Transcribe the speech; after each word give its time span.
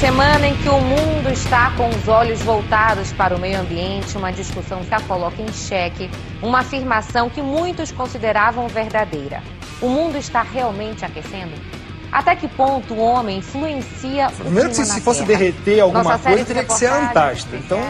semana 0.00 0.46
em 0.46 0.54
que 0.56 0.68
o 0.68 0.78
mundo 0.78 1.30
está 1.32 1.70
com 1.70 1.88
os 1.88 2.06
olhos 2.06 2.40
voltados 2.42 3.12
para 3.12 3.34
o 3.34 3.40
meio 3.40 3.60
ambiente, 3.60 4.16
uma 4.18 4.30
discussão 4.30 4.82
já 4.84 5.00
coloca 5.00 5.40
em 5.40 5.50
xeque 5.52 6.10
uma 6.42 6.60
afirmação 6.60 7.30
que 7.30 7.40
muitos 7.40 7.92
consideravam 7.92 8.68
verdadeira. 8.68 9.42
O 9.80 9.88
mundo 9.88 10.18
está 10.18 10.42
realmente 10.42 11.04
aquecendo? 11.04 11.52
Até 12.12 12.36
que 12.36 12.46
ponto 12.46 12.94
o 12.94 12.98
homem 12.98 13.38
influencia 13.38 14.28
o 14.28 14.32
Primeiro 14.32 14.68
que 14.68 14.76
se, 14.76 14.84
se 14.84 15.00
fosse 15.00 15.24
derreter 15.24 15.80
alguma 15.80 16.04
Nossa 16.04 16.18
coisa, 16.18 16.44
teria 16.44 16.64
que 16.64 16.74
ser 16.74 16.86
a 16.86 17.08
Antártida. 17.08 17.56
Então, 17.56 17.80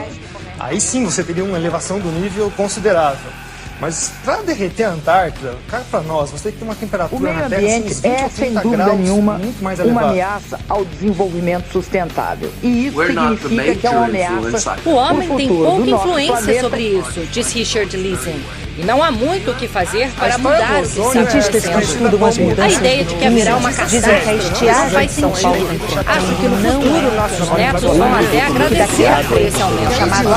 aí 0.60 0.80
sim 0.80 1.04
você 1.04 1.24
teria 1.24 1.44
uma 1.44 1.58
elevação 1.58 1.98
do 1.98 2.10
nível 2.10 2.52
considerável. 2.56 3.45
Mas 3.80 4.12
para 4.24 4.42
derreter 4.42 4.84
a 4.84 4.90
Antártida, 4.90 5.54
cara, 5.68 5.84
para 5.90 6.00
nós, 6.00 6.30
você 6.30 6.44
tem 6.44 6.52
que 6.52 6.58
ter 6.58 6.64
uma 6.64 6.74
O 6.74 6.76
temperatura 6.76 7.22
meio 7.22 7.36
na 7.36 7.48
Terra 7.48 7.62
assim, 7.62 7.76
ambiente 7.76 7.92
uns 7.92 8.00
20 8.00 8.06
é, 8.06 8.22
ou 8.24 8.30
sem 8.30 8.44
30 8.50 8.60
dúvida 8.60 8.84
graus, 8.84 9.00
nenhuma, 9.00 9.38
muito 9.38 9.62
mais 9.62 9.80
uma 9.80 10.02
ameaça 10.02 10.60
ao 10.68 10.84
desenvolvimento 10.84 11.72
sustentável. 11.72 12.50
E 12.62 12.86
isso 12.86 12.96
We're 12.96 13.12
significa 13.12 13.74
que 13.74 13.86
é 13.86 13.90
uma 13.90 14.06
ameaça. 14.06 14.76
O 14.84 14.90
homem 14.94 15.36
tem 15.36 15.48
pouca 15.48 15.90
influência 15.90 16.60
sobre 16.60 16.82
isso, 16.82 17.20
diz 17.32 17.52
Richard 17.52 17.96
Lisen. 17.96 18.65
E 18.78 18.84
não 18.84 19.02
há 19.02 19.10
muito 19.10 19.50
o 19.52 19.54
que 19.54 19.66
fazer 19.66 20.10
para 20.10 20.28
história 20.28 20.38
mudar 20.38 20.82
o 20.82 20.82
que 21.10 21.18
é 21.18 21.80
estudam 21.80 22.24
as 22.26 22.36
como- 22.36 22.50
A 22.50 22.50
mudanças 22.50 22.72
ideia 22.74 23.04
de 23.04 23.14
que 23.14 23.24
haverá 23.24 23.56
uma 23.56 23.70
que 23.70 23.76
catástrofe 23.76 24.66
não 24.66 24.90
faz 24.90 25.08
de 25.08 25.14
sentido. 25.14 25.66
Acho 26.06 26.36
que 26.36 26.48
no 26.48 26.56
futuro 26.72 27.14
nossos 27.16 27.50
netos 27.56 27.96
vão 27.96 28.14
até 28.14 28.40
agradecer 28.42 29.26
por 29.28 29.40
esse 29.40 29.62
aumento. 29.62 29.94
chamado 29.94 30.28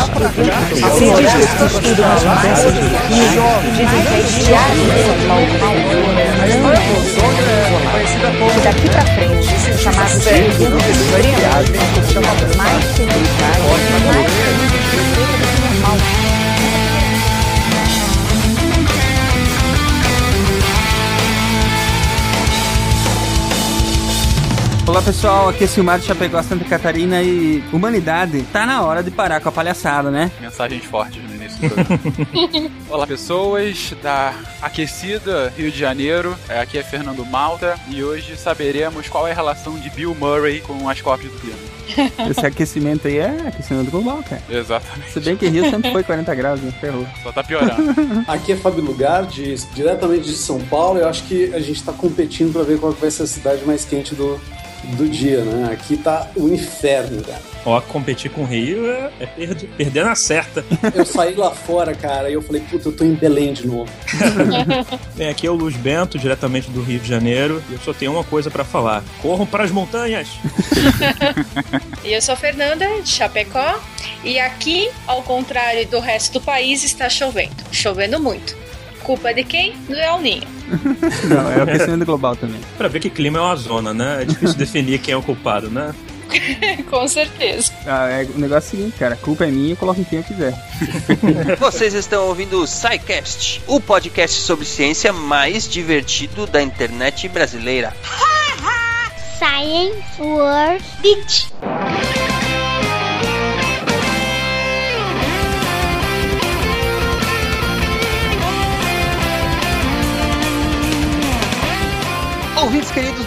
Cientistas 0.98 1.54
que 1.58 1.66
estudam 1.66 2.12
as 2.14 2.24
mudanças 2.24 2.74
dizem 3.76 4.02
que 4.06 4.14
a 4.14 4.20
estiagem 4.20 4.86
de 4.86 5.04
São 5.04 5.18
Paulo 5.28 5.46
que 8.54 8.60
daqui 8.64 8.88
para 8.90 9.06
frente, 9.16 9.48
chamado 9.80 10.20
período 10.24 10.78
extremo, 10.78 11.38
mais 12.58 12.86
tempestades, 12.86 14.06
mais. 14.08 14.26
Que 14.90 15.04
normal. 15.82 16.19
Olá 24.90 25.04
pessoal, 25.04 25.50
aqui 25.50 25.66
é 25.66 25.68
Silmar 25.68 26.00
de 26.00 26.06
Chapecó, 26.08 26.42
Santa 26.42 26.66
Catarina 26.66 27.22
e 27.22 27.64
humanidade, 27.72 28.42
tá 28.52 28.66
na 28.66 28.82
hora 28.82 29.04
de 29.04 29.12
parar 29.12 29.40
com 29.40 29.48
a 29.48 29.52
palhaçada, 29.52 30.10
né? 30.10 30.32
Mensagens 30.42 30.84
fortes 30.84 31.22
no 31.22 31.36
início 31.36 31.60
do 31.62 31.70
programa. 31.76 32.72
Olá, 32.90 33.06
pessoas 33.06 33.94
da 34.02 34.34
aquecida 34.60 35.54
Rio 35.56 35.72
de 35.72 35.78
Janeiro. 35.78 36.36
É, 36.50 36.60
Aqui 36.60 36.80
é 36.80 36.84
Fernando 36.84 37.24
Malta 37.24 37.78
e 37.88 38.04
hoje 38.04 38.36
saberemos 38.36 39.08
qual 39.08 39.28
é 39.28 39.32
a 39.32 39.36
relação 39.36 39.78
de 39.78 39.92
Bill 39.92 40.16
Murray 40.16 40.60
com 40.62 40.90
as 40.90 41.00
cópias 41.00 41.32
do 41.32 41.38
piano. 41.40 41.60
Esse 42.30 42.46
aquecimento 42.46 43.08
aí 43.08 43.20
é 43.20 43.44
aquecimento 43.48 43.92
global, 43.92 44.24
cara. 44.28 44.42
Exatamente. 44.50 45.12
Se 45.12 45.20
bem 45.20 45.36
que 45.38 45.48
Rio 45.48 45.70
sempre 45.70 45.92
foi 45.92 46.04
40 46.04 46.34
graus, 46.34 46.60
né? 46.62 46.72
Ferrou. 46.82 47.06
Só 47.22 47.32
tá 47.32 47.44
piorando. 47.44 47.94
Aqui 48.28 48.54
é 48.54 48.56
Fábio 48.58 48.84
Lugar, 48.84 49.28
de- 49.28 49.56
diretamente 49.76 50.24
de 50.26 50.36
São 50.36 50.60
Paulo. 50.62 50.98
Eu 51.00 51.08
acho 51.08 51.24
que 51.26 51.54
a 51.54 51.60
gente 51.60 51.78
está 51.78 51.94
competindo 51.94 52.52
para 52.54 52.64
ver 52.64 52.80
qual 52.80 52.92
vai 52.94 53.12
ser 53.12 53.24
a 53.24 53.28
cidade 53.28 53.64
mais 53.66 53.86
quente 53.86 54.14
do, 54.16 54.40
do 54.96 55.08
dia, 55.08 55.44
né? 55.44 55.72
Aqui 55.72 55.98
tá 55.98 56.28
o 56.36 56.48
inferno, 56.48 57.22
cara. 57.24 57.42
Ó, 57.66 57.80
competir 57.82 58.32
com 58.32 58.42
o 58.42 58.46
Rio 58.46 58.90
é, 58.90 59.12
é 59.20 59.26
perder, 59.26 59.68
perder 59.70 60.06
na 60.06 60.16
certa. 60.16 60.64
Eu 60.96 61.06
saí 61.06 61.36
lá 61.36 61.52
fora, 61.52 61.94
cara, 61.94 62.30
e 62.30 62.34
eu 62.34 62.42
falei, 62.42 62.62
puta, 62.62 62.88
eu 62.88 62.92
tô 62.92 63.04
em 63.04 63.14
Belém 63.14 63.54
de 63.54 63.68
novo. 63.68 63.92
Bem, 65.16 65.30
aqui 65.30 65.46
é 65.46 65.52
o 65.52 65.56
Luz 65.56 65.76
Bento, 65.76 66.18
diretamente 66.18 66.72
do 66.72 66.82
Rio 66.82 67.00
de 67.00 67.08
Janeiro, 67.08 67.62
e 67.70 67.74
eu 67.74 67.80
só 67.80 67.94
tenho 67.94 68.14
uma 68.14 68.24
coisa 68.24 68.50
pra 68.50 68.64
falar: 68.64 69.04
corram 69.22 69.46
para 69.46 69.64
as 69.64 69.72
montanhas! 69.72 70.30
E 72.04 72.14
eu 72.14 72.22
sou 72.22 72.34
a 72.34 72.38
Fernanda, 72.38 72.88
de 73.02 73.10
Chapecó, 73.10 73.78
e 74.24 74.40
aqui, 74.40 74.90
ao 75.06 75.22
contrário 75.22 75.86
do 75.88 76.00
resto 76.00 76.40
do 76.40 76.42
país, 76.42 76.84
está 76.84 77.10
chovendo. 77.10 77.56
Chovendo 77.72 78.20
muito. 78.20 78.56
Culpa 79.10 79.34
de 79.34 79.44
quem? 79.44 79.74
Do 79.88 79.96
El 79.96 80.20
Ninho. 80.20 80.48
Não, 81.28 81.52
é 81.52 81.58
o 81.58 81.64
aquecimento 81.64 82.06
global 82.06 82.36
também. 82.36 82.62
Pra 82.78 82.88
ver 82.88 83.00
que 83.00 83.10
clima 83.10 83.40
é 83.40 83.42
uma 83.42 83.56
zona, 83.56 83.92
né? 83.92 84.22
É 84.22 84.26
difícil 84.26 84.54
definir 84.56 85.00
quem 85.00 85.16
é 85.16 85.18
o 85.18 85.24
culpado, 85.24 85.68
né? 85.68 85.96
Com 86.88 87.08
certeza. 87.08 87.74
Ah, 87.88 88.08
é, 88.08 88.26
o 88.26 88.38
negócio 88.38 88.68
é 88.68 88.68
o 88.68 88.78
seguinte, 88.78 89.00
cara, 89.00 89.16
a 89.16 89.18
culpa 89.18 89.46
é 89.46 89.48
minha, 89.48 89.72
eu 89.72 89.78
coloco 89.78 90.00
em 90.00 90.04
quem 90.04 90.20
eu 90.20 90.24
quiser. 90.24 90.54
Vocês 91.60 91.96
estão 91.96 92.28
ouvindo 92.28 92.62
o 92.62 92.68
SciCast, 92.68 93.64
o 93.66 93.82
podcast 93.82 94.42
sobre 94.42 94.64
ciência 94.64 95.12
mais 95.12 95.68
divertido 95.68 96.46
da 96.46 96.62
internet 96.62 97.28
brasileira. 97.30 97.92
Science 99.40 100.22
World 100.22 100.86
Beach. 101.02 101.52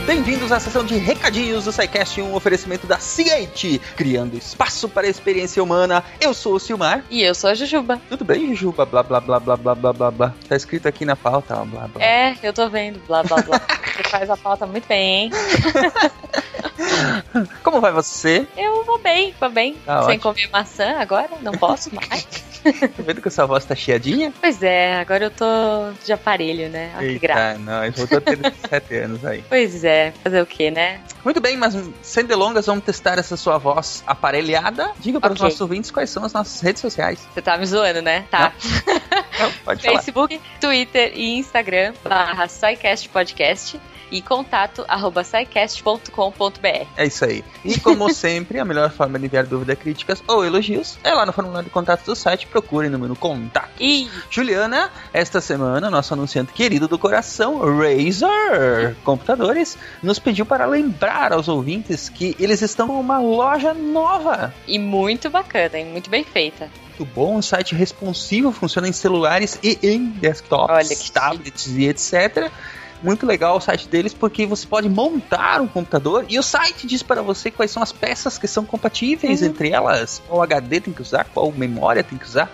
Bem-vindos 0.07 0.51
à 0.51 0.59
sessão 0.59 0.85
de 0.85 0.97
recadinhos 0.97 1.65
do 1.65 1.73
SciCast, 1.73 2.21
um 2.21 2.35
oferecimento 2.35 2.87
da 2.87 2.99
Ciente, 2.99 3.81
criando 3.97 4.37
espaço 4.37 4.89
para 4.89 5.07
a 5.07 5.11
experiência 5.11 5.63
humana. 5.63 6.03
Eu 6.21 6.35
sou 6.35 6.55
o 6.55 6.61
Silmar. 6.61 7.05
E 7.09 7.23
eu 7.23 7.35
sou 7.35 7.51
a 7.51 7.55
Jujuba. 7.55 8.01
Tudo 8.09 8.25
bem, 8.25 8.49
Jujuba? 8.49 8.85
Blá, 8.85 9.03
blá, 9.03 9.21
blá, 9.21 9.39
blá, 9.39 9.57
blá, 9.57 9.75
blá, 9.75 9.93
blá, 9.93 10.11
blá. 10.11 10.35
Tá 10.49 10.57
escrito 10.57 10.89
aqui 10.89 11.05
na 11.05 11.15
pauta, 11.15 11.55
blá, 11.65 11.87
blá. 11.89 12.05
É, 12.05 12.37
eu 12.43 12.53
tô 12.53 12.69
vendo, 12.69 13.01
blá 13.07 13.23
blá 13.23 13.43
blá. 13.43 13.61
Você 13.95 14.03
faz 14.09 14.29
a 14.29 14.37
pauta 14.37 14.67
muito 14.67 14.87
bem, 14.89 15.25
hein? 15.25 15.31
Como 17.63 17.81
vai 17.81 17.93
você? 17.93 18.47
Eu 18.57 18.85
vou 18.85 18.99
bem, 18.99 19.35
vou 19.41 19.51
bem. 19.51 19.75
Tá 19.85 20.01
Sem 20.05 20.17
ótimo. 20.17 20.23
comer 20.23 20.49
maçã 20.51 20.97
agora, 20.99 21.31
não 21.43 21.53
posso 21.53 21.95
mais. 21.95 22.27
Tá 22.63 23.03
vendo 23.03 23.21
que 23.21 23.29
sua 23.29 23.45
voz 23.45 23.65
tá 23.65 23.75
chiadinha? 23.75 24.33
pois 24.41 24.63
é, 24.63 24.95
agora 25.01 25.25
eu 25.25 25.31
tô 25.33 25.45
de 26.05 26.13
aparelho, 26.13 26.69
né? 26.69 26.93
Olha 26.97 27.09
que 27.09 27.19
graça. 27.19 27.59
Eita, 27.59 27.59
nós, 27.59 27.97
voltou 27.97 28.19
a 28.19 28.21
ter 28.21 28.37
17 28.37 28.95
anos 28.99 29.25
aí. 29.25 29.43
Pois 29.49 29.83
é, 29.83 30.13
fazer 30.23 30.41
o 30.41 30.47
que, 30.47 30.71
né? 30.71 31.01
Muito 31.25 31.41
bem, 31.41 31.57
mas 31.57 31.77
sem 32.03 32.25
delongas, 32.25 32.67
vamos 32.67 32.85
testar 32.85 33.19
essa 33.19 33.37
sua 33.37 33.59
voz 33.59 34.05
aparelhada. 34.07 34.93
Diga 35.01 35.19
para 35.21 35.33
os 35.33 35.41
Ok. 35.41 35.45
nossos 35.47 35.61
ouvintes 35.61 35.91
quais 35.91 36.09
são 36.11 36.25
as 36.25 36.33
nossas 36.33 36.61
redes 36.61 36.81
sociais. 36.81 37.19
Você 37.35 37.43
tá 37.43 37.59
me 37.59 37.67
zoando, 37.67 38.01
né? 38.01 38.27
Tá. 38.31 38.53
Não, 39.41 39.51
pode 39.65 39.83
falar. 39.83 39.97
Facebook, 39.99 40.41
Twitter 40.61 41.11
e 41.17 41.39
Instagram, 41.39 41.95
barra 42.05 42.47
SciCast 42.47 43.09
Podcast 43.09 43.81
e 44.13 44.23
contato 44.23 44.85
arroba 44.87 45.25
scicast.com.br. 45.25 46.87
É 46.97 47.07
isso 47.07 47.25
aí. 47.25 47.43
E 47.65 47.81
como 47.81 48.13
sempre, 48.15 48.61
a 48.61 48.65
melhor 48.65 48.91
forma 48.91 49.19
de 49.19 49.27
enviar 49.27 49.47
dúvidas, 49.47 49.79
críticas 49.79 50.23
ou 50.29 50.45
elogios 50.45 50.99
é 51.03 51.13
lá 51.13 51.27
no 51.27 51.33
formulário 51.33 51.65
de 51.65 51.71
contato 51.71 52.05
do 52.05 52.15
site. 52.15 52.47
Procure 52.47 52.89
no 52.89 52.99
menu 52.99 53.17
contato. 53.17 53.71
E 53.81 54.09
Juliana, 54.31 54.91
esta 55.13 55.41
semana, 55.41 55.91
nosso 55.91 56.13
anunciante 56.13 56.53
querido 56.53 56.87
do 56.87 56.99
coração, 56.99 57.59
Razer 57.59 58.95
Computadores, 59.03 59.79
nos 60.03 60.19
pediu 60.19 60.45
para 60.45 60.67
lembrar 60.67 61.33
aos 61.33 61.49
ouvintes 61.49 62.09
que 62.09 62.37
eles 62.39 62.61
estão 62.61 62.89
com 62.89 63.01
uma 63.01 63.19
loja 63.19 63.73
nova. 63.73 64.53
E 64.67 64.79
muito 64.79 65.31
bacana, 65.31 65.79
hein? 65.79 65.87
Muito 65.87 66.11
bem 66.11 66.23
feita. 66.23 66.69
Muito 66.99 67.15
bom, 67.15 67.39
um 67.39 67.43
site 67.43 67.75
responsivo, 67.75 68.53
funciona 68.53 68.87
em 68.87 68.93
celulares 68.93 69.59
e 69.63 69.79
em 69.83 70.11
desktops, 70.11 71.11
tablets 71.11 71.67
e 71.69 71.89
etc. 71.89 72.51
Muito 73.03 73.27
legal 73.27 73.57
o 73.57 73.61
site 73.61 73.89
deles 73.89 74.15
porque 74.15 74.47
você 74.47 74.67
pode 74.67 74.89
montar 74.89 75.61
um 75.61 75.67
computador 75.67 76.25
e 76.29 76.39
o 76.39 76.43
site 76.43 76.87
diz 76.87 77.03
para 77.03 77.21
você 77.21 77.51
quais 77.51 77.71
são 77.71 77.83
as 77.83 77.93
peças 77.93 78.39
que 78.39 78.47
são 78.47 78.65
compatíveis 78.65 79.43
Uhum. 79.43 79.49
entre 79.49 79.71
elas, 79.71 80.23
qual 80.29 80.41
HD 80.43 80.81
tem 80.81 80.95
que 80.95 81.03
usar, 81.03 81.25
qual 81.25 81.51
memória 81.51 82.05
tem 82.05 82.17
que 82.17 82.25
usar, 82.25 82.51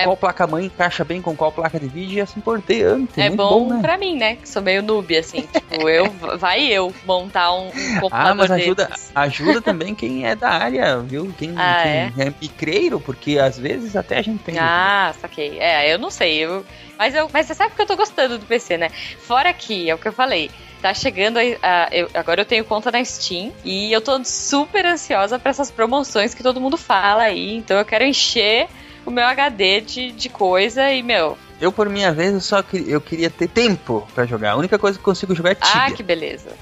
É. 0.00 0.04
qual 0.04 0.16
placa-mãe 0.16 0.66
encaixa 0.66 1.04
bem 1.04 1.20
com 1.22 1.34
qual 1.36 1.50
placa 1.52 1.78
de 1.80 1.88
vídeo 1.88 2.18
e 2.18 2.20
assim 2.20 2.40
por 2.40 2.60
diante. 2.60 3.20
É 3.20 3.28
Muito 3.28 3.36
bom, 3.36 3.68
né? 3.74 3.80
pra 3.80 3.96
mim, 3.96 4.16
né? 4.16 4.36
Que 4.36 4.48
sou 4.48 4.62
meio 4.62 4.82
noob, 4.82 5.16
assim. 5.16 5.42
tipo, 5.52 5.88
eu, 5.88 6.10
vai 6.38 6.64
eu 6.66 6.92
montar 7.04 7.52
um, 7.52 7.68
um 7.68 8.00
computador 8.00 8.10
Ah, 8.12 8.34
mas 8.34 8.50
ajuda, 8.50 8.84
desses. 8.86 9.10
ajuda 9.14 9.60
também 9.62 9.94
quem 9.94 10.26
é 10.26 10.34
da 10.34 10.50
área, 10.50 10.98
viu? 11.00 11.32
Quem, 11.38 11.54
Ah, 11.56 12.10
quem 12.14 12.26
é 12.26 12.32
micreiro, 12.40 13.00
porque 13.00 13.38
às 13.38 13.58
vezes 13.58 13.96
até 13.96 14.18
a 14.18 14.22
gente 14.22 14.42
tem. 14.42 14.58
Ah, 14.58 15.14
saquei. 15.20 15.58
É, 15.58 15.92
eu 15.92 15.98
não 15.98 16.10
sei. 16.10 16.38
Eu, 16.38 16.64
mas, 16.98 17.14
eu, 17.14 17.28
mas 17.32 17.46
você 17.46 17.54
sabe 17.54 17.74
que 17.74 17.82
eu 17.82 17.86
tô 17.86 17.96
gostando 17.96 18.38
do 18.38 18.46
PC, 18.46 18.76
né? 18.76 18.90
Fora 19.18 19.52
que, 19.52 19.88
é 19.90 19.94
o 19.94 19.98
que 19.98 20.08
eu 20.08 20.12
falei. 20.12 20.50
Tá 20.82 20.92
chegando 20.92 21.38
a, 21.38 21.42
a- 21.62 21.88
eu- 21.90 22.08
agora 22.12 22.42
eu 22.42 22.44
tenho 22.44 22.62
conta 22.64 22.90
na 22.92 23.02
Steam 23.02 23.50
e 23.64 23.90
eu 23.90 24.00
tô 24.00 24.22
super 24.24 24.84
ansiosa 24.84 25.38
pra 25.38 25.50
essas 25.50 25.70
promoções 25.70 26.34
que 26.34 26.42
todo 26.42 26.60
mundo 26.60 26.76
fala 26.76 27.22
aí. 27.24 27.56
Então 27.56 27.78
eu 27.78 27.84
quero 27.84 28.04
encher 28.04 28.68
o 29.06 29.10
meu 29.10 29.24
HD 29.24 29.80
de, 29.80 30.12
de 30.12 30.28
coisa 30.28 30.92
e, 30.92 31.02
meu, 31.02 31.38
Eu, 31.60 31.72
por 31.72 31.88
minha 31.88 32.12
vez, 32.12 32.34
eu 32.34 32.40
só 32.40 32.60
que- 32.62 32.84
eu 32.86 33.00
queria 33.00 33.30
ter 33.30 33.48
tempo 33.48 34.06
pra 34.14 34.26
jogar. 34.26 34.50
A 34.52 34.56
única 34.56 34.78
coisa 34.78 34.98
que 34.98 35.00
eu 35.00 35.04
consigo 35.06 35.34
jogar 35.34 35.52
é 35.52 35.54
Tibia. 35.54 35.72
ah, 35.86 35.90
que 35.90 36.02
beleza. 36.02 36.50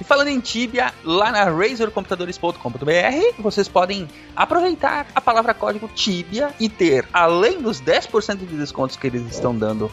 E 0.00 0.04
falando 0.04 0.28
em 0.28 0.40
Tibia, 0.40 0.92
lá 1.04 1.30
na 1.32 1.44
razorcomputadores.com.br, 1.44 3.40
vocês 3.42 3.68
podem 3.68 4.08
aproveitar 4.34 5.06
a 5.14 5.20
palavra 5.20 5.54
código 5.54 5.88
Tibia 5.94 6.50
e 6.60 6.68
ter, 6.68 7.06
além 7.12 7.60
dos 7.60 7.80
10% 7.80 8.36
de 8.38 8.56
descontos 8.56 8.96
que 8.96 9.06
eles 9.06 9.22
estão 9.30 9.56
dando 9.56 9.90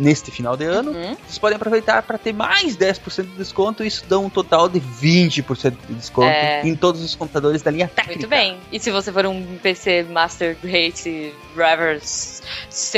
neste 0.00 0.30
final 0.30 0.56
de 0.56 0.64
ano, 0.64 0.92
Uhum. 0.92 1.14
vocês 1.26 1.38
podem 1.38 1.56
aproveitar 1.56 2.02
para 2.02 2.16
ter 2.16 2.32
mais 2.32 2.74
10% 2.76 3.24
de 3.28 3.36
desconto. 3.36 3.84
Isso 3.84 4.02
dá 4.08 4.18
um 4.18 4.30
total 4.30 4.66
de 4.68 4.80
20% 4.80 5.76
de 5.86 5.94
desconto 5.94 6.28
É. 6.28 6.62
em 6.66 6.74
todos 6.74 7.02
os 7.02 7.14
computadores 7.14 7.60
da 7.60 7.70
linha 7.70 7.86
técnica. 7.86 8.18
Muito 8.18 8.28
bem. 8.28 8.56
E 8.72 8.80
se 8.80 8.90
você 8.90 9.12
for 9.12 9.26
um 9.26 9.58
PC 9.62 10.04
Master 10.04 10.56
Race 10.64 11.34
Revers 11.54 12.42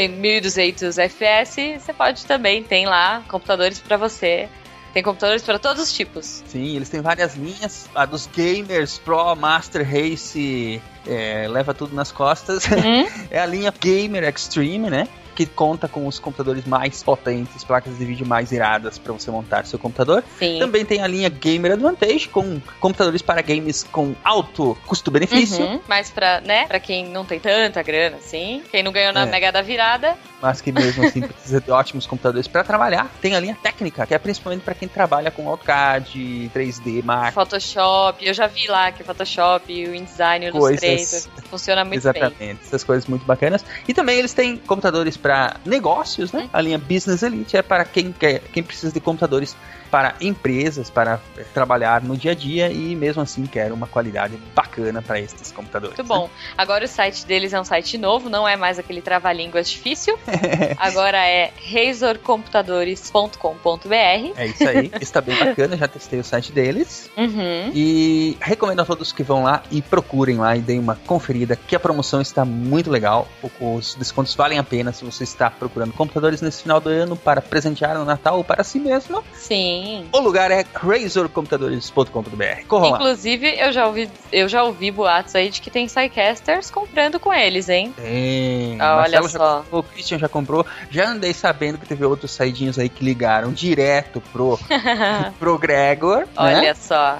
1200 0.09 0.97
FPS, 0.99 1.79
você 1.81 1.93
pode 1.93 2.25
também, 2.25 2.63
tem 2.63 2.87
lá 2.87 3.23
computadores 3.29 3.79
pra 3.81 3.97
você. 3.97 4.49
Tem 4.95 5.03
computadores 5.03 5.43
para 5.43 5.59
todos 5.59 5.83
os 5.83 5.93
tipos. 5.93 6.43
Sim, 6.47 6.77
eles 6.77 6.91
têm 6.91 7.01
várias 7.01 7.35
linhas. 7.35 7.89
A 7.95 8.05
dos 8.05 8.27
gamers, 8.27 8.99
Pro, 8.99 9.35
Master 9.35 9.83
Race, 9.91 10.83
é, 11.07 11.47
leva 11.49 11.73
tudo 11.73 11.97
nas 11.97 12.13
costas. 12.13 12.67
Uhum. 12.67 13.09
é 13.31 13.41
a 13.41 13.47
linha 13.47 13.73
Gamer 13.81 14.23
Extreme, 14.25 14.91
né? 14.91 15.09
Que 15.35 15.47
conta 15.47 15.89
com 15.89 16.07
os 16.07 16.19
computadores 16.19 16.65
mais 16.65 17.03
potentes, 17.03 17.65
placas 17.65 17.97
de 17.99 18.05
vídeo 18.05 18.27
mais 18.27 18.53
iradas 18.53 18.99
para 18.99 19.13
você 19.13 19.31
montar 19.31 19.65
seu 19.67 19.79
computador. 19.79 20.23
Sim. 20.39 20.59
Também 20.59 20.85
tem 20.85 21.03
a 21.03 21.07
linha 21.07 21.29
Gamer 21.29 21.73
Advantage, 21.73 22.29
com 22.29 22.61
computadores 22.81 23.23
para 23.23 23.41
games 23.43 23.83
com 23.85 24.15
alto 24.25 24.77
custo-benefício, 24.87 25.63
Uhum. 25.65 25.81
Mas 25.89 26.11
pra, 26.11 26.41
né, 26.41 26.67
pra 26.67 26.81
quem 26.81 27.07
não 27.07 27.25
tem 27.25 27.39
tanta 27.39 27.83
grana, 27.83 28.17
assim, 28.17 28.63
quem 28.71 28.83
não 28.83 28.93
ganhou 28.93 29.13
na 29.13 29.23
É. 29.23 29.27
Mega 29.27 29.53
da 29.53 29.63
Virada, 29.63 30.17
mas 30.41 30.61
que 30.61 30.73
mesmo 30.73 31.05
assim 31.07 31.21
precisa 31.27 31.61
de 31.61 31.71
ótimos 31.71 32.07
computadores 32.07 32.49
para 32.49 32.65
trabalhar. 32.65 33.11
Tem 33.21 33.35
a 33.35 33.41
linha 33.41 33.57
técnica, 33.63 34.07
que 34.07 34.15
é 34.15 34.19
principalmente 34.19 34.63
para 34.63 34.75
quem 34.75 34.89
trabalha 34.89 35.31
com 35.31 35.49
AutoCAD, 35.49 36.51
3D, 36.55 37.03
Mac, 37.05 37.33
Photoshop, 37.33 38.27
eu 38.27 38.35
já 38.35 38.47
vi 38.47 38.67
lá 38.67 38.91
que 38.93 39.05
Photoshop, 39.05 39.73
o 39.73 39.95
InDesign, 39.95 40.49
o 40.51 40.53
Coisas. 40.53 40.83
Illustrator, 40.83 41.45
funciona 41.49 41.85
muito 41.85 42.03
bem. 42.03 42.23
Exatamente, 42.23 42.61
essas 42.67 42.85
coisas 42.85 43.07
muito 43.07 43.25
bacanas. 43.25 43.65
E 43.87 43.95
também 43.95 44.19
eles 44.19 44.33
têm 44.33 44.57
computadores 44.57 45.17
para 45.23 45.57
negócios, 45.65 46.33
né? 46.33 46.51
A 46.53 46.61
linha 46.61 46.79
Business 46.79 47.23
Elite 47.23 47.57
é 47.57 47.63
para 47.63 47.85
quem 47.85 48.13
quer, 48.13 48.41
quem 48.53 48.63
precisa 48.63 48.93
de 48.93 49.01
computadores 49.01 49.57
para 49.93 50.15
empresas, 50.23 50.89
para 50.89 51.21
eh, 51.37 51.45
trabalhar 51.53 52.03
no 52.03 52.17
dia 52.17 52.31
a 52.31 52.35
dia 52.35 52.73
e 52.73 52.97
mesmo 52.97 53.21
assim 53.21 53.45
quer 53.45 53.71
uma 53.71 53.87
qualidade 53.87 54.39
bacana 54.55 55.03
para 55.03 55.21
estes 55.21 55.53
computadores. 55.53 55.99
Muito 55.99 56.09
bom. 56.09 56.31
Agora 56.57 56.87
o 56.87 56.89
site 56.89 57.27
deles 57.27 57.53
é 57.53 57.61
um 57.61 57.65
site 57.65 57.99
novo, 57.99 58.31
não 58.31 58.49
é 58.49 58.57
mais 58.57 58.79
aquele 58.79 59.03
trava-línguas 59.03 59.69
difícil. 59.69 60.19
Agora 60.79 61.19
é 61.19 61.53
razorcomputadores.com.br. 61.71 64.33
É 64.35 64.47
isso 64.47 64.67
aí, 64.67 64.91
está 64.99 65.21
bem 65.21 65.37
bacana, 65.37 65.77
já 65.77 65.87
testei 65.87 66.21
o 66.21 66.25
site 66.25 66.53
deles. 66.53 67.11
Uhum. 67.15 67.71
E 67.75 68.39
recomendo 68.41 68.81
a 68.81 68.87
todos 68.87 69.13
que 69.13 69.23
vão 69.23 69.43
lá 69.43 69.63
e 69.71 69.83
procurem 69.83 70.39
lá 70.39 70.57
e 70.57 70.63
deem 70.63 70.79
uma 70.79 70.97
conferida, 70.97 71.55
que 71.55 71.77
a 71.77 71.81
promoção 71.81 72.23
está 72.23 72.47
muito 72.47 72.91
legal. 72.91 73.29
Os 73.61 73.95
descontos 73.97 74.35
valem 74.35 74.59
a 74.59 74.65
pena 74.65 74.91
se 74.91 75.05
você 75.05 75.23
está 75.23 75.51
procurando 75.51 75.93
computadores 75.93 76.41
nesse 76.41 76.63
final 76.63 76.81
do 76.81 76.89
ano 76.89 77.15
para 77.15 77.43
presentear 77.43 77.99
no 77.99 78.07
Natal 78.07 78.39
ou 78.39 78.45
para 78.45 78.65
si 78.65 78.81
mesmo. 78.81 79.23
Sim. 79.35 79.82
O 80.13 80.21
lugar 80.21 80.51
é 80.51 80.65
razorcomputadores.com.br. 80.75 82.67
Corram 82.69 82.91
lá. 82.91 82.97
Inclusive, 82.97 83.59
eu 83.59 83.73
já 83.73 83.87
ouvi, 83.87 84.11
eu 84.33 84.49
já 84.49 84.63
ouvi 84.65 84.91
boatos 84.91 85.35
aí 85.35 85.51
de 85.51 85.61
que 85.61 85.71
tem 85.71 85.89
Sidecasters 85.89 86.71
comprando 86.71 87.19
com 87.19 87.33
eles, 87.33 87.69
hein? 87.69 87.93
Tem. 87.97 88.81
Ah, 88.81 89.03
olha 89.03 89.23
só. 89.29 89.61
comprou, 89.63 89.81
o 89.81 89.83
Christian 89.83 90.19
já 90.19 90.29
comprou. 90.29 90.67
Já 90.91 91.09
andei 91.09 91.33
sabendo 91.33 91.79
que 91.79 91.87
teve 91.87 92.05
outros 92.05 92.31
saidinhos 92.33 92.79
aí 92.79 92.89
que 92.89 93.05
ligaram 93.05 93.53
direto 93.53 94.21
pro, 94.33 94.59
pro 95.39 95.59
Gregor. 95.59 96.21
né? 96.21 96.27
Olha 96.37 96.75
só. 96.75 97.19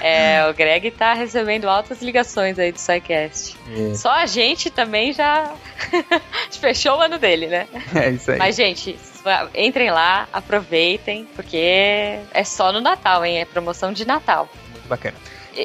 É, 0.00 0.48
o 0.48 0.54
Greg 0.54 0.90
tá 0.90 1.14
recebendo 1.14 1.68
altas 1.68 2.02
ligações 2.02 2.58
aí 2.58 2.72
do 2.72 2.78
SciCast. 2.78 3.56
É. 3.70 3.94
Só 3.94 4.10
a 4.10 4.26
gente 4.26 4.70
também 4.70 5.12
já 5.12 5.52
fechou 6.60 6.98
o 6.98 7.00
ano 7.00 7.18
dele, 7.18 7.46
né? 7.46 7.66
É 7.94 8.10
isso 8.10 8.30
aí. 8.30 8.38
Mas, 8.38 8.56
gente, 8.56 8.98
entrem 9.54 9.90
lá, 9.90 10.28
aproveitem, 10.32 11.24
porque 11.36 12.18
é 12.32 12.44
só 12.44 12.72
no 12.72 12.80
Natal, 12.80 13.24
hein? 13.24 13.38
É 13.38 13.44
promoção 13.44 13.92
de 13.92 14.06
Natal. 14.06 14.48
Muito 14.70 14.88
bacana. 14.88 15.16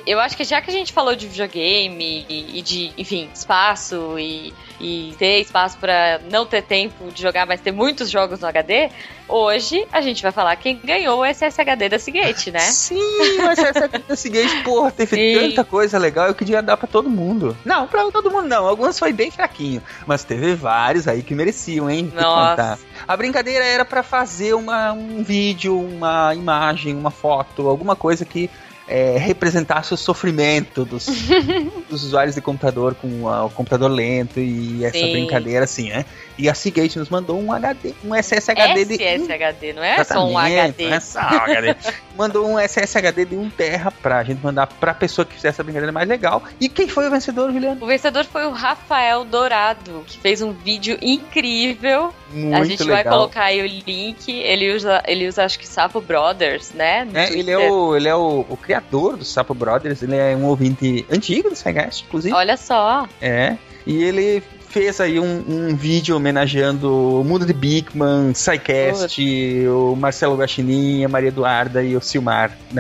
Eu 0.05 0.19
acho 0.19 0.35
que 0.35 0.43
já 0.43 0.61
que 0.61 0.69
a 0.69 0.73
gente 0.73 0.91
falou 0.91 1.15
de 1.15 1.27
videogame 1.27 2.25
e, 2.27 2.61
de, 2.61 2.91
enfim, 2.97 3.29
espaço 3.33 4.19
e, 4.19 4.53
e 4.81 5.15
ter 5.17 5.39
espaço 5.39 5.77
pra 5.77 6.19
não 6.29 6.45
ter 6.45 6.61
tempo 6.61 7.09
de 7.09 7.21
jogar, 7.21 7.45
mas 7.45 7.61
ter 7.61 7.71
muitos 7.71 8.09
jogos 8.09 8.41
no 8.41 8.47
HD, 8.47 8.89
hoje 9.27 9.85
a 9.91 10.01
gente 10.01 10.21
vai 10.21 10.31
falar 10.31 10.55
quem 10.55 10.79
ganhou 10.83 11.21
o 11.21 11.25
SSHD 11.25 11.89
da 11.89 11.99
Seagate, 11.99 12.51
né? 12.51 12.59
Sim, 12.71 12.99
o 12.99 13.51
SSHD 13.51 13.99
da 14.07 14.15
Seagate, 14.15 14.63
porra, 14.63 14.91
teve 14.91 15.15
Sim. 15.15 15.39
tanta 15.39 15.63
coisa 15.63 15.97
legal, 15.97 16.27
eu 16.27 16.35
queria 16.35 16.61
dar 16.61 16.77
pra 16.77 16.87
todo 16.87 17.09
mundo. 17.09 17.55
Não, 17.65 17.87
pra 17.87 18.09
todo 18.11 18.31
mundo 18.31 18.47
não, 18.47 18.67
alguns 18.67 18.97
foi 18.97 19.13
bem 19.13 19.31
fraquinho, 19.31 19.81
mas 20.05 20.23
teve 20.23 20.55
vários 20.55 21.07
aí 21.07 21.21
que 21.21 21.35
mereciam, 21.35 21.89
hein? 21.89 22.11
Nossa. 22.15 22.79
A 23.07 23.17
brincadeira 23.17 23.63
era 23.63 23.85
pra 23.85 24.03
fazer 24.03 24.53
uma, 24.53 24.93
um 24.93 25.23
vídeo, 25.23 25.79
uma 25.79 26.33
imagem, 26.33 26.95
uma 26.95 27.11
foto, 27.11 27.67
alguma 27.67 27.95
coisa 27.95 28.25
que 28.25 28.49
é, 28.87 29.17
representasse 29.17 29.93
o 29.93 29.97
sofrimento 29.97 30.85
dos, 30.85 31.05
dos 31.89 32.03
usuários 32.03 32.35
de 32.35 32.41
computador 32.41 32.95
com 32.95 33.27
ah, 33.27 33.45
o 33.45 33.49
computador 33.49 33.91
lento 33.91 34.39
e 34.39 34.83
essa 34.85 34.99
Sim. 34.99 35.11
brincadeira 35.11 35.65
assim, 35.65 35.89
né? 35.89 36.05
E 36.37 36.47
a 36.49 36.53
Seagate 36.53 36.97
nos 36.97 37.09
mandou 37.09 37.39
um 37.39 37.51
HD, 37.51 37.93
um 38.03 38.15
SSHD 38.15 38.85
de 38.85 38.97
SSHD, 39.25 39.73
não 39.73 39.83
é 39.83 40.03
só 40.03 40.27
um 40.27 40.37
HD. 40.37 40.87
não 40.87 40.93
é 40.95 40.99
só 40.99 41.19
um 41.19 41.23
HD. 41.23 41.75
Mandou 42.17 42.47
um 42.47 42.59
SSHD 42.59 43.25
de 43.25 43.35
1 43.35 43.49
terra 43.51 43.91
pra 43.91 44.23
gente 44.23 44.43
mandar 44.43 44.65
pra 44.65 44.93
pessoa 44.93 45.23
que 45.25 45.33
fizesse 45.35 45.55
essa 45.55 45.63
brincadeira 45.63 45.91
mais 45.91 46.07
legal. 46.07 46.43
E 46.59 46.67
quem 46.67 46.87
foi 46.87 47.07
o 47.07 47.11
vencedor, 47.11 47.51
Juliano? 47.51 47.83
O 47.83 47.85
vencedor 47.87 48.25
foi 48.25 48.45
o 48.45 48.51
Rafael 48.51 49.23
Dourado, 49.23 50.03
que 50.07 50.17
fez 50.17 50.41
um 50.41 50.51
vídeo 50.51 50.97
incrível. 51.01 52.13
Muito 52.31 52.55
a 52.55 52.65
gente 52.65 52.83
vai 52.83 52.97
legal. 52.97 53.13
colocar 53.13 53.43
aí 53.43 53.61
o 53.61 53.65
link. 53.65 54.31
Ele 54.31 54.73
usa, 54.73 55.03
ele 55.07 55.27
usa 55.27 55.45
acho 55.45 55.59
que 55.59 55.67
Sapo 55.67 56.01
Brothers, 56.01 56.71
né? 56.71 57.07
É, 57.13 57.31
ele 57.31 57.51
é, 57.51 57.57
o, 57.57 57.95
ele 57.95 58.07
é 58.07 58.15
o, 58.15 58.45
o 58.49 58.57
criador 58.57 59.15
do 59.15 59.23
Sapo 59.23 59.53
Brothers, 59.53 60.01
ele 60.01 60.15
é 60.15 60.35
um 60.35 60.45
ouvinte 60.45 61.05
antigo 61.11 61.49
do 61.49 61.55
SciCast, 61.55 62.03
inclusive. 62.07 62.33
Olha 62.33 62.57
só. 62.57 63.07
É. 63.21 63.57
E 63.85 64.03
ele 64.03 64.43
fez 64.69 64.99
aí 64.99 65.19
um, 65.19 65.43
um 65.47 65.75
vídeo 65.75 66.15
homenageando 66.15 67.19
o 67.21 67.23
Mundo 67.23 67.45
de 67.45 67.53
Bigman, 67.53 68.33
SciCast, 68.33 69.21
o 69.67 69.95
Marcelo 69.95 70.35
Guaxinim, 70.37 71.03
a 71.03 71.09
Maria 71.09 71.29
Eduarda 71.29 71.83
e 71.83 71.95
o 71.95 72.01
Silmar. 72.01 72.57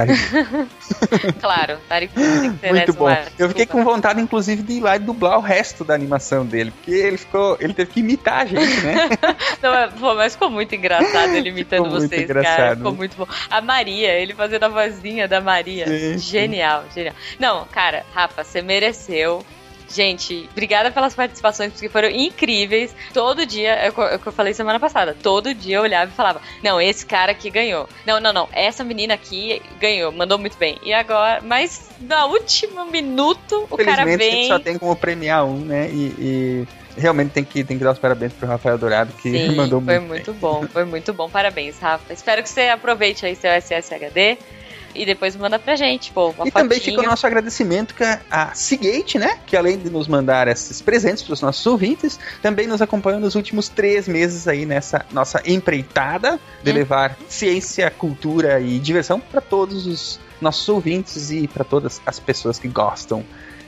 Claro, 1.39 1.77
ter 1.89 2.69
Muito 2.69 2.93
bom. 2.93 3.09
Eu 3.37 3.49
fiquei 3.49 3.65
com 3.65 3.83
vontade, 3.83 4.21
inclusive, 4.21 4.61
de 4.61 4.73
ir 4.73 4.79
lá 4.81 4.95
e 4.95 4.99
dublar 4.99 5.37
o 5.37 5.41
resto 5.41 5.83
da 5.83 5.93
animação 5.93 6.45
dele. 6.45 6.71
Porque 6.71 6.91
ele 6.91 7.17
ficou. 7.17 7.57
Ele 7.59 7.73
teve 7.73 7.91
que 7.91 7.99
imitar 7.99 8.41
a 8.41 8.45
gente, 8.45 8.81
né? 8.81 9.09
Não, 9.61 9.73
é- 9.73 9.87
pô, 9.87 10.15
mas 10.15 10.33
ficou 10.33 10.49
muito 10.49 10.73
engraçado 10.75 11.33
ele 11.33 11.49
imitando 11.49 11.83
Ficou 11.85 11.99
muito 11.99 12.09
vocês, 12.09 12.27
cara. 12.27 12.39
engraçado. 12.39 12.77
Ficou 12.77 12.93
muito 12.93 13.17
bom. 13.17 13.27
A 13.49 13.61
Maria, 13.61 14.13
ele 14.13 14.33
fazendo 14.33 14.63
a 14.63 14.69
vozinha 14.69 15.27
da 15.27 15.41
Maria. 15.41 15.87
Sim. 15.87 16.17
genial, 16.17 16.85
genial. 16.93 17.15
Não, 17.39 17.65
cara, 17.65 18.05
Rafa, 18.13 18.43
você 18.43 18.61
mereceu. 18.61 19.43
Gente, 19.89 20.49
obrigada 20.51 20.91
pelas 20.91 21.15
participações, 21.15 21.71
porque 21.71 21.87
foram 21.89 22.09
incríveis. 22.09 22.93
Todo 23.13 23.45
dia, 23.45 23.71
é 23.73 23.89
o 23.89 23.93
que 23.93 23.99
eu- 23.99 24.07
é 24.07 24.15
o 24.15 24.19
que 24.19 24.27
eu 24.27 24.31
falei 24.33 24.53
semana 24.53 24.79
passada, 24.79 25.15
todo 25.23 25.53
dia 25.53 25.77
eu 25.77 25.81
olhava 25.81 26.11
e 26.11 26.13
falava: 26.15 26.41
Não, 26.63 26.79
esse 26.81 27.05
cara 27.05 27.31
aqui 27.31 27.49
ganhou. 27.49 27.87
Não, 28.05 28.19
não, 28.19 28.33
não, 28.33 28.49
essa 28.51 28.83
menina 28.83 29.13
aqui 29.13 29.61
ganhou, 29.79 30.11
mandou 30.11 30.37
muito 30.37 30.57
bem. 30.57 30.77
E 30.83 30.93
agora, 30.93 31.41
mas 31.41 31.89
no 31.99 32.27
último 32.27 32.85
minuto, 32.85 33.65
o 33.69 33.77
cara 33.77 34.03
vem. 34.05 34.19
gente 34.19 34.47
só 34.47 34.59
tem 34.59 34.77
como 34.77 34.95
premiar 34.95 35.45
um, 35.45 35.59
né? 35.59 35.89
E. 35.91 36.13
e 36.19 36.67
Realmente 36.99 37.29
tem 37.29 37.43
que, 37.45 37.63
tem 37.63 37.77
que 37.77 37.83
dar 37.83 37.91
os 37.91 37.99
parabéns 37.99 38.33
pro 38.33 38.47
Rafael 38.47 38.75
Dourado, 38.75 39.13
que 39.21 39.29
Sim, 39.29 39.51
mandou 39.55 39.79
foi 39.79 39.99
muito. 39.99 40.31
muito 40.31 40.33
bom, 40.33 40.65
foi 40.67 40.83
muito 40.83 41.13
bom. 41.13 41.29
Parabéns, 41.29 41.77
Rafa. 41.77 42.11
Espero 42.11 42.41
que 42.41 42.49
você 42.49 42.69
aproveite 42.69 43.23
aí 43.23 43.35
seu 43.35 43.51
SSHD 43.51 44.39
e 44.97 45.05
depois 45.05 45.35
manda 45.35 45.59
pra 45.59 45.75
gente, 45.75 46.11
pô, 46.11 46.29
uma 46.29 46.47
E 46.47 46.51
também 46.51 46.79
fica 46.79 46.99
o 47.01 47.03
nosso 47.03 47.25
agradecimento 47.25 47.93
que 47.93 48.03
a, 48.03 48.19
a 48.29 48.53
Seagate, 48.53 49.17
né? 49.19 49.37
Que 49.45 49.55
além 49.55 49.77
de 49.77 49.89
nos 49.89 50.07
mandar 50.07 50.47
esses 50.47 50.81
presentes 50.81 51.23
para 51.23 51.33
os 51.33 51.41
nossos 51.41 51.65
ouvintes, 51.65 52.19
também 52.41 52.67
nos 52.67 52.81
acompanhou 52.81 53.19
nos 53.19 53.35
últimos 53.35 53.69
três 53.69 54.07
meses 54.07 54.47
aí 54.47 54.65
nessa 54.65 55.05
nossa 55.11 55.41
empreitada 55.45 56.39
de 56.63 56.71
Hum. 56.71 56.73
levar 56.73 57.17
ciência, 57.29 57.89
cultura 57.91 58.59
e 58.59 58.79
diversão 58.79 59.19
para 59.19 59.41
todos 59.41 59.85
os 59.85 60.19
nossos 60.41 60.67
ouvintes 60.69 61.31
e 61.31 61.47
para 61.47 61.63
todas 61.63 62.01
as 62.05 62.19
pessoas 62.19 62.59
que 62.59 62.67
gostam 62.67 63.23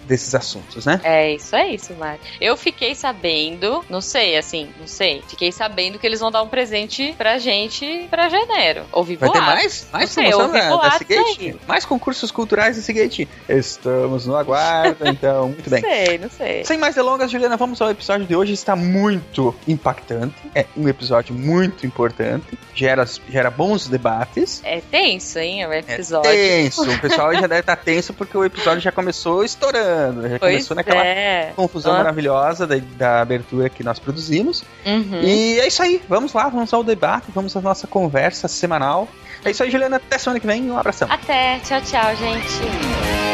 desses 0.09 0.33
assuntos, 0.33 0.87
né? 0.87 0.99
É 1.03 1.33
isso, 1.35 1.55
é 1.55 1.67
isso, 1.69 1.93
Mari. 1.93 2.19
Eu 2.41 2.57
fiquei 2.57 2.95
sabendo, 2.95 3.85
não 3.87 4.01
sei, 4.01 4.35
assim, 4.35 4.69
não 4.79 4.87
sei. 4.87 5.23
Fiquei 5.27 5.51
sabendo 5.51 5.99
que 5.99 6.07
eles 6.07 6.19
vão 6.19 6.31
dar 6.31 6.41
um 6.41 6.47
presente 6.47 7.13
pra 7.15 7.37
gente 7.37 8.07
pra 8.09 8.27
janeiro. 8.27 8.85
Ouvi 8.91 9.15
Vai 9.15 9.29
ter 9.29 9.39
mais? 9.39 9.87
Mais 9.93 10.15
Não 10.15 10.23
sei, 10.23 10.31
promoção 10.31 10.71
ouvi 10.71 10.89
da, 10.89 10.97
Seagate? 10.97 11.55
Mais 11.67 11.85
concursos 11.85 12.31
culturais 12.31 12.75
da 12.75 12.81
Seagate? 12.81 13.29
Estamos 13.47 14.25
no 14.25 14.35
aguardo, 14.35 15.05
então, 15.07 15.49
muito 15.49 15.69
bem. 15.69 15.81
Não 15.81 15.89
sei, 15.89 16.17
não 16.17 16.29
sei. 16.29 16.65
Sem 16.65 16.77
mais 16.79 16.95
delongas, 16.95 17.29
Juliana, 17.29 17.55
vamos 17.55 17.79
ao 17.79 17.91
episódio 17.91 18.25
de 18.25 18.35
hoje. 18.35 18.53
Está 18.53 18.75
muito 18.75 19.53
impactante. 19.67 20.35
É 20.55 20.65
um 20.75 20.87
episódio 20.89 21.35
muito 21.35 21.85
importante. 21.85 22.57
Gera, 22.73 23.05
gera 23.29 23.51
bons 23.51 23.87
debates. 23.87 24.61
É 24.63 24.81
tenso, 24.81 25.37
hein, 25.37 25.67
o 25.67 25.73
episódio. 25.73 26.31
Tenso. 26.31 26.89
O 26.89 26.99
pessoal 26.99 27.31
já 27.33 27.41
deve 27.41 27.59
estar 27.59 27.75
tenso 27.77 28.11
porque 28.13 28.35
o 28.35 28.43
episódio 28.43 28.81
já 28.81 28.91
começou 28.91 29.43
estourando. 29.43 29.98
Começando. 29.99 30.29
Já 30.29 30.39
Pois 30.39 30.51
começou 30.53 30.75
naquela 30.75 31.05
é. 31.05 31.53
confusão 31.55 31.93
Ah. 31.93 31.97
maravilhosa 31.97 32.65
da, 32.65 32.75
da 32.97 33.21
abertura 33.21 33.69
que 33.69 33.83
nós 33.83 33.99
produzimos. 33.99 34.63
Uhum. 34.85 35.21
E 35.21 35.59
é 35.59 35.67
isso 35.67 35.81
aí. 35.81 36.01
Vamos 36.07 36.33
lá, 36.33 36.49
vamos 36.49 36.73
ao 36.73 36.83
debate, 36.83 37.27
vamos 37.33 37.55
à 37.55 37.61
nossa 37.61 37.87
conversa 37.87 38.47
semanal. 38.47 39.07
É 39.43 39.51
isso 39.51 39.63
aí, 39.63 39.71
Juliana. 39.71 39.97
Até 39.97 40.17
semana 40.17 40.39
que 40.39 40.47
vem. 40.47 40.69
Um 40.69 40.77
abração. 40.77 41.07
Até. 41.09 41.59
Tchau, 41.59 41.81
tchau, 41.81 42.15
gente. 42.15 43.28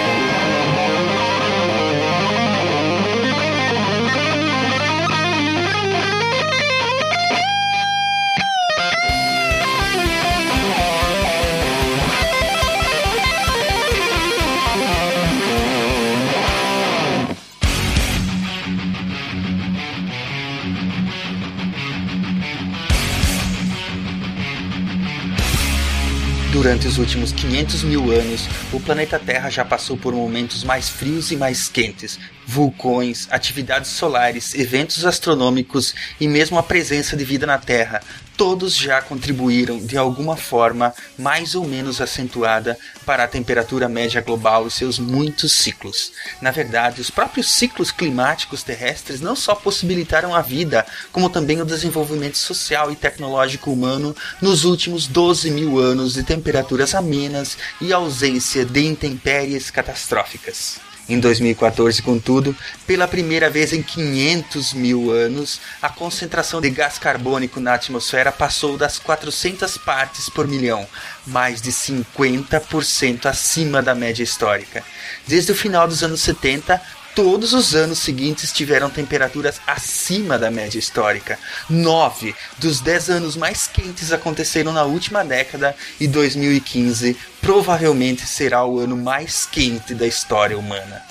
Durante 26.66 26.88
os 26.88 26.98
últimos 26.98 27.32
500 27.32 27.84
mil 27.84 28.12
anos, 28.12 28.50
o 28.74 28.80
planeta 28.80 29.20
Terra 29.20 29.52
já 29.52 29.64
passou 29.64 29.96
por 29.96 30.16
momentos 30.16 30.64
mais 30.64 30.90
frios 30.90 31.30
e 31.30 31.36
mais 31.36 31.70
quentes. 31.70 32.18
Vulcões, 32.44 33.28
atividades 33.30 33.92
solares, 33.92 34.56
eventos 34.56 35.06
astronômicos 35.06 35.94
e 36.20 36.28
mesmo 36.28 36.58
a 36.58 36.64
presença 36.64 37.16
de 37.16 37.24
vida 37.24 37.46
na 37.46 37.60
Terra, 37.60 38.02
todos 38.38 38.76
já 38.76 39.02
contribuíram 39.02 39.78
de 39.78 39.98
alguma 39.98 40.36
forma 40.36 40.94
mais 41.18 41.56
ou 41.56 41.66
menos 41.66 42.02
acentuada 42.02 42.78
para 43.06 43.24
a 43.24 43.28
temperatura 43.28 43.88
média 43.88 44.22
global 44.22 44.68
e 44.68 44.72
seus 44.72 45.00
muitos 45.00 45.52
ciclos. 45.54 46.12
Na 46.42 46.52
verdade, 46.52 47.02
os 47.02 47.10
próprios 47.10 47.52
ciclos 47.52 47.92
climáticos 47.92 48.64
terrestres 48.64 49.22
não 49.22 49.36
só 49.36 49.56
possibilitaram 49.56 50.36
a 50.36 50.42
vida, 50.42 50.86
como 51.12 51.30
também 51.30 51.62
o 51.62 51.66
desenvolvimento 51.66 52.38
social 52.38 52.92
e 52.92 52.96
tecnológico 52.96 53.72
humano 53.72 54.16
nos 54.42 54.66
últimos 54.66 55.08
12 55.08 55.52
mil 55.52 55.80
anos 55.80 56.14
de 56.14 56.24
temperaturas 56.24 56.94
amenas 56.94 57.58
e 57.80 57.94
ausência 57.94 58.66
de 58.66 58.86
intempéries 58.86 59.72
catastróficas. 59.72 60.85
Em 61.08 61.20
2014, 61.20 62.02
contudo, 62.02 62.56
pela 62.88 63.08
primeira 63.08 63.48
vez 63.48 63.72
em 63.72 63.84
500 63.84 64.74
mil 64.74 65.12
anos, 65.12 65.62
a 65.80 65.88
concentração 65.88 66.60
de 66.60 66.72
gás 66.72 66.98
carbônico 66.98 67.60
na 67.60 67.76
atmosfera 67.76 68.32
passou 68.32 68.76
das 68.76 68.98
400 68.98 69.78
partes 69.78 70.30
por 70.30 70.48
milhão, 70.48 70.88
mais 71.28 71.62
de 71.62 71.72
50% 71.72 73.28
acima 73.28 73.84
da 73.84 73.94
média 73.94 74.24
histórica. 74.24 74.84
Desde 75.28 75.52
o 75.52 75.56
final 75.56 75.88
dos 75.88 76.02
anos 76.02 76.22
70, 76.22 76.82
todos 77.16 77.54
os 77.54 77.74
anos 77.74 78.00
seguintes 78.00 78.52
tiveram 78.52 78.90
temperaturas 78.90 79.62
acima 79.66 80.38
da 80.38 80.52
média 80.52 80.78
histórica. 80.78 81.40
Nove 81.70 82.36
dos 82.58 82.82
dez 82.82 83.10
anos 83.10 83.38
mais 83.38 83.68
quentes 83.68 84.12
aconteceram 84.12 84.74
na 84.74 84.84
última 84.84 85.24
década 85.24 85.74
e 85.98 86.08
2015 86.08 87.16
provavelmente 87.42 88.28
será 88.28 88.66
o 88.66 88.80
ano 88.80 88.98
mais 88.98 89.46
quente 89.46 89.96
da 89.96 90.06
história 90.06 90.58
humana. 90.58 91.02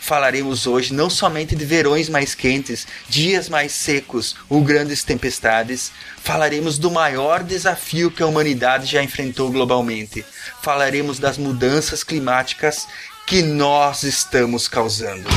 Falaremos 0.00 0.66
hoje 0.66 0.92
não 0.92 1.08
somente 1.08 1.56
de 1.56 1.64
verões 1.64 2.10
mais 2.10 2.34
quentes, 2.34 2.86
dias 3.08 3.48
mais 3.48 3.72
secos 3.72 4.36
ou 4.50 4.60
grandes 4.60 5.02
tempestades, 5.02 5.90
falaremos 6.22 6.76
do 6.76 6.90
maior 6.90 7.42
desafio 7.42 8.10
que 8.10 8.22
a 8.22 8.26
humanidade 8.26 8.84
já 8.84 9.02
enfrentou 9.02 9.50
globalmente. 9.50 10.22
Falaremos 10.60 11.18
das 11.18 11.38
mudanças 11.38 12.04
climáticas 12.04 12.86
que 13.26 13.42
nós 13.42 14.02
estamos 14.02 14.68
causando. 14.68 15.28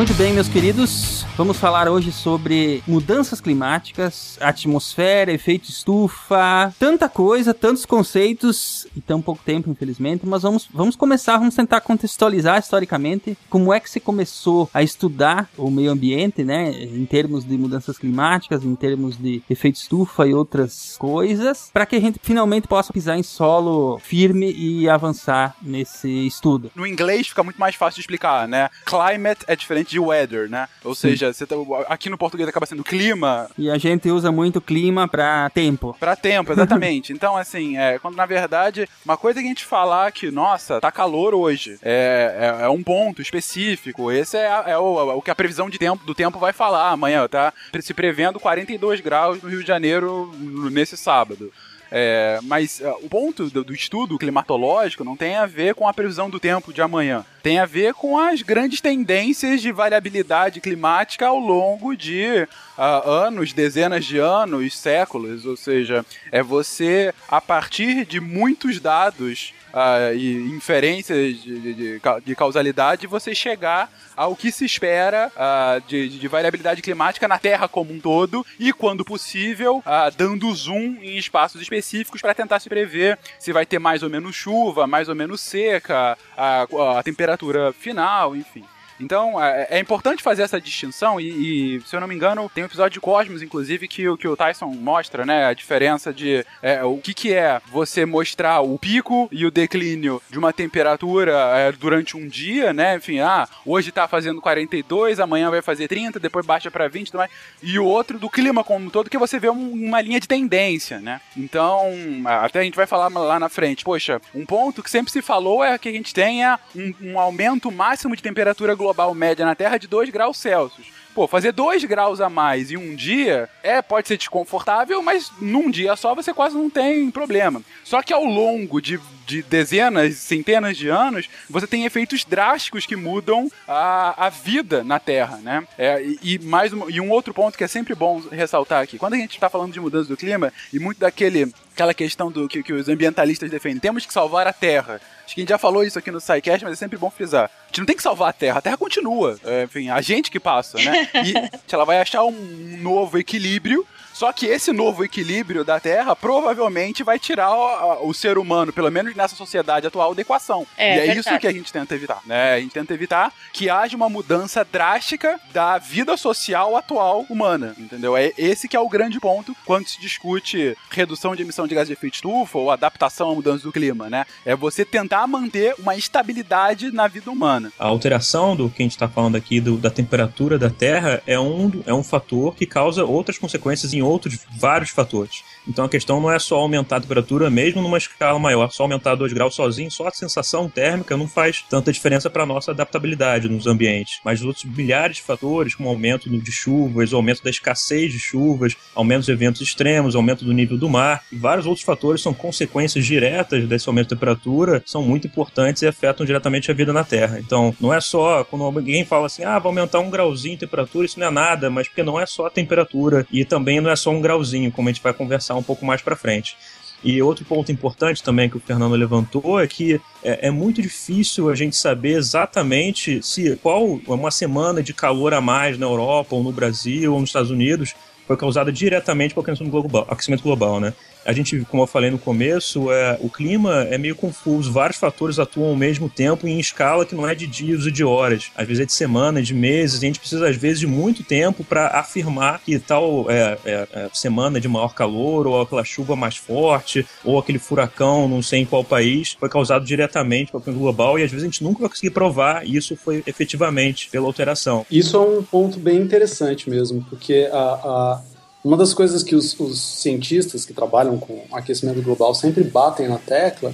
Muito 0.00 0.14
bem, 0.14 0.32
meus 0.32 0.48
queridos. 0.48 1.26
Vamos 1.36 1.58
falar 1.58 1.86
hoje 1.86 2.10
sobre 2.10 2.82
mudanças 2.86 3.38
climáticas, 3.38 4.38
atmosfera, 4.40 5.30
efeito 5.30 5.68
estufa, 5.68 6.74
tanta 6.78 7.06
coisa, 7.06 7.52
tantos 7.52 7.84
conceitos 7.84 8.86
e 8.96 9.00
tão 9.02 9.20
pouco 9.20 9.42
tempo, 9.44 9.68
infelizmente. 9.68 10.26
Mas 10.26 10.42
vamos, 10.42 10.66
vamos 10.72 10.96
começar, 10.96 11.36
vamos 11.36 11.54
tentar 11.54 11.82
contextualizar 11.82 12.58
historicamente 12.58 13.36
como 13.50 13.74
é 13.74 13.78
que 13.80 13.90
se 13.90 14.00
começou 14.00 14.70
a 14.72 14.82
estudar 14.82 15.50
o 15.56 15.70
meio 15.70 15.90
ambiente, 15.90 16.44
né, 16.44 16.70
em 16.70 17.04
termos 17.04 17.44
de 17.44 17.58
mudanças 17.58 17.98
climáticas, 17.98 18.64
em 18.64 18.74
termos 18.74 19.18
de 19.18 19.42
efeito 19.50 19.76
estufa 19.76 20.26
e 20.26 20.32
outras 20.32 20.96
coisas, 20.98 21.70
para 21.72 21.84
que 21.84 21.96
a 21.96 22.00
gente 22.00 22.18
finalmente 22.22 22.66
possa 22.66 22.90
pisar 22.90 23.18
em 23.18 23.22
solo 23.22 23.98
firme 23.98 24.50
e 24.50 24.88
avançar 24.88 25.54
nesse 25.60 26.26
estudo. 26.26 26.70
No 26.74 26.86
inglês 26.86 27.28
fica 27.28 27.42
muito 27.42 27.60
mais 27.60 27.74
fácil 27.74 27.96
de 27.96 28.00
explicar, 28.00 28.48
né? 28.48 28.70
Climate 28.86 29.44
é 29.46 29.54
diferente 29.54 29.89
de 29.90 29.98
weather, 30.00 30.48
né? 30.48 30.68
Ou 30.84 30.94
seja, 30.94 31.32
você 31.32 31.46
tá- 31.46 31.56
aqui 31.88 32.08
no 32.08 32.16
português 32.18 32.48
acaba 32.48 32.66
sendo 32.66 32.84
clima, 32.84 33.48
E 33.58 33.70
a 33.70 33.76
gente 33.78 34.10
usa 34.10 34.30
muito 34.32 34.60
clima 34.60 35.06
para 35.08 35.50
tempo. 35.50 35.96
Pra 35.98 36.16
tempo, 36.16 36.52
exatamente. 36.52 37.12
então, 37.12 37.36
assim, 37.36 37.76
é, 37.76 37.98
quando 37.98 38.16
na 38.16 38.26
verdade, 38.26 38.88
uma 39.04 39.16
coisa 39.16 39.40
que 39.40 39.46
a 39.46 39.48
gente 39.48 39.64
falar 39.64 40.10
que, 40.12 40.30
nossa, 40.30 40.80
tá 40.80 40.90
calor 40.90 41.34
hoje, 41.34 41.78
é, 41.82 42.56
é, 42.60 42.64
é 42.64 42.68
um 42.68 42.82
ponto 42.82 43.20
específico. 43.20 44.10
Esse 44.12 44.36
é, 44.36 44.46
a- 44.46 44.64
é 44.68 44.78
o, 44.78 45.16
o 45.16 45.22
que 45.22 45.30
a 45.30 45.34
previsão 45.34 45.68
de 45.68 45.78
tempo, 45.78 46.04
do 46.04 46.14
tempo 46.14 46.38
vai 46.38 46.52
falar 46.52 46.90
amanhã, 46.90 47.26
tá? 47.28 47.52
Se 47.80 47.92
prevendo 47.94 48.38
42 48.40 49.00
graus 49.00 49.42
no 49.42 49.48
Rio 49.48 49.60
de 49.62 49.66
Janeiro 49.66 50.32
nesse 50.70 50.96
sábado. 50.96 51.52
É, 51.90 52.38
mas 52.42 52.80
é, 52.80 52.90
o 52.90 53.08
ponto 53.08 53.50
do, 53.50 53.64
do 53.64 53.74
estudo 53.74 54.18
climatológico 54.18 55.02
não 55.02 55.16
tem 55.16 55.36
a 55.36 55.46
ver 55.46 55.74
com 55.74 55.88
a 55.88 55.92
previsão 55.92 56.30
do 56.30 56.38
tempo 56.38 56.72
de 56.72 56.80
amanhã. 56.80 57.24
Tem 57.42 57.58
a 57.58 57.66
ver 57.66 57.94
com 57.94 58.18
as 58.18 58.42
grandes 58.42 58.80
tendências 58.80 59.60
de 59.60 59.72
variabilidade 59.72 60.60
climática 60.60 61.26
ao 61.26 61.38
longo 61.38 61.96
de 61.96 62.46
ah, 62.76 63.02
anos, 63.04 63.52
dezenas 63.52 64.04
de 64.04 64.18
anos, 64.18 64.78
séculos. 64.78 65.44
Ou 65.46 65.56
seja, 65.56 66.04
é 66.30 66.42
você, 66.42 67.12
a 67.28 67.40
partir 67.40 68.04
de 68.04 68.20
muitos 68.20 68.78
dados 68.78 69.52
ah, 69.72 70.12
e 70.12 70.34
inferências 70.50 71.42
de, 71.42 71.60
de- 71.60 71.74
de 71.74 72.00
ca- 72.00 72.18
de 72.20 72.34
causalidade, 72.34 73.06
você 73.06 73.34
chegar 73.34 73.90
ao 74.16 74.36
que 74.36 74.50
se 74.52 74.64
espera 74.64 75.30
ah, 75.36 75.80
de, 75.86 76.08
de 76.08 76.28
variabilidade 76.28 76.82
climática 76.82 77.26
na 77.28 77.38
Terra 77.38 77.68
como 77.68 77.92
um 77.92 78.00
todo 78.00 78.44
e, 78.58 78.72
quando 78.72 79.04
possível, 79.04 79.82
ah, 79.86 80.10
dando 80.14 80.52
zoom 80.54 80.96
em 81.00 81.16
espaços 81.16 81.60
específicos 81.62 82.20
para 82.20 82.34
tentar 82.34 82.60
se 82.60 82.68
prever 82.68 83.18
se 83.38 83.52
vai 83.52 83.64
ter 83.64 83.78
mais 83.78 84.02
ou 84.02 84.10
menos 84.10 84.34
chuva, 84.34 84.86
mais 84.86 85.08
ou 85.08 85.14
menos 85.14 85.40
seca, 85.40 86.16
a, 86.36 86.66
a 86.98 87.02
temperatura 87.02 87.72
final, 87.72 88.34
enfim. 88.36 88.64
Então, 89.00 89.42
é, 89.42 89.66
é 89.70 89.78
importante 89.78 90.22
fazer 90.22 90.42
essa 90.42 90.60
distinção 90.60 91.20
e, 91.20 91.76
e, 91.76 91.80
se 91.82 91.96
eu 91.96 92.00
não 92.00 92.06
me 92.08 92.14
engano, 92.14 92.50
tem 92.54 92.62
um 92.62 92.66
episódio 92.66 92.94
de 92.94 93.00
Cosmos, 93.00 93.42
inclusive, 93.42 93.88
que, 93.88 94.08
o- 94.08 94.16
que 94.16 94.28
o 94.28 94.36
Tyson 94.36 94.66
mostra, 94.66 95.24
né, 95.24 95.46
a 95.46 95.54
diferença 95.54 96.12
de 96.12 96.44
é, 96.62 96.84
o 96.84 96.98
que, 96.98 97.14
que 97.14 97.32
é 97.32 97.60
você 97.70 98.04
mostrar 98.04 98.60
o 98.60 98.78
pico 98.78 99.28
e 99.32 99.46
o 99.46 99.50
declínio 99.50 100.20
de 100.28 100.38
uma 100.38 100.52
temperatura 100.52 101.32
é, 101.56 101.72
durante 101.72 102.16
um 102.16 102.28
dia, 102.28 102.72
né, 102.72 102.96
enfim, 102.96 103.20
ah, 103.20 103.48
hoje 103.64 103.90
tá 103.90 104.06
fazendo 104.06 104.40
42, 104.40 105.18
amanhã 105.18 105.50
vai 105.50 105.62
fazer 105.62 105.88
30, 105.88 106.20
depois 106.20 106.44
baixa 106.44 106.70
para 106.70 106.86
20 106.88 107.08
e 107.08 107.10
tudo 107.10 107.18
mais, 107.20 107.30
e 107.62 107.78
o 107.78 107.84
outro 107.86 108.18
do 108.18 108.28
clima 108.28 108.62
como 108.62 108.86
um 108.86 108.90
todo, 108.90 109.08
que 109.08 109.16
você 109.18 109.38
vê 109.38 109.48
um- 109.48 109.72
uma 109.72 110.00
linha 110.02 110.20
de 110.20 110.28
tendência, 110.28 111.00
né. 111.00 111.20
Então, 111.36 111.90
até 112.26 112.60
a 112.60 112.62
gente 112.62 112.76
vai 112.76 112.86
falar 112.86 113.08
lá 113.08 113.38
na 113.40 113.48
frente, 113.48 113.82
poxa, 113.84 114.20
um 114.34 114.44
ponto 114.44 114.82
que 114.82 114.90
sempre 114.90 115.10
se 115.10 115.22
falou 115.22 115.64
é 115.64 115.78
que 115.78 115.88
a 115.88 115.92
gente 115.92 116.12
tenha 116.12 116.58
um, 116.76 116.92
um 117.02 117.18
aumento 117.18 117.70
máximo 117.72 118.14
de 118.14 118.22
temperatura 118.22 118.74
global 118.74 118.89
média 119.14 119.44
na 119.44 119.54
Terra 119.54 119.78
de 119.78 119.86
2 119.86 120.10
graus 120.10 120.36
Celsius. 120.36 120.86
Pô, 121.14 121.26
fazer 121.26 121.52
2 121.52 121.84
graus 121.84 122.20
a 122.20 122.28
mais 122.30 122.70
em 122.70 122.76
um 122.76 122.94
dia 122.94 123.48
é 123.62 123.82
pode 123.82 124.06
ser 124.06 124.16
desconfortável, 124.16 125.02
mas 125.02 125.32
num 125.40 125.68
dia 125.70 125.96
só 125.96 126.14
você 126.14 126.32
quase 126.32 126.56
não 126.56 126.70
tem 126.70 127.10
problema. 127.10 127.62
Só 127.82 128.00
que 128.00 128.12
ao 128.12 128.24
longo 128.24 128.80
de, 128.80 129.00
de 129.30 129.42
dezenas, 129.42 130.16
centenas 130.16 130.76
de 130.76 130.88
anos, 130.88 131.28
você 131.48 131.66
tem 131.66 131.84
efeitos 131.84 132.24
drásticos 132.24 132.84
que 132.84 132.96
mudam 132.96 133.50
a, 133.66 134.26
a 134.26 134.28
vida 134.28 134.82
na 134.82 134.98
Terra, 134.98 135.38
né? 135.38 135.66
É, 135.78 136.02
e, 136.02 136.18
e 136.22 136.38
mais 136.40 136.72
um, 136.72 136.90
e 136.90 137.00
um 137.00 137.10
outro 137.10 137.32
ponto 137.32 137.56
que 137.56 137.64
é 137.64 137.68
sempre 137.68 137.94
bom 137.94 138.20
ressaltar 138.30 138.82
aqui, 138.82 138.98
quando 138.98 139.14
a 139.14 139.16
gente 139.16 139.34
está 139.34 139.48
falando 139.48 139.72
de 139.72 139.80
mudança 139.80 140.08
do 140.08 140.16
clima 140.16 140.52
e 140.72 140.78
muito 140.78 140.98
daquele 140.98 141.52
aquela 141.72 141.94
questão 141.94 142.30
do 142.30 142.46
que, 142.46 142.62
que 142.62 142.72
os 142.72 142.88
ambientalistas 142.88 143.50
defendem, 143.50 143.80
temos 143.80 144.04
que 144.04 144.12
salvar 144.12 144.46
a 144.46 144.52
Terra. 144.52 145.00
Acho 145.24 145.34
que 145.34 145.40
a 145.40 145.42
gente 145.42 145.48
já 145.48 145.58
falou 145.58 145.82
isso 145.82 145.98
aqui 145.98 146.10
no 146.10 146.20
SciCast, 146.20 146.64
mas 146.64 146.74
é 146.74 146.76
sempre 146.76 146.98
bom 146.98 147.08
frisar. 147.08 147.44
A 147.44 147.66
gente 147.68 147.78
não 147.78 147.86
tem 147.86 147.96
que 147.96 148.02
salvar 148.02 148.30
a 148.30 148.32
Terra, 148.32 148.58
a 148.58 148.62
Terra 148.62 148.76
continua. 148.76 149.38
É, 149.44 149.62
enfim, 149.62 149.88
a 149.88 150.00
gente 150.00 150.30
que 150.30 150.40
passa, 150.40 150.76
né? 150.78 151.08
E 151.24 151.32
ela 151.72 151.84
vai 151.84 152.00
achar 152.00 152.24
um 152.24 152.76
novo 152.78 153.16
equilíbrio, 153.18 153.86
Só 154.20 154.34
que 154.34 154.44
esse 154.44 154.70
novo 154.70 155.02
equilíbrio 155.02 155.64
da 155.64 155.80
Terra 155.80 156.14
provavelmente 156.14 157.02
vai 157.02 157.18
tirar 157.18 157.54
o, 157.54 158.08
o 158.10 158.12
ser 158.12 158.36
humano, 158.36 158.70
pelo 158.70 158.90
menos 158.90 159.14
nessa 159.14 159.34
sociedade 159.34 159.86
atual, 159.86 160.14
da 160.14 160.20
equação. 160.20 160.66
É, 160.76 160.88
e 160.88 160.90
é 160.90 160.96
verdade. 161.06 161.20
isso 161.20 161.38
que 161.38 161.46
a 161.46 161.52
gente 161.52 161.72
tenta 161.72 161.94
evitar, 161.94 162.20
né? 162.26 162.52
A 162.56 162.60
gente 162.60 162.72
tenta 162.72 162.92
evitar 162.92 163.32
que 163.50 163.70
haja 163.70 163.96
uma 163.96 164.10
mudança 164.10 164.62
drástica 164.62 165.40
da 165.54 165.78
vida 165.78 166.18
social 166.18 166.76
atual 166.76 167.24
humana, 167.30 167.74
entendeu? 167.78 168.14
É 168.14 168.30
esse 168.36 168.68
que 168.68 168.76
é 168.76 168.80
o 168.80 168.90
grande 168.90 169.18
ponto 169.18 169.56
quando 169.64 169.88
se 169.88 169.98
discute 169.98 170.76
redução 170.90 171.34
de 171.34 171.40
emissão 171.40 171.66
de 171.66 171.74
gás 171.74 171.88
de 171.88 171.94
efeito 171.94 172.16
estufa 172.16 172.58
ou 172.58 172.70
adaptação 172.70 173.30
à 173.30 173.34
mudança 173.34 173.62
do 173.62 173.72
clima, 173.72 174.10
né? 174.10 174.26
É 174.44 174.54
você 174.54 174.84
tentar 174.84 175.26
manter 175.26 175.74
uma 175.78 175.96
estabilidade 175.96 176.90
na 176.90 177.08
vida 177.08 177.30
humana. 177.30 177.72
A 177.78 177.86
alteração 177.86 178.54
do 178.54 178.68
que 178.68 178.82
a 178.82 178.84
gente 178.84 178.92
está 178.92 179.08
falando 179.08 179.36
aqui 179.36 179.62
do- 179.62 179.78
da 179.78 179.88
temperatura 179.90 180.58
da 180.58 180.68
Terra 180.68 181.22
é 181.26 181.40
um, 181.40 181.82
é 181.86 181.94
um 181.94 182.04
fator 182.04 182.54
que 182.54 182.66
causa 182.66 183.02
outras 183.02 183.38
consequências 183.38 183.94
em 183.94 184.09
outros 184.10 184.40
vários 184.58 184.90
fatores. 184.90 185.44
Então 185.70 185.84
a 185.84 185.88
questão 185.88 186.20
não 186.20 186.30
é 186.30 186.38
só 186.38 186.56
aumentar 186.56 186.96
a 186.96 187.00
temperatura, 187.00 187.48
mesmo 187.48 187.80
numa 187.80 187.96
escala 187.96 188.38
maior, 188.38 188.70
só 188.72 188.82
aumentar 188.82 189.14
2 189.14 189.32
graus 189.32 189.54
sozinho, 189.54 189.90
só 189.90 190.08
a 190.08 190.10
sensação 190.10 190.68
térmica 190.68 191.16
não 191.16 191.28
faz 191.28 191.64
tanta 191.70 191.92
diferença 191.92 192.28
para 192.28 192.44
nossa 192.44 192.72
adaptabilidade 192.72 193.48
nos 193.48 193.68
ambientes. 193.68 194.18
Mas 194.24 194.42
outros 194.42 194.64
milhares 194.64 195.18
de 195.18 195.22
fatores, 195.22 195.76
como 195.76 195.88
aumento 195.88 196.28
de 196.28 196.52
chuvas, 196.52 197.12
aumento 197.12 197.42
da 197.42 197.50
escassez 197.50 198.12
de 198.12 198.18
chuvas, 198.18 198.76
aumento 198.94 199.24
de 199.24 199.32
eventos 199.32 199.60
extremos, 199.60 200.16
aumento 200.16 200.44
do 200.44 200.52
nível 200.52 200.76
do 200.76 200.88
mar, 200.88 201.22
e 201.30 201.36
vários 201.36 201.66
outros 201.66 201.84
fatores 201.84 202.20
são 202.20 202.34
consequências 202.34 203.06
diretas 203.06 203.66
desse 203.68 203.88
aumento 203.88 204.08
de 204.08 204.14
temperatura, 204.16 204.82
são 204.84 205.02
muito 205.02 205.28
importantes 205.28 205.82
e 205.82 205.86
afetam 205.86 206.26
diretamente 206.26 206.70
a 206.70 206.74
vida 206.74 206.92
na 206.92 207.04
Terra. 207.04 207.38
Então, 207.38 207.74
não 207.80 207.94
é 207.94 208.00
só 208.00 208.42
quando 208.42 208.64
alguém 208.64 209.04
fala 209.04 209.26
assim, 209.26 209.44
ah, 209.44 209.58
vai 209.58 209.68
aumentar 209.68 210.00
um 210.00 210.10
grauzinho 210.10 210.54
de 210.54 210.60
temperatura, 210.60 211.06
isso 211.06 211.20
não 211.20 211.28
é 211.28 211.30
nada, 211.30 211.70
mas 211.70 211.86
porque 211.86 212.02
não 212.02 212.18
é 212.18 212.26
só 212.26 212.46
a 212.46 212.50
temperatura 212.50 213.26
e 213.30 213.44
também 213.44 213.80
não 213.80 213.90
é 213.90 213.96
só 213.96 214.10
um 214.10 214.20
grauzinho, 214.20 214.72
como 214.72 214.88
a 214.88 214.92
gente 214.92 215.02
vai 215.02 215.12
conversar 215.12 215.54
um 215.60 215.64
pouco 215.64 215.84
mais 215.84 216.02
para 216.02 216.16
frente. 216.16 216.56
E 217.02 217.22
outro 217.22 217.44
ponto 217.46 217.72
importante 217.72 218.22
também 218.22 218.50
que 218.50 218.58
o 218.58 218.60
Fernando 218.60 218.94
levantou 218.94 219.58
é 219.58 219.66
que 219.66 220.00
é, 220.22 220.48
é 220.48 220.50
muito 220.50 220.82
difícil 220.82 221.48
a 221.48 221.54
gente 221.54 221.74
saber 221.74 222.16
exatamente 222.18 223.22
se 223.22 223.56
qual 223.56 223.98
uma 224.06 224.30
semana 224.30 224.82
de 224.82 224.92
calor 224.92 225.32
a 225.32 225.40
mais 225.40 225.78
na 225.78 225.86
Europa 225.86 226.34
ou 226.36 226.42
no 226.42 226.52
Brasil 226.52 227.14
ou 227.14 227.20
nos 227.20 227.30
Estados 227.30 227.50
Unidos 227.50 227.94
foi 228.26 228.36
causada 228.36 228.70
diretamente 228.70 229.34
pelo 229.34 229.44
aquecimento 229.44 229.72
global, 229.72 230.06
aquecimento 230.08 230.42
global, 230.42 230.78
né? 230.78 230.92
A 231.30 231.32
gente, 231.32 231.60
como 231.70 231.84
eu 231.84 231.86
falei 231.86 232.10
no 232.10 232.18
começo, 232.18 232.90
é, 232.90 233.16
o 233.22 233.30
clima 233.30 233.84
é 233.84 233.96
meio 233.96 234.16
confuso. 234.16 234.72
Vários 234.72 234.98
fatores 234.98 235.38
atuam 235.38 235.68
ao 235.70 235.76
mesmo 235.76 236.08
tempo 236.10 236.48
em 236.48 236.58
escala 236.58 237.06
que 237.06 237.14
não 237.14 237.26
é 237.28 237.36
de 237.36 237.46
dias 237.46 237.84
ou 237.84 237.90
de 237.92 238.02
horas. 238.02 238.50
Às 238.56 238.66
vezes 238.66 238.82
é 238.82 238.84
de 238.86 238.92
semanas, 238.92 239.46
de 239.46 239.54
meses. 239.54 239.98
A 239.98 240.06
gente 240.06 240.18
precisa, 240.18 240.48
às 240.48 240.56
vezes, 240.56 240.80
de 240.80 240.88
muito 240.88 241.22
tempo 241.22 241.62
para 241.62 241.86
afirmar 241.86 242.60
que 242.64 242.76
tal 242.80 243.30
é, 243.30 243.56
é, 243.64 243.88
é, 243.92 244.10
semana 244.12 244.60
de 244.60 244.66
maior 244.66 244.92
calor, 244.92 245.46
ou 245.46 245.60
aquela 245.60 245.84
chuva 245.84 246.16
mais 246.16 246.36
forte, 246.36 247.06
ou 247.24 247.38
aquele 247.38 247.60
furacão, 247.60 248.28
não 248.28 248.42
sei 248.42 248.60
em 248.60 248.64
qual 248.66 248.82
país, 248.82 249.36
foi 249.38 249.48
causado 249.48 249.84
diretamente 249.84 250.50
pelo 250.50 250.58
aquecimento 250.62 250.80
global. 250.82 251.16
E 251.16 251.22
às 251.22 251.30
vezes 251.30 251.44
a 251.44 251.46
gente 251.46 251.62
nunca 251.62 251.80
vai 251.80 251.88
conseguir 251.88 252.10
provar 252.10 252.66
isso 252.66 252.96
foi 252.96 253.22
efetivamente 253.26 254.08
pela 254.10 254.26
alteração. 254.26 254.84
Isso 254.90 255.16
é 255.16 255.20
um 255.20 255.42
ponto 255.42 255.78
bem 255.78 255.98
interessante 255.98 256.68
mesmo, 256.68 257.06
porque 257.08 257.48
a, 257.52 257.56
a- 257.56 258.20
uma 258.62 258.76
das 258.76 258.92
coisas 258.92 259.22
que 259.22 259.34
os, 259.34 259.58
os 259.58 259.80
cientistas 259.80 260.64
que 260.64 260.72
trabalham 260.72 261.18
com 261.18 261.44
aquecimento 261.52 262.02
global 262.02 262.34
sempre 262.34 262.62
batem 262.62 263.08
na 263.08 263.18
tecla 263.18 263.72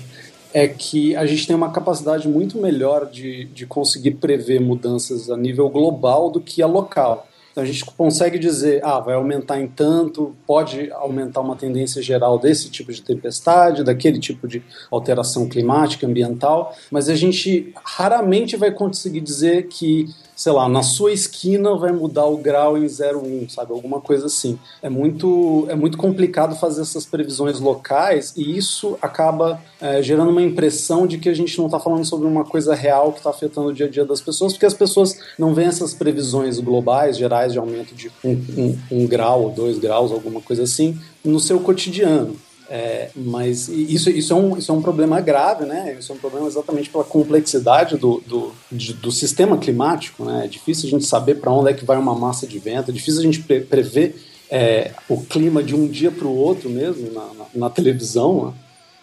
é 0.53 0.67
que 0.69 1.15
a 1.17 1.27
gente 1.27 1.47
tem 1.47 1.55
uma 1.55 1.71
capacidade 1.71 2.29
muito 2.29 2.59
melhor 2.59 3.07
de, 3.07 3.45
de 3.47 3.67
conseguir 3.67 4.13
prever 4.13 4.61
mudanças 4.61 5.29
a 5.29 5.37
nível 5.37 5.69
global 5.69 6.31
do 6.31 6.41
que 6.41 6.63
a 6.63 6.67
local. 6.67 7.29
Então 7.57 7.65
a 7.65 7.67
gente 7.67 7.87
consegue 7.87 8.39
dizer, 8.39 8.85
ah, 8.85 9.01
vai 9.01 9.15
aumentar 9.15 9.59
em 9.59 9.67
tanto, 9.67 10.37
pode 10.47 10.91
aumentar 10.93 11.41
uma 11.41 11.57
tendência 11.57 12.03
geral 12.03 12.39
desse 12.39 12.71
tipo 12.71 12.93
de 12.93 13.01
tempestade, 13.01 13.83
daquele 13.83 14.19
tipo 14.19 14.47
de 14.47 14.63
alteração 14.91 15.49
climática, 15.49 16.07
ambiental, 16.07 16.77
mas 16.91 17.09
a 17.09 17.15
gente 17.15 17.73
raramente 17.83 18.59
vai 18.59 18.71
conseguir 18.71 19.23
dizer 19.23 19.69
que, 19.69 20.07
sei 20.37 20.53
lá, 20.53 20.69
na 20.69 20.83
sua 20.83 21.13
esquina 21.13 21.75
vai 21.77 21.91
mudar 21.93 22.27
o 22.27 22.37
grau 22.37 22.77
em 22.77 22.85
0,1, 22.85 23.49
sabe? 23.49 23.73
Alguma 23.73 24.03
coisa 24.03 24.27
assim. 24.27 24.59
É 24.83 24.91
muito, 24.91 25.67
é 25.71 25.75
muito 25.75 25.97
complicado 25.97 26.55
fazer 26.55 26.83
essas 26.83 27.07
previsões 27.07 27.59
locais 27.59 28.35
e 28.37 28.57
isso 28.57 28.99
acaba 29.01 29.59
é, 29.81 30.03
gerando 30.03 30.31
uma 30.31 30.43
impressão 30.43 31.07
de 31.07 31.17
que 31.17 31.31
a 31.31 31.35
gente 31.35 31.57
não 31.57 31.67
está 31.67 31.81
falando 31.81 32.05
sobre 32.05 32.29
uma 32.29 32.45
coisa 32.45 32.75
real 32.75 33.13
que 33.13 33.19
está 33.19 33.31
afetando 33.31 33.69
o 33.69 33.73
dia 33.73 33.87
a 33.87 33.89
dia 33.89 34.05
das 34.05 34.21
pessoas, 34.21 34.53
porque 34.53 34.67
as 34.67 34.75
pessoas 34.75 35.19
não 35.39 35.55
veem 35.55 35.69
essas 35.69 35.95
previsões 35.95 36.61
globais, 36.61 37.17
gerais, 37.17 37.53
de 37.53 37.59
aumento 37.59 37.95
de 37.95 38.13
um, 38.23 38.33
um, 38.33 38.79
um 38.91 39.07
grau 39.07 39.45
ou 39.45 39.51
dois 39.51 39.79
graus, 39.79 40.13
alguma 40.13 40.43
coisa 40.43 40.65
assim, 40.65 40.99
no 41.25 41.41
seu 41.41 41.59
cotidiano. 41.61 42.37
É, 42.69 43.11
mas 43.15 43.69
isso, 43.69 44.11
isso, 44.11 44.33
é 44.33 44.37
um, 44.37 44.57
isso 44.57 44.73
é 44.73 44.75
um 44.75 44.83
problema 44.83 45.21
grave, 45.21 45.65
né? 45.65 45.97
Isso 45.99 46.11
é 46.11 46.15
um 46.15 46.19
problema 46.19 46.47
exatamente 46.49 46.91
pela 46.91 47.05
complexidade 47.05 47.97
do, 47.97 48.21
do, 48.27 48.53
de- 48.73 48.95
do 48.95 49.13
sistema 49.13 49.57
climático, 49.57 50.25
né? 50.25 50.45
É 50.45 50.49
difícil 50.49 50.89
a 50.89 50.91
gente 50.91 51.05
saber 51.07 51.37
para 51.37 51.53
onde 51.53 51.71
é 51.71 51.75
que 51.75 51.85
vai 51.85 51.97
uma 51.97 52.15
massa 52.15 52.47
de 52.47 52.59
vento, 52.59 52.91
é 52.91 52.95
difícil 52.95 53.21
a 53.21 53.25
gente 53.25 53.41
pre- 53.43 53.61
prever 53.61 54.21
é, 54.51 54.93
o 55.09 55.21
clima 55.23 55.63
de 55.63 55.75
um 55.77 55.87
dia 55.87 56.11
para 56.11 56.27
o 56.27 56.37
outro 56.37 56.69
mesmo 56.69 57.13
na, 57.13 57.25
na, 57.35 57.45
na 57.55 57.71
televisão, 57.71 58.47
né? 58.47 58.53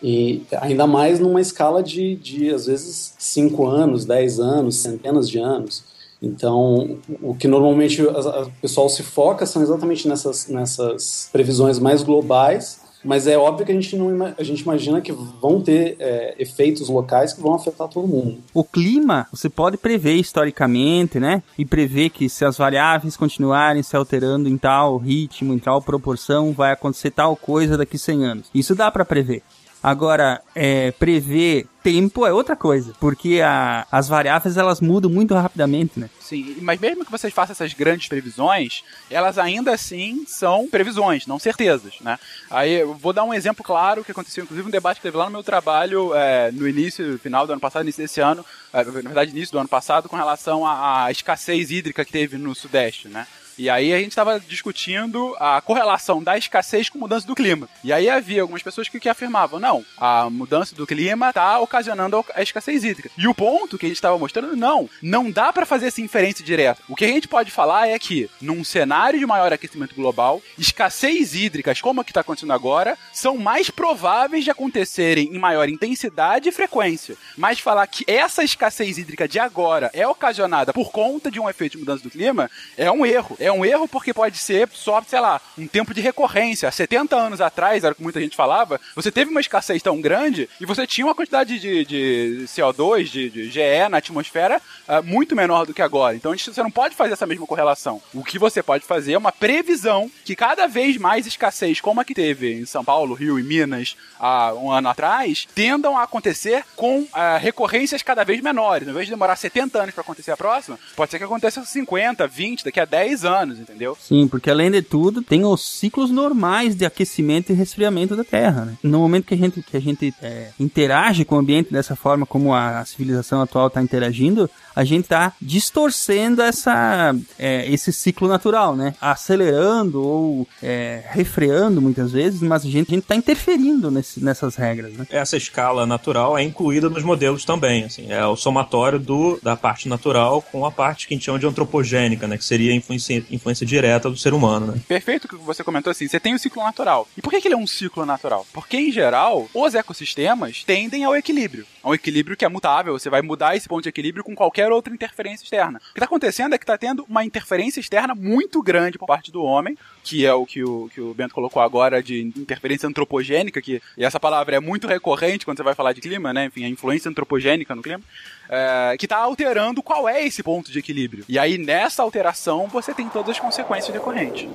E 0.05 0.41
ainda 0.59 0.85
mais 0.85 1.17
numa 1.21 1.39
escala 1.39 1.81
de, 1.81 2.15
de, 2.15 2.49
às 2.49 2.65
vezes, 2.65 3.13
5 3.17 3.65
anos, 3.65 4.03
10 4.03 4.37
anos, 4.41 4.75
centenas 4.75 5.29
de 5.29 5.39
anos. 5.39 5.81
Então, 6.21 6.97
o 7.21 7.33
que 7.33 7.47
normalmente 7.47 8.01
o 8.01 8.51
pessoal 8.61 8.89
se 8.89 9.01
foca 9.01 9.45
são 9.45 9.61
exatamente 9.61 10.05
nessas, 10.07 10.47
nessas 10.47 11.29
previsões 11.31 11.79
mais 11.79 12.03
globais, 12.03 12.79
mas 13.03 13.27
é 13.27 13.37
óbvio 13.37 13.65
que 13.65 13.71
a 13.71 13.75
gente, 13.75 13.95
não, 13.95 14.33
a 14.37 14.43
gente 14.43 14.61
imagina 14.61 15.01
que 15.01 15.11
vão 15.11 15.61
ter 15.61 15.95
é, 15.99 16.35
efeitos 16.39 16.89
locais 16.89 17.33
que 17.33 17.41
vão 17.41 17.53
afetar 17.53 17.87
todo 17.87 18.07
mundo. 18.07 18.37
O 18.53 18.63
clima, 18.63 19.27
você 19.31 19.49
pode 19.49 19.77
prever 19.77 20.15
historicamente, 20.15 21.19
né? 21.19 21.43
E 21.57 21.65
prever 21.65 22.09
que 22.09 22.29
se 22.29 22.45
as 22.45 22.57
variáveis 22.57 23.17
continuarem 23.17 23.83
se 23.83 23.95
alterando 23.95 24.47
em 24.47 24.57
tal 24.57 24.97
ritmo, 24.97 25.53
em 25.53 25.59
tal 25.59 25.81
proporção, 25.81 26.53
vai 26.53 26.71
acontecer 26.71 27.11
tal 27.11 27.35
coisa 27.35 27.77
daqui 27.77 27.97
100 27.97 28.25
anos. 28.25 28.47
Isso 28.53 28.75
dá 28.75 28.89
pra 28.89 29.05
prever. 29.05 29.43
Agora, 29.81 30.41
é, 30.55 30.91
prever 30.91 31.67
tempo 31.83 32.25
é 32.25 32.31
outra 32.33 32.55
coisa, 32.55 32.93
porque 32.99 33.41
a- 33.43 33.85
as 33.91 34.07
variáveis 34.07 34.55
elas 34.57 34.79
mudam 34.79 35.11
muito 35.11 35.33
rapidamente, 35.33 35.99
né? 35.99 36.09
Sim, 36.19 36.57
mas 36.61 36.79
mesmo 36.79 37.03
que 37.05 37.11
vocês 37.11 37.33
façam 37.33 37.51
essas 37.51 37.73
grandes 37.73 38.07
previsões, 38.07 38.83
elas 39.09 39.37
ainda 39.37 39.73
assim 39.73 40.23
são 40.25 40.67
previsões, 40.67 41.27
não 41.27 41.37
certezas, 41.37 41.95
né? 42.01 42.17
Aí 42.49 42.71
eu 42.73 42.93
vou 42.95 43.11
dar 43.13 43.23
um 43.23 43.33
exemplo 43.33 43.63
claro 43.63 44.03
que 44.03 44.11
aconteceu, 44.11 44.43
inclusive 44.43 44.67
um 44.67 44.71
debate 44.71 44.97
que 44.97 45.03
teve 45.03 45.17
lá 45.17 45.25
no 45.25 45.31
meu 45.31 45.43
trabalho 45.43 46.13
é, 46.15 46.51
no 46.51 46.67
início, 46.67 47.19
final 47.19 47.45
do 47.45 47.51
ano 47.53 47.61
passado, 47.61 47.83
início 47.83 48.01
desse 48.01 48.21
ano, 48.21 48.45
é, 48.71 48.83
na 48.83 48.91
verdade 48.91 49.31
início 49.31 49.51
do 49.51 49.59
ano 49.59 49.69
passado, 49.69 50.07
com 50.07 50.15
relação 50.15 50.65
à, 50.65 51.05
à 51.05 51.11
escassez 51.11 51.69
hídrica 51.69 52.05
que 52.05 52.11
teve 52.11 52.37
no 52.37 52.55
Sudeste, 52.55 53.07
né? 53.09 53.27
E 53.57 53.69
aí 53.69 53.93
a 53.93 53.99
gente 53.99 54.09
estava 54.09 54.39
discutindo 54.39 55.35
a 55.39 55.61
correlação 55.61 56.23
da 56.23 56.37
escassez 56.37 56.89
com 56.89 56.97
mudança 56.97 57.27
do 57.27 57.35
clima. 57.35 57.69
E 57.83 57.93
aí 57.93 58.09
havia 58.09 58.41
algumas 58.41 58.63
pessoas 58.63 58.87
que, 58.87 58.99
que 58.99 59.09
afirmavam, 59.09 59.59
não, 59.59 59.85
a 59.97 60.29
mudança 60.29 60.75
do 60.75 60.87
clima 60.87 61.29
está 61.29 61.59
ocasionando 61.59 62.23
a 62.33 62.41
escassez 62.41 62.83
hídrica. 62.83 63.09
E 63.17 63.27
o 63.27 63.33
ponto 63.33 63.77
que 63.77 63.85
a 63.85 63.89
gente 63.89 63.97
estava 63.97 64.17
mostrando, 64.17 64.55
não, 64.55 64.89
não 65.01 65.29
dá 65.29 65.51
para 65.53 65.65
fazer 65.65 65.87
essa 65.87 66.01
inferência 66.01 66.43
direta. 66.43 66.81
O 66.87 66.95
que 66.95 67.05
a 67.05 67.07
gente 67.07 67.27
pode 67.27 67.51
falar 67.51 67.87
é 67.87 67.97
que, 67.99 68.29
num 68.41 68.63
cenário 68.63 69.19
de 69.19 69.25
maior 69.25 69.51
aquecimento 69.53 69.95
global, 69.95 70.41
escassez 70.57 71.35
hídricas, 71.35 71.81
como 71.81 72.01
a 72.01 72.03
que 72.03 72.11
está 72.11 72.21
acontecendo 72.21 72.53
agora, 72.53 72.97
são 73.11 73.37
mais 73.37 73.69
prováveis 73.69 74.43
de 74.43 74.51
acontecerem 74.51 75.29
em 75.33 75.39
maior 75.39 75.69
intensidade 75.69 76.49
e 76.49 76.51
frequência. 76.51 77.15
Mas 77.37 77.59
falar 77.59 77.85
que 77.87 78.03
essa 78.07 78.43
escassez 78.43 78.97
hídrica 78.97 79.27
de 79.27 79.39
agora 79.39 79.89
é 79.93 80.07
ocasionada 80.07 80.73
por 80.73 80.91
conta 80.91 81.29
de 81.29 81.39
um 81.39 81.49
efeito 81.49 81.73
de 81.73 81.79
mudança 81.79 82.03
do 82.03 82.09
clima 82.09 82.49
é 82.77 82.91
um 82.91 83.05
erro. 83.05 83.35
É 83.43 83.51
um 83.51 83.65
erro 83.65 83.87
porque 83.87 84.13
pode 84.13 84.37
ser 84.37 84.69
só, 84.71 85.01
sei 85.05 85.19
lá, 85.19 85.41
um 85.57 85.67
tempo 85.67 85.93
de 85.93 85.99
recorrência. 85.99 86.69
Há 86.69 86.71
70 86.71 87.15
anos 87.15 87.41
atrás, 87.41 87.83
era 87.83 87.91
o 87.91 87.95
que 87.95 88.01
muita 88.03 88.21
gente 88.21 88.35
falava, 88.35 88.79
você 88.95 89.11
teve 89.11 89.29
uma 89.31 89.41
escassez 89.41 89.81
tão 89.83 89.99
grande 89.99 90.49
e 90.61 90.65
você 90.65 90.87
tinha 90.87 91.05
uma 91.05 91.13
quantidade 91.15 91.59
de, 91.59 91.83
de 91.83 92.45
CO2, 92.47 93.03
de, 93.03 93.29
de 93.29 93.49
GE 93.51 93.59
na 93.89 93.97
atmosfera 93.97 94.61
ah, 94.87 95.01
muito 95.01 95.35
menor 95.35 95.65
do 95.65 95.73
que 95.73 95.81
agora. 95.81 96.15
Então 96.15 96.31
gente- 96.33 96.53
você 96.53 96.63
não 96.63 96.71
pode 96.71 96.95
fazer 96.95 97.13
essa 97.13 97.27
mesma 97.27 97.45
correlação. 97.45 98.01
O 98.13 98.23
que 98.23 98.39
você 98.39 98.63
pode 98.63 98.85
fazer 98.85 99.13
é 99.13 99.17
uma 99.17 99.31
previsão 99.31 100.09
que 100.23 100.35
cada 100.37 100.65
vez 100.67 100.95
mais 100.97 101.27
escassez, 101.27 101.81
como 101.81 101.99
a 101.99 102.05
que 102.05 102.13
teve 102.13 102.53
em 102.53 102.65
São 102.65 102.83
Paulo, 102.85 103.13
Rio 103.13 103.37
e 103.37 103.43
Minas 103.43 103.97
há 104.17 104.53
um 104.53 104.71
ano 104.71 104.87
atrás, 104.87 105.45
tendam 105.53 105.97
a 105.97 106.03
acontecer 106.03 106.63
com 106.77 107.05
ah, 107.11 107.37
recorrências 107.37 108.01
cada 108.01 108.23
vez 108.23 108.39
menores. 108.41 108.87
Ao 108.87 108.91
invés 108.93 109.07
de 109.07 109.11
demorar 109.11 109.35
70 109.35 109.81
anos 109.81 109.93
para 109.93 110.01
acontecer 110.01 110.31
a 110.31 110.37
próxima, 110.37 110.79
pode 110.95 111.11
ser 111.11 111.17
que 111.17 111.25
aconteça 111.25 111.65
50, 111.65 112.25
20, 112.25 112.63
daqui 112.63 112.79
a 112.79 112.85
10 112.85 113.25
anos 113.25 113.32
anos, 113.33 113.59
entendeu? 113.59 113.97
Sim, 113.99 114.27
porque 114.27 114.49
além 114.49 114.71
de 114.71 114.81
tudo, 114.81 115.21
tem 115.21 115.43
os 115.43 115.61
ciclos 115.61 116.11
normais 116.11 116.75
de 116.75 116.85
aquecimento 116.85 117.51
e 117.51 117.55
resfriamento 117.55 118.15
da 118.15 118.23
Terra, 118.23 118.65
né? 118.65 118.77
No 118.83 118.99
momento 118.99 119.25
que 119.25 119.33
a 119.33 119.37
gente, 119.37 119.61
que 119.61 119.75
a 119.75 119.81
gente 119.81 120.13
é, 120.21 120.49
interage 120.59 121.25
com 121.25 121.35
o 121.35 121.39
ambiente 121.39 121.71
dessa 121.71 121.95
forma, 121.95 122.25
como 122.25 122.53
a 122.53 122.83
civilização 122.85 123.41
atual 123.41 123.67
está 123.67 123.81
interagindo, 123.81 124.49
a 124.75 124.83
gente 124.83 125.03
está 125.03 125.33
distorcendo 125.41 126.41
essa, 126.41 127.15
é, 127.37 127.69
esse 127.71 127.91
ciclo 127.91 128.27
natural, 128.27 128.75
né? 128.75 128.95
Acelerando 128.99 130.01
ou 130.01 130.47
é, 130.61 131.03
refreando 131.09 131.81
muitas 131.81 132.11
vezes, 132.11 132.41
mas 132.41 132.65
a 132.65 132.69
gente 132.69 132.93
está 132.93 133.15
interferindo 133.15 133.91
nesse, 133.91 134.23
nessas 134.23 134.55
regras, 134.55 134.93
né? 134.93 135.07
Essa 135.09 135.37
escala 135.37 135.85
natural 135.85 136.37
é 136.37 136.43
incluída 136.43 136.89
nos 136.89 137.03
modelos 137.03 137.45
também, 137.45 137.83
assim, 137.83 138.11
é 138.11 138.25
o 138.25 138.35
somatório 138.35 138.99
do, 138.99 139.39
da 139.41 139.55
parte 139.55 139.87
natural 139.87 140.41
com 140.41 140.65
a 140.65 140.71
parte 140.71 141.07
que 141.07 141.13
a 141.13 141.17
gente 141.17 141.25
chama 141.25 141.39
de 141.39 141.47
antropogênica, 141.47 142.27
né? 142.27 142.37
Que 142.37 142.45
seria 142.45 142.71
a 142.71 142.75
influência, 142.75 143.23
influência 143.31 143.65
direta 143.65 144.09
do 144.09 144.17
ser 144.17 144.33
humano, 144.33 144.67
né? 144.67 144.81
Perfeito 144.87 145.27
que 145.27 145.35
você 145.35 145.63
comentou 145.63 145.91
assim, 145.91 146.07
você 146.07 146.19
tem 146.19 146.33
o 146.33 146.39
ciclo 146.39 146.63
natural. 146.63 147.07
E 147.17 147.21
por 147.21 147.29
que, 147.29 147.41
que 147.41 147.47
ele 147.47 147.55
é 147.55 147.57
um 147.57 147.67
ciclo 147.67 148.05
natural? 148.05 148.45
Porque, 148.53 148.77
em 148.77 148.91
geral, 148.91 149.47
os 149.53 149.75
ecossistemas 149.75 150.63
tendem 150.63 151.03
ao 151.03 151.15
equilíbrio. 151.15 151.65
A 151.83 151.89
um 151.89 151.93
equilíbrio 151.93 152.37
que 152.37 152.45
é 152.45 152.49
mutável, 152.49 152.97
você 152.97 153.09
vai 153.09 153.21
mudar 153.21 153.55
esse 153.55 153.67
ponto 153.67 153.83
de 153.83 153.89
equilíbrio 153.89 154.23
com 154.23 154.33
qualquer 154.33 154.62
outra 154.71 154.93
interferência 154.93 155.43
externa. 155.43 155.79
O 155.79 155.93
que 155.93 155.99
está 155.99 156.05
acontecendo 156.05 156.53
é 156.53 156.57
que 156.57 156.63
está 156.63 156.77
tendo 156.77 157.05
uma 157.09 157.23
interferência 157.23 157.79
externa 157.79 158.15
muito 158.15 158.61
grande 158.61 158.97
por 158.97 159.05
parte 159.05 159.31
do 159.31 159.43
homem, 159.43 159.77
que 160.03 160.25
é 160.25 160.33
o 160.33 160.45
que 160.45 160.63
o, 160.63 160.89
que 160.93 161.01
o 161.01 161.13
Bento 161.13 161.33
colocou 161.33 161.61
agora 161.61 162.01
de 162.01 162.21
interferência 162.21 162.87
antropogênica, 162.87 163.61
que 163.61 163.81
e 163.97 164.03
essa 164.03 164.19
palavra 164.19 164.55
é 164.55 164.59
muito 164.59 164.87
recorrente 164.87 165.45
quando 165.45 165.57
você 165.57 165.63
vai 165.63 165.75
falar 165.75 165.93
de 165.93 166.01
clima, 166.01 166.33
né? 166.33 166.45
Enfim, 166.45 166.65
a 166.65 166.69
influência 166.69 167.09
antropogênica 167.09 167.75
no 167.75 167.81
clima. 167.81 168.01
É, 168.49 168.95
que 168.97 169.05
está 169.05 169.17
alterando 169.17 169.81
qual 169.81 170.07
é 170.07 170.25
esse 170.25 170.43
ponto 170.43 170.71
de 170.71 170.79
equilíbrio. 170.79 171.25
E 171.27 171.39
aí, 171.39 171.57
nessa 171.57 172.03
alteração, 172.03 172.67
você 172.67 172.93
tem 172.93 173.07
todas 173.09 173.31
as 173.31 173.39
consequências 173.39 173.93
decorrentes. 173.93 174.47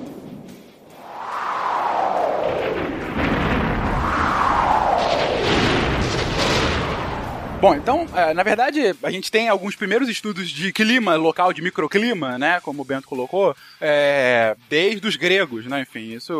Bom, 7.61 7.75
então, 7.75 8.07
é, 8.15 8.33
na 8.33 8.41
verdade, 8.41 8.95
a 9.03 9.11
gente 9.11 9.29
tem 9.29 9.49
alguns 9.49 9.75
primeiros 9.75 10.07
estudos 10.07 10.49
de 10.49 10.71
clima 10.71 11.17
local, 11.17 11.51
de 11.51 11.61
microclima, 11.61 12.37
né, 12.37 12.61
como 12.61 12.81
o 12.81 12.85
Bento 12.85 13.05
colocou, 13.05 13.53
é, 13.81 14.55
desde 14.69 15.05
os 15.05 15.17
gregos, 15.17 15.65
né, 15.65 15.81
enfim, 15.81 16.13
isso, 16.13 16.33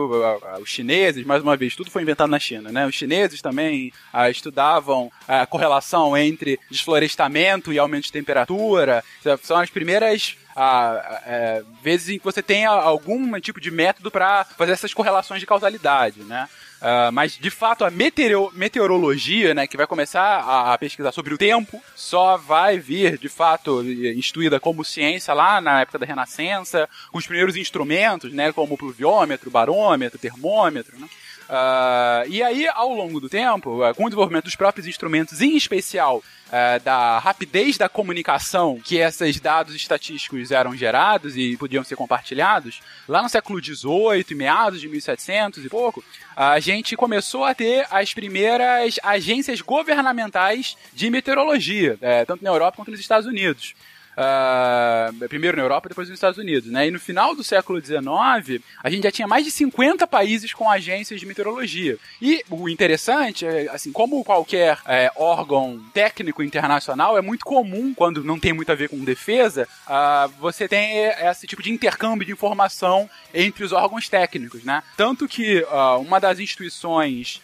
os 0.62 0.70
chineses, 0.70 1.26
mais 1.26 1.44
uma 1.44 1.58
vez, 1.58 1.76
tudo 1.76 1.92
foi 1.92 2.04
inventado 2.04 2.30
na 2.30 2.40
China, 2.40 2.72
né, 2.72 2.88
os 2.88 2.96
chineses 2.96 3.42
também 3.42 3.92
ah, 4.14 4.30
estudavam 4.30 5.12
a 5.28 5.46
correlação 5.46 6.16
entre 6.16 6.58
desflorestamento 6.72 7.74
e 7.74 7.78
aumento 7.78 8.06
de 8.06 8.14
temperatura, 8.14 9.04
são 9.44 9.58
as 9.58 9.70
primeiras 9.70 10.38
a, 10.56 11.22
é, 11.26 11.64
vezes 11.84 12.10
em 12.10 12.18
que 12.18 12.24
você 12.24 12.42
tem 12.42 12.66
algum 12.66 13.38
tipo 13.42 13.60
de 13.60 13.70
método 13.70 14.10
para 14.10 14.46
fazer 14.46 14.72
essas 14.72 14.94
correlações 14.94 15.42
de 15.42 15.46
causalidade, 15.46 16.22
né? 16.22 16.48
Uh, 16.82 17.12
mas, 17.12 17.34
de 17.34 17.50
fato, 17.50 17.84
a 17.84 17.92
meteoro 17.92 18.52
meteorologia, 18.54 19.54
né, 19.54 19.68
que 19.68 19.76
vai 19.76 19.86
começar 19.86 20.22
a, 20.22 20.74
a, 20.74 20.78
pesquisar 20.78 21.12
sobre 21.12 21.34
o 21.34 21.38
tempo, 21.38 21.82
só 21.94 22.38
vai 22.38 22.80
vir, 22.80 23.18
de 23.18 23.28
fato, 23.28 23.84
instituída 23.84 24.60
como 24.60 24.86
ciência 24.86 25.34
lá 25.34 25.60
na 25.60 25.82
época 25.82 26.00
da 26.00 26.06
Renascença, 26.06 26.88
com 27.12 27.18
os 27.18 27.28
primeiros 27.28 27.58
instrumentos, 27.58 28.32
né, 28.32 28.54
como 28.54 28.76
o 28.76 28.78
pluviômetro, 28.78 29.52
barômetro, 29.52 30.18
termômetro, 30.18 30.98
né? 30.98 31.08
Uh, 31.50 32.30
e 32.30 32.44
aí, 32.44 32.68
ao 32.68 32.94
longo 32.94 33.20
do 33.20 33.28
tempo, 33.28 33.84
uh, 33.84 33.96
com 33.96 34.04
o 34.04 34.10
desenvolvimento 34.10 34.44
dos 34.44 34.56
próprios 34.56 34.86
instrumentos, 34.86 35.42
em 35.42 35.58
especial 35.58 36.18
uh, 36.18 36.84
da 36.84 37.18
rapidez 37.18 37.76
da 37.76 37.90
comunicação 37.90 38.80
que 38.80 38.98
esses 38.98 39.40
dados 39.40 39.74
estatísticos 39.74 40.52
eram 40.52 40.76
gerados 40.76 41.36
e 41.36 41.58
podiam 41.58 41.84
ser 41.84 41.96
compartilhados, 41.96 42.82
lá 43.08 43.24
no 43.24 43.30
século 43.30 43.60
XVIII, 43.60 44.36
meados 44.36 44.80
de 44.80 44.88
1700 44.88 45.66
e 45.66 45.70
pouco, 45.70 46.04
a 46.36 46.60
gente 46.60 46.96
começou 46.96 47.44
a 47.44 47.56
ter 47.56 47.88
as 47.90 48.14
primeiras 48.14 49.00
agências 49.02 49.60
governamentais 49.60 50.78
de 50.94 51.10
meteorologia, 51.10 51.98
eh, 52.00 52.24
tanto 52.26 52.44
na 52.44 52.50
Europa 52.50 52.78
quanto 52.78 52.92
nos 52.92 53.00
Estados 53.00 53.28
Unidos. 53.28 53.74
Uh, 54.20 55.30
primeiro 55.30 55.56
na 55.56 55.64
Europa, 55.64 55.88
depois 55.88 56.10
nos 56.10 56.18
Estados 56.18 56.38
Unidos, 56.38 56.70
né? 56.70 56.88
E 56.88 56.92
no 56.92 57.00
final 57.00 57.34
do 57.34 57.42
século 57.42 57.80
XIX, 57.80 58.62
a 58.84 58.90
gente 58.90 59.04
já 59.04 59.12
tinha 59.12 59.28
mais 59.28 59.46
de 59.46 59.52
50 59.52 60.06
países 60.08 60.52
com 60.52 60.70
agências 60.70 61.22
de 61.22 61.26
meteorologia. 61.26 61.98
E 62.22 62.44
o 62.50 62.68
interessante 62.68 63.46
é, 63.46 63.70
assim, 63.70 63.94
como 63.94 64.22
qualquer 64.26 64.78
é, 64.86 65.10
órgão 65.16 65.82
técnico 65.94 66.44
internacional, 66.44 67.18
é 67.18 67.22
muito 67.22 67.46
comum, 67.46 67.94
quando 67.94 68.22
não 68.22 68.38
tem 68.38 68.52
muito 68.52 68.70
a 68.74 68.76
ver 68.76 68.90
com 68.90 68.98
defesa, 69.06 69.66
uh, 69.88 70.28
você 70.38 70.68
tem 70.68 71.06
esse 71.22 71.48
tipo 71.48 71.64
de 71.64 71.72
intercâmbio 71.72 72.26
de 72.26 72.34
informação 72.34 73.10
entre 73.34 73.64
os 73.64 73.72
órgãos 73.72 74.10
técnicos, 74.10 74.66
né? 74.66 74.84
Tanto 74.98 75.30
que 75.30 75.62
uh, 75.62 75.98
uma 76.00 76.20
das 76.20 76.40
instituições 76.40 77.42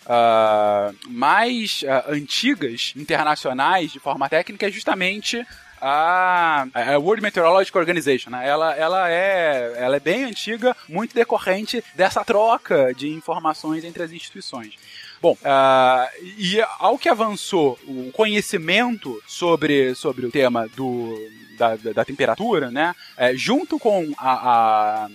mais 1.07 1.83
antigas 2.07 2.91
internacionais 2.97 3.91
de 3.91 3.99
forma 3.99 4.27
técnica 4.27 4.67
é 4.67 4.71
justamente 4.71 5.45
a, 5.81 6.67
a 6.73 6.97
World 6.97 7.21
Meteorological 7.21 7.81
Organization, 7.81 8.29
né? 8.29 8.47
Ela, 8.47 8.75
ela, 8.75 9.09
é, 9.09 9.73
ela 9.77 9.95
é 9.95 9.99
bem 9.99 10.23
antiga, 10.23 10.75
muito 10.88 11.13
decorrente 11.13 11.83
dessa 11.93 12.23
troca 12.23 12.93
de 12.93 13.09
informações 13.09 13.83
entre 13.83 14.03
as 14.03 14.11
instituições. 14.11 14.73
Bom, 15.21 15.33
uh, 15.33 16.25
e 16.38 16.61
ao 16.79 16.97
que 16.97 17.09
avançou 17.09 17.79
o 17.88 18.11
conhecimento 18.11 19.21
sobre, 19.25 19.95
sobre 19.95 20.25
o 20.25 20.31
tema 20.31 20.67
do, 20.75 21.17
da, 21.57 21.75
da, 21.75 21.93
da 21.93 22.05
temperatura, 22.05 22.69
né? 22.69 22.93
É, 23.17 23.35
junto 23.35 23.79
com 23.79 24.13
a, 24.17 25.05
a, 25.05 25.09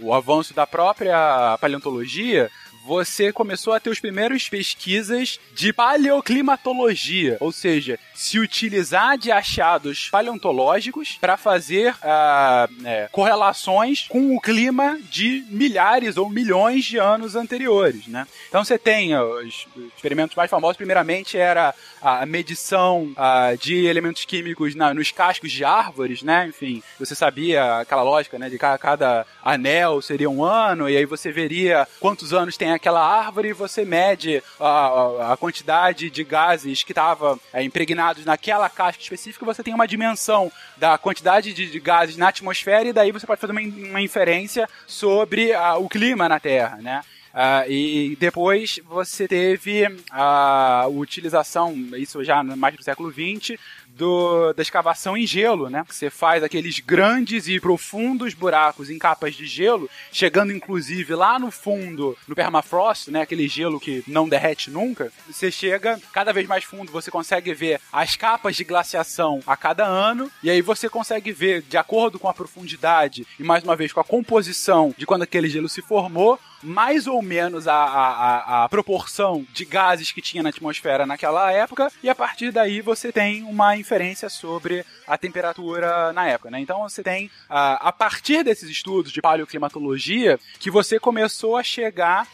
o 0.00 0.12
avanço 0.12 0.52
da 0.52 0.66
própria 0.66 1.56
paleontologia, 1.60 2.50
você 2.86 3.32
começou 3.32 3.72
a 3.72 3.80
ter 3.80 3.90
os 3.90 3.98
primeiros 3.98 4.48
pesquisas 4.48 5.40
de 5.52 5.72
paleoclimatologia, 5.72 7.36
ou 7.40 7.50
seja, 7.50 7.98
se 8.14 8.38
utilizar 8.38 9.18
de 9.18 9.32
achados 9.32 10.08
paleontológicos 10.08 11.18
para 11.20 11.36
fazer 11.36 11.94
uh, 11.94 13.08
correlações 13.10 14.06
com 14.08 14.36
o 14.36 14.40
clima 14.40 15.00
de 15.10 15.44
milhares 15.48 16.16
ou 16.16 16.30
milhões 16.30 16.84
de 16.84 16.98
anos 16.98 17.34
anteriores, 17.34 18.06
né? 18.06 18.24
Então 18.48 18.64
você 18.64 18.78
tem 18.78 19.16
os 19.18 19.66
experimentos 19.96 20.36
mais 20.36 20.48
famosos, 20.48 20.76
primeiramente 20.76 21.36
era 21.36 21.74
a 22.00 22.24
medição 22.24 23.12
uh, 23.12 23.56
de 23.58 23.84
elementos 23.86 24.24
químicos 24.24 24.76
na, 24.76 24.94
nos 24.94 25.10
cascos 25.10 25.50
de 25.50 25.64
árvores, 25.64 26.22
né? 26.22 26.46
Enfim, 26.46 26.82
você 27.00 27.16
sabia 27.16 27.80
aquela 27.80 28.04
lógica, 28.04 28.38
né? 28.38 28.48
De 28.48 28.58
cada, 28.58 28.78
cada 28.78 29.26
anel 29.42 30.00
seria 30.00 30.30
um 30.30 30.44
ano, 30.44 30.88
e 30.88 30.96
aí 30.96 31.04
você 31.04 31.32
veria 31.32 31.88
quantos 31.98 32.32
anos 32.32 32.56
tem 32.56 32.75
aquela 32.76 33.04
árvore, 33.04 33.52
você 33.52 33.84
mede 33.84 34.42
a, 34.60 35.32
a 35.32 35.36
quantidade 35.36 36.10
de 36.10 36.24
gases 36.24 36.82
que 36.82 36.92
estava 36.92 37.38
é, 37.52 37.62
impregnados 37.62 38.24
naquela 38.24 38.68
casca 38.68 39.02
específica, 39.02 39.44
você 39.44 39.62
tem 39.62 39.74
uma 39.74 39.86
dimensão 39.86 40.50
da 40.76 40.96
quantidade 40.96 41.52
de, 41.52 41.70
de 41.70 41.80
gases 41.80 42.16
na 42.16 42.28
atmosfera, 42.28 42.88
e 42.88 42.92
daí 42.92 43.12
você 43.12 43.26
pode 43.26 43.40
fazer 43.40 43.52
uma, 43.52 43.60
uma 43.60 44.00
inferência 44.00 44.68
sobre 44.86 45.52
a, 45.52 45.76
o 45.76 45.88
clima 45.88 46.28
na 46.28 46.40
Terra, 46.40 46.76
né? 46.76 47.02
Uh, 47.36 47.70
e 47.70 48.16
depois 48.18 48.80
você 48.88 49.28
teve 49.28 49.84
a 50.10 50.86
utilização, 50.88 51.74
isso 51.98 52.24
já 52.24 52.42
mais 52.42 52.74
do 52.74 52.82
século 52.82 53.12
XX, 53.12 53.58
do, 53.96 54.52
da 54.52 54.62
escavação 54.62 55.16
em 55.16 55.26
gelo, 55.26 55.70
né? 55.70 55.84
Você 55.88 56.10
faz 56.10 56.42
aqueles 56.42 56.78
grandes 56.80 57.48
e 57.48 57.58
profundos 57.58 58.34
buracos 58.34 58.90
em 58.90 58.98
capas 58.98 59.34
de 59.34 59.46
gelo, 59.46 59.88
chegando 60.12 60.52
inclusive 60.52 61.14
lá 61.14 61.38
no 61.38 61.50
fundo, 61.50 62.16
no 62.28 62.34
permafrost, 62.34 63.10
né? 63.10 63.22
Aquele 63.22 63.48
gelo 63.48 63.80
que 63.80 64.04
não 64.06 64.28
derrete 64.28 64.70
nunca. 64.70 65.10
Você 65.28 65.50
chega 65.50 65.98
cada 66.12 66.32
vez 66.32 66.46
mais 66.46 66.64
fundo, 66.64 66.92
você 66.92 67.10
consegue 67.10 67.54
ver 67.54 67.80
as 67.92 68.16
capas 68.16 68.56
de 68.56 68.64
glaciação 68.64 69.40
a 69.46 69.56
cada 69.56 69.84
ano, 69.84 70.30
e 70.42 70.50
aí 70.50 70.60
você 70.60 70.88
consegue 70.88 71.32
ver, 71.32 71.62
de 71.62 71.76
acordo 71.76 72.18
com 72.18 72.28
a 72.28 72.34
profundidade 72.34 73.26
e 73.38 73.42
mais 73.42 73.64
uma 73.64 73.76
vez 73.76 73.92
com 73.92 74.00
a 74.00 74.04
composição 74.04 74.94
de 74.96 75.06
quando 75.06 75.22
aquele 75.22 75.48
gelo 75.48 75.68
se 75.68 75.80
formou, 75.80 76.38
mais 76.66 77.06
ou 77.06 77.22
menos 77.22 77.68
a, 77.68 77.74
a, 77.74 78.64
a, 78.64 78.68
proporção 78.68 79.46
de 79.52 79.64
gases 79.64 80.10
que 80.10 80.20
tinha 80.20 80.42
na 80.42 80.48
atmosfera 80.48 81.06
naquela 81.06 81.52
época, 81.52 81.92
e 82.02 82.08
a 82.08 82.14
partir 82.14 82.50
daí 82.50 82.80
você 82.80 83.12
tem 83.12 83.44
uma 83.44 83.76
inferência 83.76 84.28
sobre 84.28 84.84
a 85.06 85.16
temperatura 85.16 86.12
na 86.12 86.26
época, 86.26 86.50
né? 86.50 86.58
Então 86.58 86.80
você 86.80 87.02
tem, 87.02 87.30
a, 87.48 87.88
a 87.88 87.92
partir 87.92 88.42
desses 88.42 88.68
estudos 88.68 89.12
de 89.12 89.22
paleoclimatologia, 89.22 90.40
que 90.58 90.70
você 90.70 90.98
começou 90.98 91.56
a 91.56 91.62
chegar 91.62 92.26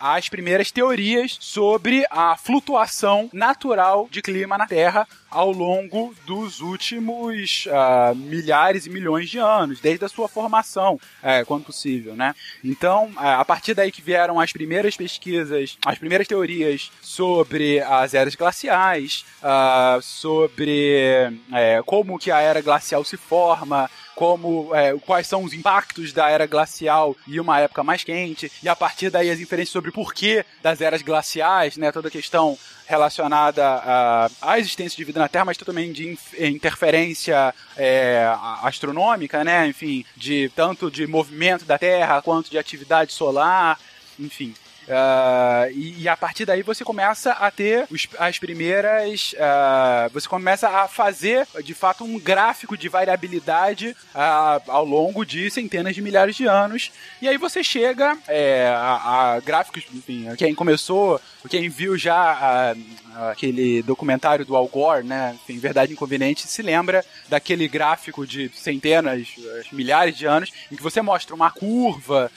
às 0.00 0.28
primeiras 0.28 0.72
teorias 0.72 1.36
sobre 1.40 2.04
a 2.10 2.36
flutuação 2.36 3.30
natural 3.32 4.08
de 4.10 4.20
clima 4.20 4.58
na 4.58 4.66
Terra 4.66 5.06
ao 5.32 5.50
longo 5.50 6.14
dos 6.26 6.60
últimos 6.60 7.66
uh, 7.66 8.14
milhares 8.14 8.86
e 8.86 8.90
milhões 8.90 9.28
de 9.28 9.38
anos, 9.38 9.80
desde 9.80 10.04
a 10.04 10.08
sua 10.08 10.28
formação, 10.28 10.94
uh, 10.94 11.46
quando 11.46 11.64
possível, 11.64 12.14
né? 12.14 12.34
Então, 12.62 13.06
uh, 13.16 13.40
a 13.40 13.44
partir 13.44 13.74
daí 13.74 13.90
que 13.90 14.02
vieram 14.02 14.38
as 14.38 14.52
primeiras 14.52 14.96
pesquisas, 14.96 15.76
as 15.84 15.98
primeiras 15.98 16.28
teorias 16.28 16.92
sobre 17.00 17.80
as 17.80 18.14
eras 18.14 18.34
glaciais, 18.34 19.24
ah, 19.42 19.98
sobre 20.02 21.32
eh, 21.52 21.82
como 21.84 22.18
que 22.18 22.30
a 22.30 22.40
era 22.40 22.60
glacial 22.60 23.04
se 23.04 23.16
forma, 23.16 23.90
como 24.14 24.74
é, 24.74 24.96
quais 24.98 25.26
são 25.26 25.42
os 25.42 25.52
impactos 25.52 26.12
da 26.12 26.28
era 26.28 26.46
glacial 26.46 27.16
e 27.26 27.40
uma 27.40 27.60
época 27.60 27.82
mais 27.82 28.04
quente, 28.04 28.50
e 28.62 28.68
a 28.68 28.76
partir 28.76 29.10
daí 29.10 29.30
as 29.30 29.40
inferências 29.40 29.72
sobre 29.72 29.90
o 29.90 29.92
porquê 29.92 30.44
das 30.62 30.80
eras 30.80 31.02
glaciais, 31.02 31.76
né, 31.76 31.90
toda 31.90 32.08
a 32.08 32.10
questão 32.10 32.58
relacionada 32.86 34.28
à, 34.40 34.58
existência 34.58 34.96
de 34.96 35.04
vida 35.04 35.18
na 35.18 35.28
Terra, 35.28 35.46
mas 35.46 35.56
também 35.56 35.92
de 35.92 36.18
interferência 36.38 37.54
é, 37.76 38.30
astronômica, 38.62 39.42
né, 39.44 39.66
enfim, 39.66 40.04
de 40.16 40.50
tanto 40.54 40.90
de 40.90 41.06
movimento 41.06 41.64
da 41.64 41.78
Terra 41.78 42.20
quanto 42.20 42.50
de 42.50 42.58
atividade 42.58 43.12
solar, 43.12 43.78
enfim. 44.18 44.54
Uh, 44.88 45.70
e, 45.72 46.02
e, 46.02 46.08
a 46.08 46.16
partir 46.16 46.44
daí 46.44 46.62
você 46.62 46.84
começa 46.84 47.32
a 47.32 47.50
ter 47.50 47.86
os, 47.90 48.08
as 48.18 48.38
primeiras. 48.38 49.32
Uh, 49.32 50.10
você 50.12 50.28
começa 50.28 50.68
a 50.68 50.88
fazer 50.88 51.46
de 51.62 51.72
fato 51.72 52.04
um 52.04 52.18
gráfico 52.18 52.76
de 52.76 52.88
variabilidade 52.88 53.96
uh, 54.14 54.70
ao 54.70 54.84
longo 54.84 55.24
de 55.24 55.50
centenas 55.50 55.94
de 55.94 56.02
milhares 56.02 56.34
de 56.34 56.46
anos. 56.46 56.90
E 57.20 57.28
aí 57.28 57.38
você 57.38 57.62
chega 57.62 58.18
é, 58.26 58.68
a, 58.74 59.34
a, 59.34 59.40
gráficos, 59.40 59.84
enfim, 59.94 60.26
quem 60.36 60.54
começou, 60.54 61.20
quem 61.48 61.68
viu 61.68 61.96
já 61.96 62.74
aquele 63.30 63.82
documentário 63.82 64.44
do 64.44 64.56
Al 64.56 64.66
Gore, 64.66 65.04
né? 65.04 65.36
Enfim, 65.42 65.58
Verdade 65.58 65.92
Inconveniente, 65.92 66.46
se 66.46 66.62
lembra 66.62 67.04
daquele 67.28 67.68
gráfico 67.68 68.26
de 68.26 68.50
centenas, 68.54 69.28
milhares 69.70 70.16
de 70.16 70.26
anos, 70.26 70.50
em 70.70 70.76
que 70.76 70.82
você 70.82 71.00
mostra 71.02 71.34
uma 71.34 71.50
curva 71.50 72.30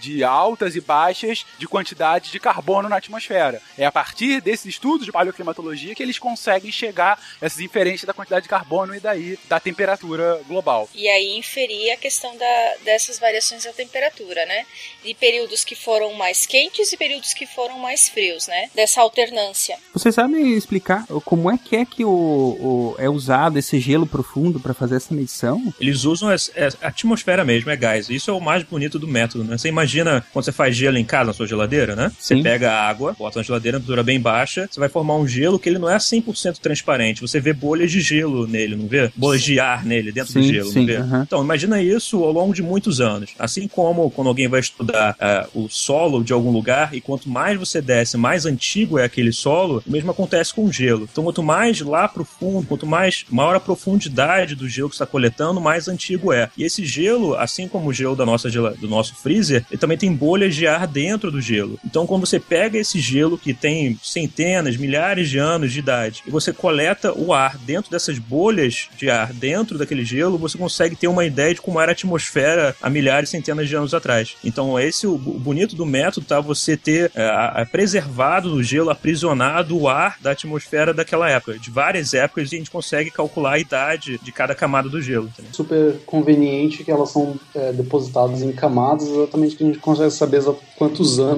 de 0.00 0.24
altas 0.24 0.74
e 0.74 0.80
baixas 0.80 1.44
de 1.60 1.68
quantidade 1.68 2.32
de 2.32 2.40
carbono 2.40 2.88
na 2.88 2.96
atmosfera. 2.96 3.60
É 3.76 3.84
a 3.84 3.92
partir 3.92 4.40
desses 4.40 4.64
estudos 4.64 5.04
de 5.04 5.12
paleoclimatologia 5.12 5.94
que 5.94 6.02
eles 6.02 6.18
conseguem 6.18 6.72
chegar 6.72 7.20
a 7.40 7.46
essas 7.46 7.60
inferências 7.60 8.06
da 8.06 8.14
quantidade 8.14 8.44
de 8.44 8.48
carbono 8.48 8.94
e 8.94 9.00
daí 9.00 9.38
da 9.46 9.60
temperatura 9.60 10.40
global. 10.48 10.88
E 10.94 11.06
aí 11.06 11.36
inferir 11.36 11.92
a 11.92 11.98
questão 11.98 12.34
da, 12.34 12.74
dessas 12.82 13.18
variações 13.18 13.64
da 13.64 13.72
temperatura, 13.74 14.46
né? 14.46 14.64
De 15.04 15.12
períodos 15.12 15.62
que 15.62 15.74
foram 15.74 16.14
mais 16.14 16.46
quentes 16.46 16.92
e 16.92 16.96
períodos 16.96 17.34
que 17.34 17.46
foram 17.46 17.78
mais 17.78 18.08
frios, 18.08 18.46
né? 18.46 18.70
Dessa 18.74 19.02
alternância. 19.02 19.76
Vocês 19.92 20.14
sabem 20.14 20.54
explicar 20.54 21.04
como 21.26 21.50
é 21.50 21.58
que 21.58 21.76
é 21.76 21.84
que 21.84 22.06
o, 22.06 22.10
o 22.10 22.94
é 22.98 23.08
usado 23.10 23.58
esse 23.58 23.78
gelo 23.78 24.06
profundo 24.06 24.58
para 24.58 24.72
fazer 24.72 24.96
essa 24.96 25.12
medição? 25.14 25.74
Eles 25.78 26.04
usam 26.04 26.30
a, 26.30 26.34
a, 26.34 26.88
atmosfera 26.88 27.44
mesmo, 27.44 27.70
é 27.70 27.76
gás. 27.76 28.08
Isso 28.08 28.30
é 28.30 28.34
o 28.34 28.40
mais 28.40 28.62
bonito 28.62 28.98
do 28.98 29.06
método, 29.06 29.44
né? 29.44 29.58
Você 29.58 29.68
imagina 29.68 30.24
quando 30.32 30.46
você 30.46 30.52
faz 30.52 30.74
gelo 30.74 30.96
em 30.96 31.04
casa, 31.04 31.26
na 31.26 31.32
sua 31.34 31.49
geladeira, 31.50 31.94
né? 31.94 32.10
Você 32.18 32.36
Sim. 32.36 32.42
pega 32.42 32.72
a 32.72 32.88
água, 32.88 33.14
bota 33.18 33.38
na 33.38 33.42
geladeira, 33.42 33.78
temperatura 33.80 34.02
bem 34.02 34.20
baixa, 34.20 34.68
você 34.70 34.80
vai 34.80 34.88
formar 34.88 35.16
um 35.16 35.26
gelo 35.26 35.58
que 35.58 35.68
ele 35.68 35.78
não 35.78 35.90
é 35.90 35.96
100% 35.96 36.58
transparente. 36.58 37.20
Você 37.20 37.40
vê 37.40 37.52
bolhas 37.52 37.90
de 37.90 38.00
gelo 38.00 38.46
nele, 38.46 38.76
não 38.76 38.86
vê? 38.86 39.10
Bolhas 39.16 39.42
de 39.42 39.58
ar 39.58 39.84
nele, 39.84 40.12
dentro 40.12 40.32
sim, 40.32 40.40
do 40.40 40.46
gelo, 40.46 40.70
sim, 40.70 40.80
não 40.80 40.86
vê? 40.86 40.96
Uhum. 40.98 41.22
Então, 41.22 41.42
imagina 41.42 41.82
isso 41.82 42.22
ao 42.24 42.32
longo 42.32 42.54
de 42.54 42.62
muitos 42.62 43.00
anos. 43.00 43.30
Assim 43.38 43.68
como 43.68 44.10
quando 44.10 44.28
alguém 44.28 44.48
vai 44.48 44.60
estudar 44.60 45.16
uh, 45.54 45.64
o 45.64 45.68
solo 45.68 46.22
de 46.22 46.32
algum 46.32 46.50
lugar, 46.50 46.94
e 46.94 47.00
quanto 47.00 47.28
mais 47.28 47.58
você 47.58 47.80
desce, 47.80 48.16
mais 48.16 48.46
antigo 48.46 48.98
é 48.98 49.04
aquele 49.04 49.32
solo, 49.32 49.82
o 49.86 49.90
mesmo 49.90 50.10
acontece 50.10 50.54
com 50.54 50.64
o 50.64 50.72
gelo. 50.72 51.08
Então, 51.10 51.24
quanto 51.24 51.42
mais 51.42 51.80
lá 51.80 52.08
pro 52.08 52.24
fundo, 52.24 52.66
quanto 52.66 52.86
mais 52.86 53.24
maior 53.30 53.56
a 53.56 53.60
profundidade 53.60 54.54
do 54.54 54.68
gelo 54.68 54.88
que 54.88 54.94
está 54.94 55.06
coletando, 55.06 55.60
mais 55.60 55.88
antigo 55.88 56.32
é. 56.32 56.50
E 56.56 56.64
esse 56.64 56.84
gelo, 56.84 57.34
assim 57.34 57.68
como 57.68 57.88
o 57.88 57.92
gelo 57.92 58.16
da 58.16 58.24
nossa, 58.24 58.50
do 58.50 58.88
nosso 58.88 59.14
freezer, 59.16 59.64
ele 59.70 59.78
também 59.78 59.98
tem 59.98 60.12
bolhas 60.12 60.54
de 60.54 60.66
ar 60.66 60.86
dentro 60.86 61.30
do 61.30 61.39
gelo. 61.40 61.78
Então, 61.84 62.06
quando 62.06 62.26
você 62.26 62.38
pega 62.38 62.78
esse 62.78 63.00
gelo 63.00 63.38
que 63.38 63.52
tem 63.54 63.98
centenas, 64.02 64.76
milhares 64.76 65.28
de 65.28 65.38
anos 65.38 65.72
de 65.72 65.78
idade 65.78 66.22
e 66.26 66.30
você 66.30 66.52
coleta 66.52 67.12
o 67.12 67.32
ar 67.32 67.56
dentro 67.58 67.90
dessas 67.90 68.18
bolhas 68.18 68.88
de 68.96 69.10
ar 69.10 69.32
dentro 69.32 69.78
daquele 69.78 70.04
gelo, 70.04 70.38
você 70.38 70.56
consegue 70.56 70.96
ter 70.96 71.08
uma 71.08 71.24
ideia 71.24 71.54
de 71.54 71.60
como 71.60 71.80
era 71.80 71.92
a 71.92 71.94
atmosfera 71.94 72.74
há 72.80 72.90
milhares, 72.90 73.30
centenas 73.30 73.68
de 73.68 73.76
anos 73.76 73.94
atrás. 73.94 74.36
Então, 74.44 74.78
esse 74.78 75.06
o, 75.06 75.16
bonito 75.16 75.76
do 75.76 75.86
método, 75.86 76.26
tá? 76.26 76.40
Você 76.40 76.76
ter 76.76 77.10
é, 77.14 77.64
preservado 77.64 78.50
no 78.50 78.62
gelo, 78.62 78.90
aprisionado 78.90 79.78
o 79.78 79.88
ar 79.88 80.16
da 80.20 80.32
atmosfera 80.32 80.92
daquela 80.92 81.28
época, 81.28 81.58
de 81.58 81.70
várias 81.70 82.14
épocas, 82.14 82.48
a 82.52 82.56
gente 82.56 82.70
consegue 82.70 83.10
calcular 83.10 83.52
a 83.52 83.58
idade 83.58 84.18
de 84.22 84.32
cada 84.32 84.54
camada 84.54 84.88
do 84.88 85.00
gelo. 85.00 85.26
Entendeu? 85.26 85.52
Super 85.52 85.98
conveniente 86.06 86.84
que 86.84 86.90
elas 86.90 87.10
são 87.10 87.38
é, 87.54 87.72
depositadas 87.72 88.42
em 88.42 88.52
camadas, 88.52 89.08
exatamente 89.08 89.56
que 89.56 89.64
a 89.64 89.66
gente 89.66 89.78
consegue 89.78 90.10
saber 90.10 90.42
quantos 90.76 91.18
anos 91.18 91.29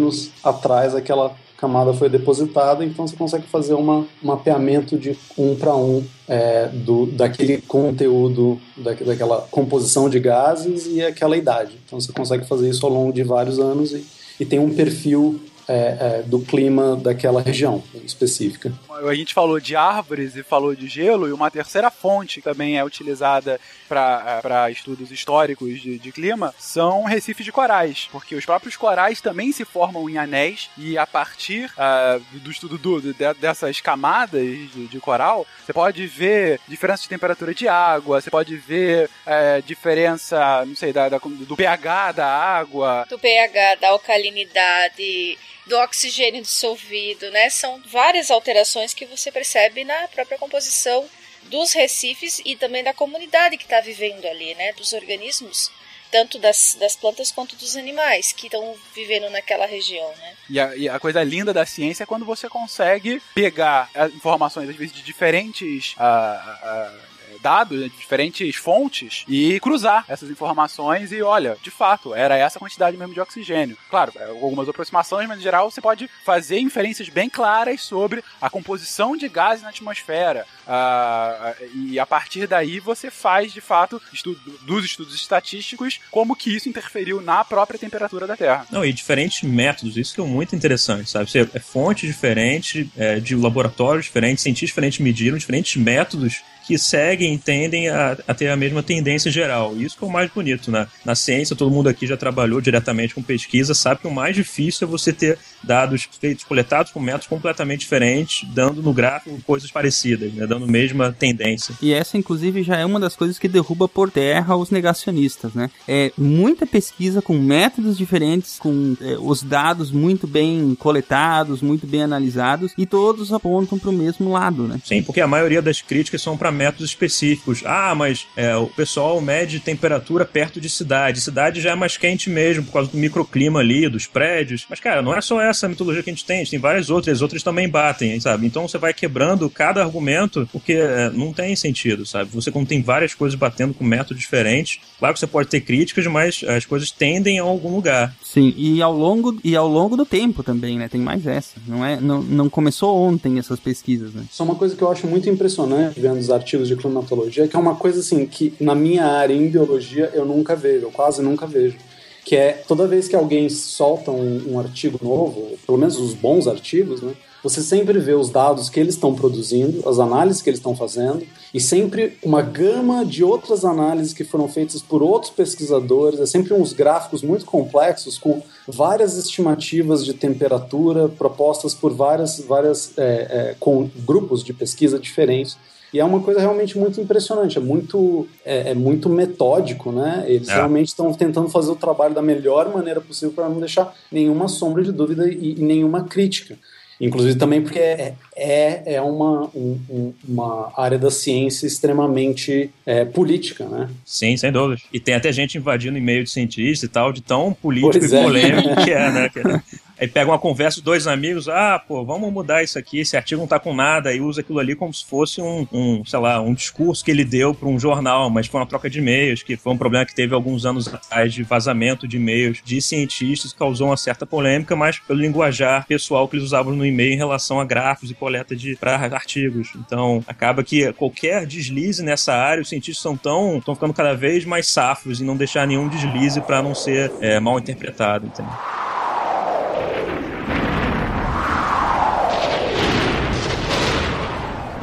atrás 0.43 0.95
aquela 0.95 1.35
camada 1.63 1.93
foi 1.95 2.09
depositada, 2.09 2.85
então 2.85 3.07
você 3.07 3.15
consegue 3.15 3.47
fazer 3.47 3.75
um 3.75 4.05
mapeamento 4.21 4.99
de 4.99 5.17
um 5.39 5.55
para 5.55 5.77
um 5.77 6.03
é, 6.27 6.67
do, 6.67 7.07
daquele 7.07 7.59
conteúdo, 7.59 8.61
da, 8.77 8.95
daquela 8.95 9.47
composição 9.49 10.11
de 10.11 10.19
gases 10.19 10.89
e 10.89 11.01
aquela 11.01 11.37
idade. 11.37 11.79
Então 11.87 12.01
você 12.01 12.13
consegue 12.13 12.45
fazer 12.45 12.69
isso 12.69 12.85
ao 12.85 12.93
longo 12.93 13.13
de 13.13 13.23
vários 13.23 13.61
anos 13.61 13.93
e, 13.93 14.05
e 14.41 14.45
tem 14.45 14.59
um 14.59 14.75
perfil 14.75 15.41
é, 15.69 16.19
é, 16.19 16.23
do 16.23 16.41
clima 16.41 16.97
daquela 16.97 17.41
região 17.41 17.83
específica. 18.05 18.73
A 18.91 19.15
gente 19.15 19.35
falou 19.35 19.61
de 19.61 19.77
árvores 19.77 20.37
e 20.37 20.43
falou 20.43 20.75
de 20.75 20.89
gelo, 20.89 21.29
e 21.29 21.33
uma 21.33 21.51
terceira 21.51 21.91
fonte 21.91 22.41
que 22.41 22.45
também 22.45 22.79
é 22.79 22.85
utilizada 22.85 23.61
para 23.89 24.71
estudos 24.71 25.11
históricos 25.11 25.81
de, 25.81 25.99
de, 25.99 26.13
clima 26.13 26.55
são 26.59 27.05
recifes 27.05 27.45
de 27.45 27.53
corais, 27.53 28.09
porque 28.11 28.35
os 28.35 28.45
próprios 28.45 28.77
corais 28.77 29.21
também 29.21 29.53
se 29.53 29.65
formam 29.65 30.09
em 30.09 30.19
anéis, 30.19 30.71
e 30.79 30.97
a 30.97 31.07
partir 31.07 31.71
uh, 31.73 32.39
do 32.39 32.51
estudo 32.51 32.79
do, 32.79 33.01
de, 33.01 33.15
dessas 33.35 33.81
camadas 33.81 34.43
de, 34.43 34.87
de, 34.87 35.01
coral, 35.01 35.47
você 35.65 35.73
pode 35.73 36.07
ver 36.07 36.61
diferença 36.67 37.03
de 37.03 37.09
temperatura 37.09 37.55
de 37.55 37.69
água, 37.69 38.21
você 38.21 38.31
pode 38.31 38.57
ver 38.57 39.11
uh, 39.27 39.63
diferença, 39.63 40.65
não 40.65 40.75
sei, 40.75 40.93
da, 40.93 41.09
da, 41.09 41.19
do 41.19 41.57
pH 41.57 42.13
da 42.13 42.27
água. 42.27 43.07
Do 43.09 43.19
pH, 43.19 43.77
da 43.77 43.89
alcalinidade 43.91 45.39
do 45.67 45.77
oxigênio 45.79 46.43
dissolvido, 46.43 47.31
né? 47.31 47.51
São 47.51 47.81
várias 47.87 48.31
alterações 48.31 48.93
que 48.95 49.07
você 49.07 49.31
percebe 49.31 49.85
na 49.85 50.09
própria 50.09 50.39
composição 50.39 51.09
dos 51.45 51.73
recifes 51.73 52.41
e 52.45 52.57
também 52.57 52.85
da 52.85 52.95
comunidade 52.95 53.57
que 53.57 53.65
está 53.65 53.81
vivendo 53.81 54.25
ali, 54.27 54.55
né? 54.55 54.73
Dos 54.73 54.93
organismos 54.93 55.71
tanto 56.13 56.39
das, 56.39 56.77
das 56.79 56.95
plantas 56.95 57.33
quanto 57.33 57.57
dos 57.57 57.75
animais 57.75 58.33
que 58.33 58.47
estão 58.47 58.77
vivendo 58.95 59.31
naquela 59.31 59.65
região, 59.65 60.09
né? 60.19 60.35
E 60.51 60.61
a, 60.61 60.77
e 60.77 60.87
a, 60.87 61.01
coisa 61.01 61.25
linda 61.25 61.55
da 61.55 61.65
ciência 61.65 62.03
é 62.03 62.07
quando 62.07 62.27
você 62.27 62.51
consegue 62.51 63.23
pegar 63.35 63.89
informações, 64.15 64.69
às 64.69 64.77
vezes, 64.77 64.95
de 64.95 65.03
diferentes 65.03 65.95
uh, 65.95 66.03
uh, 66.03 67.12
dados, 67.43 67.79
de 67.79 67.89
diferentes 67.91 68.57
fontes, 68.57 69.25
e 69.29 69.59
cruzar 69.61 70.05
essas 70.09 70.31
informações 70.31 71.13
e 71.13 71.21
olha, 71.23 71.57
de 71.63 71.71
fato, 71.71 72.15
era 72.15 72.37
essa 72.37 72.59
quantidade 72.59 72.97
mesmo 72.97 73.13
de 73.13 73.21
oxigênio. 73.21 73.77
Claro, 73.91 74.13
é, 74.17 74.25
algumas 74.27 74.69
aproximações, 74.69 75.29
mas 75.29 75.39
em 75.39 75.43
geral 75.43 75.71
você 75.71 75.81
pode 75.81 76.09
fazer 76.25 76.59
inferências 76.59 77.09
bem 77.09 77.29
claras 77.29 77.83
sobre 77.83 78.23
a 78.41 78.49
composição 78.49 79.17
de 79.17 79.29
gases 79.29 79.63
na 79.63 79.71
atmosfera. 79.71 80.47
Uh, 80.63 81.67
e 81.75 81.99
a 81.99 82.07
partir 82.07 82.47
daí 82.47 82.79
você 82.79 83.11
faz, 83.11 83.53
de 83.53 83.61
fato, 83.61 84.01
estudo, 84.13 84.39
dos 84.63 84.85
estudos 84.85 85.15
estatísticos, 85.15 86.01
como 86.11 86.37
que 86.37 86.55
isso 86.55 86.69
interferiu 86.69 87.21
na 87.21 87.45
própria 87.45 87.79
temperatura 87.79 88.27
da 88.27 88.37
Terra. 88.37 88.67
Não, 88.71 88.85
e 88.85 88.93
diferentes 88.93 89.43
métodos, 89.43 89.97
isso 89.97 90.15
que 90.15 90.21
é 90.21 90.25
muito 90.25 90.55
interessante, 90.55 91.11
sabe? 91.11 91.31
Você, 91.31 91.49
é 91.53 91.59
fonte 91.59 92.07
diferente, 92.07 92.91
é, 92.97 93.19
de 93.19 93.35
laboratórios 93.35 94.07
diferentes, 94.07 94.43
cientistas 94.43 94.69
diferentes 94.69 94.99
mediram, 95.01 95.37
diferentes 95.37 95.77
métodos 95.77 96.43
que 96.67 96.79
seguem 96.79 97.35
e 97.35 97.39
tendem 97.39 97.89
a, 97.89 98.17
a, 98.27 98.35
ter 98.35 98.49
a 98.49 98.57
mesma 98.57 98.83
tendência 98.83 99.31
geral. 99.31 99.77
Isso 99.77 99.97
que 99.97 100.05
é 100.05 100.07
o 100.07 100.11
mais 100.11 100.31
bonito, 100.31 100.71
né? 100.71 100.87
Na 101.05 101.15
ciência, 101.15 101.57
todo 101.57 101.71
mundo 101.71 101.89
aqui 101.89 102.07
já 102.07 102.17
trabalhou 102.17 102.61
diretamente 102.61 103.15
com 103.15 103.23
pesquisa, 103.23 103.75
sabe 103.75 104.01
que 104.01 104.07
o 104.07 104.11
mais 104.11 104.35
difícil 104.35 104.87
é 104.87 104.91
você 104.91 105.13
ter 105.13 105.39
dados 105.63 106.09
feitos, 106.21 106.45
coletados 106.45 106.93
com 106.93 107.01
métodos 107.01 107.27
completamente 107.27 107.81
diferentes, 107.81 108.49
dando 108.53 108.83
no 108.83 108.93
gráfico 108.93 109.41
coisas 109.47 109.71
parecidas, 109.71 110.33
né? 110.33 110.47
dando 110.47 110.65
a 110.65 110.69
mesma 110.69 111.13
tendência. 111.13 111.75
E 111.81 111.93
essa, 111.93 112.17
inclusive, 112.17 112.63
já 112.63 112.77
é 112.77 112.85
uma 112.85 113.01
das 113.01 113.17
coisas 113.17 113.39
que 113.39 113.49
derruba 113.49 113.89
por 113.89 114.11
terra 114.11 114.57
os 114.57 114.71
negacionistas, 114.71 115.55
né? 115.55 115.71
É 115.89 116.13
muita 116.17 116.67
pesquisa 116.67 117.23
com 117.23 117.35
métodos 117.39 117.97
diferentes, 117.97 118.59
com 118.59 118.97
é, 119.01 119.17
os 119.19 119.43
dados 119.43 119.91
muito 119.91 120.27
bem 120.27 120.75
coletados, 120.79 121.63
muito 121.63 121.87
bem 121.87 122.03
analisados, 122.03 122.73
e 122.77 122.87
todos 122.87 123.33
apontam 123.33 123.79
para 123.79 123.91
o 123.91 123.93
mesmo 123.93 124.31
lado, 124.31 124.69
né? 124.69 124.79
Sim, 124.85 125.03
porque 125.03 125.21
a 125.21 125.27
maioria 125.27 125.63
das 125.63 125.81
críticas 125.81 126.23
são 126.23 126.37
para 126.37 126.52
métodos 126.53 126.91
específicos. 126.91 127.63
Ah, 127.65 127.95
mas 127.95 128.27
é, 128.37 128.57
o 128.57 128.67
pessoal 128.67 129.21
mede 129.21 129.61
temperatura 129.61 130.25
perto 130.25 130.61
de 130.61 130.69
cidade. 130.69 131.21
Cidade 131.21 131.61
já 131.61 131.73
é 131.73 131.75
mais 131.75 131.97
quente 131.97 132.31
mesmo, 132.31 132.65
por 132.65 132.73
causa 132.73 132.91
do 132.91 132.97
microclima 132.99 133.61
ali, 133.61 133.89
dos 133.89 134.07
prédios. 134.07 134.67
Mas, 134.69 134.81
cara, 134.81 135.03
não 135.03 135.15
é 135.15 135.21
só 135.21 135.41
essa 135.41 135.69
mitologia 135.69 136.03
que 136.03 136.11
a 136.11 136.13
gente 136.13 136.25
tem, 136.25 136.37
a 136.37 136.41
gente 136.41 136.51
tem 136.51 136.59
várias 136.61 136.91
outras, 136.91 137.19
as 137.19 137.23
outras 137.23 137.43
também 137.43 137.69
batem, 137.69 138.19
sabe? 138.21 138.47
Então 138.47 138.69
você 138.69 138.79
vai 138.79 138.93
quebrando 138.93 139.49
cada 139.49 139.83
argumento, 139.83 140.49
porque 140.53 140.75
é, 140.75 141.11
não 141.11 141.33
tem 141.33 141.55
sentido, 141.57 142.05
sabe? 142.07 142.31
Você, 142.33 142.51
quando 142.51 142.69
tem 142.69 142.83
várias 142.83 143.15
coisas 143.15 143.39
batendo 143.39 143.75
com 143.75 143.85
métodos 143.85 144.23
diferentes, 144.23 144.81
claro 144.99 145.15
que 145.15 145.21
você 145.21 145.27
pode 145.27 145.49
ter 145.49 145.61
críticas, 145.61 146.07
mas 146.07 146.45
as 146.47 146.65
coisas 146.65 146.91
tendem 146.91 147.39
a 147.39 147.43
algum 147.43 147.75
lugar. 147.75 148.15
Sim, 148.23 148.55
e 148.57 148.81
ao 148.81 148.95
longo, 148.95 149.39
e 149.45 149.57
ao 149.57 149.69
longo 149.69 149.97
do 149.97 150.05
tempo 150.05 150.43
também, 150.43 150.79
né? 150.79 150.89
Tem 150.89 151.01
mais 151.01 151.27
essa. 151.27 151.61
Não, 151.67 151.85
é, 151.85 152.01
não, 152.01 152.23
não 152.23 152.49
começou 152.49 152.97
ontem 152.97 153.39
essas 153.39 153.59
pesquisas, 153.59 154.13
né? 154.13 154.25
Isso 154.31 154.43
é 154.43 154.45
uma 154.45 154.55
coisa 154.55 154.77
que 154.77 154.83
eu 154.83 154.91
acho 154.91 155.07
muito 155.07 155.29
impressionante 155.29 156.01
vendo 156.01 156.19
os 156.19 156.31
artigos 156.31 156.42
de 156.45 156.77
climatologia, 156.77 157.49
que 157.49 157.57
é 157.57 157.59
uma 157.59 157.75
coisa 157.75 158.01
assim 158.01 158.27
que 158.27 158.55
na 158.61 158.75
minha 158.75 159.05
área 159.05 159.35
em 159.35 159.49
biologia 159.49 160.11
eu 160.13 160.25
nunca 160.25 160.55
vejo, 160.55 160.87
eu 160.87 160.91
quase 160.91 161.23
nunca 161.23 161.47
vejo. 161.47 161.77
Que 162.25 162.37
é 162.37 162.53
toda 162.53 162.87
vez 162.87 163.09
que 163.09 163.17
alguém 163.17 163.49
solta 163.49 164.11
um, 164.11 164.53
um 164.53 164.59
artigo 164.61 164.99
novo, 165.03 165.59
pelo 165.67 165.79
menos 165.79 165.99
os 165.99 166.15
bons 166.15 166.47
artigos, 166.47 167.03
né? 167.03 167.15
Você 167.43 167.61
sempre 167.61 167.99
vê 167.99 168.15
os 168.15 168.31
dados 168.31 168.69
que 168.69 168.79
eles 168.79 168.95
estão 168.95 169.15
produzindo, 169.15 169.87
as 169.89 169.99
análises 169.99 170.41
que 170.41 170.49
eles 170.49 170.61
estão 170.61 170.77
fazendo, 170.77 171.27
e 171.53 171.61
sempre 171.61 172.17
uma 172.23 172.41
gama 172.41 173.05
de 173.05 173.25
outras 173.25 173.65
análises 173.65 174.13
que 174.13 174.23
foram 174.23 174.47
feitas 174.47 174.81
por 174.81 175.03
outros 175.03 175.33
pesquisadores. 175.33 176.21
É 176.21 176.27
sempre 176.27 176.55
uns 176.55 176.73
gráficos 176.73 177.21
muito 177.23 177.45
complexos 177.45 178.17
com 178.17 178.41
várias 178.67 179.19
estimativas 179.19 180.05
de 180.05 180.15
temperatura 180.15 181.09
propostas 181.09 181.75
por 181.75 181.93
várias, 181.93 182.39
várias 182.41 182.97
é, 182.97 183.03
é, 183.03 183.57
com 183.59 183.91
grupos 184.07 184.45
de 184.45 184.53
pesquisa 184.53 184.99
diferentes. 184.99 185.57
E 185.93 186.01
é 186.01 186.05
uma 186.05 186.21
coisa 186.21 186.41
realmente 186.41 186.79
muito 186.79 187.01
impressionante, 187.01 187.59
é 187.59 187.61
muito, 187.61 188.27
é, 188.45 188.71
é 188.71 188.75
muito 188.75 189.09
metódico, 189.09 189.93
né? 189.93 190.25
Eles 190.27 190.49
é. 190.49 190.55
realmente 190.55 190.89
estão 190.89 191.13
tentando 191.13 191.49
fazer 191.51 191.71
o 191.71 191.77
trabalho 191.77 192.15
da 192.15 192.23
melhor 192.23 192.73
maneira 192.73 193.01
possível 193.01 193.35
para 193.35 193.49
não 193.49 193.59
deixar 193.59 193.95
nenhuma 194.11 194.49
sombra 194.49 194.83
de 194.83 194.91
dúvida 194.91 195.29
e, 195.29 195.57
e 195.59 195.63
nenhuma 195.63 196.05
crítica. 196.05 196.57
Inclusive 197.03 197.37
também 197.37 197.61
porque 197.61 197.81
é, 197.81 198.15
é, 198.37 198.95
é 198.95 199.03
uma, 199.03 199.51
um, 199.57 200.15
uma 200.27 200.73
área 200.77 200.97
da 200.97 201.11
ciência 201.11 201.67
extremamente 201.67 202.71
é, 202.87 203.05
política, 203.05 203.65
né? 203.65 203.89
Sim, 204.05 204.37
sem 204.37 204.53
dúvida. 204.53 204.81
E 204.93 205.01
tem 205.01 205.17
até 205.17 205.33
gente 205.33 205.59
invadindo 205.59 205.99
e-mail 205.99 206.23
de 206.23 206.31
cientista 206.31 206.87
e 206.87 206.89
tal, 206.89 207.13
de 207.13 207.21
tão 207.21 207.53
político 207.53 207.99
pois 207.99 208.13
e 208.13 208.17
é. 208.17 208.23
polêmico 208.23 208.85
que 208.85 208.93
é, 208.93 209.11
né? 209.11 209.31
Aí 210.03 210.09
pega 210.09 210.33
uma 210.33 210.39
conversa 210.39 210.81
de 210.81 210.83
dois 210.83 211.07
amigos, 211.07 211.49
ah, 211.49 211.79
pô, 211.79 212.05
vamos 212.05 212.33
mudar 212.33 212.61
isso 212.61 212.77
aqui, 212.77 212.99
esse 212.99 213.17
artigo 213.17 213.41
não 213.41 213.47
tá 213.47 213.61
com 213.61 213.73
nada, 213.73 214.13
e 214.13 214.21
usa 214.21 214.41
aquilo 214.41 214.59
ali 214.59 214.75
como 214.75 214.93
se 214.93 215.05
fosse 215.07 215.41
um, 215.41 215.65
um 215.73 216.05
sei 216.05 216.19
lá, 216.19 216.41
um 216.41 216.53
discurso 216.53 217.05
que 217.05 217.11
ele 217.13 217.25
deu 217.25 217.55
para 217.55 217.69
um 217.69 217.79
jornal, 217.79 218.29
mas 218.29 218.49
foi 218.49 218.59
uma 218.59 218.67
troca 218.67 218.91
de 218.91 218.99
e-mails, 218.99 219.45
que 219.45 219.57
foi 219.57 219.73
um 219.73 219.79
problema 219.79 220.05
que 220.05 220.13
teve 220.13 220.35
alguns 220.35 220.67
anos 220.67 220.93
atrás 220.93 221.33
de 221.33 221.45
vazamento 221.45 222.09
de 222.09 222.17
e-mails 222.17 222.61
de 222.65 222.83
cientistas, 222.83 223.53
causou 223.53 223.91
uma 223.91 223.97
certa 223.97 224.27
polêmica, 224.27 224.75
mas 224.75 224.99
pelo 224.99 225.21
linguajar 225.21 225.87
pessoal 225.87 226.27
que 226.27 226.35
eles 226.35 226.47
usavam 226.47 226.75
no 226.75 226.85
e-mail 226.85 227.13
em 227.13 227.17
relação 227.17 227.61
a 227.61 227.65
gráficos 227.65 228.11
e 228.11 228.15
coleta 228.15 228.57
de 228.57 228.77
artigos. 228.83 229.69
Então, 229.77 230.25
acaba 230.27 230.65
que 230.65 230.93
qualquer 230.95 231.47
deslize 231.47 232.03
nessa 232.03 232.35
área, 232.35 232.61
os 232.61 232.69
cientistas 232.69 233.01
são 233.01 233.17
tão 233.17 233.59
estão 233.59 233.77
ficando 233.77 233.95
cada 233.95 234.15
vez 234.15 234.45
mais 234.45 234.67
safos 234.67 235.21
e 235.21 235.25
não 235.25 235.37
deixar 235.37 235.65
nenhum 235.65 235.89
deslize 235.89 236.41
para 236.41 236.61
não 236.61 236.75
ser 236.75 237.13
é, 237.21 237.39
mal 237.39 237.57
interpretado, 237.57 238.27
entendeu? 238.27 238.72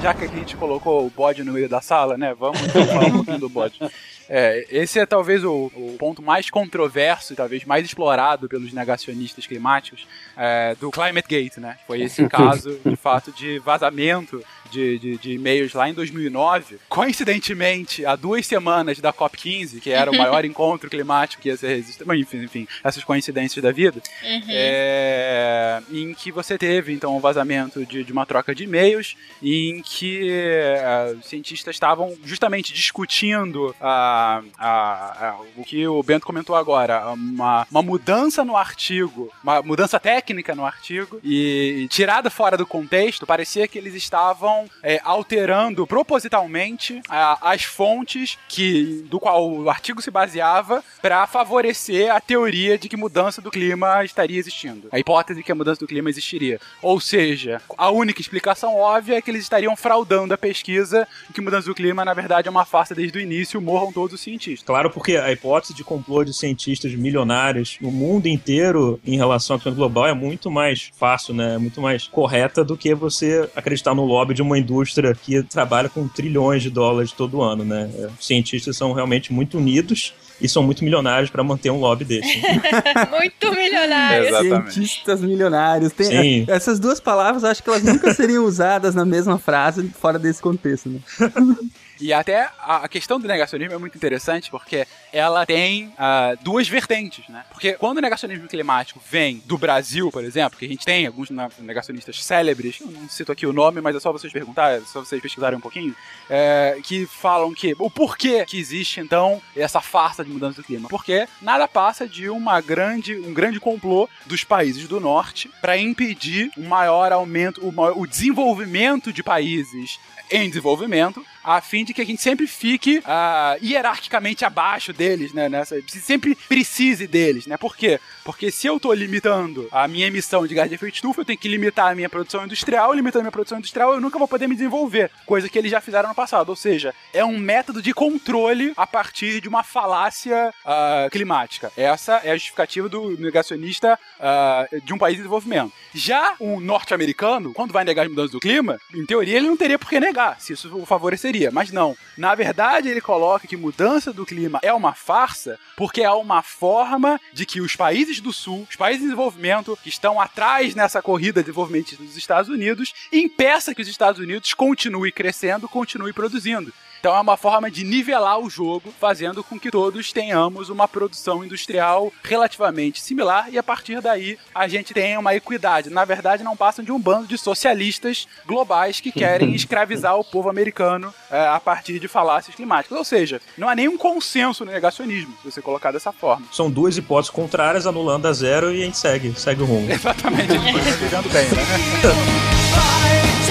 Já 0.01 0.13
que 0.13 0.23
a 0.23 0.27
gente 0.27 0.55
colocou 0.55 1.05
o 1.05 1.09
bode 1.09 1.43
no 1.43 1.51
meio 1.51 1.67
da 1.67 1.81
sala, 1.81 2.17
né? 2.17 2.33
Vamos 2.33 2.61
então 2.61 2.85
falar 2.85 3.05
um 3.07 3.11
pouquinho 3.11 3.39
do 3.39 3.49
bode. 3.49 3.79
É, 4.29 4.63
esse 4.69 4.99
é 4.99 5.05
talvez 5.07 5.43
o, 5.43 5.71
o, 5.73 5.95
ponto 5.97 6.21
mais 6.21 6.51
controverso 6.51 7.33
e 7.33 7.35
talvez 7.35 7.65
mais 7.65 7.83
explorado 7.83 8.47
pelos 8.47 8.71
negacionistas 8.71 9.47
climáticos 9.47 10.05
é, 10.37 10.75
do 10.79 10.91
Climate 10.91 11.27
Gate, 11.27 11.57
né? 11.57 11.77
Foi 11.87 12.01
esse 12.01 12.25
caso, 12.29 12.79
de 12.85 12.95
fato, 12.95 13.31
de 13.31 13.57
vazamento 13.57 14.43
de, 14.69 14.99
de, 14.99 15.17
de, 15.17 15.31
e-mails 15.31 15.73
lá 15.73 15.89
em 15.89 15.93
2009. 15.93 16.77
Coincidentemente, 16.87 18.05
há 18.05 18.15
duas 18.15 18.45
semanas 18.45 18.99
da 18.99 19.11
COP15, 19.11 19.79
que 19.79 19.89
era 19.89 20.11
o 20.11 20.15
maior 20.15 20.45
encontro 20.45 20.91
climático 20.91 21.41
que 21.41 21.49
ia 21.49 21.57
ser 21.57 21.69
resistente, 21.69 22.11
enfim, 22.15 22.43
enfim, 22.43 22.67
essas 22.83 23.03
coincidências 23.03 23.63
da 23.63 23.71
vida, 23.71 23.99
uhum. 24.23 24.41
é, 24.47 25.81
em 25.91 26.13
que 26.13 26.31
você 26.31 26.55
teve, 26.55 26.93
então, 26.93 27.17
um 27.17 27.19
vazamento 27.19 27.83
de, 27.83 28.03
de 28.03 28.11
uma 28.11 28.27
troca 28.27 28.53
de 28.53 28.65
e-mails, 28.65 29.17
em 29.41 29.81
que 29.81 30.29
é, 30.31 31.15
cientistas 31.23 31.75
estavam 31.75 32.15
justamente 32.23 32.71
discutindo 32.71 33.75
a 33.81 34.18
a, 34.57 35.29
a, 35.29 35.35
o 35.57 35.63
que 35.63 35.87
o 35.87 36.01
Bento 36.03 36.25
comentou 36.25 36.55
agora, 36.55 37.09
uma, 37.11 37.65
uma 37.69 37.81
mudança 37.81 38.43
no 38.43 38.55
artigo, 38.55 39.31
uma 39.43 39.61
mudança 39.61 39.99
técnica 39.99 40.55
no 40.55 40.65
artigo, 40.65 41.19
e, 41.23 41.83
e 41.83 41.87
tirada 41.87 42.29
fora 42.29 42.57
do 42.57 42.65
contexto, 42.65 43.25
parecia 43.25 43.67
que 43.67 43.77
eles 43.77 43.93
estavam 43.93 44.69
é, 44.83 44.99
alterando 45.03 45.85
propositalmente 45.87 47.01
a, 47.07 47.51
as 47.51 47.63
fontes 47.63 48.37
que 48.47 49.05
do 49.09 49.19
qual 49.19 49.49
o 49.49 49.69
artigo 49.69 50.01
se 50.01 50.11
baseava 50.11 50.83
para 51.01 51.25
favorecer 51.27 52.13
a 52.13 52.19
teoria 52.19 52.77
de 52.77 52.89
que 52.89 52.97
mudança 52.97 53.41
do 53.41 53.51
clima 53.51 54.03
estaria 54.03 54.37
existindo. 54.37 54.89
A 54.91 54.99
hipótese 54.99 55.39
de 55.39 55.43
que 55.43 55.51
a 55.51 55.55
mudança 55.55 55.79
do 55.79 55.87
clima 55.87 56.09
existiria. 56.09 56.59
Ou 56.81 56.99
seja, 56.99 57.61
a 57.77 57.89
única 57.89 58.21
explicação 58.21 58.75
óbvia 58.75 59.17
é 59.17 59.21
que 59.21 59.31
eles 59.31 59.43
estariam 59.43 59.75
fraudando 59.75 60.33
a 60.33 60.37
pesquisa 60.37 61.07
que 61.33 61.41
mudança 61.41 61.67
do 61.67 61.75
clima, 61.75 62.03
na 62.03 62.13
verdade, 62.13 62.47
é 62.47 62.51
uma 62.51 62.65
farsa 62.65 62.93
desde 62.93 63.17
o 63.17 63.21
início, 63.21 63.61
morram 63.61 63.91
todos 63.91 64.08
os 64.13 64.21
cientistas. 64.21 64.65
Claro, 64.65 64.89
porque 64.89 65.17
a 65.17 65.31
hipótese 65.31 65.73
de 65.73 65.83
complô 65.83 66.23
de 66.23 66.33
cientistas 66.33 66.93
milionários 66.93 67.77
no 67.81 67.91
mundo 67.91 68.27
inteiro 68.27 68.99
em 69.05 69.17
relação 69.17 69.53
ao 69.53 69.57
aquecimento 69.57 69.77
global 69.77 70.07
é 70.07 70.13
muito 70.13 70.49
mais 70.49 70.91
fácil, 70.97 71.33
né? 71.33 71.55
É 71.55 71.57
muito 71.57 71.81
mais 71.81 72.07
correta 72.07 72.63
do 72.63 72.77
que 72.77 72.93
você 72.93 73.49
acreditar 73.55 73.93
no 73.93 74.05
lobby 74.05 74.33
de 74.33 74.41
uma 74.41 74.57
indústria 74.57 75.13
que 75.13 75.43
trabalha 75.43 75.89
com 75.89 76.07
trilhões 76.07 76.63
de 76.63 76.69
dólares 76.69 77.11
todo 77.11 77.41
ano, 77.41 77.63
né? 77.63 77.89
Os 78.19 78.25
cientistas 78.25 78.75
são 78.75 78.93
realmente 78.93 79.31
muito 79.33 79.57
unidos 79.57 80.13
e 80.41 80.47
são 80.47 80.63
muito 80.63 80.83
milionários 80.83 81.29
para 81.29 81.43
manter 81.43 81.69
um 81.69 81.79
lobby 81.79 82.05
desse. 82.05 82.41
muito 83.11 83.51
milionários. 83.51 84.37
Cientistas 84.73 85.21
milionários. 85.21 85.91
Tem, 85.91 86.07
Sim. 86.07 86.45
Essas 86.47 86.79
duas 86.79 86.99
palavras, 86.99 87.43
acho 87.43 87.61
que 87.61 87.69
elas 87.69 87.83
nunca 87.83 88.13
seriam 88.13 88.45
usadas 88.45 88.95
na 88.95 89.05
mesma 89.05 89.37
frase 89.37 89.89
fora 89.89 90.17
desse 90.17 90.41
contexto, 90.41 90.89
né? 90.89 90.99
E 91.99 92.13
até 92.13 92.49
a 92.59 92.87
questão 92.87 93.19
do 93.19 93.27
negacionismo 93.27 93.73
é 93.73 93.77
muito 93.77 93.95
interessante 93.95 94.49
porque 94.49 94.87
ela 95.11 95.45
tem 95.45 95.87
uh, 95.87 96.37
duas 96.41 96.67
vertentes, 96.67 97.27
né? 97.27 97.43
Porque 97.49 97.73
quando 97.73 97.97
o 97.97 98.01
negacionismo 98.01 98.47
climático 98.47 99.01
vem 99.09 99.41
do 99.45 99.57
Brasil, 99.57 100.09
por 100.09 100.23
exemplo, 100.23 100.57
que 100.57 100.65
a 100.65 100.67
gente 100.67 100.85
tem 100.85 101.05
alguns 101.05 101.29
negacionistas 101.59 102.23
célebres, 102.23 102.79
não 102.79 103.09
cito 103.09 103.31
aqui 103.31 103.45
o 103.45 103.51
nome, 103.51 103.81
mas 103.81 103.95
é 103.95 103.99
só 103.99 104.11
vocês 104.11 104.31
perguntar, 104.31 104.71
é 104.71 104.81
só 104.81 105.01
vocês 105.01 105.21
pesquisarem 105.21 105.57
um 105.57 105.61
pouquinho, 105.61 105.93
é, 106.29 106.79
que 106.83 107.05
falam 107.05 107.53
que 107.53 107.75
o 107.77 107.89
porquê 107.89 108.45
que 108.45 108.57
existe 108.57 109.01
então 109.01 109.41
essa 109.55 109.81
farsa 109.81 110.23
de 110.23 110.29
mudança 110.29 110.61
do 110.61 110.65
clima? 110.65 110.87
Porque 110.87 111.27
nada 111.41 111.67
passa 111.67 112.07
de 112.07 112.29
uma 112.29 112.61
grande, 112.61 113.15
um 113.15 113.33
grande 113.33 113.59
complô 113.59 114.07
dos 114.25 114.43
países 114.43 114.87
do 114.87 114.99
norte 114.99 115.49
para 115.59 115.77
impedir 115.77 116.51
um 116.57 116.67
maior 116.67 117.11
aumento, 117.11 117.67
o, 117.67 117.71
maior, 117.71 117.97
o 117.97 118.07
desenvolvimento 118.07 119.11
de 119.11 119.21
países 119.21 119.99
em 120.31 120.47
desenvolvimento 120.47 121.25
a 121.43 121.61
fim 121.61 121.83
de 121.83 121.93
que 121.93 122.01
a 122.01 122.05
gente 122.05 122.21
sempre 122.21 122.47
fique 122.47 122.99
uh, 122.99 123.63
hierarquicamente 123.63 124.45
abaixo 124.45 124.93
deles, 124.93 125.33
né? 125.33 125.49
Nessa, 125.49 125.75
sempre 125.87 126.35
precise 126.35 127.07
deles, 127.07 127.47
né? 127.47 127.57
Por 127.57 127.75
quê? 127.75 127.99
Porque 128.23 128.51
se 128.51 128.67
eu 128.67 128.77
estou 128.77 128.93
limitando 128.93 129.67
a 129.71 129.87
minha 129.87 130.07
emissão 130.07 130.45
de 130.45 130.53
gás 130.53 130.69
de 130.69 130.75
efeito 130.75 130.95
estufa, 130.95 131.21
eu 131.21 131.25
tenho 131.25 131.39
que 131.39 131.47
limitar 131.47 131.91
a 131.91 131.95
minha 131.95 132.09
produção 132.09 132.45
industrial, 132.45 132.93
limitando 132.93 133.21
a 133.21 133.23
minha 133.23 133.31
produção 133.31 133.57
industrial, 133.57 133.93
eu 133.93 134.01
nunca 134.01 134.19
vou 134.19 134.27
poder 134.27 134.47
me 134.47 134.55
desenvolver, 134.55 135.11
coisa 135.25 135.49
que 135.49 135.57
eles 135.57 135.71
já 135.71 135.81
fizeram 135.81 136.09
no 136.09 136.15
passado. 136.15 136.49
Ou 136.49 136.55
seja, 136.55 136.93
é 137.13 137.23
um 137.23 137.37
método 137.37 137.81
de 137.81 137.93
controle 137.93 138.73
a 138.75 138.85
partir 138.85 139.41
de 139.41 139.47
uma 139.47 139.63
falácia 139.63 140.53
uh, 140.65 141.09
climática. 141.09 141.71
Essa 141.75 142.21
é 142.23 142.31
a 142.31 142.35
justificativa 142.35 142.87
do 142.87 143.19
negacionista 143.19 143.99
uh, 144.19 144.81
de 144.81 144.93
um 144.93 144.97
país 144.97 145.15
em 145.15 145.17
desenvolvimento. 145.17 145.73
Já 145.93 146.35
um 146.39 146.59
norte-americano, 146.59 147.53
quando 147.53 147.71
vai 147.71 147.83
negar 147.83 148.03
as 148.03 148.09
mudanças 148.09 148.31
do 148.31 148.39
clima, 148.39 148.79
em 148.93 149.05
teoria 149.05 149.37
ele 149.37 149.47
não 149.47 149.57
teria 149.57 149.79
por 149.79 149.89
que 149.89 149.99
negar, 149.99 150.39
se 150.39 150.53
isso 150.53 150.75
o 150.77 150.85
favoreceria 151.29 151.51
mas 151.51 151.71
não. 151.71 151.95
Na 152.17 152.35
verdade, 152.35 152.89
ele 152.89 153.01
coloca 153.01 153.47
que 153.47 153.55
mudança 153.55 154.11
do 154.11 154.25
clima 154.25 154.59
é 154.61 154.73
uma 154.73 154.93
farsa 154.93 155.59
porque 155.77 156.01
é 156.01 156.11
uma 156.11 156.41
forma 156.41 157.19
de 157.31 157.45
que 157.45 157.61
os 157.61 157.75
países 157.75 158.19
do 158.19 158.33
sul, 158.33 158.67
os 158.69 158.75
países 158.75 159.01
em 159.01 159.05
desenvolvimento, 159.05 159.77
que 159.81 159.89
estão 159.89 160.19
atrás 160.19 160.75
nessa 160.75 161.01
corrida 161.01 161.41
de 161.41 161.45
desenvolvimento 161.45 161.95
dos 161.95 162.17
Estados 162.17 162.49
Unidos, 162.49 162.93
impeça 163.11 163.73
que 163.73 163.81
os 163.81 163.87
Estados 163.87 164.19
Unidos 164.19 164.53
continue 164.53 165.11
crescendo, 165.11 165.69
continue 165.69 166.11
produzindo. 166.11 166.73
Então 166.99 167.15
é 167.15 167.19
uma 167.19 167.37
forma 167.37 167.71
de 167.71 167.83
nivelar 167.83 168.39
o 168.39 168.49
jogo, 168.49 168.93
fazendo 168.99 169.43
com 169.43 169.57
que 169.57 169.71
todos 169.71 170.11
tenhamos 170.11 170.69
uma 170.69 170.87
produção 170.87 171.43
industrial 171.43 172.11
relativamente 172.23 173.01
similar 173.01 173.47
e 173.49 173.57
a 173.57 173.63
partir 173.63 174.01
daí 174.01 174.37
a 174.53 174.67
gente 174.67 174.93
tenha 174.93 175.19
uma 175.19 175.33
equidade. 175.33 175.89
Na 175.89 176.03
verdade, 176.03 176.43
não 176.43 176.57
passam 176.57 176.83
de 176.83 176.91
um 176.91 176.99
bando 176.99 177.27
de 177.27 177.37
socialistas 177.37 178.27
globais 178.45 178.99
que 178.99 179.11
querem 179.11 179.53
escravizar 179.55 180.17
o 180.17 180.23
povo 180.23 180.49
americano 180.49 181.13
é, 181.31 181.47
a 181.47 181.59
partir 181.59 181.99
de 181.99 182.07
falácias 182.07 182.55
climáticas. 182.55 182.97
Ou 182.97 183.05
seja, 183.05 183.41
não 183.57 183.69
há 183.69 183.75
nenhum 183.75 183.97
consenso 183.97 184.65
no 184.65 184.71
negacionismo, 184.71 185.33
se 185.41 185.51
você 185.51 185.61
colocar 185.61 185.91
dessa 185.91 186.11
forma. 186.11 186.45
São 186.51 186.69
duas 186.69 186.97
hipóteses 186.97 187.29
contrárias, 187.29 187.87
anulando 187.87 188.27
a 188.27 188.33
zero 188.33 188.73
e 188.73 188.81
a 188.81 188.85
gente 188.85 188.97
segue, 188.97 189.33
segue 189.39 189.61
o 189.61 189.65
rumo. 189.65 189.87
Exatamente, 189.89 190.51
a 190.51 190.57
gente 190.57 190.91
vivendo 190.97 191.31
bem, 191.31 191.47
né? 191.49 191.63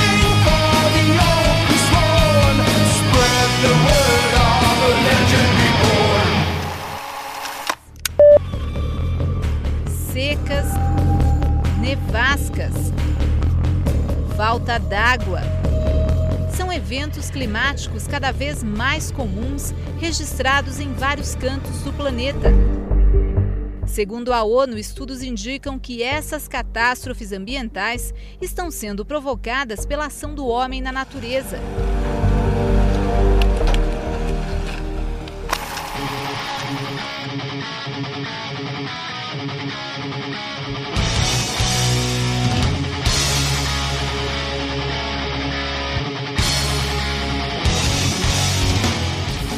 Secas, 10.13 10.67
nevascas, 11.81 12.75
falta 14.37 14.79
d'água, 14.79 15.41
são 16.57 16.73
eventos 16.73 17.31
climáticos 17.31 18.07
cada 18.07 18.31
vez 18.31 18.63
mais 18.63 19.11
comuns 19.11 19.75
registrados 19.99 20.79
em 20.79 20.93
vários 20.93 21.35
cantos 21.35 21.83
do 21.83 21.93
planeta. 21.93 22.53
Segundo 23.87 24.33
a 24.33 24.45
ONU, 24.45 24.79
estudos 24.79 25.23
indicam 25.23 25.79
que 25.79 26.03
essas 26.03 26.47
catástrofes 26.47 27.33
ambientais 27.33 28.15
estão 28.41 28.71
sendo 28.71 29.05
provocadas 29.05 29.85
pela 29.85 30.07
ação 30.07 30.35
do 30.35 30.47
homem 30.47 30.81
na 30.81 30.93
natureza. 30.93 31.59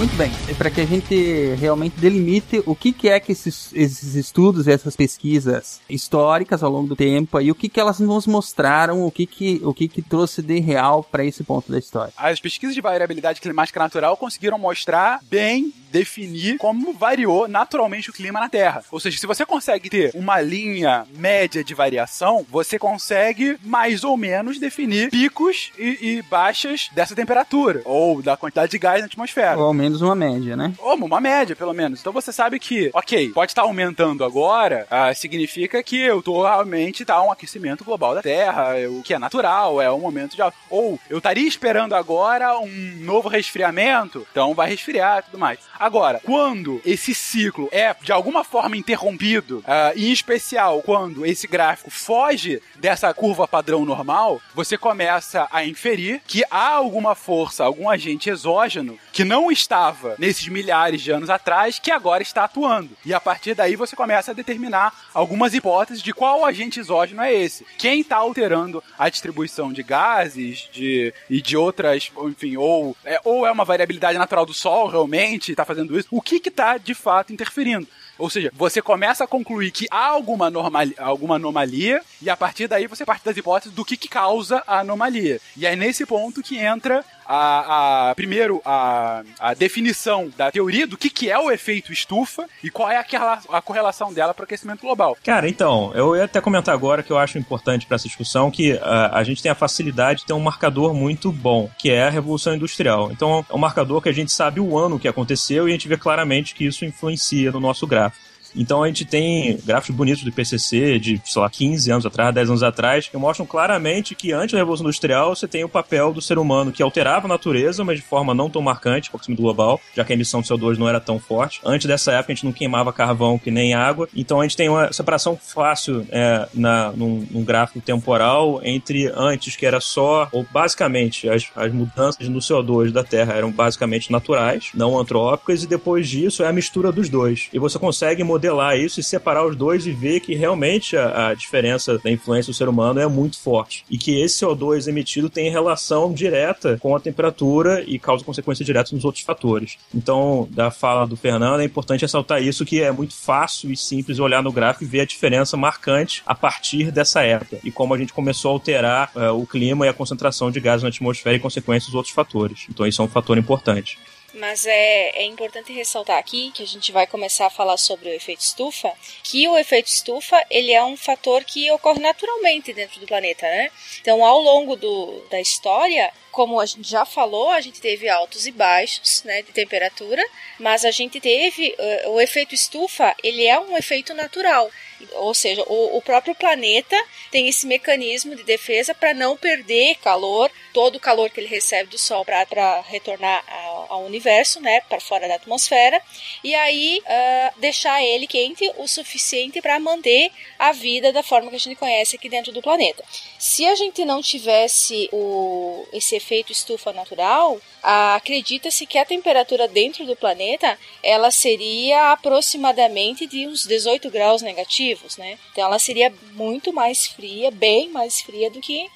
Muito 0.01 0.17
bem, 0.17 0.33
é 0.49 0.55
para 0.55 0.71
que 0.71 0.81
a 0.81 0.87
gente 0.87 1.55
realmente 1.57 2.01
delimite 2.01 2.63
o 2.65 2.75
que, 2.75 2.91
que 2.91 3.07
é 3.07 3.21
que 3.21 3.33
esses, 3.33 3.71
esses 3.75 4.15
estudos, 4.15 4.67
essas 4.67 4.97
pesquisas 4.97 5.79
históricas 5.91 6.63
ao 6.63 6.71
longo 6.71 6.89
do 6.89 6.97
tempo, 6.97 7.39
e 7.39 7.51
o 7.51 7.55
que, 7.55 7.69
que 7.69 7.79
elas 7.79 8.01
nos 8.01 8.27
mostraram, 8.27 9.05
o 9.05 9.11
que, 9.11 9.27
que, 9.27 9.61
o 9.63 9.75
que, 9.75 9.87
que 9.89 10.01
trouxe 10.01 10.41
de 10.41 10.59
real 10.59 11.05
para 11.05 11.23
esse 11.23 11.45
ponto 11.45 11.71
da 11.71 11.79
história. 11.79 12.15
As 12.17 12.41
pesquisas 12.41 12.75
de 12.75 12.81
variabilidade 12.81 13.43
climática 13.43 13.79
natural 13.79 14.17
conseguiram 14.17 14.59
mostrar 14.59 15.21
bem 15.29 15.71
definir 15.91 16.57
como 16.57 16.93
variou 16.93 17.49
naturalmente 17.49 18.11
o 18.11 18.13
clima 18.13 18.41
na 18.41 18.49
Terra. 18.49 18.83
Ou 18.91 19.01
seja, 19.01 19.19
se 19.19 19.27
você 19.27 19.45
consegue 19.45 19.91
ter 19.91 20.13
uma 20.15 20.41
linha 20.41 21.07
média 21.17 21.63
de 21.63 21.75
variação, 21.75 22.47
você 22.49 22.79
consegue 22.79 23.59
mais 23.63 24.05
ou 24.05 24.17
menos 24.17 24.59
definir 24.59 25.11
picos 25.11 25.73
e, 25.79 25.99
e 26.01 26.23
baixas 26.23 26.89
dessa 26.95 27.15
temperatura, 27.15 27.83
ou 27.85 28.23
da 28.23 28.37
quantidade 28.37 28.71
de 28.71 28.79
gás 28.79 29.01
na 29.01 29.07
atmosfera. 29.07 29.59
Ou 29.59 29.75
menos 29.91 30.03
uma 30.03 30.15
média, 30.15 30.57
né? 30.57 30.73
Ou 30.79 30.95
uma 30.95 31.21
média, 31.21 31.57
pelo 31.57 31.73
menos. 31.73 32.01
Então 32.01 32.13
você 32.13 32.33
sabe 32.33 32.59
que, 32.59 32.91
ok, 32.93 33.31
pode 33.31 33.51
estar 33.51 33.63
aumentando 33.63 34.25
agora, 34.25 34.87
ah, 34.91 35.13
significa 35.13 35.83
que 35.83 36.01
eu 36.01 36.23
tô 36.23 36.43
realmente 36.43 37.05
tá 37.05 37.21
um 37.23 37.33
aquecimento 37.33 37.85
global 37.85 38.15
da 38.15 38.23
Terra, 38.23 38.75
o 38.89 39.03
que 39.03 39.15
é 39.15 39.19
natural, 39.19 39.81
é 39.81 39.91
um 39.91 40.01
momento 40.01 40.37
de. 40.37 40.43
Ou 40.69 40.99
eu 41.09 41.19
estaria 41.19 41.47
esperando 41.47 41.95
agora 41.95 42.59
um 42.59 42.97
novo 43.01 43.29
resfriamento, 43.29 44.27
então 44.31 44.55
vai 44.55 44.69
resfriar 44.69 45.19
e 45.19 45.23
tudo 45.23 45.39
mais. 45.39 45.59
Agora, 45.79 46.21
quando 46.25 46.81
esse 46.85 47.15
ciclo 47.15 47.69
é 47.73 47.95
de 48.01 48.13
alguma 48.13 48.45
forma 48.45 48.77
interrompido, 48.77 49.59
uh, 49.59 49.97
em 49.97 50.13
especial 50.13 50.83
quando 50.83 51.27
esse 51.27 51.47
gráfico 51.47 51.91
foge 51.91 52.63
dessa 52.77 53.13
curva 53.13 53.49
padrão 53.49 53.85
normal, 53.85 54.41
você 54.55 54.77
começa 54.77 55.49
a 55.51 55.65
inferir 55.65 56.23
que 56.27 56.45
há 56.51 56.71
alguma 56.75 57.15
força, 57.15 57.65
algum 57.65 57.89
agente 57.89 58.31
exógeno 58.31 58.99
que 59.13 59.25
não 59.25 59.51
estava 59.81 60.15
nesses 60.19 60.47
milhares 60.49 61.01
de 61.01 61.11
anos 61.11 61.31
atrás, 61.31 61.79
que 61.79 61.91
agora 61.91 62.23
está 62.23 62.45
atuando. 62.45 62.91
E 63.05 63.15
a 63.15 63.21
partir 63.21 63.55
daí 63.55 63.77
você 63.77 63.97
começa 63.97 64.31
a 64.31 64.35
determinar 64.35 64.93
algumas 65.15 65.55
hipóteses 65.55 66.03
de 66.03 66.13
qual 66.13 66.45
agente 66.45 66.79
exógeno 66.79 67.23
é 67.23 67.33
esse. 67.33 67.65
Quem 67.79 68.01
está 68.01 68.17
alterando 68.17 68.83
a 68.99 69.09
distribuição 69.09 69.73
de 69.73 69.83
gases 69.83 70.69
de, 70.71 71.15
e 71.29 71.41
de 71.41 71.57
outras, 71.57 72.13
enfim, 72.25 72.57
ou 72.57 72.97
é, 73.05 73.21
ou 73.25 73.47
é 73.47 73.51
uma 73.51 73.65
variabilidade 73.65 74.19
natural 74.19 74.45
do 74.45 74.53
Sol 74.53 74.89
realmente, 74.89 75.53
está 75.53 75.65
fazendo 75.65 75.99
isso, 75.99 76.09
o 76.11 76.21
que 76.21 76.37
está 76.37 76.77
de 76.77 76.95
fato 76.95 77.33
interferindo. 77.33 77.87
Ou 78.21 78.29
seja, 78.29 78.53
você 78.55 78.83
começa 78.83 79.25
a 79.25 79.27
concluir 79.27 79.71
que 79.71 79.87
há 79.91 80.07
alguma, 80.07 80.51
normal, 80.51 80.87
alguma 80.99 81.37
anomalia, 81.37 82.03
e 82.21 82.29
a 82.29 82.37
partir 82.37 82.69
daí 82.69 82.87
você 82.87 83.05
parte 83.05 83.25
das 83.25 83.37
hipóteses 83.37 83.75
do 83.75 83.85
que, 83.85 83.97
que 83.97 84.09
causa 84.09 84.63
a 84.67 84.81
anomalia. 84.81 85.41
E 85.57 85.65
é 85.65 85.75
nesse 85.75 86.05
ponto 86.05 86.43
que 86.43 86.59
entra 86.59 87.03
a, 87.33 88.11
a, 88.11 88.15
primeiro 88.17 88.61
a, 88.65 89.23
a 89.39 89.55
definição 89.55 90.29
da 90.37 90.51
teoria 90.51 90.85
do 90.85 90.97
que, 90.97 91.09
que 91.09 91.31
é 91.31 91.39
o 91.39 91.49
efeito 91.49 91.93
estufa 91.93 92.49
e 92.63 92.69
qual 92.69 92.91
é 92.91 92.97
aquela, 92.97 93.41
a 93.49 93.63
correlação 93.63 94.13
dela 94.13 94.35
para 94.35 94.43
o 94.43 94.45
aquecimento 94.45 94.81
global. 94.81 95.17
Cara, 95.25 95.49
então, 95.49 95.93
eu 95.95 96.17
ia 96.17 96.25
até 96.25 96.41
comentar 96.41 96.75
agora 96.75 97.05
que 97.05 97.13
eu 97.13 97.19
acho 97.19 97.39
importante 97.39 97.87
para 97.87 97.95
essa 97.95 98.09
discussão 98.09 98.51
que 98.51 98.73
a, 98.73 98.81
ah, 98.83 99.19
a 99.21 99.23
gente 99.23 99.41
tem 99.41 99.53
a 99.53 99.55
facilidade 99.55 100.21
de 100.21 100.27
ter 100.27 100.33
um 100.33 100.41
marcador 100.41 100.93
muito 100.93 101.31
bom, 101.31 101.71
que 101.79 101.89
é 101.91 102.03
a 102.03 102.11
Revolução 102.11 102.55
Industrial. 102.55 103.13
Então, 103.13 103.45
é 103.49 103.55
um 103.55 103.59
marcador 103.59 104.03
que 104.03 104.09
a 104.09 104.15
gente 104.15 104.33
sabe 104.33 104.59
o 104.59 104.77
ano 104.77 104.99
que 104.99 105.07
aconteceu 105.07 105.69
e 105.69 105.71
a 105.71 105.73
gente 105.73 105.87
vê 105.87 105.97
claramente 105.97 106.53
que 106.53 106.67
isso 106.67 106.85
influencia 106.85 107.53
no 107.53 107.61
nosso 107.61 107.87
gráfico. 107.87 108.30
Então 108.55 108.83
a 108.83 108.87
gente 108.87 109.05
tem 109.05 109.59
gráficos 109.65 109.95
bonitos 109.95 110.23
do 110.23 110.29
IPCC 110.29 110.99
de, 110.99 111.21
sei 111.25 111.43
lá, 111.43 111.51
15 111.51 111.91
anos 111.91 112.07
atrás, 112.07 112.35
10 112.35 112.49
anos 112.51 112.63
atrás, 112.63 113.09
que 113.09 113.17
mostram 113.17 113.47
claramente 113.47 114.15
que 114.15 114.33
antes 114.33 114.53
da 114.53 114.59
Revolução 114.59 114.87
Industrial 114.87 115.35
você 115.35 115.47
tem 115.47 115.65
o 115.65 115.69
papel 115.69 116.13
do 116.13 116.21
ser 116.21 116.39
humano 116.39 116.73
que 116.73 116.83
alterava 116.83 117.27
a 117.27 117.29
natureza, 117.29 117.85
mas 117.85 117.99
de 117.99 118.05
forma 118.05 118.35
não 118.35 118.51
tão 118.51 118.63
marcante, 118.63 119.11
do 119.29 119.43
global, 119.43 119.81
já 119.95 120.05
que 120.05 120.13
a 120.13 120.15
emissão 120.15 120.41
de 120.41 120.49
CO2 120.49 120.79
não 120.79 120.89
era 120.89 120.99
tão 120.99 121.19
forte. 121.19 121.61
Antes 121.65 121.87
dessa 121.87 122.13
época 122.13 122.33
a 122.33 122.35
gente 122.35 122.45
não 122.45 122.53
queimava 122.53 122.93
carvão 122.93 123.39
que 123.39 123.51
nem 123.51 123.75
água, 123.75 124.09
então 124.17 124.41
a 124.41 124.45
gente 124.45 124.57
tem 124.57 124.69
uma 124.69 124.93
separação 124.93 125.37
fácil 125.37 126.07
é, 126.11 126.49
na, 126.55 126.93
num, 126.93 127.27
num, 127.31 127.45
gráfico 127.45 127.81
temporal 127.81 128.61
entre 128.63 129.13
antes, 129.15 129.57
que 129.57 129.67
era 129.67 129.81
só, 129.81 130.29
ou 130.33 130.47
basicamente, 130.51 131.29
as, 131.29 131.49
as 131.55 131.73
mudanças 131.73 132.29
no 132.29 132.39
CO2 132.39 132.93
da 132.93 133.05
Terra 133.05 133.35
eram 133.35 133.51
basicamente 133.51 134.11
naturais, 134.11 134.71
não 134.75 134.99
antrópicas, 134.99 135.63
e 135.63 135.67
depois 135.67 136.09
disso 136.09 136.43
é 136.43 136.49
a 136.49 136.53
mistura 136.53 136.91
dos 136.93 137.09
dois. 137.09 137.49
E 137.53 137.59
você 137.59 137.79
consegue 137.79 138.23
modelar 138.41 138.79
isso 138.79 138.99
e 138.99 139.03
separar 139.03 139.47
os 139.47 139.55
dois 139.55 139.87
e 139.87 139.93
ver 139.93 140.21
que 140.21 140.35
realmente 140.35 140.97
a, 140.97 141.29
a, 141.29 141.35
diferença 141.35 141.99
da 141.99 142.11
influência 142.11 142.51
do 142.51 142.57
ser 142.57 142.71
humano 142.71 142.99
é 142.99 143.07
muito 143.07 143.39
forte. 143.39 143.85
E 143.91 143.99
que 143.99 144.19
esse 144.19 144.43
CO2 144.43 144.89
emitido 144.89 145.29
tem 145.29 145.51
relação 145.51 146.11
direta 146.13 146.79
com 146.79 146.97
a 146.97 147.01
temperatura 147.01 147.85
e 147.87 147.99
causa 147.99 148.25
consequências 148.25 148.65
diretas 148.65 148.93
nos 148.93 149.05
outros 149.05 149.23
fatores. 149.23 149.77
Então, 149.95 150.49
da 150.51 150.71
fala 150.71 151.07
do 151.07 151.17
Fernando, 151.17 151.61
é 151.61 151.65
importante 151.65 152.01
ressaltar 152.01 152.43
isso, 152.43 152.65
que 152.65 152.81
é 152.81 152.91
muito 152.91 153.15
fácil 153.15 153.71
e 153.71 153.77
simples 153.77 154.19
olhar 154.19 154.43
no 154.43 154.51
gráfico 154.51 154.85
e 154.85 154.87
ver 154.87 155.01
a 155.01 155.05
diferença 155.05 155.57
marcante 155.57 156.23
a 156.25 156.35
partir 156.35 156.91
dessa 156.91 157.23
época. 157.23 157.59
E 157.63 157.71
como 157.71 157.93
a 157.93 157.99
gente 157.99 158.15
começou 158.15 158.53
a 158.53 158.55
alterar 158.55 159.11
uh, 159.15 159.39
o 159.39 159.47
clima 159.47 159.85
e 159.85 159.89
a 159.91 159.93
concentração 159.93 160.51
de 160.51 160.61
gases 160.61 160.83
na 160.83 160.89
atmosfera 160.89 161.37
e 161.37 161.41
consequências 161.41 161.87
dos 161.87 161.95
outros 161.95 162.15
fatores. 162.15 162.67
Então, 162.71 162.87
isso 162.87 163.03
é 163.03 163.05
um 163.05 163.09
fator 163.09 163.37
importante. 163.37 163.99
Mas 164.35 164.65
é, 164.65 165.11
é 165.11 165.25
importante 165.25 165.73
ressaltar 165.73 166.19
aqui 166.19 166.53
que 166.53 166.63
a 166.63 166.67
gente 166.67 166.93
vai 166.93 167.07
começar 167.07 167.47
a 167.47 167.51
falar 167.51 167.77
sobre 167.77 168.09
o 168.09 168.13
efeito 168.13 168.41
estufa, 168.41 168.93
que 169.25 169.49
o 169.49 169.59
efeito 169.59 169.89
estufa 169.89 170.45
ele 170.51 170.73
é 170.73 170.85
um 170.85 170.97
fator 170.97 171.45
que 171.45 171.71
ocorre 171.73 172.01
naturalmente 172.01 172.73
dentro 172.73 173.01
do 173.01 173.07
planeta, 173.07 173.47
né? 173.47 173.71
Então, 174.01 174.25
ao 174.25 174.41
longo 174.41 174.77
do, 174.77 175.21
da 175.31 175.41
história, 175.41 176.13
como 176.31 176.61
a 176.61 176.67
gente 176.67 176.89
já 176.89 177.05
falou, 177.05 177.51
a 177.51 177.61
gente 177.61 177.81
teve 177.81 178.09
altos 178.09 178.47
e 178.47 178.53
baixos, 178.53 179.23
né, 179.25 179.43
de 179.43 179.53
temperatura, 179.53 180.25
mas 180.59 180.85
a 180.85 180.91
gente 180.91 181.21
teve 181.21 181.75
uh, 182.05 182.11
o 182.11 182.21
efeito 182.21 182.55
estufa, 182.55 183.15
ele 183.23 183.47
é 183.47 183.59
um 183.59 183.77
efeito 183.77 184.15
natural. 184.15 184.71
Ou 185.13 185.33
seja, 185.33 185.63
o, 185.67 185.97
o 185.97 186.03
próprio 186.03 186.35
planeta 186.35 186.97
tem 187.31 187.49
esse 187.49 187.67
mecanismo 187.67 188.37
de 188.37 188.45
defesa 188.45 188.95
para 188.95 189.15
não 189.15 189.37
perder 189.37 189.97
calor, 189.97 190.51
todo 190.73 190.97
o 190.97 191.01
calor 191.01 191.31
que 191.31 191.41
ele 191.41 191.49
recebe 191.49 191.89
do 191.89 191.99
Sol 191.99 192.25
para 192.25 192.81
retornar 192.83 193.43
ao, 193.49 193.93
ao, 193.95 194.05
universo, 194.05 194.61
né, 194.61 194.81
para 194.83 195.01
fora 195.01 195.27
da 195.27 195.37
atmosfera, 195.37 196.01
e 196.45 196.55
aí 196.55 197.01
uh, 197.01 197.61
deixar 197.61 198.03
ele 198.03 198.27
quente 198.27 198.71
o 198.77 198.87
suficiente 198.87 199.61
para 199.61 199.81
manter 199.81 200.31
a 200.59 200.73
vida 200.73 201.13
da 201.13 201.23
forma 201.23 201.51
que 201.51 201.57
a 201.57 201.61
gente 201.61 201.77
conhece 201.77 202.17
aqui 202.17 202.29
dentro 202.29 202.53
do 202.53 202.63
planeta. 202.63 203.03
Se 203.39 203.65
a 203.67 203.75
gente 203.75 204.05
não 204.05 204.21
tivesse 204.21 205.09
o, 205.13 205.87
esse 205.93 206.17
efeito 206.21 206.53
estufa 206.53 206.93
natural, 206.93 207.61
acredita-se 207.83 208.87
que 208.87 208.99
a 208.99 209.05
temperatura 209.05 209.67
dentro 209.67 210.05
do 210.07 210.15
planeta 210.15 210.79
ela 211.03 211.31
seria 211.31 212.13
aproximadamente 212.13 213.27
de 213.27 213.47
uns 213.47 213.65
18 213.67 214.11
graus 214.11 214.43
negativos, 214.43 215.17
né? 215.17 215.39
Então 215.51 215.65
ela 215.65 215.79
seria 215.79 216.13
muito 216.33 216.73
mais 216.73 217.07
fria, 217.07 217.51
bem 217.51 217.89
mais 217.89 218.21
fria 218.21 218.51
do 218.51 218.61
que 218.61 218.87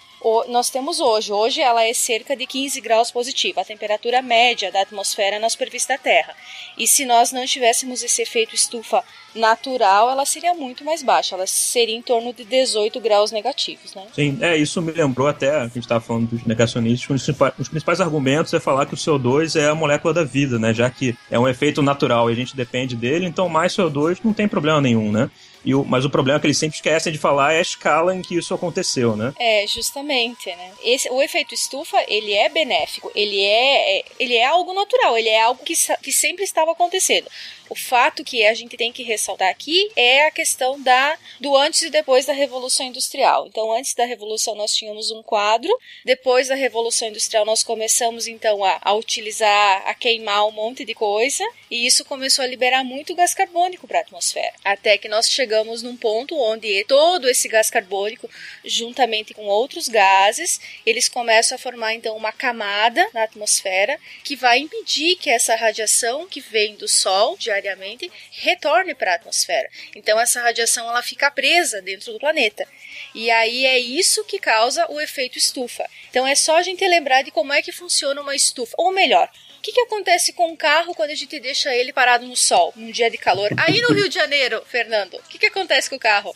nós 0.48 0.70
temos 0.70 1.00
hoje. 1.00 1.32
Hoje 1.32 1.60
ela 1.60 1.84
é 1.84 1.92
cerca 1.92 2.36
de 2.36 2.46
15 2.46 2.80
graus 2.80 3.10
positiva, 3.10 3.60
a 3.60 3.64
temperatura 3.64 4.22
média 4.22 4.72
da 4.72 4.80
atmosfera 4.82 5.38
na 5.38 5.48
superfície 5.48 5.88
da 5.88 5.98
Terra. 5.98 6.34
E 6.78 6.86
se 6.86 7.04
nós 7.04 7.30
não 7.32 7.44
tivéssemos 7.44 8.02
esse 8.02 8.22
efeito 8.22 8.54
estufa 8.54 9.04
natural, 9.34 10.10
ela 10.10 10.24
seria 10.24 10.54
muito 10.54 10.84
mais 10.84 11.02
baixa. 11.02 11.34
Ela 11.34 11.46
seria 11.46 11.94
em 11.94 12.02
torno 12.02 12.32
de 12.32 12.44
18 12.44 13.00
graus 13.00 13.32
negativos, 13.32 13.94
né? 13.94 14.02
Sim, 14.14 14.38
é, 14.40 14.56
isso 14.56 14.80
me 14.80 14.92
lembrou 14.92 15.26
até, 15.26 15.50
a 15.50 15.64
gente 15.64 15.80
estava 15.80 16.00
falando 16.00 16.28
dos 16.28 16.44
negacionistas, 16.44 17.10
um 17.10 17.14
dos 17.58 17.68
principais 17.68 18.00
argumentos 18.00 18.54
é 18.54 18.60
falar 18.60 18.86
que 18.86 18.94
o 18.94 18.96
CO2 18.96 19.60
é 19.60 19.68
a 19.68 19.74
molécula 19.74 20.14
da 20.14 20.24
vida, 20.24 20.58
né? 20.58 20.72
Já 20.72 20.88
que 20.88 21.16
é 21.30 21.38
um 21.38 21.48
efeito 21.48 21.82
natural 21.82 22.30
e 22.30 22.32
a 22.32 22.36
gente 22.36 22.56
depende 22.56 22.96
dele, 22.96 23.26
então 23.26 23.48
mais 23.48 23.72
CO2 23.74 24.18
não 24.24 24.32
tem 24.32 24.48
problema 24.48 24.80
nenhum, 24.80 25.12
né? 25.12 25.30
E 25.64 25.74
o, 25.74 25.84
mas 25.84 26.04
o 26.04 26.10
problema 26.10 26.38
que 26.38 26.46
eles 26.46 26.58
sempre 26.58 26.76
esquecem 26.76 27.12
de 27.12 27.18
falar 27.18 27.54
é 27.54 27.58
a 27.58 27.62
escala 27.62 28.14
em 28.14 28.20
que 28.22 28.36
isso 28.36 28.52
aconteceu, 28.52 29.16
né? 29.16 29.32
É, 29.38 29.66
justamente, 29.66 30.50
né? 30.50 30.72
Esse, 30.82 31.08
o 31.10 31.22
efeito 31.22 31.54
estufa, 31.54 31.96
ele 32.06 32.32
é 32.32 32.48
benéfico, 32.48 33.10
ele 33.14 33.40
é, 33.40 33.98
é 33.98 34.04
ele 34.18 34.34
é 34.34 34.44
algo 34.44 34.74
natural, 34.74 35.16
ele 35.16 35.28
é 35.28 35.42
algo 35.42 35.62
que, 35.64 35.74
que 36.02 36.12
sempre 36.12 36.44
estava 36.44 36.72
acontecendo. 36.72 37.26
O 37.68 37.74
fato 37.74 38.22
que 38.22 38.44
a 38.44 38.52
gente 38.54 38.76
tem 38.76 38.92
que 38.92 39.02
ressaltar 39.02 39.48
aqui 39.48 39.90
é 39.96 40.26
a 40.26 40.30
questão 40.30 40.80
da 40.82 41.18
do 41.40 41.56
antes 41.56 41.82
e 41.82 41.90
depois 41.90 42.26
da 42.26 42.32
Revolução 42.32 42.86
Industrial. 42.86 43.46
Então, 43.46 43.72
antes 43.72 43.94
da 43.94 44.04
Revolução 44.04 44.54
nós 44.54 44.74
tínhamos 44.74 45.10
um 45.10 45.22
quadro, 45.22 45.74
depois 46.04 46.48
da 46.48 46.54
Revolução 46.54 47.08
Industrial 47.08 47.44
nós 47.44 47.62
começamos 47.62 48.26
então 48.26 48.62
a, 48.62 48.78
a 48.82 48.94
utilizar, 48.94 49.82
a 49.86 49.94
queimar 49.94 50.46
um 50.46 50.52
monte 50.52 50.84
de 50.84 50.94
coisa, 50.94 51.44
e 51.70 51.86
isso 51.86 52.04
começou 52.04 52.44
a 52.44 52.48
liberar 52.48 52.84
muito 52.84 53.14
gás 53.14 53.34
carbônico 53.34 53.88
para 53.88 53.98
a 53.98 54.02
atmosfera. 54.02 54.52
Até 54.64 54.98
que 54.98 55.08
nós 55.08 55.28
chegamos 55.28 55.82
num 55.82 55.96
ponto 55.96 56.38
onde 56.38 56.84
todo 56.84 57.28
esse 57.28 57.48
gás 57.48 57.70
carbônico, 57.70 58.28
juntamente 58.64 59.34
com 59.34 59.46
outros 59.46 59.88
gases, 59.88 60.60
eles 60.84 61.08
começam 61.08 61.56
a 61.56 61.58
formar 61.58 61.94
então 61.94 62.16
uma 62.16 62.32
camada 62.32 63.08
na 63.12 63.22
atmosfera 63.24 63.98
que 64.22 64.36
vai 64.36 64.58
impedir 64.58 65.16
que 65.16 65.30
essa 65.30 65.56
radiação 65.56 66.28
que 66.28 66.40
vem 66.40 66.76
do 66.76 66.86
Sol 66.86 67.36
diariamente 67.60 68.10
retorne 68.30 68.94
para 68.94 69.12
a 69.12 69.14
atmosfera. 69.16 69.68
Então 69.94 70.18
essa 70.20 70.40
radiação 70.40 70.88
ela 70.88 71.02
fica 71.02 71.30
presa 71.30 71.80
dentro 71.82 72.12
do 72.12 72.18
planeta. 72.18 72.66
E 73.14 73.30
aí 73.30 73.66
é 73.66 73.78
isso 73.78 74.24
que 74.24 74.38
causa 74.38 74.86
o 74.90 75.00
efeito 75.00 75.38
estufa. 75.38 75.88
Então 76.10 76.26
é 76.26 76.34
só 76.34 76.56
a 76.56 76.62
gente 76.62 76.86
lembrar 76.86 77.22
de 77.22 77.30
como 77.30 77.52
é 77.52 77.62
que 77.62 77.72
funciona 77.72 78.20
uma 78.20 78.34
estufa. 78.34 78.74
Ou 78.78 78.92
melhor, 78.92 79.30
o 79.58 79.62
que, 79.62 79.72
que 79.72 79.80
acontece 79.80 80.32
com 80.32 80.52
o 80.52 80.56
carro 80.56 80.94
quando 80.94 81.10
a 81.10 81.14
gente 81.14 81.40
deixa 81.40 81.74
ele 81.74 81.92
parado 81.92 82.26
no 82.26 82.36
sol, 82.36 82.72
num 82.76 82.90
dia 82.90 83.10
de 83.10 83.16
calor? 83.16 83.50
Aí 83.56 83.80
no 83.80 83.94
Rio 83.94 84.08
de 84.08 84.14
Janeiro, 84.14 84.62
Fernando, 84.66 85.14
o 85.14 85.22
que, 85.22 85.38
que 85.38 85.46
acontece 85.46 85.88
com 85.88 85.96
o 85.96 86.00
carro? 86.00 86.34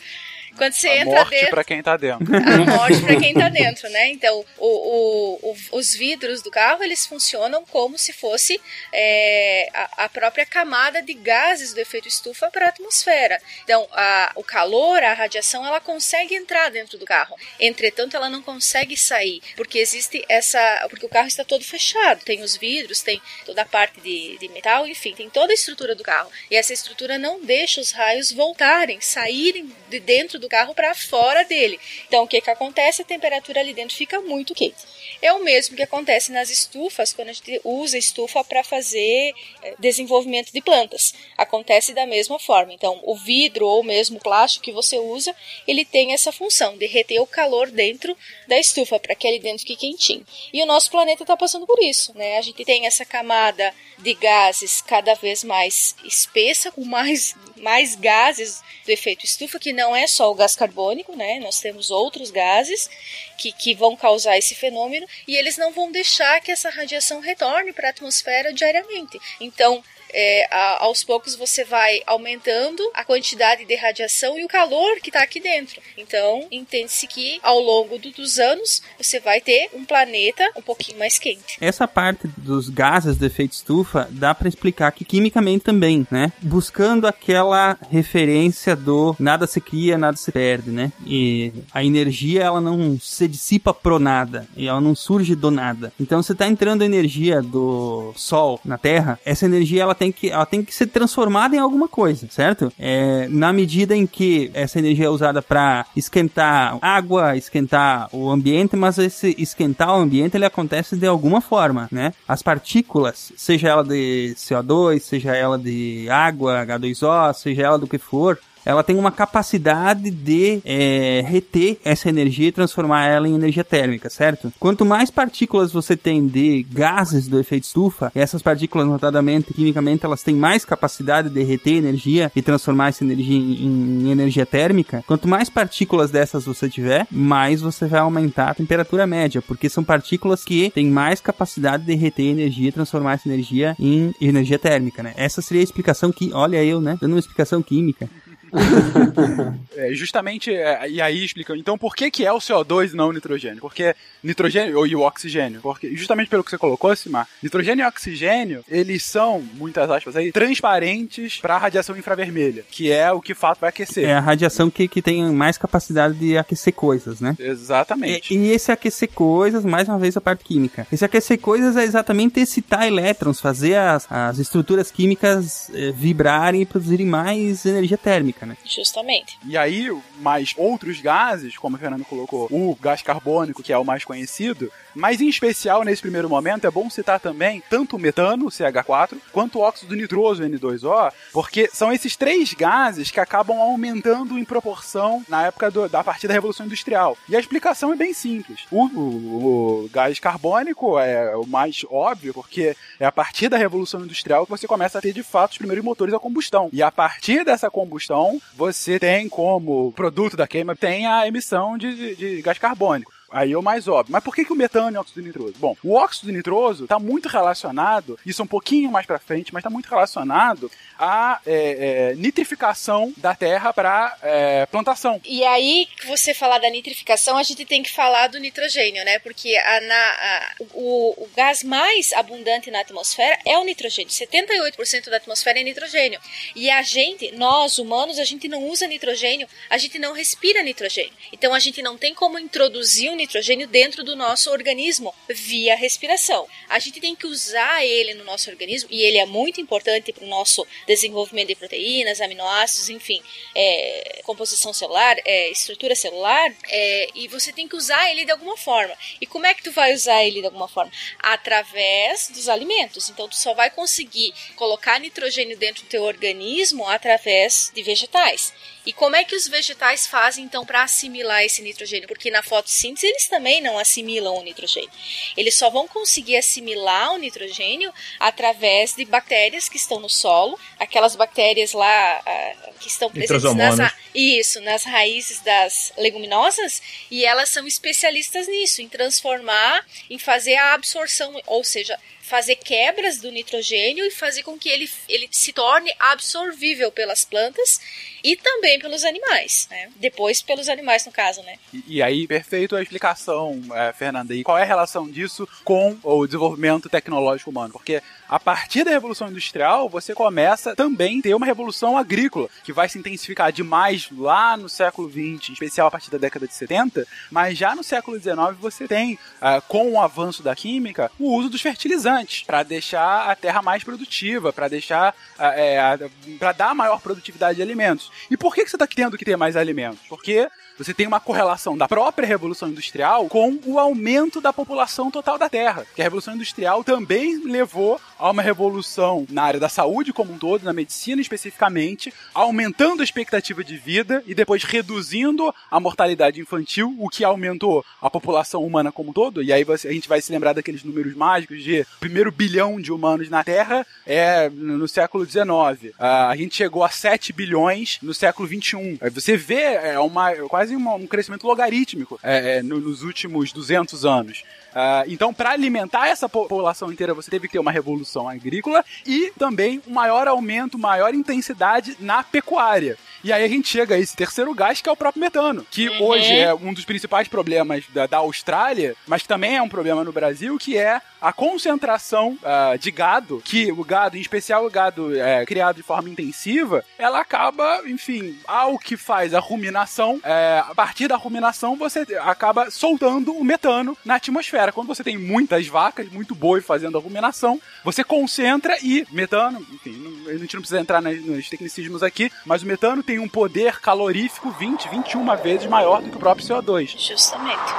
Quando 0.58 0.72
você 0.72 0.88
a 0.88 0.96
entra 0.96 1.14
morte 1.14 1.30
dentro. 1.30 1.50
pra 1.50 1.64
quem 1.64 1.82
tá 1.82 1.96
dentro. 1.96 2.26
A 2.36 2.76
morte 2.76 3.00
para 3.00 3.16
quem 3.16 3.32
tá 3.32 3.48
dentro, 3.48 3.88
né? 3.90 4.08
Então, 4.08 4.44
o, 4.58 4.66
o, 4.66 5.52
o, 5.52 5.56
os 5.78 5.94
vidros 5.94 6.42
do 6.42 6.50
carro 6.50 6.82
eles 6.82 7.06
funcionam 7.06 7.64
como 7.66 7.96
se 7.96 8.12
fosse 8.12 8.60
é, 8.92 9.68
a, 9.72 10.04
a, 10.04 10.08
própria 10.08 10.44
camada 10.44 11.00
de 11.00 11.14
gases 11.14 11.72
do 11.72 11.80
efeito 11.80 12.08
estufa 12.08 12.50
para 12.50 12.66
a 12.66 12.68
atmosfera. 12.70 13.40
Então, 13.62 13.88
a, 13.92 14.32
o 14.34 14.42
calor, 14.42 15.02
a 15.02 15.14
radiação, 15.14 15.64
ela 15.64 15.80
consegue 15.80 16.34
entrar 16.34 16.70
dentro 16.70 16.98
do 16.98 17.06
carro. 17.06 17.36
Entretanto, 17.60 18.16
ela 18.16 18.28
não 18.28 18.42
consegue 18.42 18.96
sair 18.96 19.40
porque 19.54 19.78
existe 19.78 20.24
essa, 20.28 20.86
porque 20.90 21.06
o 21.06 21.08
carro 21.08 21.28
está 21.28 21.44
todo 21.44 21.64
fechado. 21.64 22.24
Tem 22.24 22.42
os 22.42 22.56
vidros, 22.56 23.00
tem 23.00 23.22
toda 23.46 23.62
a 23.62 23.66
parte 23.66 24.00
de, 24.00 24.36
de 24.38 24.48
metal, 24.48 24.86
enfim, 24.88 25.14
tem 25.14 25.30
toda 25.30 25.52
a 25.52 25.54
estrutura 25.54 25.94
do 25.94 26.02
carro. 26.02 26.30
E 26.50 26.56
essa 26.56 26.72
estrutura 26.72 27.16
não 27.16 27.40
deixa 27.40 27.80
os 27.80 27.92
raios 27.92 28.32
voltarem, 28.32 29.00
saírem 29.00 29.72
de 29.88 30.00
dentro 30.00 30.38
do 30.38 30.47
carro 30.48 30.74
para 30.74 30.94
fora 30.94 31.44
dele. 31.44 31.78
Então, 32.06 32.24
o 32.24 32.28
que, 32.28 32.40
que 32.40 32.50
acontece? 32.50 33.02
A 33.02 33.04
temperatura 33.04 33.60
ali 33.60 33.74
dentro 33.74 33.96
fica 33.96 34.20
muito 34.20 34.54
quente. 34.54 34.76
É 35.20 35.32
o 35.32 35.42
mesmo 35.42 35.76
que 35.76 35.82
acontece 35.82 36.30
nas 36.30 36.50
estufas, 36.50 37.12
quando 37.12 37.28
a 37.28 37.32
gente 37.32 37.60
usa 37.64 37.98
estufa 37.98 38.44
para 38.44 38.62
fazer 38.62 39.32
eh, 39.62 39.74
desenvolvimento 39.78 40.52
de 40.52 40.60
plantas. 40.60 41.12
Acontece 41.36 41.92
da 41.92 42.06
mesma 42.06 42.38
forma. 42.38 42.72
Então, 42.72 43.00
o 43.02 43.16
vidro 43.16 43.66
ou 43.66 43.82
mesmo 43.82 44.18
o 44.18 44.20
plástico 44.20 44.64
que 44.64 44.72
você 44.72 44.98
usa, 44.98 45.34
ele 45.66 45.84
tem 45.84 46.12
essa 46.12 46.30
função 46.30 46.76
de 46.76 46.86
reter 46.86 47.20
o 47.20 47.26
calor 47.26 47.70
dentro 47.70 48.16
da 48.46 48.58
estufa, 48.58 48.98
para 48.98 49.14
que 49.14 49.26
ali 49.26 49.38
dentro 49.38 49.66
fique 49.66 49.76
quentinho. 49.76 50.24
E 50.52 50.62
o 50.62 50.66
nosso 50.66 50.90
planeta 50.90 51.24
está 51.24 51.36
passando 51.36 51.66
por 51.66 51.82
isso. 51.82 52.16
Né? 52.16 52.38
A 52.38 52.42
gente 52.42 52.64
tem 52.64 52.86
essa 52.86 53.04
camada 53.04 53.74
de 53.98 54.14
gases 54.14 54.80
cada 54.80 55.14
vez 55.14 55.42
mais 55.42 55.96
espessa, 56.04 56.70
com 56.70 56.84
mais, 56.84 57.34
mais 57.56 57.94
gases 57.94 58.62
do 58.84 58.90
efeito 58.90 59.24
estufa, 59.24 59.58
que 59.58 59.72
não 59.72 59.94
é 59.94 60.06
só 60.06 60.27
o 60.28 60.34
gás 60.34 60.54
carbônico, 60.54 61.16
né? 61.16 61.38
Nós 61.40 61.60
temos 61.60 61.90
outros 61.90 62.30
gases 62.30 62.88
que, 63.36 63.52
que 63.52 63.74
vão 63.74 63.96
causar 63.96 64.38
esse 64.38 64.54
fenômeno 64.54 65.06
e 65.26 65.36
eles 65.36 65.56
não 65.56 65.72
vão 65.72 65.90
deixar 65.90 66.40
que 66.40 66.52
essa 66.52 66.70
radiação 66.70 67.20
retorne 67.20 67.72
para 67.72 67.88
a 67.88 67.90
atmosfera 67.90 68.52
diariamente. 68.52 69.18
Então, 69.40 69.82
é, 70.12 70.48
a, 70.50 70.84
aos 70.84 71.04
poucos 71.04 71.34
você 71.34 71.64
vai 71.64 72.00
aumentando 72.06 72.82
a 72.94 73.04
quantidade 73.04 73.64
de 73.64 73.74
radiação 73.74 74.38
e 74.38 74.44
o 74.44 74.48
calor 74.48 75.00
que 75.00 75.08
está 75.08 75.22
aqui 75.22 75.40
dentro. 75.40 75.80
Então, 75.96 76.46
entende-se 76.50 77.06
que 77.06 77.38
ao 77.42 77.58
longo 77.58 77.98
do, 77.98 78.10
dos 78.10 78.38
anos 78.38 78.82
você 78.96 79.20
vai 79.20 79.40
ter 79.40 79.70
um 79.74 79.84
planeta 79.84 80.50
um 80.56 80.62
pouquinho 80.62 80.98
mais 80.98 81.18
quente. 81.18 81.58
Essa 81.60 81.86
parte 81.86 82.28
dos 82.36 82.68
gases 82.68 83.16
de 83.16 83.26
efeito 83.26 83.52
estufa 83.52 84.08
dá 84.10 84.34
para 84.34 84.48
explicar 84.48 84.92
que 84.92 85.04
quimicamente 85.04 85.64
também, 85.64 86.06
né? 86.10 86.32
Buscando 86.40 87.06
aquela 87.06 87.76
referência 87.90 88.74
do 88.74 89.16
nada 89.18 89.46
se 89.46 89.60
cria, 89.60 89.98
nada 89.98 90.16
se 90.16 90.32
perde, 90.32 90.70
né? 90.70 90.92
E 91.06 91.52
a 91.72 91.84
energia 91.84 92.42
ela 92.42 92.60
não 92.60 92.98
se 93.00 93.26
dissipa 93.28 93.72
pro 93.72 93.98
nada, 93.98 94.46
e 94.56 94.68
ela 94.68 94.80
não 94.80 94.94
surge 94.94 95.34
do 95.34 95.50
nada. 95.50 95.92
Então, 96.00 96.22
você 96.22 96.32
está 96.32 96.46
entrando 96.46 96.82
energia 96.82 97.42
do 97.42 98.12
Sol 98.16 98.60
na 98.64 98.78
Terra, 98.78 99.18
essa 99.24 99.44
energia 99.44 99.82
ela 99.82 99.94
tem 99.98 100.12
que, 100.12 100.30
ela 100.30 100.46
tem 100.46 100.62
que 100.62 100.74
ser 100.74 100.86
transformada 100.86 101.56
em 101.56 101.58
alguma 101.58 101.88
coisa, 101.88 102.28
certo? 102.30 102.72
É, 102.78 103.26
na 103.28 103.52
medida 103.52 103.96
em 103.96 104.06
que 104.06 104.50
essa 104.54 104.78
energia 104.78 105.06
é 105.06 105.10
usada 105.10 105.42
para 105.42 105.84
esquentar 105.96 106.78
água, 106.80 107.36
esquentar 107.36 108.08
o 108.12 108.30
ambiente, 108.30 108.76
mas 108.76 108.98
esse 108.98 109.34
esquentar 109.38 109.90
o 109.90 110.00
ambiente 110.00 110.36
ele 110.36 110.44
acontece 110.44 110.96
de 110.96 111.06
alguma 111.06 111.40
forma, 111.40 111.88
né? 111.90 112.12
As 112.26 112.42
partículas, 112.42 113.32
seja 113.36 113.68
ela 113.68 113.84
de 113.84 114.34
CO2, 114.36 115.00
seja 115.00 115.34
ela 115.34 115.58
de 115.58 116.08
água, 116.10 116.64
H2O, 116.64 117.34
seja 117.34 117.62
ela 117.62 117.78
do 117.78 117.86
que 117.86 117.98
for, 117.98 118.38
ela 118.68 118.84
tem 118.84 118.96
uma 118.96 119.10
capacidade 119.10 120.10
de 120.10 120.60
é, 120.62 121.24
reter 121.26 121.78
essa 121.82 122.10
energia 122.10 122.48
e 122.48 122.52
transformar 122.52 123.06
ela 123.06 123.26
em 123.26 123.34
energia 123.34 123.64
térmica, 123.64 124.10
certo? 124.10 124.52
Quanto 124.60 124.84
mais 124.84 125.10
partículas 125.10 125.72
você 125.72 125.96
tem 125.96 126.26
de 126.26 126.66
gases 126.70 127.26
do 127.26 127.40
efeito 127.40 127.64
estufa, 127.64 128.12
essas 128.14 128.42
partículas, 128.42 128.86
notadamente, 128.86 129.54
quimicamente, 129.54 130.04
elas 130.04 130.22
têm 130.22 130.34
mais 130.34 130.66
capacidade 130.66 131.30
de 131.30 131.42
reter 131.42 131.76
energia 131.76 132.30
e 132.36 132.42
transformar 132.42 132.88
essa 132.88 133.02
energia 133.02 133.38
em, 133.38 134.02
em 134.02 134.10
energia 134.10 134.44
térmica. 134.44 135.02
Quanto 135.06 135.26
mais 135.26 135.48
partículas 135.48 136.10
dessas 136.10 136.44
você 136.44 136.68
tiver, 136.68 137.06
mais 137.10 137.62
você 137.62 137.86
vai 137.86 138.00
aumentar 138.00 138.50
a 138.50 138.54
temperatura 138.54 139.06
média, 139.06 139.40
porque 139.40 139.70
são 139.70 139.82
partículas 139.82 140.44
que 140.44 140.70
têm 140.74 140.90
mais 140.90 141.22
capacidade 141.22 141.86
de 141.86 141.94
reter 141.94 142.26
energia 142.26 142.68
e 142.68 142.72
transformar 142.72 143.14
essa 143.14 143.26
energia 143.26 143.74
em 143.80 144.12
energia 144.20 144.58
térmica, 144.58 145.02
né? 145.02 145.14
Essa 145.16 145.40
seria 145.40 145.62
a 145.62 145.64
explicação 145.64 146.12
que, 146.12 146.30
olha 146.34 146.62
eu, 146.62 146.82
né, 146.82 146.98
dando 147.00 147.12
uma 147.12 147.18
explicação 147.18 147.62
química. 147.62 148.10
é, 149.76 149.92
justamente, 149.94 150.52
é, 150.52 150.88
e 150.88 151.00
aí 151.00 151.24
explicando, 151.24 151.58
então 151.58 151.78
por 151.78 151.94
que 151.94 152.10
que 152.10 152.26
é 152.26 152.32
o 152.32 152.38
CO2 152.38 152.92
e 152.92 152.96
não 152.96 153.08
o 153.08 153.12
nitrogênio? 153.12 153.60
Porque 153.60 153.94
nitrogênio 154.22 154.86
e 154.86 154.96
o 154.96 155.00
oxigênio, 155.00 155.60
porque 155.60 155.94
justamente 155.96 156.28
pelo 156.28 156.44
que 156.44 156.50
você 156.50 156.58
colocou, 156.58 156.94
Simar, 156.94 157.28
nitrogênio 157.42 157.84
e 157.84 157.88
oxigênio, 157.88 158.64
eles 158.68 159.04
são, 159.04 159.42
muitas 159.54 159.90
aspas 159.90 160.16
aí, 160.16 160.32
transparentes 160.32 161.38
para 161.38 161.54
a 161.54 161.58
radiação 161.58 161.96
infravermelha, 161.96 162.64
que 162.70 162.90
é 162.90 163.10
o 163.12 163.20
que 163.20 163.28
de 163.28 163.34
fato 163.34 163.60
vai 163.60 163.68
aquecer. 163.68 164.08
É 164.08 164.14
a 164.14 164.20
radiação 164.20 164.70
que, 164.70 164.88
que 164.88 165.02
tem 165.02 165.30
mais 165.32 165.58
capacidade 165.58 166.14
de 166.14 166.36
aquecer 166.36 166.72
coisas, 166.72 167.20
né? 167.20 167.36
Exatamente. 167.38 168.34
E, 168.34 168.38
e 168.38 168.50
esse 168.50 168.72
aquecer 168.72 169.10
coisas, 169.10 169.64
mais 169.64 169.88
uma 169.88 169.98
vez 169.98 170.16
a 170.16 170.20
parte 170.20 170.44
química. 170.44 170.86
Esse 170.90 171.04
aquecer 171.04 171.38
coisas 171.38 171.76
é 171.76 171.84
exatamente 171.84 172.40
excitar 172.40 172.86
elétrons, 172.86 173.40
fazer 173.40 173.76
as, 173.76 174.10
as 174.10 174.38
estruturas 174.38 174.90
químicas 174.90 175.70
eh, 175.74 175.92
vibrarem 175.94 176.62
e 176.62 176.66
produzirem 176.66 177.06
mais 177.06 177.66
energia 177.66 177.98
térmica 177.98 178.37
né? 178.46 178.56
Justamente. 178.64 179.38
E 179.46 179.56
aí, 179.56 179.88
mais 180.18 180.54
outros 180.56 181.00
gases, 181.00 181.56
como 181.56 181.76
o 181.76 181.78
Fernando 181.78 182.04
colocou, 182.04 182.48
o 182.50 182.76
gás 182.80 183.02
carbônico, 183.02 183.62
que 183.62 183.72
é 183.72 183.78
o 183.78 183.84
mais 183.84 184.04
conhecido, 184.04 184.70
mas 184.94 185.20
em 185.20 185.28
especial 185.28 185.84
nesse 185.84 186.02
primeiro 186.02 186.28
momento 186.28 186.66
é 186.66 186.70
bom 186.70 186.90
citar 186.90 187.20
também 187.20 187.62
tanto 187.70 187.96
o 187.96 187.98
metano, 187.98 188.46
o 188.46 188.50
CH4, 188.50 189.16
quanto 189.32 189.58
o 189.58 189.62
óxido 189.62 189.94
nitroso, 189.94 190.42
N2O, 190.42 191.12
porque 191.32 191.70
são 191.72 191.92
esses 191.92 192.16
três 192.16 192.52
gases 192.52 193.10
que 193.10 193.20
acabam 193.20 193.58
aumentando 193.58 194.38
em 194.38 194.44
proporção 194.44 195.24
na 195.28 195.46
época 195.46 195.70
do, 195.70 195.88
da 195.88 196.02
partir 196.02 196.26
da 196.26 196.34
Revolução 196.34 196.66
Industrial. 196.66 197.16
E 197.28 197.36
a 197.36 197.40
explicação 197.40 197.92
é 197.92 197.96
bem 197.96 198.12
simples. 198.12 198.66
O, 198.70 198.86
o, 198.86 199.84
o 199.84 199.90
gás 199.92 200.18
carbônico 200.18 200.98
é 200.98 201.36
o 201.36 201.46
mais 201.46 201.84
óbvio, 201.90 202.34
porque 202.34 202.76
é 202.98 203.06
a 203.06 203.12
partir 203.12 203.48
da 203.48 203.56
Revolução 203.56 204.04
Industrial 204.04 204.44
que 204.44 204.50
você 204.50 204.66
começa 204.66 204.98
a 204.98 205.02
ter 205.02 205.12
de 205.12 205.22
fato 205.22 205.52
os 205.52 205.58
primeiros 205.58 205.84
motores 205.84 206.14
a 206.14 206.18
combustão. 206.18 206.68
E 206.72 206.82
a 206.82 206.90
partir 206.90 207.44
dessa 207.44 207.70
combustão, 207.70 208.27
você 208.54 208.98
tem 208.98 209.28
como 209.28 209.92
produto 209.92 210.36
da 210.36 210.46
queima 210.46 210.74
tem 210.74 211.06
a 211.06 211.26
emissão 211.26 211.78
de, 211.78 211.94
de, 211.94 212.16
de 212.16 212.42
gás 212.42 212.58
carbônico. 212.58 213.12
Aí 213.30 213.52
é 213.52 213.58
o 213.58 213.62
mais 213.62 213.86
óbvio. 213.86 214.12
Mas 214.12 214.24
por 214.24 214.34
que, 214.34 214.44
que 214.44 214.52
o 214.52 214.56
metano 214.56 214.96
é 214.96 215.00
óxido 215.00 215.22
nitroso? 215.22 215.54
Bom, 215.58 215.76
o 215.82 215.94
óxido 215.94 216.32
nitroso 216.32 216.84
está 216.84 216.98
muito 216.98 217.28
relacionado, 217.28 218.18
isso 218.24 218.40
é 218.40 218.44
um 218.44 218.48
pouquinho 218.48 218.90
mais 218.90 219.06
para 219.06 219.18
frente, 219.18 219.52
mas 219.52 219.60
está 219.60 219.70
muito 219.70 219.88
relacionado 219.88 220.70
à 220.98 221.40
é, 221.46 222.12
é, 222.12 222.14
nitrificação 222.14 223.12
da 223.16 223.34
terra 223.34 223.72
para 223.72 224.16
é, 224.22 224.66
plantação. 224.66 225.20
E 225.24 225.44
aí 225.44 225.88
você 226.06 226.32
falar 226.32 226.58
da 226.58 226.70
nitrificação, 226.70 227.36
a 227.36 227.42
gente 227.42 227.64
tem 227.66 227.82
que 227.82 227.92
falar 227.92 228.28
do 228.28 228.38
nitrogênio, 228.38 229.04
né? 229.04 229.18
Porque 229.18 229.56
a, 229.56 229.80
na, 229.80 229.94
a, 229.94 230.54
o, 230.72 231.24
o, 231.24 231.28
gás 231.36 231.62
mais 231.62 232.12
abundante 232.12 232.70
na 232.70 232.80
atmosfera 232.80 233.38
é 233.44 233.58
o 233.58 233.64
nitrogênio. 233.64 234.10
78% 234.10 235.10
da 235.10 235.18
atmosfera 235.18 235.60
é 235.60 235.62
nitrogênio. 235.62 236.18
E 236.56 236.70
a 236.70 236.82
gente, 236.82 237.30
nós 237.32 237.78
humanos, 237.78 238.18
a 238.18 238.24
gente 238.24 238.48
não 238.48 238.66
usa 238.68 238.86
nitrogênio, 238.86 239.46
a 239.68 239.76
gente 239.76 239.98
não 239.98 240.12
respira 240.12 240.62
nitrogênio. 240.62 241.12
Então 241.32 241.52
a 241.52 241.58
gente 241.58 241.82
não 241.82 241.98
tem 241.98 242.14
como 242.14 242.38
introduzir 242.38 243.10
um 243.10 243.17
nitrogênio 243.18 243.66
dentro 243.66 244.02
do 244.02 244.16
nosso 244.16 244.50
organismo 244.50 245.14
via 245.28 245.76
respiração. 245.76 246.46
A 246.68 246.78
gente 246.78 247.00
tem 247.00 247.14
que 247.14 247.26
usar 247.26 247.84
ele 247.84 248.14
no 248.14 248.24
nosso 248.24 248.48
organismo 248.48 248.88
e 248.90 249.02
ele 249.02 249.18
é 249.18 249.26
muito 249.26 249.60
importante 249.60 250.12
para 250.12 250.24
o 250.24 250.28
nosso 250.28 250.66
desenvolvimento 250.86 251.48
de 251.48 251.54
proteínas, 251.54 252.20
aminoácidos, 252.20 252.88
enfim, 252.88 253.20
é, 253.54 254.20
composição 254.24 254.72
celular, 254.72 255.16
é, 255.24 255.50
estrutura 255.50 255.94
celular, 255.94 256.54
é, 256.68 257.08
e 257.14 257.28
você 257.28 257.52
tem 257.52 257.68
que 257.68 257.76
usar 257.76 258.10
ele 258.10 258.24
de 258.24 258.30
alguma 258.30 258.56
forma. 258.56 258.94
E 259.20 259.26
como 259.26 259.46
é 259.46 259.54
que 259.54 259.62
tu 259.62 259.72
vai 259.72 259.92
usar 259.92 260.24
ele 260.24 260.40
de 260.40 260.46
alguma 260.46 260.68
forma? 260.68 260.92
Através 261.18 262.30
dos 262.30 262.48
alimentos. 262.48 263.08
Então 263.08 263.28
tu 263.28 263.36
só 263.36 263.52
vai 263.52 263.70
conseguir 263.70 264.32
colocar 264.56 264.98
nitrogênio 264.98 265.58
dentro 265.58 265.82
do 265.82 265.88
teu 265.88 266.04
organismo 266.04 266.86
através 266.88 267.70
de 267.74 267.82
vegetais. 267.82 268.52
E 268.88 268.92
como 268.94 269.14
é 269.14 269.22
que 269.22 269.36
os 269.36 269.46
vegetais 269.46 270.06
fazem 270.06 270.46
então 270.46 270.64
para 270.64 270.82
assimilar 270.82 271.44
esse 271.44 271.60
nitrogênio? 271.60 272.08
Porque 272.08 272.30
na 272.30 272.42
fotossíntese 272.42 273.06
eles 273.06 273.28
também 273.28 273.60
não 273.60 273.78
assimilam 273.78 274.34
o 274.34 274.42
nitrogênio. 274.42 274.90
Eles 275.36 275.58
só 275.58 275.68
vão 275.68 275.86
conseguir 275.86 276.38
assimilar 276.38 277.12
o 277.12 277.18
nitrogênio 277.18 277.92
através 278.18 278.94
de 278.94 279.04
bactérias 279.04 279.68
que 279.68 279.76
estão 279.76 280.00
no 280.00 280.08
solo, 280.08 280.58
aquelas 280.78 281.14
bactérias 281.14 281.74
lá 281.74 282.22
uh, 282.22 282.78
que 282.80 282.88
estão 282.88 283.10
presentes 283.10 283.54
nas, 283.54 283.92
isso, 284.14 284.58
nas 284.62 284.84
raízes 284.84 285.42
das 285.42 285.92
leguminosas, 285.98 286.80
e 287.10 287.26
elas 287.26 287.50
são 287.50 287.66
especialistas 287.66 288.48
nisso, 288.48 288.80
em 288.80 288.88
transformar, 288.88 289.84
em 290.08 290.18
fazer 290.18 290.54
a 290.54 290.72
absorção, 290.72 291.38
ou 291.44 291.62
seja, 291.62 291.98
fazer 292.28 292.56
quebras 292.56 293.18
do 293.18 293.32
nitrogênio 293.32 294.04
e 294.04 294.10
fazer 294.10 294.42
com 294.42 294.58
que 294.58 294.68
ele, 294.68 294.88
ele 295.08 295.28
se 295.32 295.52
torne 295.52 295.92
absorvível 295.98 296.92
pelas 296.92 297.24
plantas 297.24 297.80
e 298.22 298.36
também 298.36 298.78
pelos 298.78 299.04
animais, 299.04 299.66
né? 299.70 299.90
Depois 299.96 300.42
pelos 300.42 300.68
animais, 300.68 301.06
no 301.06 301.12
caso, 301.12 301.42
né? 301.42 301.56
E, 301.72 301.96
e 301.96 302.02
aí, 302.02 302.26
perfeito 302.26 302.76
a 302.76 302.82
explicação, 302.82 303.60
é, 303.74 303.92
Fernanda. 303.92 304.34
E 304.34 304.44
qual 304.44 304.58
é 304.58 304.62
a 304.62 304.66
relação 304.66 305.08
disso 305.08 305.48
com 305.64 305.98
o 306.02 306.26
desenvolvimento 306.26 306.88
tecnológico 306.88 307.50
humano? 307.50 307.72
Porque 307.72 308.02
a 308.28 308.38
partir 308.38 308.84
da 308.84 308.90
Revolução 308.90 309.28
Industrial, 309.28 309.88
você 309.88 310.14
começa 310.14 310.76
também 310.76 311.20
a 311.20 311.22
ter 311.22 311.34
uma 311.34 311.46
revolução 311.46 311.96
agrícola, 311.96 312.48
que 312.62 312.72
vai 312.72 312.88
se 312.88 312.98
intensificar 312.98 313.50
demais 313.50 314.08
lá 314.14 314.56
no 314.56 314.68
século 314.68 315.08
XX, 315.08 315.48
em 315.48 315.52
especial 315.54 315.88
a 315.88 315.90
partir 315.90 316.10
da 316.10 316.18
década 316.18 316.46
de 316.46 316.52
70, 316.52 317.06
mas 317.30 317.56
já 317.56 317.74
no 317.74 317.82
século 317.82 318.18
XIX 318.18 318.36
você 318.60 318.86
tem, 318.86 319.14
uh, 319.14 319.62
com 319.66 319.92
o 319.92 320.00
avanço 320.00 320.42
da 320.42 320.54
química, 320.54 321.10
o 321.18 321.34
uso 321.34 321.48
dos 321.48 321.62
fertilizantes, 321.62 322.42
para 322.42 322.62
deixar 322.62 323.30
a 323.30 323.34
terra 323.34 323.62
mais 323.62 323.82
produtiva, 323.82 324.52
para 324.52 324.68
deixar, 324.68 325.14
uh, 325.38 325.42
é, 325.42 326.10
para 326.38 326.52
dar 326.52 326.74
maior 326.74 327.00
produtividade 327.00 327.56
de 327.56 327.62
alimentos. 327.62 328.10
E 328.30 328.36
por 328.36 328.54
que, 328.54 328.62
que 328.62 328.70
você 328.70 328.76
está 328.76 328.86
tendo 328.86 329.16
que 329.16 329.24
ter 329.24 329.36
mais 329.36 329.56
alimentos? 329.56 330.00
Porque 330.06 330.48
você 330.78 330.94
tem 330.94 331.08
uma 331.08 331.18
correlação 331.18 331.76
da 331.76 331.88
própria 331.88 332.26
Revolução 332.26 332.68
Industrial 332.68 333.26
com 333.28 333.58
o 333.66 333.80
aumento 333.80 334.40
da 334.40 334.52
população 334.52 335.10
total 335.10 335.36
da 335.36 335.48
Terra. 335.48 335.84
Que 335.92 336.00
a 336.00 336.04
Revolução 336.04 336.34
Industrial 336.34 336.84
também 336.84 337.42
levou 337.44 338.00
a 338.18 338.30
uma 338.30 338.42
revolução 338.42 339.26
na 339.30 339.42
área 339.42 339.60
da 339.60 339.68
saúde 339.68 340.12
como 340.12 340.32
um 340.32 340.38
todo, 340.38 340.64
na 340.64 340.72
medicina 340.72 341.20
especificamente, 341.20 342.12
aumentando 342.34 343.00
a 343.00 343.04
expectativa 343.04 343.62
de 343.62 343.76
vida 343.76 344.22
e 344.26 344.34
depois 344.34 344.64
reduzindo 344.64 345.54
a 345.70 345.80
mortalidade 345.80 346.40
infantil, 346.40 346.94
o 346.98 347.08
que 347.08 347.24
aumentou 347.24 347.84
a 348.00 348.10
população 348.10 348.64
humana 348.64 348.90
como 348.90 349.10
um 349.10 349.12
todo. 349.12 349.42
E 349.42 349.52
aí 349.52 349.64
a 349.68 349.92
gente 349.92 350.08
vai 350.08 350.20
se 350.20 350.32
lembrar 350.32 350.52
daqueles 350.52 350.82
números 350.82 351.14
mágicos 351.14 351.62
de 351.62 351.86
primeiro 352.00 352.32
bilhão 352.32 352.80
de 352.80 352.92
humanos 352.92 353.28
na 353.28 353.44
Terra 353.44 353.86
é 354.06 354.48
no 354.50 354.88
século 354.88 355.24
XIX. 355.24 355.94
A 355.98 356.34
gente 356.36 356.56
chegou 356.56 356.84
a 356.84 356.88
7 356.88 357.32
bilhões 357.32 357.98
no 358.02 358.14
século 358.14 358.48
XXI. 358.48 358.98
Você 359.12 359.36
vê 359.36 359.74
é 359.74 359.98
uma 359.98 360.32
quase 360.48 360.74
um 360.76 361.06
crescimento 361.06 361.46
logarítmico 361.46 362.18
é, 362.22 362.58
é, 362.58 362.62
nos 362.62 363.02
últimos 363.02 363.52
200 363.52 364.04
anos. 364.04 364.44
Uh, 364.68 365.08
então, 365.08 365.32
para 365.32 365.50
alimentar 365.50 366.08
essa 366.08 366.28
população 366.28 366.92
inteira, 366.92 367.14
você 367.14 367.30
teve 367.30 367.48
que 367.48 367.54
ter 367.54 367.58
uma 367.58 367.72
revolução 367.72 368.07
agrícola 368.28 368.84
e 369.06 369.32
também 369.38 369.82
um 369.86 369.92
maior 369.92 370.26
aumento, 370.26 370.78
maior 370.78 371.14
intensidade 371.14 371.96
na 372.00 372.22
pecuária. 372.22 372.96
E 373.28 373.32
aí 373.32 373.44
a 373.44 373.48
gente 373.48 373.68
chega 373.68 373.94
a 373.94 373.98
esse 373.98 374.16
terceiro 374.16 374.54
gás, 374.54 374.80
que 374.80 374.88
é 374.88 374.92
o 374.92 374.96
próprio 374.96 375.20
metano, 375.20 375.66
que 375.70 375.86
uhum. 375.86 376.02
hoje 376.02 376.34
é 376.34 376.54
um 376.54 376.72
dos 376.72 376.86
principais 376.86 377.28
problemas 377.28 377.84
da, 377.92 378.06
da, 378.06 378.16
Austrália, 378.16 378.96
mas 379.06 379.22
também 379.26 379.58
é 379.58 379.60
um 379.60 379.68
problema 379.68 380.02
no 380.02 380.10
Brasil, 380.10 380.56
que 380.56 380.78
é 380.78 380.98
a 381.20 381.30
concentração 381.30 382.38
uh, 382.40 382.78
de 382.78 382.90
gado, 382.90 383.42
que 383.44 383.70
o 383.70 383.84
gado, 383.84 384.16
em 384.16 384.20
especial 384.20 384.64
o 384.64 384.70
gado 384.70 385.14
é, 385.14 385.44
criado 385.44 385.76
de 385.76 385.82
forma 385.82 386.08
intensiva, 386.08 386.82
ela 386.96 387.20
acaba, 387.20 387.82
enfim, 387.84 388.38
ao 388.46 388.78
que 388.78 388.96
faz 388.96 389.34
a 389.34 389.40
ruminação, 389.40 390.18
é, 390.24 390.62
a 390.66 390.74
partir 390.74 391.06
da 391.06 391.16
ruminação 391.16 391.76
você 391.76 392.06
acaba 392.20 392.70
soltando 392.70 393.34
o 393.34 393.44
metano 393.44 393.94
na 394.06 394.14
atmosfera. 394.14 394.72
Quando 394.72 394.88
você 394.88 395.04
tem 395.04 395.18
muitas 395.18 395.66
vacas, 395.66 396.08
muito 396.10 396.34
boi 396.34 396.62
fazendo 396.62 396.96
a 396.96 397.00
ruminação, 397.00 397.60
você 397.84 398.02
concentra 398.02 398.78
e 398.82 399.06
metano, 399.12 399.66
enfim, 399.70 400.24
a 400.28 400.36
gente 400.38 400.54
não 400.54 400.62
precisa 400.62 400.80
entrar 400.80 401.02
nos 401.02 401.48
tecnicismos 401.50 402.02
aqui, 402.02 402.32
mas 402.46 402.62
o 402.62 402.66
metano 402.66 403.02
tem 403.02 403.17
um 403.18 403.28
poder 403.28 403.80
calorífico 403.80 404.50
20, 404.50 404.88
21 404.88 405.36
vezes 405.36 405.66
maior 405.66 406.02
do 406.02 406.10
que 406.10 406.16
o 406.16 406.20
próprio 406.20 406.46
CO2. 406.46 406.96
Justamente. 406.98 407.72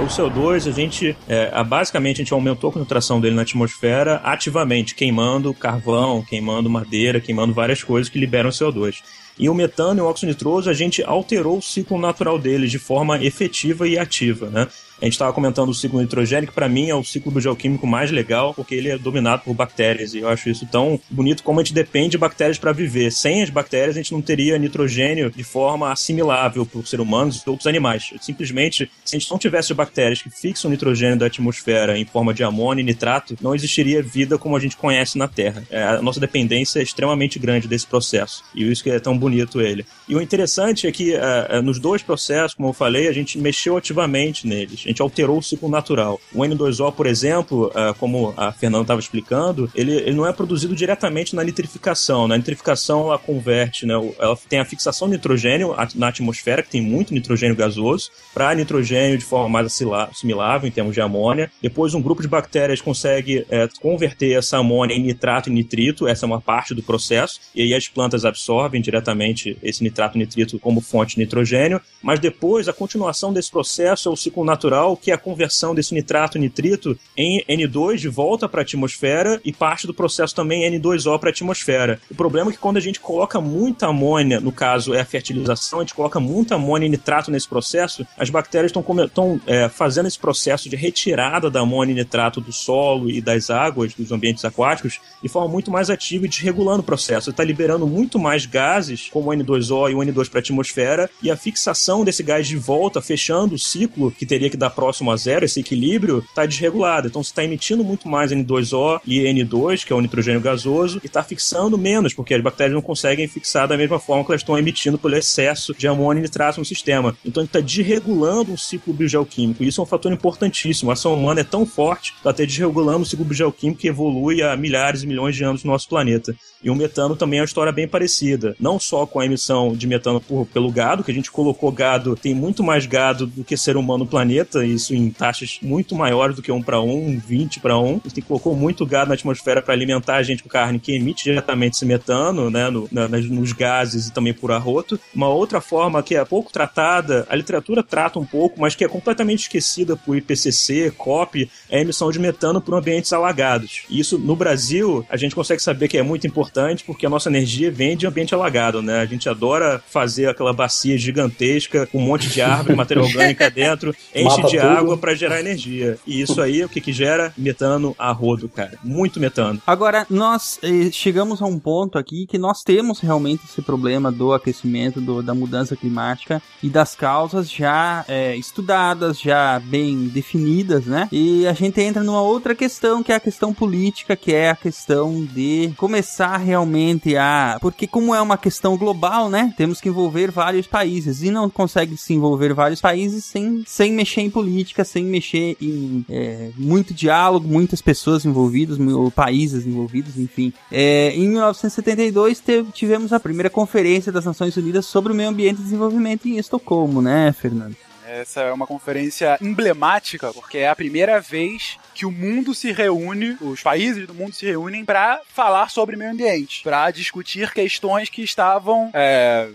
O 0.00 0.04
CO2, 0.04 0.66
a 0.66 0.72
gente, 0.72 1.14
é, 1.28 1.62
basicamente, 1.62 2.16
a 2.16 2.24
gente 2.24 2.32
aumentou 2.32 2.70
a 2.70 2.72
concentração 2.72 3.20
dele 3.20 3.36
na 3.36 3.42
atmosfera 3.42 4.16
ativamente, 4.24 4.94
queimando 4.94 5.52
carvão, 5.52 6.22
queimando 6.22 6.70
madeira, 6.70 7.20
queimando 7.20 7.52
várias 7.52 7.82
coisas 7.82 8.08
que 8.08 8.18
liberam 8.18 8.48
CO2. 8.48 9.02
E 9.38 9.48
o 9.50 9.54
metano 9.54 10.00
e 10.00 10.02
o 10.02 10.06
óxido 10.06 10.32
nitroso, 10.32 10.70
a 10.70 10.72
gente 10.72 11.02
alterou 11.02 11.58
o 11.58 11.62
ciclo 11.62 11.98
natural 11.98 12.38
deles 12.38 12.70
de 12.70 12.78
forma 12.78 13.22
efetiva 13.22 13.86
e 13.86 13.98
ativa, 13.98 14.48
né? 14.48 14.68
A 15.00 15.06
gente 15.06 15.14
estava 15.14 15.32
comentando 15.32 15.70
o 15.70 15.74
ciclo 15.74 15.98
nitrogênio, 15.98 16.46
que 16.46 16.54
para 16.54 16.68
mim 16.68 16.90
é 16.90 16.94
o 16.94 17.02
ciclo 17.02 17.32
do 17.32 17.40
geoquímico 17.40 17.86
mais 17.86 18.10
legal, 18.10 18.52
porque 18.52 18.74
ele 18.74 18.90
é 18.90 18.98
dominado 18.98 19.42
por 19.42 19.54
bactérias. 19.54 20.12
E 20.12 20.18
eu 20.18 20.28
acho 20.28 20.50
isso 20.50 20.66
tão 20.66 21.00
bonito 21.08 21.42
como 21.42 21.58
a 21.58 21.62
gente 21.62 21.72
depende 21.72 22.10
de 22.10 22.18
bactérias 22.18 22.58
para 22.58 22.70
viver. 22.70 23.10
Sem 23.10 23.42
as 23.42 23.48
bactérias, 23.48 23.96
a 23.96 24.02
gente 24.02 24.12
não 24.12 24.20
teria 24.20 24.58
nitrogênio 24.58 25.30
de 25.30 25.42
forma 25.42 25.90
assimilável 25.90 26.66
por 26.66 26.86
seres 26.86 27.04
humanos 27.04 27.42
e 27.46 27.48
outros 27.48 27.66
animais. 27.66 28.12
Simplesmente, 28.20 28.90
se 29.02 29.16
a 29.16 29.18
gente 29.18 29.30
não 29.30 29.38
tivesse 29.38 29.72
bactérias 29.72 30.20
que 30.20 30.28
fixam 30.28 30.68
o 30.68 30.72
nitrogênio 30.72 31.18
da 31.18 31.26
atmosfera 31.26 31.98
em 31.98 32.04
forma 32.04 32.34
de 32.34 32.44
amônio 32.44 32.82
e 32.82 32.84
nitrato, 32.84 33.38
não 33.40 33.54
existiria 33.54 34.02
vida 34.02 34.36
como 34.36 34.54
a 34.54 34.60
gente 34.60 34.76
conhece 34.76 35.16
na 35.16 35.26
Terra. 35.26 35.64
É, 35.70 35.82
a 35.82 36.02
nossa 36.02 36.20
dependência 36.20 36.78
é 36.78 36.82
extremamente 36.82 37.38
grande 37.38 37.66
desse 37.66 37.86
processo. 37.86 38.44
E 38.54 38.70
isso 38.70 38.84
que 38.84 38.90
é 38.90 39.00
tão 39.00 39.16
bonito 39.16 39.62
ele. 39.62 39.86
E 40.06 40.14
o 40.14 40.20
interessante 40.20 40.86
é 40.86 40.92
que 40.92 41.14
uh, 41.14 41.62
nos 41.62 41.78
dois 41.78 42.02
processos, 42.02 42.52
como 42.52 42.68
eu 42.68 42.74
falei, 42.74 43.08
a 43.08 43.12
gente 43.12 43.38
mexeu 43.38 43.78
ativamente 43.78 44.46
neles 44.46 44.89
gente 44.90 45.02
alterou 45.02 45.38
o 45.38 45.42
ciclo 45.42 45.68
natural. 45.68 46.20
O 46.34 46.40
N2O, 46.40 46.92
por 46.92 47.06
exemplo, 47.06 47.68
uh, 47.68 47.94
como 47.98 48.34
a 48.36 48.52
Fernanda 48.52 48.82
estava 48.82 49.00
explicando, 49.00 49.70
ele, 49.74 49.92
ele 49.92 50.14
não 50.14 50.26
é 50.26 50.32
produzido 50.32 50.74
diretamente 50.74 51.34
na 51.34 51.42
nitrificação. 51.42 52.28
Na 52.28 52.36
nitrificação, 52.36 53.06
ela 53.06 53.18
converte, 53.18 53.86
né, 53.86 53.94
ela 54.18 54.36
tem 54.48 54.58
a 54.58 54.64
fixação 54.64 55.08
de 55.08 55.14
nitrogênio 55.14 55.74
na 55.94 56.08
atmosfera, 56.08 56.62
que 56.62 56.70
tem 56.70 56.80
muito 56.80 57.14
nitrogênio 57.14 57.56
gasoso, 57.56 58.10
para 58.32 58.54
nitrogênio 58.54 59.18
de 59.18 59.24
forma 59.24 59.48
mais 59.48 59.66
assimilável, 60.10 60.68
em 60.68 60.72
termos 60.72 60.94
de 60.94 61.00
amônia. 61.00 61.50
Depois, 61.62 61.94
um 61.94 62.02
grupo 62.02 62.22
de 62.22 62.28
bactérias 62.28 62.80
consegue 62.80 63.44
é, 63.48 63.68
converter 63.80 64.32
essa 64.32 64.58
amônia 64.58 64.94
em 64.94 65.02
nitrato 65.02 65.48
e 65.48 65.52
nitrito, 65.52 66.06
essa 66.06 66.24
é 66.24 66.26
uma 66.26 66.40
parte 66.40 66.74
do 66.74 66.82
processo, 66.82 67.40
e 67.54 67.62
aí 67.62 67.74
as 67.74 67.88
plantas 67.88 68.24
absorvem 68.24 68.80
diretamente 68.80 69.56
esse 69.62 69.82
nitrato 69.82 70.16
e 70.16 70.18
nitrito 70.18 70.58
como 70.58 70.80
fonte 70.80 71.14
de 71.14 71.20
nitrogênio, 71.20 71.80
mas 72.02 72.18
depois, 72.18 72.68
a 72.68 72.72
continuação 72.72 73.32
desse 73.32 73.50
processo 73.50 74.08
é 74.08 74.12
o 74.12 74.16
ciclo 74.16 74.44
natural 74.44 74.79
natural, 74.80 74.96
que 74.96 75.10
é 75.10 75.14
a 75.14 75.18
conversão 75.18 75.74
desse 75.74 75.94
nitrato 75.94 76.38
nitrito 76.38 76.98
em 77.16 77.44
N2 77.48 77.96
de 77.96 78.08
volta 78.08 78.48
para 78.48 78.60
a 78.60 78.62
atmosfera 78.62 79.40
e 79.44 79.52
parte 79.52 79.86
do 79.86 79.94
processo 79.94 80.34
também 80.34 80.62
N2O 80.70 81.18
para 81.18 81.28
a 81.28 81.32
atmosfera. 81.32 82.00
O 82.10 82.14
problema 82.14 82.50
é 82.50 82.52
que 82.52 82.58
quando 82.58 82.78
a 82.78 82.80
gente 82.80 82.98
coloca 82.98 83.40
muita 83.40 83.88
amônia, 83.88 84.40
no 84.40 84.52
caso 84.52 84.94
é 84.94 85.00
a 85.00 85.04
fertilização, 85.04 85.80
a 85.80 85.82
gente 85.82 85.94
coloca 85.94 86.18
muita 86.18 86.54
amônia 86.54 86.86
e 86.86 86.90
nitrato 86.90 87.30
nesse 87.30 87.48
processo, 87.48 88.06
as 88.16 88.30
bactérias 88.30 88.72
estão 88.72 89.40
é, 89.46 89.68
fazendo 89.68 90.06
esse 90.06 90.18
processo 90.18 90.68
de 90.68 90.76
retirada 90.76 91.50
da 91.50 91.60
amônia 91.60 91.92
e 91.92 91.96
nitrato 91.96 92.40
do 92.40 92.52
solo 92.52 93.10
e 93.10 93.20
das 93.20 93.50
águas 93.50 93.94
dos 93.94 94.12
ambientes 94.12 94.44
aquáticos 94.44 95.00
de 95.22 95.28
forma 95.28 95.48
muito 95.48 95.70
mais 95.70 95.90
ativa 95.90 96.24
e 96.24 96.28
desregulando 96.28 96.80
o 96.80 96.84
processo. 96.84 97.30
Está 97.30 97.44
liberando 97.44 97.86
muito 97.86 98.18
mais 98.18 98.46
gases, 98.46 99.08
como 99.10 99.30
o 99.30 99.34
N2O 99.34 99.90
e 99.90 99.94
o 99.94 99.98
N2 99.98 100.28
para 100.28 100.38
a 100.38 100.40
atmosfera, 100.40 101.10
e 101.22 101.30
a 101.30 101.36
fixação 101.36 102.04
desse 102.04 102.22
gás 102.22 102.46
de 102.46 102.56
volta, 102.56 103.00
fechando 103.00 103.54
o 103.54 103.58
ciclo 103.58 104.10
que 104.10 104.26
teria 104.26 104.48
que 104.48 104.56
dar 104.56 104.69
está 104.70 104.70
próximo 104.70 105.10
a 105.10 105.16
zero, 105.16 105.44
esse 105.44 105.60
equilíbrio 105.60 106.24
está 106.26 106.46
desregulado. 106.46 107.08
Então 107.08 107.22
você 107.22 107.30
está 107.30 107.44
emitindo 107.44 107.82
muito 107.82 108.08
mais 108.08 108.30
N2O 108.30 109.00
e 109.04 109.20
N2, 109.20 109.84
que 109.84 109.92
é 109.92 109.96
o 109.96 110.00
nitrogênio 110.00 110.40
gasoso, 110.40 111.00
e 111.02 111.06
está 111.06 111.22
fixando 111.22 111.76
menos, 111.76 112.14
porque 112.14 112.32
as 112.32 112.42
bactérias 112.42 112.74
não 112.74 112.82
conseguem 112.82 113.26
fixar 113.26 113.66
da 113.66 113.76
mesma 113.76 113.98
forma 113.98 114.24
que 114.24 114.30
elas 114.30 114.40
estão 114.40 114.56
emitindo 114.56 114.96
pelo 114.96 115.16
excesso 115.16 115.74
de 115.74 115.88
amônio 115.88 116.20
e 116.20 116.22
nitrato 116.22 116.60
no 116.60 116.64
sistema. 116.64 117.16
Então 117.24 117.42
ele 117.42 117.48
está 117.48 117.60
desregulando 117.60 118.52
um 118.52 118.56
ciclo 118.56 118.94
biogeoquímico. 118.94 119.64
Isso 119.64 119.80
é 119.80 119.84
um 119.84 119.86
fator 119.86 120.12
importantíssimo. 120.12 120.90
A 120.90 120.94
ação 120.94 121.14
humana 121.14 121.40
é 121.40 121.44
tão 121.44 121.66
forte, 121.66 122.14
está 122.16 122.30
até 122.30 122.46
desregulando 122.46 123.02
o 123.02 123.06
ciclo 123.06 123.24
biogeoquímico 123.24 123.80
que 123.80 123.88
evolui 123.88 124.42
há 124.42 124.56
milhares 124.56 125.02
e 125.02 125.06
milhões 125.06 125.34
de 125.34 125.44
anos 125.44 125.64
no 125.64 125.72
nosso 125.72 125.88
planeta. 125.88 126.34
E 126.62 126.70
o 126.70 126.74
metano 126.74 127.16
também 127.16 127.38
é 127.38 127.42
uma 127.42 127.46
história 127.46 127.72
bem 127.72 127.88
parecida. 127.88 128.54
Não 128.60 128.78
só 128.78 129.06
com 129.06 129.20
a 129.20 129.26
emissão 129.26 129.74
de 129.74 129.86
metano 129.86 130.20
por, 130.20 130.46
pelo 130.46 130.70
gado, 130.70 131.02
que 131.02 131.10
a 131.10 131.14
gente 131.14 131.30
colocou 131.30 131.72
gado, 131.72 132.16
tem 132.16 132.34
muito 132.34 132.62
mais 132.62 132.86
gado 132.86 133.26
do 133.26 133.44
que 133.44 133.56
ser 133.56 133.76
humano 133.76 134.00
no 134.00 134.06
planeta, 134.06 134.64
isso 134.64 134.94
em 134.94 135.10
taxas 135.10 135.58
muito 135.62 135.94
maiores 135.94 136.36
do 136.36 136.42
que 136.42 136.52
1 136.52 136.62
para 136.62 136.80
1, 136.80 137.18
20 137.18 137.60
para 137.60 137.78
1. 137.78 138.00
A 138.04 138.08
gente 138.08 138.22
colocou 138.22 138.54
muito 138.54 138.86
gado 138.86 139.08
na 139.08 139.14
atmosfera 139.14 139.60
para 139.60 139.74
alimentar 139.74 140.16
a 140.16 140.22
gente 140.22 140.42
com 140.42 140.48
carne 140.48 140.78
que 140.78 140.92
emite 140.92 141.24
diretamente 141.24 141.76
esse 141.76 141.84
metano, 141.84 142.50
né, 142.50 142.70
no, 142.70 142.88
na, 142.90 143.08
nos 143.08 143.52
gases 143.52 144.06
e 144.06 144.12
também 144.12 144.32
por 144.32 144.52
arroto. 144.52 144.98
Uma 145.14 145.28
outra 145.28 145.60
forma 145.60 146.02
que 146.02 146.14
é 146.14 146.24
pouco 146.24 146.52
tratada, 146.52 147.26
a 147.28 147.36
literatura 147.36 147.82
trata 147.82 148.18
um 148.18 148.24
pouco, 148.24 148.60
mas 148.60 148.74
que 148.74 148.84
é 148.84 148.88
completamente 148.88 149.40
esquecida 149.40 149.96
por 149.96 150.16
IPCC, 150.16 150.92
COP, 150.96 151.50
é 151.68 151.78
a 151.78 151.80
emissão 151.80 152.10
de 152.10 152.18
metano 152.18 152.60
por 152.60 152.74
ambientes 152.74 153.12
alagados. 153.12 153.82
E 153.88 154.00
isso 154.00 154.18
no 154.18 154.36
Brasil, 154.36 155.04
a 155.08 155.16
gente 155.16 155.34
consegue 155.34 155.62
saber 155.62 155.88
que 155.88 155.98
é 155.98 156.02
muito 156.02 156.26
importante 156.26 156.49
importante 156.50 156.84
porque 156.84 157.06
a 157.06 157.10
nossa 157.10 157.28
energia 157.28 157.70
vem 157.70 157.96
de 157.96 158.06
ambiente 158.06 158.34
alagado, 158.34 158.82
né? 158.82 159.00
A 159.00 159.06
gente 159.06 159.28
adora 159.28 159.82
fazer 159.88 160.28
aquela 160.28 160.52
bacia 160.52 160.98
gigantesca 160.98 161.86
com 161.86 161.98
um 161.98 162.06
monte 162.06 162.28
de 162.28 162.42
árvore, 162.42 162.74
matéria 162.74 163.02
orgânica 163.02 163.48
dentro, 163.50 163.94
enche 164.14 164.24
Mata 164.24 164.48
de 164.48 164.58
tudo. 164.58 164.68
água 164.68 164.98
para 164.98 165.14
gerar 165.14 165.40
energia. 165.40 165.98
E 166.06 166.20
isso 166.20 166.40
aí, 166.40 166.64
o 166.64 166.68
que 166.68 166.80
que 166.80 166.92
gera? 166.92 167.32
Metano 167.38 167.94
a 167.98 168.10
rodo, 168.10 168.48
cara. 168.48 168.72
Muito 168.82 169.20
metano. 169.20 169.62
Agora, 169.66 170.06
nós 170.10 170.58
eh, 170.62 170.90
chegamos 170.90 171.40
a 171.40 171.46
um 171.46 171.58
ponto 171.58 171.96
aqui 171.96 172.26
que 172.26 172.38
nós 172.38 172.62
temos 172.62 172.98
realmente 173.00 173.44
esse 173.44 173.62
problema 173.62 174.10
do 174.10 174.32
aquecimento, 174.32 175.00
do, 175.00 175.22
da 175.22 175.34
mudança 175.34 175.76
climática 175.76 176.42
e 176.62 176.68
das 176.68 176.94
causas 176.96 177.50
já 177.50 178.04
eh, 178.08 178.36
estudadas, 178.36 179.20
já 179.20 179.60
bem 179.60 180.08
definidas, 180.08 180.86
né? 180.86 181.08
E 181.12 181.46
a 181.46 181.52
gente 181.52 181.80
entra 181.80 182.02
numa 182.02 182.22
outra 182.22 182.54
questão, 182.54 183.02
que 183.02 183.12
é 183.12 183.14
a 183.14 183.20
questão 183.20 183.52
política, 183.54 184.16
que 184.16 184.32
é 184.32 184.50
a 184.50 184.56
questão 184.56 185.24
de 185.24 185.72
começar 185.76 186.39
realmente 186.40 187.16
a. 187.16 187.58
Porque, 187.60 187.86
como 187.86 188.14
é 188.14 188.20
uma 188.20 188.36
questão 188.36 188.76
global, 188.76 189.30
né? 189.30 189.54
Temos 189.56 189.80
que 189.80 189.88
envolver 189.88 190.30
vários 190.30 190.66
países. 190.66 191.22
E 191.22 191.30
não 191.30 191.48
consegue 191.48 191.96
se 191.96 192.14
envolver 192.14 192.52
vários 192.52 192.80
países 192.80 193.24
sem, 193.24 193.62
sem 193.66 193.92
mexer 193.92 194.22
em 194.22 194.30
política, 194.30 194.84
sem 194.84 195.04
mexer 195.04 195.56
em 195.60 196.04
é, 196.08 196.50
muito 196.56 196.92
diálogo, 196.92 197.46
muitas 197.46 197.80
pessoas 197.80 198.24
envolvidas, 198.24 198.78
ou 198.78 199.10
países 199.10 199.66
envolvidos, 199.66 200.18
enfim. 200.18 200.52
É, 200.70 201.12
em 201.14 201.28
1972 201.28 202.40
teve, 202.40 202.72
tivemos 202.72 203.12
a 203.12 203.20
primeira 203.20 203.50
conferência 203.50 204.10
das 204.10 204.24
Nações 204.24 204.56
Unidas 204.56 204.86
sobre 204.86 205.12
o 205.12 205.14
meio 205.14 205.28
ambiente 205.28 205.60
e 205.60 205.64
desenvolvimento 205.64 206.26
em 206.26 206.38
Estocolmo, 206.38 207.00
né, 207.00 207.32
Fernando? 207.32 207.76
Essa 208.06 208.40
é 208.40 208.52
uma 208.52 208.66
conferência 208.66 209.38
emblemática, 209.40 210.32
porque 210.32 210.58
é 210.58 210.68
a 210.68 210.74
primeira 210.74 211.20
vez 211.20 211.78
que 212.00 212.06
o 212.06 212.10
mundo 212.10 212.54
se 212.54 212.72
reúne, 212.72 213.36
os 213.42 213.62
países 213.62 214.06
do 214.06 214.14
mundo 214.14 214.32
se 214.32 214.46
reúnem 214.46 214.86
para 214.86 215.20
falar 215.28 215.68
sobre 215.68 215.96
meio 215.96 216.12
ambiente, 216.12 216.62
para 216.62 216.90
discutir 216.90 217.52
questões 217.52 218.08
que 218.08 218.22
estavam 218.22 218.90
é, 218.94 219.50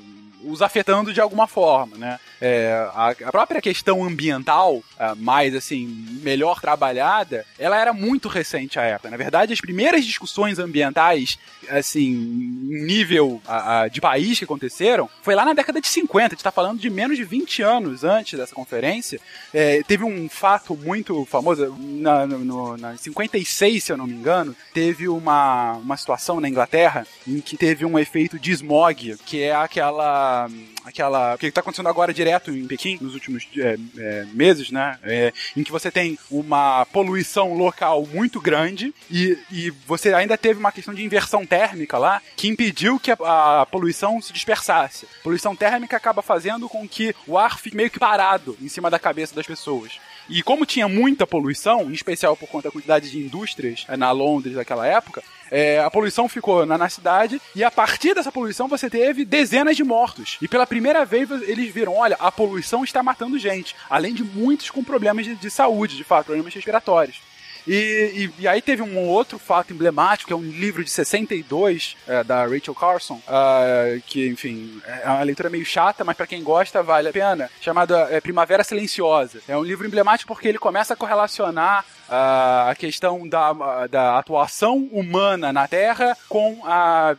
os 0.46 0.62
afetando 0.62 1.14
de 1.14 1.22
alguma 1.22 1.48
forma, 1.48 1.98
né? 1.98 2.20
É, 2.39 2.88
a, 2.93 3.10
a, 3.10 3.32
própria 3.32 3.62
questão 3.62 4.04
ambiental, 4.04 4.84
mais 5.18 5.56
assim, 5.56 5.88
melhor 6.22 6.60
trabalhada, 6.60 7.46
ela 7.58 7.80
era 7.80 7.93
muito 7.93 8.28
recente 8.28 8.80
à 8.80 8.84
época. 8.84 9.10
Na 9.10 9.18
verdade, 9.18 9.54
as 9.54 9.62
primeiras 9.62 10.06
discussões 10.06 10.60
ambientais, 10.60 11.39
assim, 11.70 12.12
nível 12.12 13.41
a, 13.48 13.82
a, 13.82 13.88
de 13.88 14.02
país 14.02 14.38
que 14.38 14.46
aconteceram, 14.46 15.10
foi 15.22 15.36
lá 15.36 15.46
na 15.46 15.54
década 15.54 15.82
de 15.82 15.88
50. 15.88 16.26
A 16.26 16.30
gente 16.30 16.38
está 16.38 16.52
falando 16.52 16.80
de 16.80 16.89
menos 16.89 17.18
de 17.18 17.24
20 17.24 17.62
anos 17.62 18.04
antes 18.04 18.38
dessa 18.38 18.54
conferência. 18.54 19.20
É, 19.54 19.82
teve 19.84 20.04
um 20.04 20.30
fato 20.30 20.76
muito 20.76 21.26
famoso, 21.26 21.76
na, 21.80 22.26
no, 22.26 22.78
na 22.78 22.98
56, 22.98 23.84
se 23.84 23.91
eu 23.91 23.98
não 23.98 24.08
me 24.08 24.14
engano, 24.14 24.56
teve 24.74 25.08
uma, 25.08 25.74
uma 25.74 25.98
situação 25.98 26.39
na 26.39 26.50
Inglaterra 26.50 27.08
em 27.28 27.39
que 27.39 27.58
teve 27.58 27.86
um 27.86 27.98
efeito 27.98 28.38
de 28.38 28.52
smog, 28.52 29.18
que 29.26 29.41
é 29.41 29.56
aquela 29.56 30.34
aquela. 30.83 31.36
O 31.36 31.38
que 31.38 31.47
está 31.47 31.61
acontecendo 31.61 31.89
agora 31.89 32.13
direto 32.13 32.51
em 32.51 32.67
Pequim, 32.67 32.97
nos 33.01 33.13
últimos 33.13 33.47
é, 33.57 33.77
é, 33.97 34.25
meses, 34.33 34.71
né? 34.71 34.97
É, 35.03 35.33
em 35.55 35.63
que 35.63 35.71
você 35.71 35.89
tem 35.91 36.17
uma 36.29 36.86
poluição 36.86 37.53
local 37.53 38.05
muito 38.05 38.39
grande 38.39 38.93
e, 39.09 39.38
e 39.51 39.69
você 39.88 40.13
ainda 40.13 40.38
teve 40.38 40.59
uma 40.59 40.71
questão 40.71 40.93
de 40.93 41.03
inversão 41.03 41.45
térmica 41.45 41.97
lá 41.97 42.21
que 42.36 42.47
impediu 42.47 42.99
que 42.99 43.11
a, 43.11 43.61
a 43.61 43.65
poluição 43.65 44.21
se 44.21 44.33
dispersasse. 44.33 45.05
A 45.21 45.23
poluição 45.23 45.55
térmica 45.55 45.97
acaba 45.97 46.21
fazendo 46.21 46.67
com 46.69 46.88
que 46.88 47.15
o 47.27 47.38
ar 47.38 47.59
fique 47.59 47.75
meio 47.75 47.89
que 47.89 47.99
parado 47.99 48.57
em 48.61 48.67
cima 48.67 48.89
da 48.89 48.99
cabeça 48.99 49.36
das 49.36 49.45
pessoas. 49.45 49.99
E 50.30 50.41
como 50.41 50.65
tinha 50.65 50.88
muita 50.88 51.28
poluição, 51.28 51.89
em 51.89 51.93
especial 51.93 52.36
por 52.36 52.47
conta 52.49 52.67
da 52.67 52.71
quantidade 52.71 53.09
de 53.09 53.19
indústrias 53.19 53.86
é, 53.88 53.95
na 53.95 54.11
Londres 54.11 54.55
daquela 54.55 54.86
época, 54.88 55.23
é, 55.51 55.80
a 55.80 55.91
poluição 55.91 56.28
ficou 56.28 56.65
na, 56.65 56.78
na, 56.78 56.89
cidade 56.89 57.39
e 57.55 57.63
a 57.63 57.69
partir 57.69 58.15
dessa 58.15 58.32
poluição 58.32 58.67
você 58.67 58.89
teve 58.89 59.23
dezenas 59.23 59.78
de 59.78 59.84
mortos. 59.84 60.38
E 60.41 60.47
pela 60.47 60.65
primeira 60.65 61.05
vez 61.05 61.30
eles 61.30 61.71
viram: 61.73 61.95
olha, 61.95 62.15
a 62.19 62.32
poluição 62.32 62.84
está 62.84 63.03
matando 63.03 63.38
gente, 63.38 63.76
além 63.89 64.13
de 64.13 64.23
muitos 64.23 64.71
com 64.71 64.84
problemas 64.84 65.26
de, 65.26 65.36
de 65.36 65.49
saúde, 65.51 65.95
de 65.95 66.03
fato, 66.03 66.26
problemas 66.26 66.53
respiratórios. 66.53 67.21
E, 67.68 68.30
e, 68.38 68.43
e, 68.43 68.47
aí 68.47 68.61
teve 68.61 68.82
um 68.82 68.97
outro 69.07 69.39
fato 69.39 69.74
emblemático, 69.74 70.28
que 70.28 70.34
é 70.34 70.36
um 70.36 70.41
livro 70.41 70.84
de 70.84 70.89
62 70.89 71.97
é, 72.07 72.24
da 72.24 72.45
Rachel 72.45 72.76
Carson, 72.76 73.16
uh, 73.16 74.01
que, 74.05 74.28
enfim, 74.28 74.82
é 74.86 75.07
uma 75.09 75.24
leitura 75.24 75.49
meio 75.49 75.66
chata, 75.66 76.03
mas 76.03 76.16
para 76.16 76.28
quem 76.28 76.43
gosta 76.43 76.84
vale 76.84 77.09
a 77.09 77.13
pena, 77.13 77.49
chamado 77.59 77.95
é, 77.95 78.22
Primavera 78.22 78.63
Silenciosa. 78.63 79.39
É 79.47 79.57
um 79.57 79.63
livro 79.63 79.88
emblemático 79.88 80.34
porque 80.34 80.47
ele 80.47 80.59
começa 80.59 80.93
a 80.93 80.97
correlacionar 80.97 81.84
uh, 82.07 82.70
a 82.70 82.76
questão 82.78 83.28
da, 83.28 83.88
da 83.88 84.18
atuação 84.18 84.88
humana 84.91 85.51
na 85.51 85.68
Terra 85.68 86.16
com 86.30 86.61
a, 86.66 87.11
a 87.11 87.16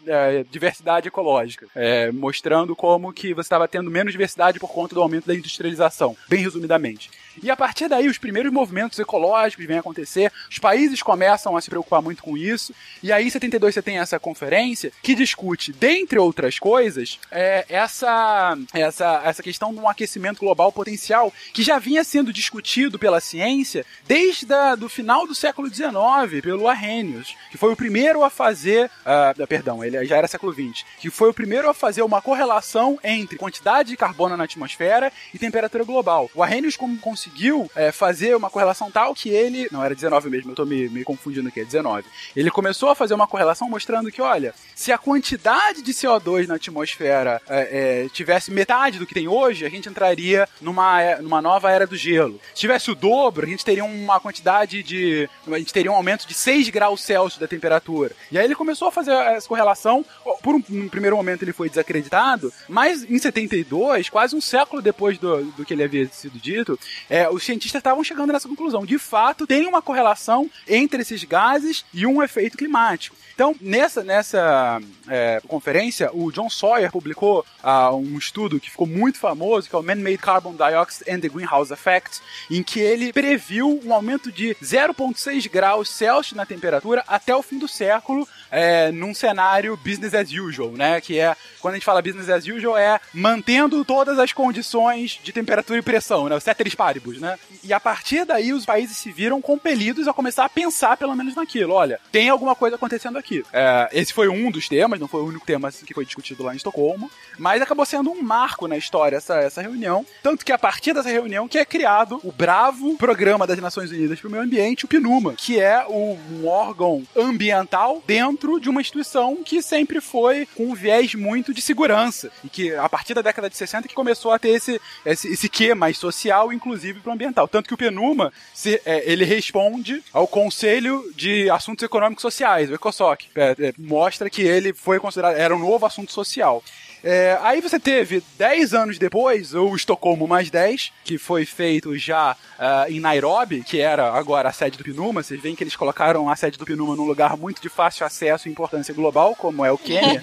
diversidade 0.51 1.09
ecológica, 1.09 1.66
é, 1.74 2.11
mostrando 2.12 2.76
como 2.76 3.12
que 3.12 3.34
você 3.34 3.47
estava 3.47 3.68
tendo 3.68 3.90
menos 3.90 4.12
diversidade 4.12 4.61
por 4.61 4.70
conta 4.70 4.94
do 4.94 5.03
aumento 5.03 5.26
da 5.26 5.34
industrialização, 5.34 6.16
bem 6.28 6.42
resumidamente. 6.42 7.11
E 7.43 7.51
a 7.51 7.57
partir 7.57 7.89
daí, 7.89 8.09
os 8.09 8.18
primeiros 8.18 8.53
movimentos 8.53 8.99
ecológicos 8.99 9.66
vêm 9.66 9.78
acontecer, 9.78 10.32
os 10.51 10.59
países 10.59 11.03
começam 11.03 11.57
a 11.57 11.61
se 11.61 11.68
preocupar 11.70 12.03
muito 12.03 12.22
com 12.22 12.37
isso, 12.37 12.74
e 13.03 13.12
aí 13.12 13.26
em 13.26 13.30
72 13.30 13.74
você 13.74 13.82
tem 13.82 13.99
essa 13.99 14.18
conferência 14.18 14.93
que 15.03 15.14
discute, 15.14 15.72
dentre 15.72 16.18
outras 16.18 16.59
coisas, 16.59 17.18
é, 17.30 17.64
essa, 17.68 18.57
essa, 18.72 19.22
essa 19.24 19.43
questão 19.43 19.72
de 19.72 19.80
um 19.80 19.89
aquecimento 19.89 20.41
global 20.41 20.72
potencial 20.72 21.32
que 21.53 21.62
já 21.62 21.78
vinha 21.78 22.03
sendo 22.05 22.32
discutido 22.32 22.99
pela 22.99 23.20
ciência 23.20 23.84
desde 24.07 24.47
o 24.82 24.89
final 24.89 25.26
do 25.26 25.34
século 25.34 25.68
XIX, 25.68 26.41
pelo 26.43 26.68
Arrhenius, 26.68 27.37
que 27.51 27.59
foi 27.59 27.72
o 27.72 27.76
primeiro 27.76 28.24
a 28.24 28.30
fazer, 28.30 28.91
uh, 29.03 29.47
perdão, 29.47 29.84
ele 29.84 30.05
já 30.05 30.16
era 30.16 30.28
século 30.28 30.53
XX, 30.53 30.84
que 30.99 31.11
foi 31.11 31.30
o 31.30 31.34
primeiro 31.34 31.68
a 31.68 31.74
fazer 31.74 32.03
uma 32.03 32.22
correlação 32.22 32.99
entre 33.03 33.37
quantidade 33.37 33.91
de 33.91 33.97
carbono 33.97 34.37
na 34.37 34.45
atmosfera 34.45 35.12
e 35.32 35.39
temperatura 35.39 35.84
global. 35.84 36.30
O 36.34 36.43
Arrhenius 36.43 36.76
conseguiu 36.76 37.26
conseguiu 37.27 37.70
é, 37.74 37.91
fazer 37.91 38.37
uma 38.37 38.49
correlação 38.49 38.91
tal 38.91 39.14
que 39.14 39.29
ele. 39.29 39.68
Não, 39.70 39.83
era 39.83 39.95
19 39.95 40.31
mesmo, 40.31 40.53
eu 40.53 40.55
tô 40.55 40.64
me, 40.64 40.89
me 40.89 41.05
confundindo 41.05 41.49
aqui, 41.49 41.61
é 41.61 41.64
19. 41.64 42.05
Ele 42.35 42.51
começou 42.51 42.89
a 42.91 42.95
fazer 42.95 43.14
uma 43.14 43.27
correlação 43.27 43.68
mostrando 43.68 44.11
que, 44.11 44.22
olha, 44.22 44.55
se 44.74 44.93
a 44.93 44.99
quantidade 44.99 45.83
de 45.83 45.93
CO2 45.93 46.47
na 46.47 46.55
atmosfera 46.55 47.41
é, 47.49 48.05
é, 48.05 48.09
tivesse 48.09 48.51
metade 48.51 48.99
do 48.99 49.07
que 49.07 49.14
tem 49.14 49.29
hoje, 49.29 49.64
a 49.64 49.68
gente 49.68 49.89
entraria 49.89 50.49
numa, 50.61 51.03
é, 51.03 51.20
numa 51.20 51.43
nova 51.43 51.70
era 51.70 51.87
do 51.87 51.97
gelo. 51.97 52.41
Se 52.55 52.61
tivesse 52.61 52.91
o 52.91 52.95
dobro, 52.95 53.47
a 53.47 53.49
gente 53.49 53.64
teria 53.64 53.85
uma 53.85 54.20
quantidade 54.20 54.83
de. 54.83 55.29
A 55.47 55.59
gente 55.59 55.72
teria 55.72 55.91
um 55.91 55.97
aumento 55.97 56.27
de 56.27 56.35
6 56.35 56.68
graus 56.68 57.03
Celsius 57.03 57.41
da 57.41 57.49
temperatura. 57.49 58.12
E 58.31 58.39
aí 58.39 58.45
ele 58.45 58.55
começou 58.55 58.89
a 58.89 58.93
fazer 58.93 59.12
essa 59.12 59.49
correlação. 59.49 60.05
Por 60.43 60.55
um, 60.55 60.62
um 60.70 60.89
primeiro 60.89 61.16
momento 61.16 61.43
ele 61.43 61.53
foi 61.53 61.68
desacreditado, 61.68 62.53
mas 62.68 63.05
em 63.05 63.18
72, 63.18 64.09
quase 64.09 64.37
um 64.37 64.41
século 64.41 64.81
depois 64.81 65.18
do, 65.18 65.45
do 65.53 65.64
que 65.64 65.74
ele 65.74 65.83
havia 65.83 66.07
sido 66.09 66.39
dito, 66.39 66.79
é, 67.16 67.30
os 67.30 67.42
cientistas 67.42 67.80
estavam 67.80 68.04
chegando 68.04 68.32
nessa 68.32 68.48
conclusão. 68.48 68.84
De 68.84 68.98
fato, 68.98 69.46
tem 69.46 69.66
uma 69.66 69.80
correlação 69.80 70.50
entre 70.68 71.00
esses 71.00 71.24
gases 71.24 71.84
e 71.94 72.06
um 72.06 72.22
efeito 72.22 72.58
climático. 72.58 73.16
Então, 73.37 73.55
nessa, 73.61 74.03
nessa 74.03 74.80
é, 75.07 75.43
conferência, 75.47 76.11
o 76.14 76.32
John 76.32 76.49
Sawyer 76.49 76.91
publicou 76.91 77.45
uh, 77.62 77.95
um 77.95 78.16
estudo 78.16 78.59
que 78.59 78.70
ficou 78.70 78.87
muito 78.87 79.18
famoso, 79.18 79.68
que 79.68 79.76
é 79.76 79.78
o 79.78 79.82
Man-Made 79.82 80.16
Carbon 80.16 80.55
Dioxide 80.55 81.11
and 81.11 81.20
the 81.20 81.28
Greenhouse 81.28 81.70
Effect, 81.70 82.22
em 82.51 82.62
que 82.62 82.80
ele 82.80 83.12
previu 83.12 83.78
um 83.84 83.93
aumento 83.93 84.32
de 84.32 84.57
0,6 84.62 85.51
graus 85.51 85.91
Celsius 85.91 86.34
na 86.34 86.47
temperatura 86.47 87.05
até 87.07 87.37
o 87.37 87.43
fim 87.43 87.59
do 87.59 87.68
século, 87.68 88.26
é, 88.51 88.91
num 88.91 89.12
cenário 89.14 89.76
business 89.76 90.14
as 90.14 90.32
usual, 90.32 90.70
né? 90.70 90.99
Que 91.03 91.18
é, 91.18 91.37
quando 91.61 91.74
a 91.74 91.76
gente 91.76 91.84
fala 91.84 92.01
business 92.01 92.30
as 92.30 92.47
usual, 92.47 92.78
é 92.78 92.99
mantendo 93.12 93.84
todas 93.84 94.18
as 94.18 94.32
condições 94.32 95.20
de 95.22 95.30
temperatura 95.30 95.78
e 95.78 95.82
pressão, 95.82 96.26
né? 96.26 96.37
O 96.37 96.41
ceteris 96.41 96.74
paribus 96.74 97.20
né? 97.20 97.39
E 97.62 97.70
a 97.72 97.78
partir 97.78 98.24
daí 98.24 98.55
os 98.55 98.64
países 98.64 98.97
se 98.97 99.12
viram 99.12 99.43
compelidos 99.43 100.09
a 100.09 100.14
começar 100.14 100.47
a 100.47 100.49
pensar 100.49 100.97
pelo 100.97 101.14
menos 101.14 101.34
naquilo. 101.34 101.74
Olha, 101.74 102.01
tem 102.11 102.30
alguma 102.30 102.55
coisa 102.55 102.76
acontecendo 102.76 103.18
aqui. 103.18 103.26
É, 103.53 103.89
esse 103.93 104.12
foi 104.12 104.29
um 104.29 104.51
dos 104.51 104.68
temas, 104.68 105.01
não 105.01 105.09
foi 105.09 105.22
o 105.22 105.27
único 105.27 105.47
tema 105.47 105.70
que 105.70 105.95
foi 105.95 106.05
discutido 106.05 106.43
lá 106.43 106.53
em 106.53 106.57
Estocolmo, 106.57 107.11
mas 107.39 107.62
acabou 107.62 107.85
sendo 107.85 108.11
um 108.11 108.22
marco 108.22 108.66
na 108.66 108.77
história 108.77 109.16
essa, 109.16 109.37
essa 109.37 109.62
reunião. 109.62 110.05
Tanto 110.22 110.45
que 110.45 110.53
a 110.53 110.59
partir 110.59 110.93
dessa 110.93 111.09
reunião 111.09 111.49
que 111.49 111.59
é 111.59 111.64
criado 111.64 112.20
o 112.22 112.33
bravo 112.33 112.97
Programa 112.97 113.47
das 113.47 113.59
Nações 113.59 113.91
Unidas 113.91 114.20
para 114.20 114.29
o 114.29 114.31
Meio 114.31 114.45
Ambiente, 114.45 114.85
o 114.85 114.89
PNUMA, 114.89 115.35
que 115.35 115.61
é 115.61 115.87
um 115.87 116.47
órgão 116.47 117.03
ambiental 117.16 118.03
dentro 118.07 118.61
de 118.61 118.68
uma 118.68 118.81
instituição 118.81 119.43
que 119.45 119.62
sempre 119.62 120.01
foi 120.01 120.47
com 120.55 120.66
um 120.66 120.74
viés 120.74 121.14
muito 121.14 121.53
de 121.53 121.61
segurança. 121.61 122.31
E 122.45 122.49
que 122.49 122.74
a 122.74 122.89
partir 122.89 123.14
da 123.14 123.22
década 123.22 123.51
de 123.51 123.57
60 123.57 123.89
que 123.89 123.95
começou 123.95 124.33
a 124.33 124.39
ter 124.39 124.51
esse, 124.51 124.81
esse, 125.05 125.29
esse 125.29 125.49
quê 125.49 125.74
mais 125.74 125.99
social, 125.99 126.53
inclusive 126.53 127.01
para 127.01 127.11
o 127.11 127.14
ambiental. 127.14 127.49
Tanto 127.49 127.68
que 127.68 127.74
o 127.74 127.77
PNUMA, 127.77 128.33
se, 128.55 128.81
é, 128.85 129.11
ele 129.11 129.24
responde 129.24 130.03
ao 130.12 130.27
Conselho 130.27 131.12
de 131.14 131.49
Assuntos 131.51 131.83
Econômicos 131.85 132.22
Sociais, 132.22 132.70
o 132.70 132.74
ECOSOC. 132.74 133.15
É, 133.34 133.68
é, 133.68 133.74
mostra 133.78 134.30
que 134.30 134.42
ele 134.42 134.72
foi 134.72 134.98
considerado, 134.98 135.36
era 135.36 135.54
um 135.54 135.58
novo 135.58 135.86
assunto 135.86 136.12
social. 136.12 136.62
É, 137.09 137.38
aí 137.40 137.61
você 137.61 137.78
teve 137.78 138.20
10 138.36 138.74
anos 138.74 138.98
depois, 138.98 139.54
o 139.54 139.76
Estocolmo 139.76 140.26
mais 140.26 140.50
10, 140.50 140.92
que 141.04 141.16
foi 141.16 141.44
feito 141.44 141.96
já 141.96 142.32
uh, 142.32 142.90
em 142.90 142.98
Nairobi, 142.98 143.62
que 143.62 143.80
era 143.80 144.11
agora 144.12 144.48
a 144.48 144.52
sede 144.52 144.76
do 144.76 144.82
PNUMA. 144.82 145.22
Vocês 145.22 145.40
veem 145.40 145.54
que 145.54 145.62
eles 145.62 145.76
colocaram 145.76 146.28
a 146.28 146.34
sede 146.34 146.59
do 146.59 146.64
PNUMA 146.64 146.96
num 146.96 147.04
lugar 147.04 147.36
muito 147.36 147.62
de 147.62 147.68
fácil 147.68 148.04
acesso 148.04 148.48
e 148.48 148.50
importância 148.50 148.92
global, 148.92 149.36
como 149.36 149.64
é 149.64 149.70
o 149.70 149.78
Quênia. 149.78 150.20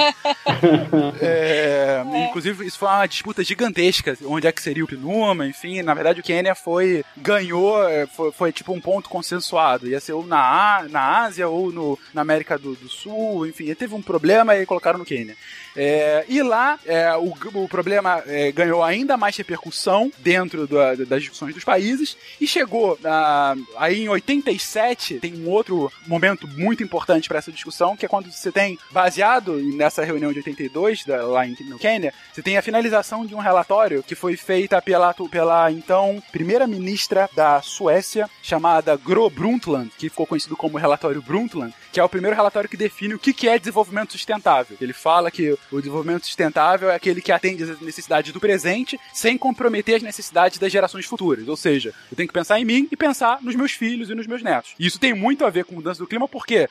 é. 1.22 2.04
Inclusive, 2.28 2.66
isso 2.66 2.78
foi 2.78 2.90
uma 2.90 3.08
disputa 3.08 3.46
gigantesca, 3.46 4.18
onde 4.26 4.46
é 4.46 4.52
que 4.52 4.62
seria 4.62 4.84
o 4.84 4.88
PNUMA, 4.88 5.48
enfim. 5.48 5.82
Na 5.84 5.94
verdade, 5.94 6.20
o 6.20 6.24
Quênia 6.24 6.54
foi, 6.54 7.06
ganhou, 7.16 7.82
é, 7.88 8.06
foi, 8.08 8.34
foi 8.34 8.52
tipo 8.52 8.74
um 8.74 8.82
ponto 8.82 9.10
consensuado. 9.10 9.88
Ia 9.88 10.02
ser 10.02 10.12
ou 10.12 10.28
na, 10.28 10.86
na 10.90 11.22
Ásia 11.22 11.48
ou 11.48 11.72
no, 11.72 11.98
na 12.14 12.22
América 12.22 12.58
do, 12.58 12.76
do 12.76 12.90
Sul, 12.90 13.48
enfim. 13.48 13.74
Teve 13.74 13.96
um 13.96 14.02
problema 14.02 14.54
e 14.58 14.66
colocaram 14.66 15.00
no 15.00 15.06
Quênia. 15.06 15.38
É, 15.76 16.26
e 16.28 16.44
lá 16.44 16.73
é, 16.86 17.12
o, 17.16 17.34
o 17.54 17.68
problema 17.68 18.24
é, 18.26 18.52
ganhou 18.52 18.84
ainda 18.84 19.18
mais 19.18 19.36
repercussão 19.36 20.12
dentro 20.20 20.68
da, 20.68 20.96
das 20.96 21.22
discussões 21.22 21.54
dos 21.54 21.64
países 21.64 22.18
e 22.40 22.48
chegou 22.48 22.98
ah, 23.04 23.56
aí 23.78 24.04
em 24.04 24.10
87 24.10 25.20
tem 25.20 25.34
um 25.36 25.50
outro 25.50 25.92
momento 26.08 26.48
muito 26.48 26.84
importante 26.84 27.28
para 27.28 27.40
essa 27.40 27.52
discussão 27.52 27.96
que 27.96 28.06
é 28.06 28.10
quando 28.10 28.32
você 28.32 28.52
tem 28.52 28.78
baseado 28.92 29.56
nessa 29.76 30.04
reunião 30.04 30.32
de 30.32 30.40
82 30.40 31.06
da, 31.06 31.26
lá 31.26 31.46
em, 31.46 31.56
no 31.62 31.78
Quênia 31.78 32.14
você 32.32 32.42
tem 32.42 32.58
a 32.58 32.62
finalização 32.62 33.26
de 33.26 33.36
um 33.36 33.40
relatório 33.40 34.04
que 34.04 34.16
foi 34.16 34.36
feita 34.36 34.82
pela, 34.82 35.14
pela 35.14 35.72
então 35.72 36.22
primeira 36.32 36.68
ministra 36.68 37.30
da 37.36 37.62
Suécia 37.62 38.30
chamada 38.42 38.96
Gro 38.96 39.30
Brundtland 39.30 39.92
que 39.98 40.10
ficou 40.10 40.26
conhecido 40.26 40.56
como 40.56 40.78
relatório 40.78 41.22
Brundtland 41.22 41.74
que 41.94 42.00
é 42.00 42.04
o 42.04 42.10
primeiro 42.10 42.36
relatório 42.36 42.68
que 42.68 42.76
define 42.76 43.14
o 43.14 43.20
que 43.20 43.48
é 43.48 43.60
desenvolvimento 43.60 44.14
sustentável. 44.14 44.76
Ele 44.82 44.94
fala 44.94 45.30
que 45.30 45.56
o 45.72 45.78
desenvolvimento 45.78 46.26
sustentável 46.26 46.63
é 46.90 46.96
aquele 46.96 47.22
que 47.22 47.32
atende 47.32 47.64
às 47.64 47.80
necessidades 47.82 48.32
do 48.32 48.40
presente 48.40 49.00
sem 49.14 49.38
comprometer 49.38 49.96
as 49.96 50.04
necessidades 50.04 50.58
das 50.58 50.72
gerações 50.72 51.06
futuras. 51.06 51.48
Ou 51.48 51.58
seja, 51.58 51.94
eu 52.12 52.16
tenho 52.16 52.28
que 52.28 52.34
pensar 52.34 52.60
em 52.60 52.66
mim 52.66 52.88
e 52.92 52.96
pensar 52.96 53.40
nos 53.42 53.56
meus 53.56 53.72
filhos 53.74 54.10
e 54.10 54.16
nos 54.16 54.28
meus 54.28 54.42
netos. 54.42 54.74
E 54.80 54.86
isso 54.86 55.00
tem 55.00 55.14
muito 55.14 55.46
a 55.46 55.50
ver 55.50 55.66
com 55.66 55.76
mudança 55.76 56.00
do 56.00 56.08
clima, 56.08 56.28
porque 56.28 56.70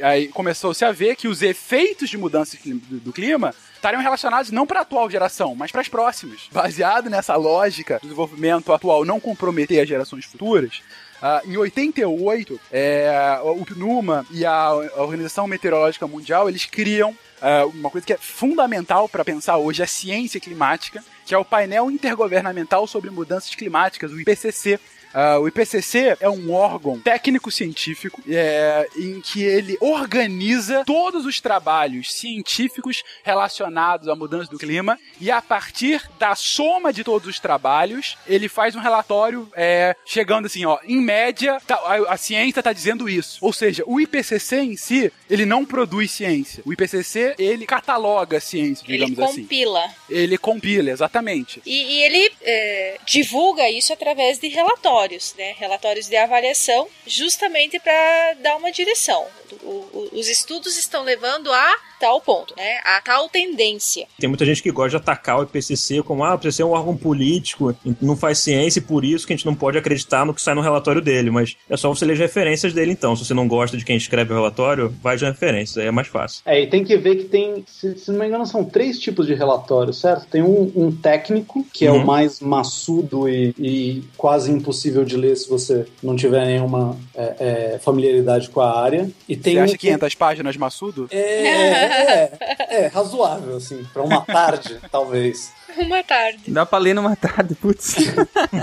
aí 0.00 0.28
começou-se 0.28 0.84
a 0.84 0.92
ver 0.92 1.16
que 1.16 1.28
os 1.28 1.42
efeitos 1.42 2.08
de 2.08 2.18
mudança 2.18 2.56
do 2.64 3.12
clima 3.12 3.54
estariam 3.74 4.02
relacionados 4.02 4.50
não 4.50 4.66
para 4.66 4.80
a 4.80 4.82
atual 4.82 5.10
geração, 5.10 5.54
mas 5.54 5.72
para 5.72 5.80
as 5.80 5.88
próximas. 5.88 6.48
Baseado 6.52 7.10
nessa 7.10 7.34
lógica 7.36 7.98
do 7.98 8.02
desenvolvimento 8.02 8.72
atual 8.72 9.04
não 9.04 9.18
comprometer 9.18 9.80
as 9.80 9.88
gerações 9.88 10.24
futuras, 10.24 10.82
Uh, 11.22 11.48
em 11.48 11.56
88, 11.56 12.60
é, 12.72 13.38
o 13.44 13.64
PNUMA 13.64 14.26
e 14.32 14.44
a, 14.44 14.72
Organização 14.96 15.46
Meteorológica 15.46 16.04
Mundial, 16.04 16.48
eles 16.48 16.64
criam 16.64 17.10
uh, 17.10 17.68
uma 17.74 17.90
coisa 17.90 18.04
que 18.04 18.12
é 18.12 18.16
fundamental 18.16 19.08
para 19.08 19.24
pensar 19.24 19.56
hoje, 19.56 19.84
a 19.84 19.86
ciência 19.86 20.40
climática, 20.40 21.00
que 21.24 21.32
é 21.32 21.38
o 21.38 21.44
painel 21.44 21.92
intergovernamental 21.92 22.88
sobre 22.88 23.08
mudanças 23.08 23.54
climáticas, 23.54 24.10
o 24.10 24.20
IPCC, 24.20 24.80
Uh, 25.12 25.40
o 25.40 25.48
IPCC 25.48 26.16
é 26.20 26.28
um 26.28 26.52
órgão 26.52 26.98
técnico-científico 26.98 28.22
é, 28.26 28.88
em 28.96 29.20
que 29.20 29.42
ele 29.42 29.76
organiza 29.78 30.84
todos 30.86 31.26
os 31.26 31.38
trabalhos 31.38 32.12
científicos 32.12 33.02
relacionados 33.22 34.08
à 34.08 34.16
mudança 34.16 34.50
do 34.50 34.58
clima 34.58 34.98
e 35.20 35.30
a 35.30 35.42
partir 35.42 36.02
da 36.18 36.34
soma 36.34 36.92
de 36.92 37.04
todos 37.04 37.28
os 37.28 37.38
trabalhos 37.38 38.16
ele 38.26 38.48
faz 38.48 38.74
um 38.74 38.80
relatório 38.80 39.48
é, 39.54 39.94
chegando 40.06 40.46
assim, 40.46 40.64
ó, 40.64 40.78
em 40.84 41.00
média 41.00 41.60
tá, 41.66 41.74
a, 41.74 42.14
a, 42.14 42.16
ciência 42.16 42.60
está 42.60 42.72
dizendo 42.72 43.08
isso. 43.08 43.38
Ou 43.42 43.52
seja, 43.52 43.82
o 43.86 44.00
IPCC 44.00 44.60
em 44.60 44.76
si 44.76 45.12
ele 45.28 45.44
não 45.44 45.64
produz 45.64 46.10
ciência. 46.10 46.62
O 46.64 46.72
IPCC 46.72 47.34
ele 47.38 47.66
cataloga 47.66 48.38
a 48.38 48.40
ciência, 48.40 48.86
digamos 48.86 49.18
ele 49.18 49.24
assim. 49.24 49.34
Ele 49.34 49.42
compila. 49.42 49.84
Ele 50.08 50.38
compila, 50.38 50.90
exatamente. 50.90 51.60
E, 51.66 51.82
e 51.82 52.02
ele 52.02 52.32
é, 52.42 52.98
divulga 53.06 53.68
isso 53.68 53.92
através 53.92 54.38
de 54.38 54.48
relatórios 54.48 55.01
relatórios, 55.02 55.34
né? 55.36 55.54
Relatórios 55.58 56.06
de 56.08 56.16
avaliação, 56.16 56.88
justamente 57.06 57.78
para 57.78 58.34
dar 58.34 58.56
uma 58.56 58.70
direção. 58.70 59.26
O, 59.62 59.66
o, 59.66 60.08
os 60.12 60.28
estudos 60.28 60.76
estão 60.76 61.02
levando 61.02 61.52
a 61.52 61.76
tal 62.02 62.20
ponto, 62.20 62.52
né? 62.56 62.78
A 62.84 63.00
tal 63.00 63.28
tendência. 63.28 64.08
Tem 64.18 64.28
muita 64.28 64.44
gente 64.44 64.60
que 64.60 64.72
gosta 64.72 64.90
de 64.90 64.96
atacar 64.96 65.38
o 65.38 65.44
IPCC 65.44 66.02
como, 66.02 66.24
ah, 66.24 66.32
o 66.32 66.34
IPCC 66.34 66.62
é 66.62 66.66
um 66.66 66.72
órgão 66.72 66.96
político, 66.96 67.72
não 68.00 68.16
faz 68.16 68.40
ciência 68.40 68.80
e 68.80 68.82
por 68.82 69.04
isso 69.04 69.24
que 69.24 69.32
a 69.32 69.36
gente 69.36 69.46
não 69.46 69.54
pode 69.54 69.78
acreditar 69.78 70.26
no 70.26 70.34
que 70.34 70.42
sai 70.42 70.54
no 70.54 70.60
relatório 70.60 71.00
dele, 71.00 71.30
mas 71.30 71.56
é 71.70 71.76
só 71.76 71.88
você 71.88 72.04
ler 72.04 72.14
as 72.14 72.18
referências 72.18 72.72
dele 72.72 72.90
então. 72.90 73.14
Se 73.14 73.24
você 73.24 73.32
não 73.32 73.46
gosta 73.46 73.76
de 73.76 73.84
quem 73.84 73.96
escreve 73.96 74.32
o 74.32 74.36
relatório, 74.36 74.92
vai 75.00 75.16
de 75.16 75.24
referências, 75.24 75.78
aí 75.78 75.86
é 75.86 75.92
mais 75.92 76.08
fácil. 76.08 76.42
É, 76.44 76.60
e 76.60 76.66
tem 76.66 76.82
que 76.82 76.96
ver 76.96 77.16
que 77.16 77.24
tem, 77.24 77.64
se, 77.68 77.96
se 77.96 78.10
não 78.10 78.18
me 78.18 78.26
engano, 78.26 78.44
são 78.46 78.64
três 78.64 78.98
tipos 78.98 79.24
de 79.24 79.34
relatório, 79.34 79.94
certo? 79.94 80.26
Tem 80.26 80.42
um, 80.42 80.72
um 80.74 80.90
técnico, 80.90 81.64
que 81.72 81.86
é 81.86 81.92
o 81.92 81.96
uhum. 81.96 82.04
mais 82.04 82.40
maçudo 82.40 83.28
e, 83.28 83.54
e, 83.58 84.04
quase 84.16 84.50
impossível 84.50 85.04
de 85.04 85.16
ler 85.16 85.36
se 85.36 85.48
você 85.48 85.86
não 86.02 86.16
tiver 86.16 86.44
nenhuma 86.46 86.98
é, 87.14 87.74
é, 87.74 87.78
familiaridade 87.78 88.50
com 88.50 88.60
a 88.60 88.80
área. 88.80 89.08
E 89.28 89.36
tem 89.36 89.54
você 89.54 89.60
acha 89.60 89.74
um, 89.74 89.78
500 89.78 90.14
páginas 90.16 90.56
maçudo? 90.56 91.06
É, 91.12 91.91
é, 91.92 92.32
é, 92.70 92.86
razoável, 92.86 93.56
assim, 93.56 93.84
para 93.92 94.02
uma 94.02 94.20
tarde, 94.22 94.78
talvez. 94.90 95.52
Uma 95.76 96.02
tarde. 96.02 96.50
Dá 96.50 96.66
pra 96.66 96.78
ler 96.78 96.94
numa 96.94 97.16
tarde, 97.16 97.54
putz. 97.54 97.96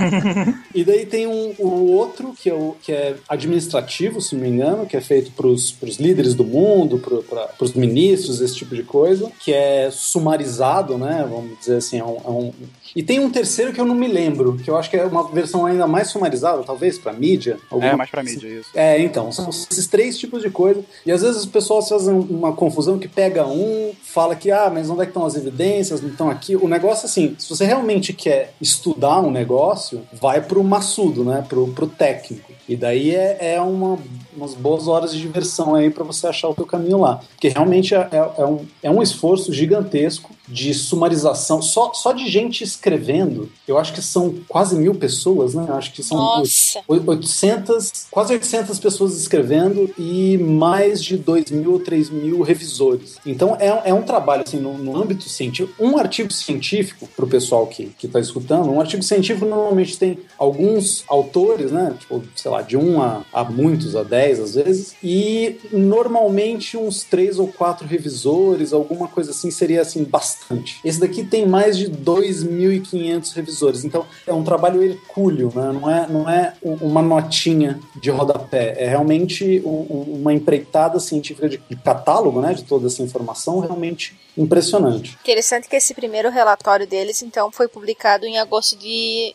e 0.73 0.83
daí 0.83 1.05
tem 1.05 1.25
um, 1.25 1.55
o 1.57 1.91
outro, 1.91 2.33
que 2.33 2.49
é, 2.49 2.53
o, 2.53 2.75
que 2.81 2.91
é 2.91 3.15
administrativo, 3.27 4.21
se 4.21 4.35
não 4.35 4.43
me 4.43 4.49
engano, 4.49 4.85
que 4.85 4.95
é 4.95 5.01
feito 5.01 5.31
pros, 5.31 5.71
pros 5.71 5.97
líderes 5.97 6.35
do 6.35 6.43
mundo, 6.43 6.99
pro, 6.99 7.23
pra, 7.23 7.47
pros 7.47 7.73
ministros, 7.73 8.41
esse 8.41 8.55
tipo 8.55 8.75
de 8.75 8.83
coisa, 8.83 9.31
que 9.39 9.51
é 9.51 9.89
sumarizado, 9.91 10.97
né? 10.97 11.25
Vamos 11.27 11.57
dizer 11.59 11.77
assim, 11.77 11.99
é 11.99 12.05
um, 12.05 12.17
é 12.17 12.29
um 12.29 12.53
e 12.95 13.03
tem 13.03 13.19
um 13.19 13.29
terceiro 13.29 13.73
que 13.73 13.79
eu 13.79 13.85
não 13.85 13.95
me 13.95 14.07
lembro, 14.07 14.57
que 14.57 14.69
eu 14.69 14.77
acho 14.77 14.89
que 14.89 14.97
é 14.97 15.05
uma 15.05 15.27
versão 15.27 15.65
ainda 15.65 15.87
mais 15.87 16.09
sumarizada, 16.09 16.63
talvez, 16.63 16.97
para 16.97 17.13
mídia. 17.13 17.57
É, 17.71 17.95
mais 17.95 18.09
para 18.09 18.23
mídia, 18.23 18.47
isso. 18.47 18.69
É, 18.73 18.99
então, 18.99 19.31
são 19.31 19.49
esses 19.49 19.87
três 19.87 20.17
tipos 20.17 20.41
de 20.41 20.49
coisa. 20.49 20.83
E 21.05 21.11
às 21.11 21.21
vezes 21.21 21.37
as 21.37 21.45
pessoas 21.45 21.87
fazem 21.87 22.13
uma 22.13 22.53
confusão 22.53 22.97
que 22.97 23.07
pega 23.07 23.45
um, 23.47 23.91
fala 24.01 24.35
que, 24.35 24.51
ah, 24.51 24.69
mas 24.73 24.89
onde 24.89 25.01
é 25.01 25.05
que 25.05 25.11
estão 25.11 25.25
as 25.25 25.35
evidências, 25.35 26.01
não 26.01 26.09
estão 26.09 26.29
aqui. 26.29 26.55
O 26.55 26.67
negócio, 26.67 27.05
assim, 27.05 27.35
se 27.37 27.49
você 27.49 27.65
realmente 27.65 28.13
quer 28.13 28.53
estudar 28.59 29.19
um 29.19 29.31
negócio, 29.31 30.01
vai 30.13 30.41
pro 30.41 30.63
maçudo, 30.63 31.23
né, 31.23 31.43
pro, 31.47 31.67
pro 31.69 31.87
técnico. 31.87 32.51
E 32.67 32.75
daí 32.75 33.15
é, 33.15 33.55
é 33.55 33.61
uma, 33.61 33.97
umas 34.39 34.53
boas 34.53 34.87
horas 34.87 35.11
de 35.11 35.19
diversão 35.19 35.73
aí 35.73 35.89
para 35.89 36.03
você 36.03 36.27
achar 36.27 36.49
o 36.49 36.53
teu 36.53 36.65
caminho 36.65 36.99
lá. 36.99 37.21
Porque 37.31 37.47
realmente 37.47 37.95
é, 37.95 38.07
é, 38.11 38.41
é, 38.41 38.45
um, 38.45 38.65
é 38.83 38.91
um 38.91 39.01
esforço 39.01 39.51
gigantesco 39.51 40.31
de 40.47 40.73
sumarização, 40.73 41.61
só, 41.61 41.93
só 41.93 42.11
de 42.11 42.27
gente 42.27 42.63
escrevendo, 42.63 43.51
eu 43.67 43.77
acho 43.77 43.93
que 43.93 44.01
são 44.01 44.35
quase 44.47 44.75
mil 44.75 44.95
pessoas, 44.95 45.53
né? 45.53 45.65
Eu 45.67 45.75
acho 45.75 45.93
que 45.93 46.01
são 46.01 46.17
Nossa. 46.17 46.81
800, 46.87 48.07
quase 48.09 48.33
800 48.33 48.79
pessoas 48.79 49.15
escrevendo 49.15 49.89
e 49.97 50.37
mais 50.39 51.03
de 51.03 51.17
2 51.17 51.51
mil 51.51 51.73
ou 51.73 51.79
3 51.79 52.09
mil 52.09 52.41
revisores. 52.41 53.17
Então 53.25 53.55
é, 53.59 53.89
é 53.89 53.93
um 53.93 54.01
trabalho, 54.01 54.43
assim, 54.45 54.57
no, 54.57 54.75
no 54.77 54.99
âmbito 54.99 55.29
científico. 55.29 55.83
Um 55.83 55.97
artigo 55.97 56.31
científico, 56.33 57.07
para 57.15 57.25
o 57.25 57.27
pessoal 57.27 57.67
que 57.67 57.91
está 58.01 58.19
escutando, 58.19 58.71
um 58.71 58.81
artigo 58.81 59.03
científico 59.03 59.45
normalmente 59.45 59.97
tem 59.97 60.17
alguns 60.37 61.03
autores, 61.07 61.71
né? 61.71 61.93
Tipo, 61.99 62.23
sei 62.35 62.49
lá, 62.49 62.59
lá, 62.59 62.61
de 62.61 62.77
um 62.77 63.01
a, 63.01 63.21
a 63.33 63.43
muitos, 63.43 63.95
a 63.95 64.03
dez 64.03 64.28
às 64.37 64.55
vezes, 64.55 64.95
e 65.01 65.57
normalmente 65.71 66.75
uns 66.75 67.03
três 67.03 67.39
ou 67.39 67.47
quatro 67.47 67.87
revisores, 67.87 68.73
alguma 68.73 69.07
coisa 69.07 69.31
assim, 69.31 69.49
seria 69.49 69.81
assim, 69.81 70.03
bastante. 70.03 70.77
Esse 70.83 70.99
daqui 70.99 71.23
tem 71.23 71.45
mais 71.45 71.77
de 71.77 71.89
2.500 71.89 73.33
revisores, 73.33 73.85
então 73.85 74.05
é 74.27 74.33
um 74.33 74.43
trabalho 74.43 74.83
hercúleo, 74.83 75.53
né? 75.55 75.71
não, 75.71 75.89
é, 75.89 76.07
não 76.09 76.29
é 76.29 76.53
uma 76.61 77.01
notinha 77.01 77.79
de 77.95 78.09
rodapé, 78.09 78.75
é 78.77 78.89
realmente 78.89 79.61
uma 79.63 80.33
empreitada 80.33 80.99
científica 80.99 81.47
de 81.47 81.57
catálogo 81.83 82.41
né, 82.41 82.53
de 82.53 82.63
toda 82.63 82.87
essa 82.87 83.01
informação 83.01 83.59
realmente 83.59 84.19
impressionante. 84.37 85.17
Interessante 85.21 85.67
que 85.67 85.75
esse 85.75 85.93
primeiro 85.93 86.29
relatório 86.29 86.87
deles, 86.87 87.21
então, 87.21 87.51
foi 87.51 87.67
publicado 87.67 88.25
em 88.25 88.39
agosto 88.39 88.77
de, 88.77 89.33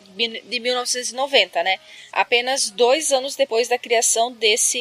de 0.49 0.59
1990, 0.59 1.63
né? 1.63 1.77
Apenas 2.11 2.69
dois 2.69 3.11
anos 3.11 3.35
depois 3.35 3.67
da 3.67 3.77
criação 3.77 4.31
desse, 4.31 4.74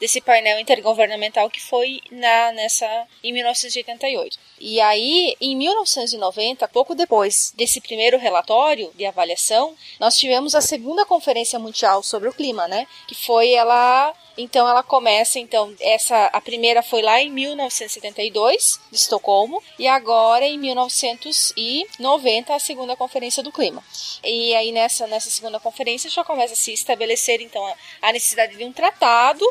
desse 0.00 0.20
painel 0.20 0.58
intergovernamental 0.58 1.50
que 1.50 1.60
foi 1.60 2.00
na, 2.10 2.52
nessa 2.52 3.06
em 3.22 3.32
1988. 3.32 4.38
E 4.64 4.80
aí, 4.80 5.36
em 5.40 5.56
1990, 5.56 6.68
pouco 6.68 6.94
depois 6.94 7.52
desse 7.56 7.80
primeiro 7.80 8.16
relatório 8.16 8.92
de 8.94 9.04
avaliação, 9.04 9.74
nós 9.98 10.16
tivemos 10.16 10.54
a 10.54 10.60
segunda 10.60 11.04
conferência 11.04 11.58
mundial 11.58 12.00
sobre 12.00 12.28
o 12.28 12.32
clima, 12.32 12.68
né? 12.68 12.86
Que 13.08 13.14
foi 13.16 13.50
ela 13.50 14.14
então 14.36 14.68
ela 14.68 14.82
começa, 14.82 15.38
então, 15.38 15.74
essa 15.78 16.26
a 16.26 16.40
primeira 16.40 16.82
foi 16.82 17.02
lá 17.02 17.20
em 17.20 17.30
1972, 17.30 18.80
de 18.90 18.96
Estocolmo, 18.96 19.62
e 19.78 19.86
agora 19.86 20.46
em 20.46 20.58
1990 20.58 22.54
a 22.54 22.58
segunda 22.58 22.96
conferência 22.96 23.42
do 23.42 23.52
clima. 23.52 23.84
E 24.24 24.54
aí 24.54 24.72
nessa 24.72 25.06
nessa 25.06 25.28
segunda 25.28 25.60
conferência 25.60 26.08
já 26.08 26.24
começa 26.24 26.54
a 26.54 26.56
se 26.56 26.72
estabelecer 26.72 27.42
então 27.42 27.62
a 28.00 28.12
necessidade 28.12 28.56
de 28.56 28.64
um 28.64 28.72
tratado 28.72 29.44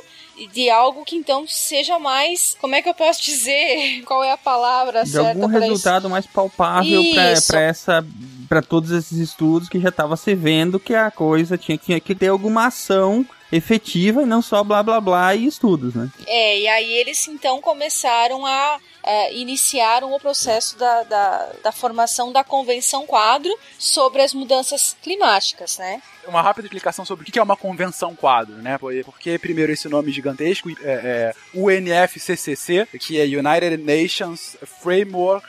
de 0.47 0.69
algo 0.69 1.03
que 1.03 1.15
então 1.15 1.45
seja 1.47 1.99
mais, 1.99 2.55
como 2.59 2.75
é 2.75 2.81
que 2.81 2.89
eu 2.89 2.93
posso 2.93 3.21
dizer? 3.21 4.01
Qual 4.05 4.23
é 4.23 4.31
a 4.31 4.37
palavra 4.37 5.03
de 5.03 5.09
certa 5.09 5.29
algum 5.29 5.47
resultado 5.47 6.09
mais 6.09 6.25
palpável 6.25 7.03
para 7.13 7.61
essa 7.61 8.05
para 8.47 8.61
todos 8.61 8.91
esses 8.91 9.17
estudos 9.17 9.69
que 9.69 9.79
já 9.79 9.87
estava 9.87 10.17
se 10.17 10.35
vendo 10.35 10.77
que 10.77 10.93
a 10.93 11.09
coisa 11.09 11.57
tinha, 11.57 11.77
tinha 11.77 11.99
que 12.01 12.13
ter 12.13 12.27
alguma 12.27 12.65
ação 12.65 13.25
efetiva 13.49 14.23
e 14.23 14.25
não 14.25 14.41
só 14.41 14.61
blá 14.63 14.83
blá 14.83 14.99
blá 14.99 15.33
e 15.35 15.45
estudos, 15.45 15.95
né? 15.95 16.09
É, 16.27 16.59
e 16.59 16.67
aí 16.67 16.91
eles 16.91 17.27
então 17.27 17.61
começaram 17.61 18.45
a 18.45 18.77
é, 19.03 19.33
iniciaram 19.33 20.13
o 20.13 20.19
processo 20.19 20.77
da, 20.77 21.03
da, 21.03 21.49
da, 21.63 21.71
formação 21.71 22.31
da 22.31 22.43
Convenção 22.43 23.05
Quadro 23.05 23.51
sobre 23.77 24.21
as 24.21 24.33
mudanças 24.33 24.95
climáticas, 25.01 25.77
né? 25.77 26.01
Uma 26.27 26.41
rápida 26.41 26.67
explicação 26.67 27.03
sobre 27.03 27.27
o 27.27 27.31
que 27.31 27.39
é 27.39 27.43
uma 27.43 27.57
Convenção 27.57 28.15
Quadro, 28.15 28.55
né? 28.55 28.77
Porque, 28.77 29.39
primeiro, 29.39 29.71
esse 29.71 29.89
nome 29.89 30.11
gigantesco, 30.11 30.69
é, 30.69 30.75
é 30.83 31.35
UNFCCC, 31.53 32.87
que 32.99 33.19
é 33.19 33.23
United 33.23 33.77
Nations 33.77 34.55
Framework 34.81 35.47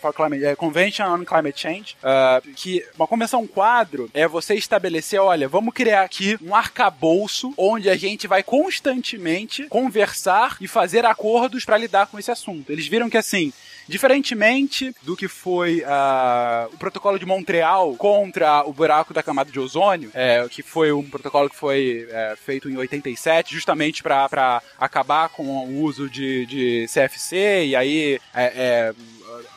for 0.00 0.12
Climate, 0.12 0.44
é, 0.44 0.56
Convention 0.56 1.04
on 1.06 1.24
Climate 1.24 1.60
Change, 1.60 1.96
uh, 2.02 2.52
que 2.54 2.84
uma 2.96 3.06
convenção 3.06 3.46
quadro 3.46 4.10
é 4.14 4.26
você 4.26 4.54
estabelecer, 4.54 5.20
olha, 5.20 5.48
vamos 5.48 5.74
criar 5.74 6.02
aqui 6.02 6.38
um 6.42 6.54
arcabouço 6.54 7.52
onde 7.56 7.88
a 7.88 7.96
gente 7.96 8.26
vai 8.26 8.42
constantemente 8.42 9.64
conversar 9.64 10.56
e 10.60 10.66
fazer 10.66 11.04
acordos 11.04 11.64
para 11.64 11.78
lidar 11.78 12.06
com 12.06 12.18
esse 12.18 12.30
assunto. 12.30 12.70
Eles 12.72 12.86
viram 12.86 13.10
que 13.10 13.18
assim, 13.18 13.52
Diferentemente 13.90 14.94
do 15.02 15.16
que 15.16 15.26
foi 15.26 15.80
uh, 15.80 16.72
o 16.72 16.78
protocolo 16.78 17.18
de 17.18 17.26
Montreal 17.26 17.96
contra 17.96 18.62
o 18.64 18.72
buraco 18.72 19.12
da 19.12 19.20
camada 19.20 19.50
de 19.50 19.58
ozônio, 19.58 20.12
é, 20.14 20.46
que 20.48 20.62
foi 20.62 20.92
um 20.92 21.02
protocolo 21.02 21.50
que 21.50 21.56
foi 21.56 22.06
é, 22.08 22.36
feito 22.36 22.70
em 22.70 22.76
87, 22.76 23.52
justamente 23.52 24.00
para 24.00 24.62
acabar 24.78 25.28
com 25.30 25.42
o 25.42 25.82
uso 25.82 26.08
de, 26.08 26.46
de 26.46 26.86
CFC, 26.86 27.64
e 27.66 27.74
aí 27.74 28.20
é, 28.32 28.44
é 28.44 28.94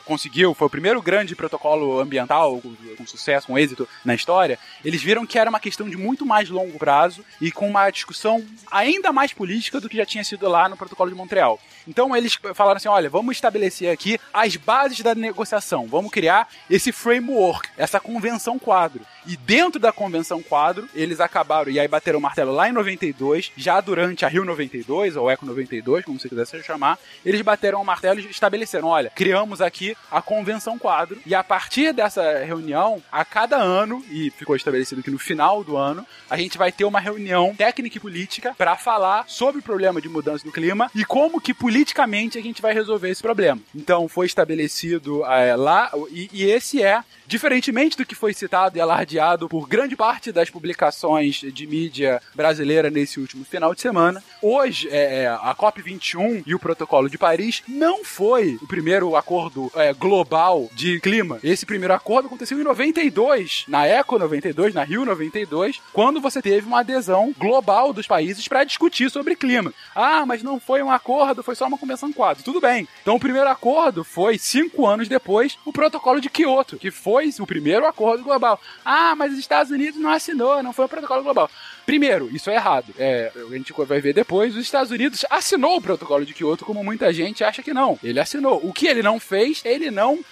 conseguiu, 0.06 0.54
foi 0.54 0.68
o 0.68 0.70
primeiro 0.70 1.02
grande 1.02 1.36
protocolo 1.36 2.00
ambiental 2.00 2.60
com, 2.62 2.76
com, 2.98 3.08
sucesso, 3.08 3.48
com 3.48 3.58
êxito 3.58 3.88
na 4.04 4.16
história, 4.16 4.60
eles 4.84 5.02
viram 5.02 5.26
que 5.26 5.40
era 5.40 5.50
uma 5.50 5.60
questão 5.60 5.90
de 5.90 5.98
muito 5.98 6.26
mais 6.26 6.50
longo 6.50 6.78
prazo 6.78 7.24
e 7.42 7.52
com 7.52 7.68
uma 7.68 7.90
discussão 7.90 8.44
ainda 8.72 9.12
mais 9.12 9.34
política 9.34 9.80
do 9.80 9.90
que 9.90 9.98
já 9.98 10.06
tinha 10.06 10.24
sido 10.24 10.48
lá 10.48 10.68
no 10.68 10.78
protocolo 10.78 11.10
de 11.10 11.16
Montreal. 11.16 11.60
Então 11.88 12.16
eles 12.16 12.38
falaram 12.54 12.78
assim: 12.78 12.88
olha, 12.88 13.10
vamos 13.10 13.36
estabelecer 13.36 13.92
aqui 13.92 14.20
as 14.34 14.56
bases 14.56 15.02
da 15.02 15.14
negociação, 15.14 15.88
vamos 15.88 16.12
criar 16.12 16.48
esse 16.70 16.92
framework, 16.92 17.70
essa 17.78 18.00
convenção 18.00 18.58
quadro. 18.58 19.06
E 19.26 19.38
dentro 19.38 19.80
da 19.80 19.92
convenção 19.92 20.42
quadro, 20.42 20.88
eles 20.94 21.20
acabaram, 21.20 21.72
e 21.72 21.80
aí 21.80 21.88
bateram 21.88 22.20
o 22.20 22.22
martelo 22.22 22.52
lá 22.52 22.68
em 22.68 22.74
92, 22.74 23.52
já 23.56 23.80
durante 23.80 24.26
a 24.26 24.28
Rio 24.28 24.44
92, 24.44 25.16
ou 25.16 25.30
Eco 25.30 25.46
92, 25.46 26.04
como 26.04 26.20
você 26.20 26.28
quiser 26.28 26.46
chamar, 26.64 27.00
eles 27.26 27.42
bateram 27.42 27.82
o 27.82 27.86
martelo 27.86 28.20
e 28.20 28.30
estabeleceram: 28.30 28.88
olha, 28.88 29.10
criamos 29.10 29.62
aqui 29.66 29.96
a 30.12 30.22
convenção 30.22 30.78
quadro, 30.78 31.20
e 31.26 31.34
a 31.34 31.44
partir 31.44 31.94
dessa 31.94 32.44
reunião, 32.44 33.02
a 33.12 33.24
cada 33.24 33.58
ano, 33.58 34.04
e 34.10 34.30
ficou 34.32 34.56
estabelecido 34.56 35.04
que 35.04 35.12
no 35.12 35.20
final 35.20 35.64
do 35.64 35.78
ano, 35.78 36.06
a 36.30 36.38
gente 36.38 36.58
vai 36.58 36.72
ter 36.72 36.86
uma 36.86 37.00
reunião 37.00 37.54
técnica 37.56 37.98
e 37.98 38.00
política 38.00 38.54
para 38.58 38.76
falar 38.76 39.26
sobre 39.28 39.60
o 39.60 39.64
problema 39.64 40.02
de 40.02 40.10
mudança 40.10 40.46
do 40.46 40.52
clima 40.52 40.90
e 40.96 41.06
como 41.06 41.42
que 41.42 41.54
politicamente 41.54 42.38
a 42.38 42.42
gente 42.42 42.62
vai 42.62 42.74
resolver 42.74 43.10
esse 43.10 43.22
problema. 43.22 43.62
Então 43.76 44.08
foi 44.08 44.26
estabelecido 44.26 45.26
é, 45.26 45.56
lá, 45.56 45.92
e, 46.12 46.30
e 46.34 46.44
esse 46.44 46.82
é 46.82 47.04
Diferentemente 47.34 47.98
do 47.98 48.06
que 48.06 48.14
foi 48.14 48.32
citado 48.32 48.78
e 48.78 48.80
alardeado 48.80 49.50
por 49.50 49.68
grande 49.68 49.96
parte 49.96 50.32
das 50.32 50.52
publicações 50.52 51.38
de 51.38 51.66
mídia 51.66 52.22
brasileira 52.36 52.92
nesse 52.92 53.20
último 53.20 53.44
final 53.44 53.74
de 53.74 53.82
semana, 53.82 54.24
hoje 54.40 54.88
é, 54.92 55.24
é 55.24 55.28
a 55.28 55.56
COP21 55.56 56.44
e 56.46 56.54
o 56.54 56.60
Protocolo 56.60 57.10
de 57.10 57.18
Paris 57.18 57.64
não 57.68 58.06
foi 58.06 58.60
o 58.62 58.68
primeiro 58.68 59.16
acordo 59.16 59.72
é, 59.74 59.92
global 59.94 60.70
de 60.76 61.00
clima. 61.00 61.40
Esse 61.44 61.66
primeiro 61.66 61.96
acordo 61.96 62.28
aconteceu 62.28 62.60
em 62.60 62.64
92, 62.64 63.66
na 63.68 63.88
ECO 63.88 64.20
92, 64.20 64.76
na 64.76 64.84
Rio 64.84 65.04
92, 65.04 65.82
quando 65.92 66.22
você 66.22 66.40
teve 66.40 66.68
uma 66.68 66.82
adesão 66.82 67.34
global 67.36 67.92
dos 67.94 68.06
países 68.06 68.48
para 68.48 68.64
discutir 68.64 69.10
sobre 69.10 69.36
clima. 69.36 69.74
Ah, 69.96 70.24
mas 70.24 70.44
não 70.44 70.60
foi 70.60 70.84
um 70.84 70.92
acordo, 70.92 71.42
foi 71.42 71.56
só 71.56 71.66
uma 71.66 71.80
convenção 71.80 72.14
quadro. 72.14 72.44
Tudo 72.44 72.62
bem. 72.62 72.88
Então 73.02 73.16
o 73.16 73.20
primeiro 73.20 73.50
acordo 73.50 74.04
foi 74.04 74.38
cinco 74.38 74.86
anos 74.86 75.08
depois 75.08 75.58
o 75.66 75.74
Protocolo 75.74 76.22
de 76.22 76.30
Kyoto, 76.30 76.78
que 76.78 76.92
foi 76.92 77.23
foi 77.32 77.44
o 77.44 77.48
primeiro 77.48 77.86
acordo 77.86 78.24
global. 78.24 78.60
Ah, 78.84 79.16
mas 79.16 79.34
os 79.34 79.40
Estados 79.40 79.72
Unidos 79.72 80.00
não 80.00 80.10
assinou, 80.10 80.62
não 80.62 80.74
foi 80.74 80.86
um 80.86 80.90
protocolo 80.90 81.24
global. 81.24 81.50
Primeiro, 81.86 82.30
isso 82.34 82.50
é 82.50 82.56
errado. 82.56 82.94
É, 82.98 83.32
a 83.36 83.54
gente 83.54 83.74
vai 83.74 84.00
ver 84.00 84.14
depois, 84.14 84.56
os 84.56 84.62
Estados 84.62 84.92
Unidos 84.92 85.26
assinou 85.30 85.78
o 85.78 85.82
protocolo 85.82 86.26
de 86.26 86.34
Kyoto, 86.34 86.66
como 86.66 86.84
muita 86.84 87.12
gente 87.12 87.44
acha 87.44 87.62
que 87.62 87.74
não. 87.74 88.00
Ele 88.04 88.20
assinou. 88.20 88.60
O 88.64 88.74
que 88.74 88.88
ele 88.88 89.02
não 89.02 89.20
fez, 89.20 89.62
ele 89.66 89.92
não 89.92 90.16
uh, 90.16 90.24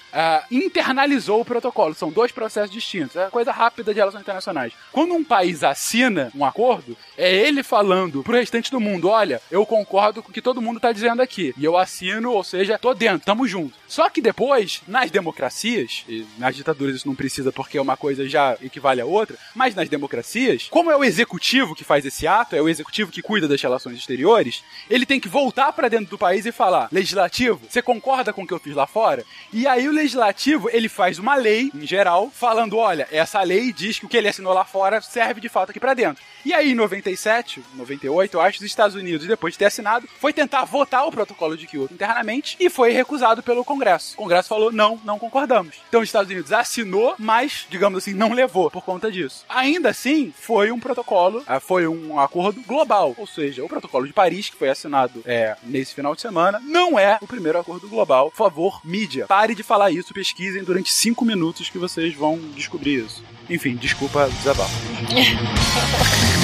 internalizou 0.50 1.42
o 1.42 1.46
protocolo. 1.46 1.94
São 1.94 2.10
dois 2.10 2.32
processos 2.32 2.72
distintos. 2.72 3.16
É 3.16 3.30
coisa 3.30 3.52
rápida 3.52 3.94
de 3.94 4.00
relações 4.00 4.22
internacionais. 4.22 4.74
Quando 4.92 5.14
um 5.14 5.24
país 5.24 5.64
assina 5.64 6.32
um 6.36 6.46
acordo, 6.46 6.96
é 7.18 7.34
ele 7.34 7.64
falando 7.64 8.24
pro 8.24 8.36
restante 8.36 8.72
do 8.72 8.80
mundo: 8.80 9.10
olha, 9.10 9.42
eu 9.52 9.66
concordo 9.66 10.24
com 10.24 10.30
o 10.30 10.34
que 10.34 10.42
todo 10.42 10.62
mundo 10.62 10.80
tá 10.80 10.92
dizendo 10.92 11.22
aqui. 11.22 11.54
E 11.58 11.66
eu 11.66 11.78
assino, 11.78 12.32
ou 12.32 12.44
seja, 12.44 12.80
tô 12.80 12.94
dentro, 12.94 13.26
tamo 13.26 13.48
junto. 13.48 13.78
Só 13.88 14.10
que 14.10 14.22
depois, 14.22 14.82
nas 14.88 15.12
democracias, 15.12 16.06
e 16.08 16.26
nas 16.38 16.56
ditaduras 16.56 16.96
isso 16.96 17.08
não 17.08 17.16
precisa 17.16 17.52
porque 17.52 17.78
uma 17.78 17.98
coisa 17.98 18.28
já 18.28 18.58
equivale 18.62 19.02
a 19.02 19.06
outra, 19.06 19.38
mas 19.54 19.76
nas 19.76 19.90
democracias, 19.90 20.68
como 20.70 20.90
é 20.90 20.96
o 20.96 21.04
executivo 21.04 21.41
executivo 21.42 21.74
que 21.74 21.84
faz 21.84 22.06
esse 22.06 22.28
ato, 22.28 22.56
é 22.56 22.62
o 22.62 22.70
executivo 22.70 23.12
que 23.12 23.22
cuida 23.22 23.48
das 23.48 23.62
relações 23.62 23.98
exteriores, 23.98 24.64
ele 24.88 25.06
tem 25.06 25.20
que 25.20 25.28
voltar 25.28 25.74
para 25.74 25.90
dentro 25.90 26.12
do 26.12 26.18
país 26.18 26.46
e 26.46 26.52
falar: 26.52 26.88
legislativo, 26.92 27.60
você 27.68 27.82
concorda 27.82 28.32
com 28.32 28.44
o 28.44 28.48
que 28.48 28.54
eu 28.54 28.60
fiz 28.60 28.76
lá 28.76 28.86
fora? 28.86 29.26
E 29.52 29.66
aí 29.66 29.88
o 29.90 29.92
legislativo, 29.92 30.70
ele 30.72 30.88
faz 30.88 31.18
uma 31.18 31.36
lei, 31.36 31.72
em 31.74 31.86
geral, 31.86 32.30
falando: 32.32 32.78
olha, 32.78 33.08
essa 33.12 33.42
lei 33.42 33.74
diz 33.74 33.98
que 33.98 34.06
o 34.06 34.10
que 34.10 34.18
ele 34.18 34.28
assinou 34.28 34.54
lá 34.54 34.64
fora 34.64 35.02
serve 35.02 35.42
de 35.42 35.50
fato 35.50 35.72
aqui 35.72 35.80
para 35.80 35.96
dentro. 35.96 36.24
E 36.46 36.54
aí, 36.54 36.72
em 36.72 36.76
97, 36.76 37.64
98, 37.76 38.34
eu 38.36 38.42
acho, 38.42 38.60
os 38.60 38.66
Estados 38.66 38.96
Unidos, 38.96 39.28
depois 39.28 39.54
de 39.54 39.60
ter 39.60 39.66
assinado, 39.66 40.08
foi 40.20 40.34
tentar 40.34 40.66
votar 40.66 41.06
o 41.08 41.12
protocolo 41.12 41.58
de 41.58 41.68
Kyoto 41.68 41.94
internamente 41.94 42.56
e 42.60 42.70
foi 42.70 42.92
recusado 42.92 43.44
pelo 43.44 43.66
Congresso. 43.66 44.14
O 44.14 44.18
Congresso 44.18 44.50
falou: 44.50 44.72
não, 44.72 45.00
não 45.04 45.18
concordamos. 45.18 45.78
Então 45.90 46.02
os 46.02 46.08
Estados 46.08 46.30
Unidos 46.30 46.52
assinou, 46.52 47.16
mas, 47.18 47.66
digamos 47.70 48.00
assim, 48.00 48.14
não 48.14 48.34
levou 48.34 48.70
por 48.70 48.84
conta 48.84 49.12
disso. 49.12 49.44
Ainda 49.50 49.90
assim, 49.90 50.34
foi 50.36 50.72
um 50.72 50.80
protocolo 50.80 51.31
protocolo 51.32 51.44
é, 51.48 51.60
foi 51.60 51.88
um 51.88 52.20
acordo 52.20 52.62
global, 52.62 53.14
ou 53.18 53.26
seja, 53.26 53.64
o 53.64 53.70
protocolo 53.70 54.06
de 54.06 54.14
Paris, 54.14 54.50
que 54.50 54.56
foi 54.56 54.70
assinado 54.70 55.22
é, 55.26 55.56
nesse 55.64 55.94
final 55.94 56.14
de 56.16 56.22
semana, 56.22 56.60
não 56.64 57.00
é 57.00 57.18
o 57.22 57.28
primeiro 57.28 57.60
acordo 57.60 57.88
global. 57.88 58.30
Por 58.30 58.38
favor, 58.38 58.82
mídia, 58.84 59.26
pare 59.28 59.56
de 59.56 59.64
falar 59.64 59.92
isso, 59.92 60.14
pesquisem 60.14 60.64
durante 60.64 60.92
cinco 60.92 61.24
minutos 61.24 61.70
que 61.70 61.78
vocês 61.78 62.14
vão 62.14 62.38
descobrir 62.56 63.06
isso. 63.06 63.24
Enfim, 63.50 63.76
desculpa 63.76 64.30
desabafo. 64.30 64.72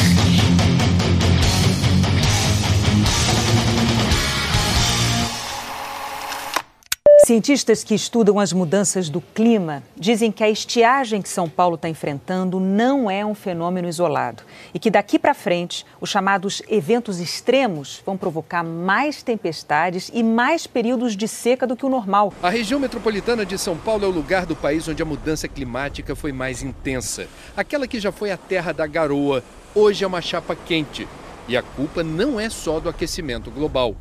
Cientistas 7.28 7.84
que 7.84 7.94
estudam 7.94 8.40
as 8.40 8.54
mudanças 8.54 9.10
do 9.10 9.20
clima 9.20 9.84
dizem 9.98 10.32
que 10.32 10.46
a 10.46 10.50
estiagem 10.50 11.22
que 11.22 11.28
São 11.28 11.50
Paulo 11.50 11.76
está 11.76 11.90
enfrentando 11.90 12.58
não 12.58 13.12
é 13.12 13.26
um 13.26 13.36
fenômeno 13.36 13.90
isolado 13.90 14.44
e 14.74 14.80
que 14.80 14.90
daqui 14.90 15.20
para 15.20 15.34
frente 15.34 15.86
os 16.00 16.10
chamados 16.10 16.62
eventos 16.70 17.20
extremos 17.20 18.02
vão 18.06 18.16
provocar 18.16 18.64
mais 18.64 19.24
tempestades 19.24 20.10
e 20.14 20.24
mais 20.24 20.66
períodos 20.66 21.18
de 21.18 21.28
seca 21.28 21.68
do 21.68 21.76
que 21.76 21.86
o 21.86 21.90
normal. 21.90 22.32
A 22.42 22.50
região 22.50 22.80
metropolitana 22.80 23.46
de 23.46 23.58
São 23.58 23.76
Paulo 23.76 24.06
é 24.06 24.08
o 24.08 24.12
lugar 24.12 24.46
do 24.46 24.56
país 24.56 24.88
onde 24.88 25.04
a 25.04 25.06
mudança 25.06 25.50
climática 25.50 26.16
foi 26.16 26.32
mais 26.32 26.64
intensa. 26.64 27.28
Aquela 27.58 27.90
que 27.90 28.00
já 28.00 28.10
foi 28.14 28.32
a 28.32 28.38
terra 28.38 28.72
da 28.72 28.88
garoa, 28.88 29.44
hoje 29.76 30.02
é 30.02 30.08
uma 30.08 30.22
chapa 30.22 30.56
quente. 30.56 31.06
E 31.46 31.58
a 31.58 31.62
culpa 31.62 32.06
não 32.06 32.40
é 32.40 32.50
só 32.50 32.80
do 32.80 32.88
aquecimento 32.88 33.52
global. 33.52 33.98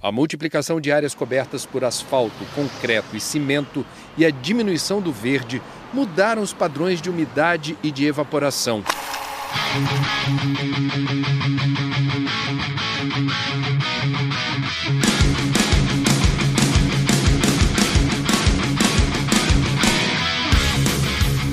A 0.00 0.12
multiplicação 0.12 0.80
de 0.80 0.92
áreas 0.92 1.14
cobertas 1.14 1.66
por 1.66 1.84
asfalto, 1.84 2.44
concreto 2.54 3.16
e 3.16 3.20
cimento 3.20 3.84
e 4.16 4.24
a 4.24 4.30
diminuição 4.30 5.00
do 5.00 5.12
verde 5.12 5.60
mudaram 5.92 6.42
os 6.42 6.52
padrões 6.52 7.02
de 7.02 7.10
umidade 7.10 7.76
e 7.82 7.90
de 7.90 8.06
evaporação. 8.06 8.84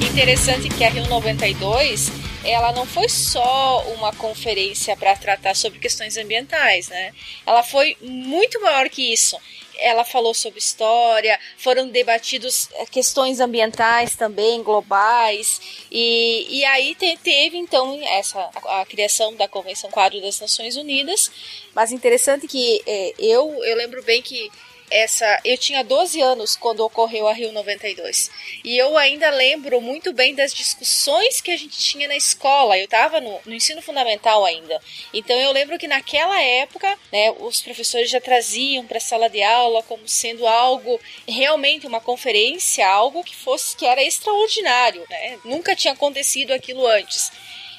Interessante 0.01 0.69
que 0.69 0.83
a 0.83 0.89
Rio 0.89 1.07
92 1.09 2.24
ela 2.45 2.71
não 2.71 2.85
foi 2.85 3.09
só 3.09 3.83
uma 3.95 4.13
conferência 4.13 4.95
para 4.95 5.15
tratar 5.15 5.55
sobre 5.55 5.79
questões 5.79 6.15
ambientais, 6.17 6.89
né? 6.89 7.13
Ela 7.45 7.63
foi 7.63 7.97
muito 8.01 8.61
maior 8.61 8.87
que 8.89 9.11
isso. 9.11 9.37
Ela 9.77 10.05
falou 10.05 10.33
sobre 10.33 10.59
história, 10.59 11.37
foram 11.57 11.89
debatidos 11.89 12.69
eh, 12.75 12.85
questões 12.85 13.41
ambientais 13.41 14.15
também, 14.15 14.63
globais, 14.63 15.59
e, 15.91 16.59
e 16.59 16.65
aí 16.65 16.95
te, 16.95 17.17
teve 17.21 17.57
então 17.57 17.99
essa 18.03 18.39
a, 18.39 18.81
a, 18.81 18.85
criação 18.85 19.35
da 19.35 19.49
Convenção 19.49 19.91
Quadro 19.91 20.21
das 20.21 20.39
Nações 20.39 20.77
Unidas. 20.77 21.29
Mas 21.73 21.91
interessante 21.91 22.47
que 22.47 22.81
é, 22.85 23.13
eu, 23.19 23.61
eu 23.65 23.75
lembro 23.75 24.01
bem 24.03 24.21
que 24.21 24.49
essa. 24.89 25.39
Eu 25.43 25.57
tinha 25.57 25.83
12 25.83 26.21
anos 26.21 26.55
quando 26.55 26.81
ocorreu 26.81 27.27
a 27.27 27.33
Rio 27.33 27.51
92. 27.51 28.29
E 28.63 28.77
eu 28.77 28.97
ainda 28.97 29.29
lembro 29.29 29.81
muito 29.81 30.13
bem 30.13 30.36
das 30.36 30.53
discussões 30.53 31.41
que 31.41 31.51
a 31.51 31.57
gente 31.57 31.77
tinha 31.77 32.07
na 32.07 32.15
escola. 32.15 32.77
Eu 32.77 32.86
estava 32.86 33.19
no, 33.19 33.39
no, 33.45 33.53
ensino 33.53 33.81
fundamental 33.81 34.45
ainda. 34.45 34.79
Então 35.13 35.36
eu 35.36 35.51
lembro 35.51 35.77
que 35.77 35.88
naquela 35.88 36.41
época, 36.41 36.97
né, 37.11 37.31
os 37.39 37.61
professores 37.61 38.09
já 38.09 38.21
traziam 38.21 38.86
para 38.86 38.97
a 38.97 39.01
sala 39.01 39.29
de 39.29 39.41
aula 39.41 39.83
como 39.83 40.07
sendo 40.07 40.47
algo 40.47 40.99
realmente 41.27 41.88
uma 41.88 42.01
conferência, 42.01 42.88
algo 42.88 43.23
que 43.23 43.36
fosse 43.36 43.75
que 43.75 43.86
era 43.86 44.03
extraordinário, 44.03 45.05
né? 45.09 45.39
Nunca 45.43 45.75
tinha 45.75 45.93
acontecido 45.93 46.51
aquilo 46.51 46.86
antes. 46.88 47.31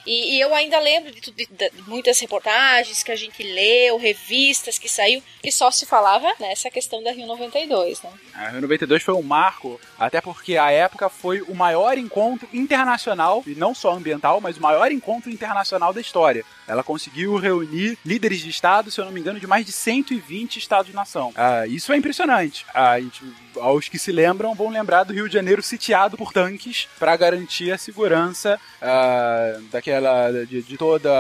E, 0.07 0.37
e 0.37 0.41
eu 0.41 0.55
ainda 0.55 0.79
lembro 0.79 1.11
de, 1.13 1.21
de, 1.21 1.47
de, 1.47 1.71
muitas 1.87 2.19
reportagens 2.21 3.03
que 3.03 3.11
a 3.11 3.17
gente 3.17 3.43
leu, 3.43 3.97
revistas 3.97 4.79
que 4.79 4.89
saiu, 4.89 5.23
e 5.43 5.51
só 5.51 5.71
se 5.71 5.85
falava 5.85 6.33
nessa 6.39 6.71
questão 6.71 7.03
da 7.03 7.11
Rio 7.11 7.27
92, 7.27 8.03
né? 8.03 8.11
A 8.35 8.49
Rio 8.51 8.61
92 8.61 9.03
foi 9.03 9.15
um 9.15 9.23
marco, 9.23 9.81
até 9.99 10.21
porque 10.21 10.57
a 10.57 10.71
época 10.71 11.09
foi 11.09 11.41
o 11.43 11.55
maior 11.55 11.99
encontro 11.99 12.49
internacional, 12.53 13.43
e 13.47 13.55
não 13.55 13.75
só 13.75 13.93
ambiental, 13.93 14.41
mas 14.41 14.57
o 14.57 14.63
maior 14.63 14.93
encontro 14.93 15.31
internacional 15.31 15.93
da 15.93 16.01
história. 16.01 16.45
Ela 16.67 16.83
conseguiu 16.83 17.37
reunir 17.37 17.99
líderes 18.05 18.41
de 18.41 18.51
estado, 18.51 18.91
se 18.91 19.01
eu 19.01 19.05
não 19.05 19.13
me 19.13 19.21
engano, 19.21 19.41
de 19.41 19.47
mais 19.47 19.65
de 19.65 19.73
120 19.73 20.57
estados-nação. 20.57 21.33
Ah, 21.37 21.67
isso 21.67 21.93
é 21.93 21.97
impressionante. 21.97 22.65
Ah, 22.75 22.99
gente, 23.01 23.23
aos 23.57 23.89
que 23.89 23.99
se 23.99 24.13
lembram 24.13 24.55
vão 24.55 24.69
lembrar 24.69 25.05
do 25.05 25.13
Rio 25.13 25.29
de 25.29 25.35
Janeiro 25.35 25.63
sitiado 25.63 26.17
por 26.17 26.33
tanques 26.33 26.89
para 26.99 27.17
garantir 27.17 27.73
a 27.73 27.79
segurança 27.79 28.61
ah, 28.81 29.59
daquela 29.71 30.31
de, 30.45 30.63
de 30.63 30.77
toda 30.77 31.11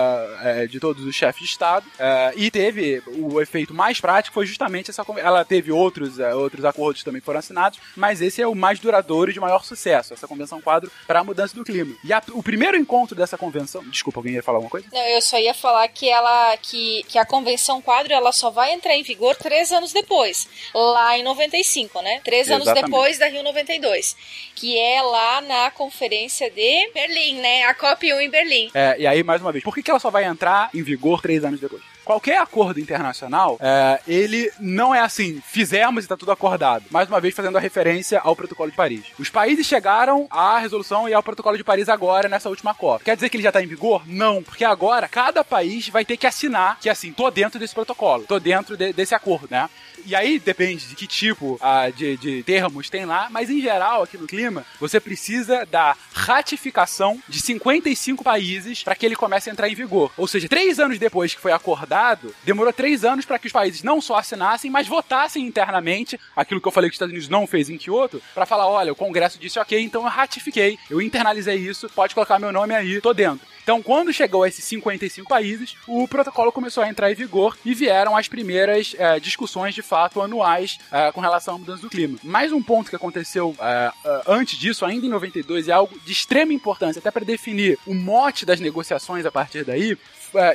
é, 0.42 0.66
de 0.66 0.80
todos 0.80 1.04
os 1.04 1.14
chefes 1.14 1.42
de 1.42 1.48
estado. 1.48 1.86
Ah, 1.98 2.32
e 2.36 2.50
teve 2.50 3.02
o 3.06 3.40
efeito 3.40 3.74
mais 3.74 4.00
prático 4.00 4.34
foi 4.34 4.46
justamente 4.46 4.90
essa. 4.90 5.04
Ela 5.16 5.44
teve 5.44 5.72
outros 5.72 6.18
é, 6.18 6.34
outros 6.34 6.64
acordos 6.64 7.02
também 7.02 7.20
foram 7.20 7.38
assinados, 7.38 7.78
mas 7.96 8.20
esse 8.20 8.42
é 8.42 8.46
o 8.46 8.54
mais 8.54 8.78
duradouro 8.78 9.30
e 9.30 9.34
de 9.34 9.40
maior 9.40 9.64
sucesso. 9.64 10.14
Essa 10.14 10.28
convenção 10.28 10.60
quadro 10.60 10.90
para 11.06 11.20
a 11.20 11.24
mudança 11.24 11.54
do 11.54 11.64
clima. 11.64 11.94
E 12.04 12.12
a, 12.12 12.22
o 12.32 12.42
primeiro 12.42 12.76
encontro 12.76 13.16
dessa 13.16 13.38
convenção, 13.38 13.82
desculpa, 13.84 14.20
alguém 14.20 14.34
ia 14.34 14.42
falar 14.42 14.58
alguma 14.58 14.70
coisa? 14.70 14.86
Não, 14.92 15.06
eu 15.08 15.20
só 15.20 15.35
só 15.36 15.38
ia 15.38 15.54
falar 15.54 15.86
que 15.88 16.08
ela 16.08 16.56
que, 16.56 17.04
que 17.08 17.18
a 17.18 17.24
convenção 17.24 17.82
quadro 17.82 18.12
ela 18.12 18.32
só 18.32 18.50
vai 18.50 18.72
entrar 18.72 18.94
em 18.94 19.02
vigor 19.02 19.36
três 19.36 19.70
anos 19.70 19.92
depois, 19.92 20.48
lá 20.74 21.18
em 21.18 21.22
95, 21.22 22.00
né? 22.00 22.20
Três 22.24 22.46
Exatamente. 22.46 22.68
anos 22.68 22.82
depois 22.82 23.18
da 23.18 23.28
Rio 23.28 23.42
92, 23.42 24.16
que 24.54 24.78
é 24.78 25.02
lá 25.02 25.40
na 25.42 25.70
conferência 25.70 26.50
de 26.50 26.90
Berlim, 26.92 27.40
né? 27.40 27.64
A 27.64 27.74
COP1 27.74 28.20
em 28.22 28.30
Berlim. 28.30 28.70
É, 28.74 28.96
e 28.98 29.06
aí 29.06 29.22
mais 29.22 29.42
uma 29.42 29.52
vez, 29.52 29.62
por 29.62 29.74
que, 29.74 29.82
que 29.82 29.90
ela 29.90 30.00
só 30.00 30.10
vai 30.10 30.24
entrar 30.24 30.70
em 30.74 30.82
vigor 30.82 31.20
três 31.20 31.44
anos 31.44 31.60
depois? 31.60 31.82
Qualquer 32.06 32.38
acordo 32.38 32.78
internacional, 32.78 33.58
é, 33.60 34.00
ele 34.06 34.50
não 34.60 34.94
é 34.94 35.00
assim, 35.00 35.42
fizemos 35.44 36.04
e 36.04 36.08
tá 36.08 36.16
tudo 36.16 36.30
acordado. 36.30 36.84
Mais 36.90 37.08
uma 37.08 37.20
vez 37.20 37.34
fazendo 37.34 37.58
a 37.58 37.60
referência 37.60 38.20
ao 38.20 38.36
Protocolo 38.36 38.70
de 38.70 38.76
Paris. 38.76 39.06
Os 39.18 39.28
países 39.28 39.66
chegaram 39.66 40.28
à 40.30 40.58
resolução 40.58 41.08
e 41.08 41.12
ao 41.12 41.22
Protocolo 41.22 41.56
de 41.56 41.64
Paris 41.64 41.88
agora, 41.88 42.28
nessa 42.28 42.48
última 42.48 42.72
COP. 42.72 43.04
Quer 43.04 43.16
dizer 43.16 43.28
que 43.28 43.36
ele 43.36 43.42
já 43.42 43.50
tá 43.50 43.60
em 43.60 43.66
vigor? 43.66 44.02
Não, 44.06 44.40
porque 44.40 44.64
agora 44.64 45.08
cada 45.08 45.42
país 45.42 45.88
vai 45.88 46.04
ter 46.04 46.16
que 46.16 46.28
assinar 46.28 46.78
que 46.80 46.88
assim, 46.88 47.12
tô 47.12 47.28
dentro 47.28 47.58
desse 47.58 47.74
protocolo, 47.74 48.24
tô 48.24 48.38
dentro 48.38 48.76
de, 48.76 48.92
desse 48.92 49.14
acordo, 49.14 49.48
né? 49.50 49.68
E 50.04 50.14
aí 50.14 50.38
depende 50.38 50.86
de 50.86 50.94
que 50.94 51.06
tipo 51.06 51.58
ah, 51.60 51.90
de, 51.90 52.16
de 52.16 52.42
termos 52.42 52.90
tem 52.90 53.04
lá, 53.04 53.28
mas 53.30 53.50
em 53.50 53.60
geral, 53.60 54.02
aqui 54.02 54.18
no 54.18 54.26
clima, 54.26 54.64
você 54.78 55.00
precisa 55.00 55.64
da 55.66 55.96
ratificação 56.12 57.20
de 57.28 57.40
55 57.40 58.22
países 58.22 58.82
para 58.82 58.94
que 58.94 59.06
ele 59.06 59.16
comece 59.16 59.48
a 59.48 59.52
entrar 59.52 59.68
em 59.68 59.74
vigor. 59.74 60.12
Ou 60.16 60.26
seja, 60.26 60.48
três 60.48 60.78
anos 60.78 60.98
depois 60.98 61.34
que 61.34 61.40
foi 61.40 61.52
acordado, 61.52 62.34
demorou 62.44 62.72
três 62.72 63.04
anos 63.04 63.24
para 63.24 63.38
que 63.38 63.46
os 63.46 63.52
países 63.52 63.82
não 63.82 64.00
só 64.00 64.16
assinassem, 64.16 64.70
mas 64.70 64.86
votassem 64.86 65.44
internamente 65.44 66.18
aquilo 66.34 66.60
que 66.60 66.68
eu 66.68 66.72
falei 66.72 66.90
que 66.90 66.94
os 66.94 66.96
Estados 66.96 67.12
Unidos 67.12 67.28
não 67.28 67.46
fez 67.46 67.70
em 67.70 67.78
Kyoto, 67.78 68.22
para 68.34 68.46
falar: 68.46 68.66
olha, 68.68 68.92
o 68.92 68.96
Congresso 68.96 69.38
disse 69.38 69.58
ok, 69.58 69.80
então 69.80 70.02
eu 70.02 70.08
ratifiquei, 70.08 70.78
eu 70.90 71.00
internalizei 71.00 71.56
isso, 71.56 71.88
pode 71.90 72.14
colocar 72.14 72.38
meu 72.38 72.52
nome 72.52 72.74
aí, 72.74 73.00
tô 73.00 73.12
dentro. 73.12 73.46
Então, 73.66 73.82
quando 73.82 74.12
chegou 74.12 74.44
a 74.44 74.48
esses 74.48 74.64
55 74.64 75.28
países, 75.28 75.74
o 75.88 76.06
protocolo 76.06 76.52
começou 76.52 76.84
a 76.84 76.88
entrar 76.88 77.10
em 77.10 77.16
vigor 77.16 77.58
e 77.64 77.74
vieram 77.74 78.16
as 78.16 78.28
primeiras 78.28 78.94
é, 78.96 79.18
discussões 79.18 79.74
de 79.74 79.82
fato 79.82 80.22
anuais 80.22 80.78
é, 80.92 81.10
com 81.10 81.20
relação 81.20 81.56
à 81.56 81.58
mudança 81.58 81.82
do 81.82 81.90
clima. 81.90 82.16
Mais 82.22 82.52
um 82.52 82.62
ponto 82.62 82.88
que 82.88 82.94
aconteceu 82.94 83.56
é, 83.58 83.90
antes 84.24 84.56
disso, 84.56 84.84
ainda 84.84 85.04
em 85.04 85.08
92, 85.08 85.66
é 85.66 85.72
algo 85.72 85.98
de 85.98 86.12
extrema 86.12 86.52
importância, 86.52 87.00
até 87.00 87.10
para 87.10 87.24
definir 87.24 87.76
o 87.84 87.92
mote 87.92 88.46
das 88.46 88.60
negociações 88.60 89.26
a 89.26 89.32
partir 89.32 89.64
daí, 89.64 89.98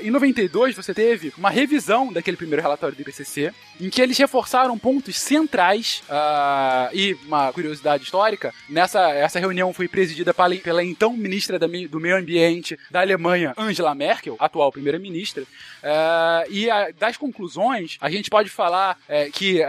em 0.01 0.09
92 0.09 0.76
você 0.76 0.93
teve 0.93 1.34
uma 1.38 1.49
revisão 1.49 2.11
daquele 2.11 2.38
primeiro 2.38 2.61
relatório 2.61 2.95
do 2.95 3.01
IPCC, 3.01 3.53
em 3.80 3.89
que 3.89 4.01
eles 4.01 4.17
reforçaram 4.17 4.78
pontos 4.78 5.17
centrais 5.17 6.03
uh, 6.09 6.95
e 6.95 7.13
uma 7.26 7.51
curiosidade 7.51 8.03
histórica. 8.03 8.53
Nessa 8.69 9.09
essa 9.11 9.39
reunião 9.39 9.74
foi 9.74 9.88
presidida 9.88 10.34
pela, 10.34 10.55
pela 10.55 10.84
então 10.84 11.15
ministra 11.15 11.57
da, 11.57 11.67
do 11.67 11.99
Meio 11.99 12.17
Ambiente 12.17 12.78
da 12.89 13.01
Alemanha, 13.01 13.53
Angela 13.57 13.95
Merkel, 13.95 14.36
atual 14.39 14.72
primeira-ministra. 14.72 15.43
Uh, 15.43 16.51
e 16.51 16.69
a, 16.69 16.91
das 16.91 17.17
conclusões, 17.17 17.97
a 17.99 18.09
gente 18.09 18.30
pode 18.30 18.49
falar 18.49 18.97
uh, 19.07 19.32
que 19.32 19.61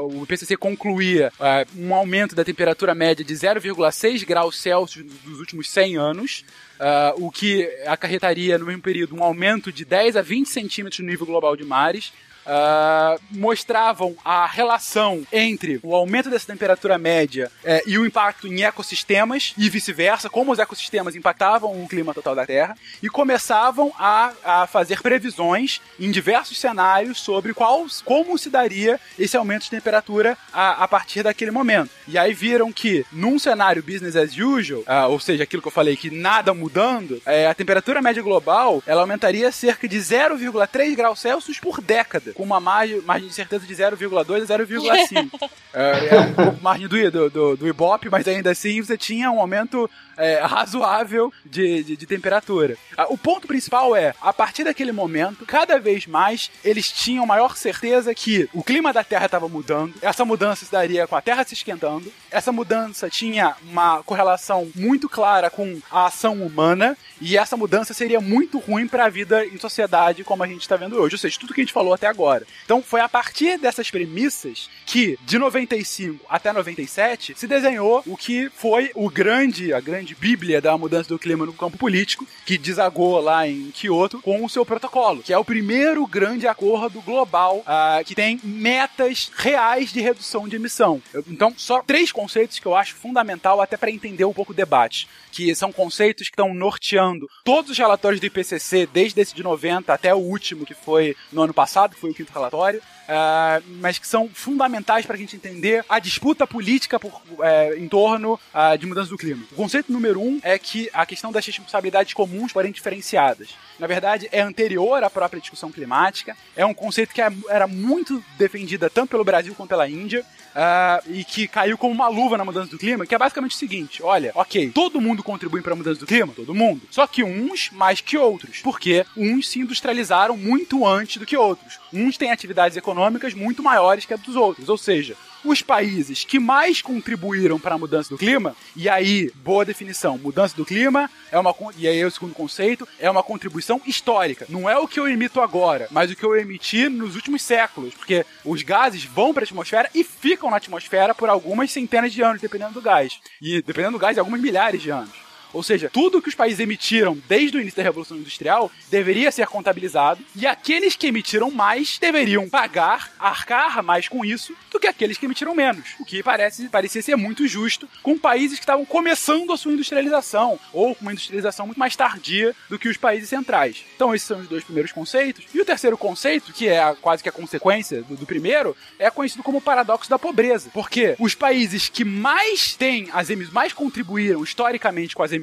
o 0.00 0.22
IPCC 0.24 0.56
concluía 0.56 1.32
um 1.76 1.94
aumento 1.94 2.34
da 2.34 2.44
temperatura 2.44 2.94
média 2.94 3.24
de 3.24 3.34
0,6 3.34 4.24
graus 4.26 4.58
Celsius 4.58 5.06
nos 5.24 5.38
últimos 5.38 5.68
100 5.70 5.96
anos. 5.96 6.44
Uh, 6.80 7.26
o 7.26 7.30
que 7.30 7.68
acarretaria 7.86 8.56
no 8.56 8.64
mesmo 8.64 8.80
período 8.80 9.14
um 9.14 9.22
aumento 9.22 9.70
de 9.70 9.84
10 9.84 10.16
a 10.16 10.22
20 10.22 10.48
centímetros 10.48 11.00
no 11.00 11.06
nível 11.06 11.26
global 11.26 11.54
de 11.54 11.62
mares, 11.62 12.10
uh, 12.46 13.20
mostravam 13.30 14.14
a 14.24 14.46
relação 14.46 15.26
entre 15.32 15.80
o 15.82 15.94
aumento 15.94 16.30
dessa 16.30 16.46
temperatura 16.46 16.98
média 16.98 17.50
uh, 17.64 17.88
e 17.88 17.98
o 17.98 18.06
impacto 18.06 18.46
em 18.46 18.62
ecossistemas 18.62 19.54
e 19.56 19.68
vice-versa, 19.68 20.28
como 20.30 20.52
os 20.52 20.58
ecossistemas 20.58 21.16
impactavam 21.16 21.82
o 21.82 21.88
clima 21.88 22.14
total 22.14 22.34
da 22.34 22.46
Terra, 22.46 22.76
e 23.02 23.08
começavam 23.08 23.92
a, 23.98 24.32
a 24.44 24.66
fazer 24.66 25.00
previsões 25.02 25.80
em 25.98 26.10
diversos 26.10 26.58
cenários 26.58 27.20
sobre 27.20 27.54
qual, 27.54 27.86
como 28.04 28.38
se 28.38 28.50
daria 28.50 29.00
esse 29.18 29.36
aumento 29.36 29.64
de 29.64 29.70
temperatura 29.70 30.36
a, 30.52 30.84
a 30.84 30.88
partir 30.88 31.22
daquele 31.22 31.50
momento. 31.50 31.90
E 32.06 32.18
aí 32.18 32.32
viram 32.32 32.72
que 32.72 33.04
num 33.12 33.38
cenário 33.38 33.82
business 33.82 34.16
as 34.16 34.36
usual, 34.36 34.80
uh, 34.80 35.10
ou 35.10 35.20
seja, 35.20 35.44
aquilo 35.44 35.62
que 35.62 35.68
eu 35.68 35.72
falei 35.72 35.96
que 35.96 36.10
nada 36.10 36.52
mudando, 36.54 37.20
é, 37.26 37.46
a 37.46 37.54
temperatura 37.54 38.02
média 38.02 38.22
global 38.22 38.82
ela 38.86 39.02
aumentaria 39.02 39.50
cerca 39.52 39.88
de 39.88 39.96
0,3 39.98 40.94
graus 40.94 41.20
Celsius 41.20 41.58
por 41.58 41.80
década. 41.80 42.29
Com 42.34 42.42
uma 42.42 42.60
margem, 42.60 43.00
margem 43.02 43.28
de 43.28 43.34
certeza 43.34 43.66
de 43.66 43.74
0,2 43.74 44.42
a 44.42 44.58
0,5. 44.58 45.50
é, 45.72 46.14
é 46.14 46.20
um 46.20 46.34
pouco 46.34 46.62
margem 46.62 46.88
do, 46.88 47.10
do, 47.10 47.30
do, 47.30 47.56
do 47.56 47.68
Ibope, 47.68 48.08
mas 48.08 48.26
ainda 48.26 48.50
assim 48.50 48.80
você 48.80 48.96
tinha 48.96 49.30
um 49.30 49.40
aumento 49.40 49.88
é, 50.20 50.40
razoável 50.40 51.32
de, 51.44 51.82
de, 51.82 51.96
de 51.96 52.06
temperatura. 52.06 52.76
Ah, 52.96 53.06
o 53.08 53.16
ponto 53.16 53.46
principal 53.46 53.96
é, 53.96 54.14
a 54.20 54.32
partir 54.32 54.64
daquele 54.64 54.92
momento, 54.92 55.46
cada 55.46 55.78
vez 55.78 56.06
mais 56.06 56.50
eles 56.62 56.92
tinham 56.92 57.24
maior 57.24 57.56
certeza 57.56 58.14
que 58.14 58.48
o 58.52 58.62
clima 58.62 58.92
da 58.92 59.02
Terra 59.02 59.26
estava 59.26 59.48
mudando, 59.48 59.94
essa 60.02 60.24
mudança 60.24 60.64
se 60.66 60.72
daria 60.72 61.06
com 61.06 61.16
a 61.16 61.22
Terra 61.22 61.44
se 61.44 61.54
esquentando, 61.54 62.12
essa 62.30 62.52
mudança 62.52 63.08
tinha 63.08 63.56
uma 63.68 64.02
correlação 64.02 64.70
muito 64.74 65.08
clara 65.08 65.48
com 65.48 65.80
a 65.90 66.06
ação 66.06 66.34
humana, 66.42 66.96
e 67.20 67.36
essa 67.36 67.56
mudança 67.56 67.94
seria 67.94 68.20
muito 68.20 68.58
ruim 68.58 68.86
para 68.86 69.06
a 69.06 69.08
vida 69.08 69.44
em 69.44 69.58
sociedade 69.58 70.24
como 70.24 70.42
a 70.42 70.46
gente 70.46 70.62
está 70.62 70.76
vendo 70.76 70.96
hoje, 70.96 71.14
ou 71.14 71.18
seja, 71.18 71.38
tudo 71.38 71.54
que 71.54 71.60
a 71.60 71.64
gente 71.64 71.72
falou 71.72 71.94
até 71.94 72.06
agora. 72.06 72.19
Então 72.64 72.82
foi 72.82 73.00
a 73.00 73.08
partir 73.08 73.58
dessas 73.58 73.90
premissas 73.90 74.68
que, 74.86 75.18
de 75.24 75.38
95 75.38 76.24
até 76.28 76.52
97, 76.52 77.34
se 77.36 77.46
desenhou 77.46 78.02
o 78.06 78.16
que 78.16 78.50
foi 78.50 78.90
o 78.94 79.08
grande, 79.08 79.72
a 79.72 79.80
grande 79.80 80.14
bíblia 80.14 80.60
da 80.60 80.76
mudança 80.76 81.08
do 81.08 81.18
clima 81.18 81.46
no 81.46 81.52
campo 81.52 81.78
político, 81.78 82.26
que 82.44 82.58
desagou 82.58 83.20
lá 83.20 83.46
em 83.46 83.70
Kyoto 83.70 84.20
com 84.22 84.44
o 84.44 84.48
seu 84.48 84.64
protocolo, 84.64 85.22
que 85.22 85.32
é 85.32 85.38
o 85.38 85.44
primeiro 85.44 86.06
grande 86.06 86.46
acordo 86.46 87.00
global 87.00 87.58
uh, 87.58 88.04
que 88.04 88.14
tem 88.14 88.40
metas 88.42 89.30
reais 89.36 89.92
de 89.92 90.00
redução 90.00 90.48
de 90.48 90.56
emissão. 90.56 91.02
Então, 91.28 91.54
só 91.56 91.82
três 91.82 92.12
conceitos 92.12 92.58
que 92.58 92.66
eu 92.66 92.74
acho 92.74 92.94
fundamental 92.94 93.60
até 93.60 93.76
para 93.76 93.90
entender 93.90 94.24
um 94.24 94.32
pouco 94.32 94.52
o 94.52 94.54
debate, 94.56 95.08
que 95.30 95.54
são 95.54 95.72
conceitos 95.72 96.28
que 96.28 96.32
estão 96.32 96.52
norteando 96.54 97.28
todos 97.44 97.70
os 97.70 97.78
relatórios 97.78 98.20
do 98.20 98.26
IPCC, 98.26 98.88
desde 98.92 99.20
esse 99.20 99.34
de 99.34 99.42
90 99.42 99.92
até 99.92 100.14
o 100.14 100.18
último, 100.18 100.66
que 100.66 100.74
foi 100.74 101.16
no 101.32 101.42
ano 101.42 101.54
passado, 101.54 101.94
que 101.94 102.00
foi 102.00 102.09
o 102.10 102.14
quinto 102.14 102.32
relatório, 102.32 102.82
uh, 103.10 103.62
mas 103.80 103.98
que 103.98 104.06
são 104.06 104.28
fundamentais 104.32 105.04
para 105.04 105.16
a 105.16 105.18
gente 105.18 105.34
entender 105.34 105.84
a 105.88 105.98
disputa 105.98 106.46
política 106.46 106.98
por, 106.98 107.10
uh, 107.10 107.76
em 107.76 107.88
torno 107.88 108.34
uh, 108.34 108.78
de 108.78 108.86
mudança 108.86 109.10
do 109.10 109.18
clima. 109.18 109.44
O 109.50 109.56
conceito 109.56 109.92
número 109.92 110.20
um 110.20 110.38
é 110.42 110.58
que 110.58 110.88
a 110.92 111.04
questão 111.04 111.32
das 111.32 111.44
responsabilidades 111.44 112.14
comuns, 112.14 112.52
porém 112.52 112.70
diferenciadas. 112.70 113.48
Na 113.78 113.86
verdade, 113.86 114.28
é 114.30 114.40
anterior 114.40 115.02
à 115.02 115.10
própria 115.10 115.40
discussão 115.40 115.72
climática, 115.72 116.36
é 116.56 116.64
um 116.64 116.74
conceito 116.74 117.12
que 117.12 117.20
é, 117.20 117.32
era 117.48 117.66
muito 117.66 118.22
defendida 118.38 118.88
tanto 118.88 119.10
pelo 119.10 119.24
Brasil 119.24 119.54
quanto 119.54 119.70
pela 119.70 119.88
Índia, 119.88 120.24
Uh, 120.50 121.12
e 121.12 121.22
que 121.22 121.46
caiu 121.46 121.78
como 121.78 121.94
uma 121.94 122.08
luva 122.08 122.36
na 122.36 122.44
mudança 122.44 122.72
do 122.72 122.76
clima, 122.76 123.06
que 123.06 123.14
é 123.14 123.18
basicamente 123.18 123.54
o 123.54 123.56
seguinte: 123.56 124.02
olha, 124.02 124.32
ok, 124.34 124.72
todo 124.74 125.00
mundo 125.00 125.22
contribui 125.22 125.62
para 125.62 125.74
a 125.74 125.76
mudança 125.76 126.00
do 126.00 126.06
clima, 126.06 126.32
todo 126.34 126.52
mundo. 126.52 126.82
Só 126.90 127.06
que 127.06 127.22
uns 127.22 127.70
mais 127.70 128.00
que 128.00 128.18
outros, 128.18 128.58
porque 128.60 129.06
uns 129.16 129.48
se 129.48 129.60
industrializaram 129.60 130.36
muito 130.36 130.84
antes 130.84 131.18
do 131.18 131.24
que 131.24 131.36
outros. 131.36 131.78
Uns 131.92 132.16
têm 132.16 132.32
atividades 132.32 132.76
econômicas 132.76 132.99
muito 133.34 133.62
maiores 133.62 134.04
que 134.04 134.14
a 134.14 134.16
dos 134.16 134.36
outros, 134.36 134.68
ou 134.68 134.76
seja, 134.76 135.16
os 135.44 135.62
países 135.62 136.24
que 136.24 136.38
mais 136.38 136.82
contribuíram 136.82 137.58
para 137.58 137.74
a 137.74 137.78
mudança 137.78 138.10
do 138.10 138.18
clima, 138.18 138.54
e 138.76 138.88
aí, 138.88 139.30
boa 139.36 139.64
definição, 139.64 140.18
mudança 140.18 140.54
do 140.54 140.64
clima 140.64 141.10
é 141.32 141.38
uma 141.38 141.54
e 141.76 141.86
aí 141.86 141.98
é 141.98 142.06
o 142.06 142.10
segundo 142.10 142.34
conceito, 142.34 142.86
é 142.98 143.10
uma 143.10 143.22
contribuição 143.22 143.80
histórica. 143.86 144.46
Não 144.48 144.68
é 144.68 144.76
o 144.78 144.88
que 144.88 145.00
eu 145.00 145.08
emito 145.08 145.40
agora, 145.40 145.88
mas 145.90 146.10
o 146.10 146.16
que 146.16 146.24
eu 146.24 146.36
emiti 146.36 146.88
nos 146.88 147.14
últimos 147.14 147.42
séculos, 147.42 147.94
porque 147.94 148.24
os 148.44 148.62
gases 148.62 149.04
vão 149.04 149.32
para 149.32 149.42
a 149.42 149.44
atmosfera 149.44 149.90
e 149.94 150.04
ficam 150.04 150.50
na 150.50 150.56
atmosfera 150.56 151.14
por 151.14 151.28
algumas 151.28 151.70
centenas 151.70 152.12
de 152.12 152.22
anos, 152.22 152.40
dependendo 152.40 152.74
do 152.74 152.82
gás. 152.82 153.18
E 153.40 153.62
dependendo 153.62 153.92
do 153.92 153.98
gás, 153.98 154.18
algumas 154.18 154.40
milhares 154.40 154.82
de 154.82 154.90
anos. 154.90 155.29
Ou 155.52 155.62
seja, 155.62 155.90
tudo 155.92 156.22
que 156.22 156.28
os 156.28 156.34
países 156.34 156.60
emitiram 156.60 157.18
desde 157.28 157.56
o 157.56 157.60
início 157.60 157.76
da 157.76 157.82
Revolução 157.82 158.16
Industrial 158.16 158.70
deveria 158.90 159.30
ser 159.30 159.46
contabilizado 159.46 160.22
e 160.36 160.46
aqueles 160.46 160.96
que 160.96 161.06
emitiram 161.06 161.50
mais 161.50 161.98
deveriam 161.98 162.48
pagar, 162.48 163.12
arcar 163.18 163.82
mais 163.82 164.08
com 164.08 164.24
isso 164.24 164.54
do 164.70 164.78
que 164.78 164.86
aqueles 164.86 165.18
que 165.18 165.26
emitiram 165.26 165.54
menos. 165.54 165.94
O 165.98 166.04
que 166.04 166.22
parece 166.22 166.68
parecia 166.68 167.02
ser 167.02 167.16
muito 167.16 167.46
justo 167.46 167.88
com 168.02 168.18
países 168.18 168.58
que 168.58 168.62
estavam 168.62 168.84
começando 168.84 169.52
a 169.52 169.56
sua 169.56 169.72
industrialização 169.72 170.58
ou 170.72 170.94
com 170.94 171.02
uma 171.02 171.12
industrialização 171.12 171.66
muito 171.66 171.78
mais 171.78 171.96
tardia 171.96 172.54
do 172.68 172.78
que 172.78 172.88
os 172.88 172.96
países 172.96 173.28
centrais. 173.28 173.84
Então, 173.96 174.14
esses 174.14 174.26
são 174.26 174.40
os 174.40 174.48
dois 174.48 174.64
primeiros 174.64 174.92
conceitos. 174.92 175.44
E 175.52 175.60
o 175.60 175.64
terceiro 175.64 175.96
conceito, 175.96 176.52
que 176.52 176.68
é 176.68 176.94
quase 177.00 177.22
que 177.22 177.28
a 177.28 177.32
consequência 177.32 178.02
do, 178.02 178.16
do 178.16 178.26
primeiro, 178.26 178.76
é 178.98 179.10
conhecido 179.10 179.42
como 179.42 179.58
o 179.58 179.62
paradoxo 179.62 180.08
da 180.08 180.18
pobreza. 180.18 180.70
Porque 180.72 181.16
os 181.18 181.34
países 181.34 181.88
que 181.88 182.04
mais 182.04 182.74
têm 182.74 183.08
as 183.12 183.30
emissões, 183.30 183.52
mais 183.52 183.72
contribuíram 183.72 184.42
historicamente 184.42 185.14
com 185.14 185.22
as 185.22 185.32
emissões, 185.32 185.39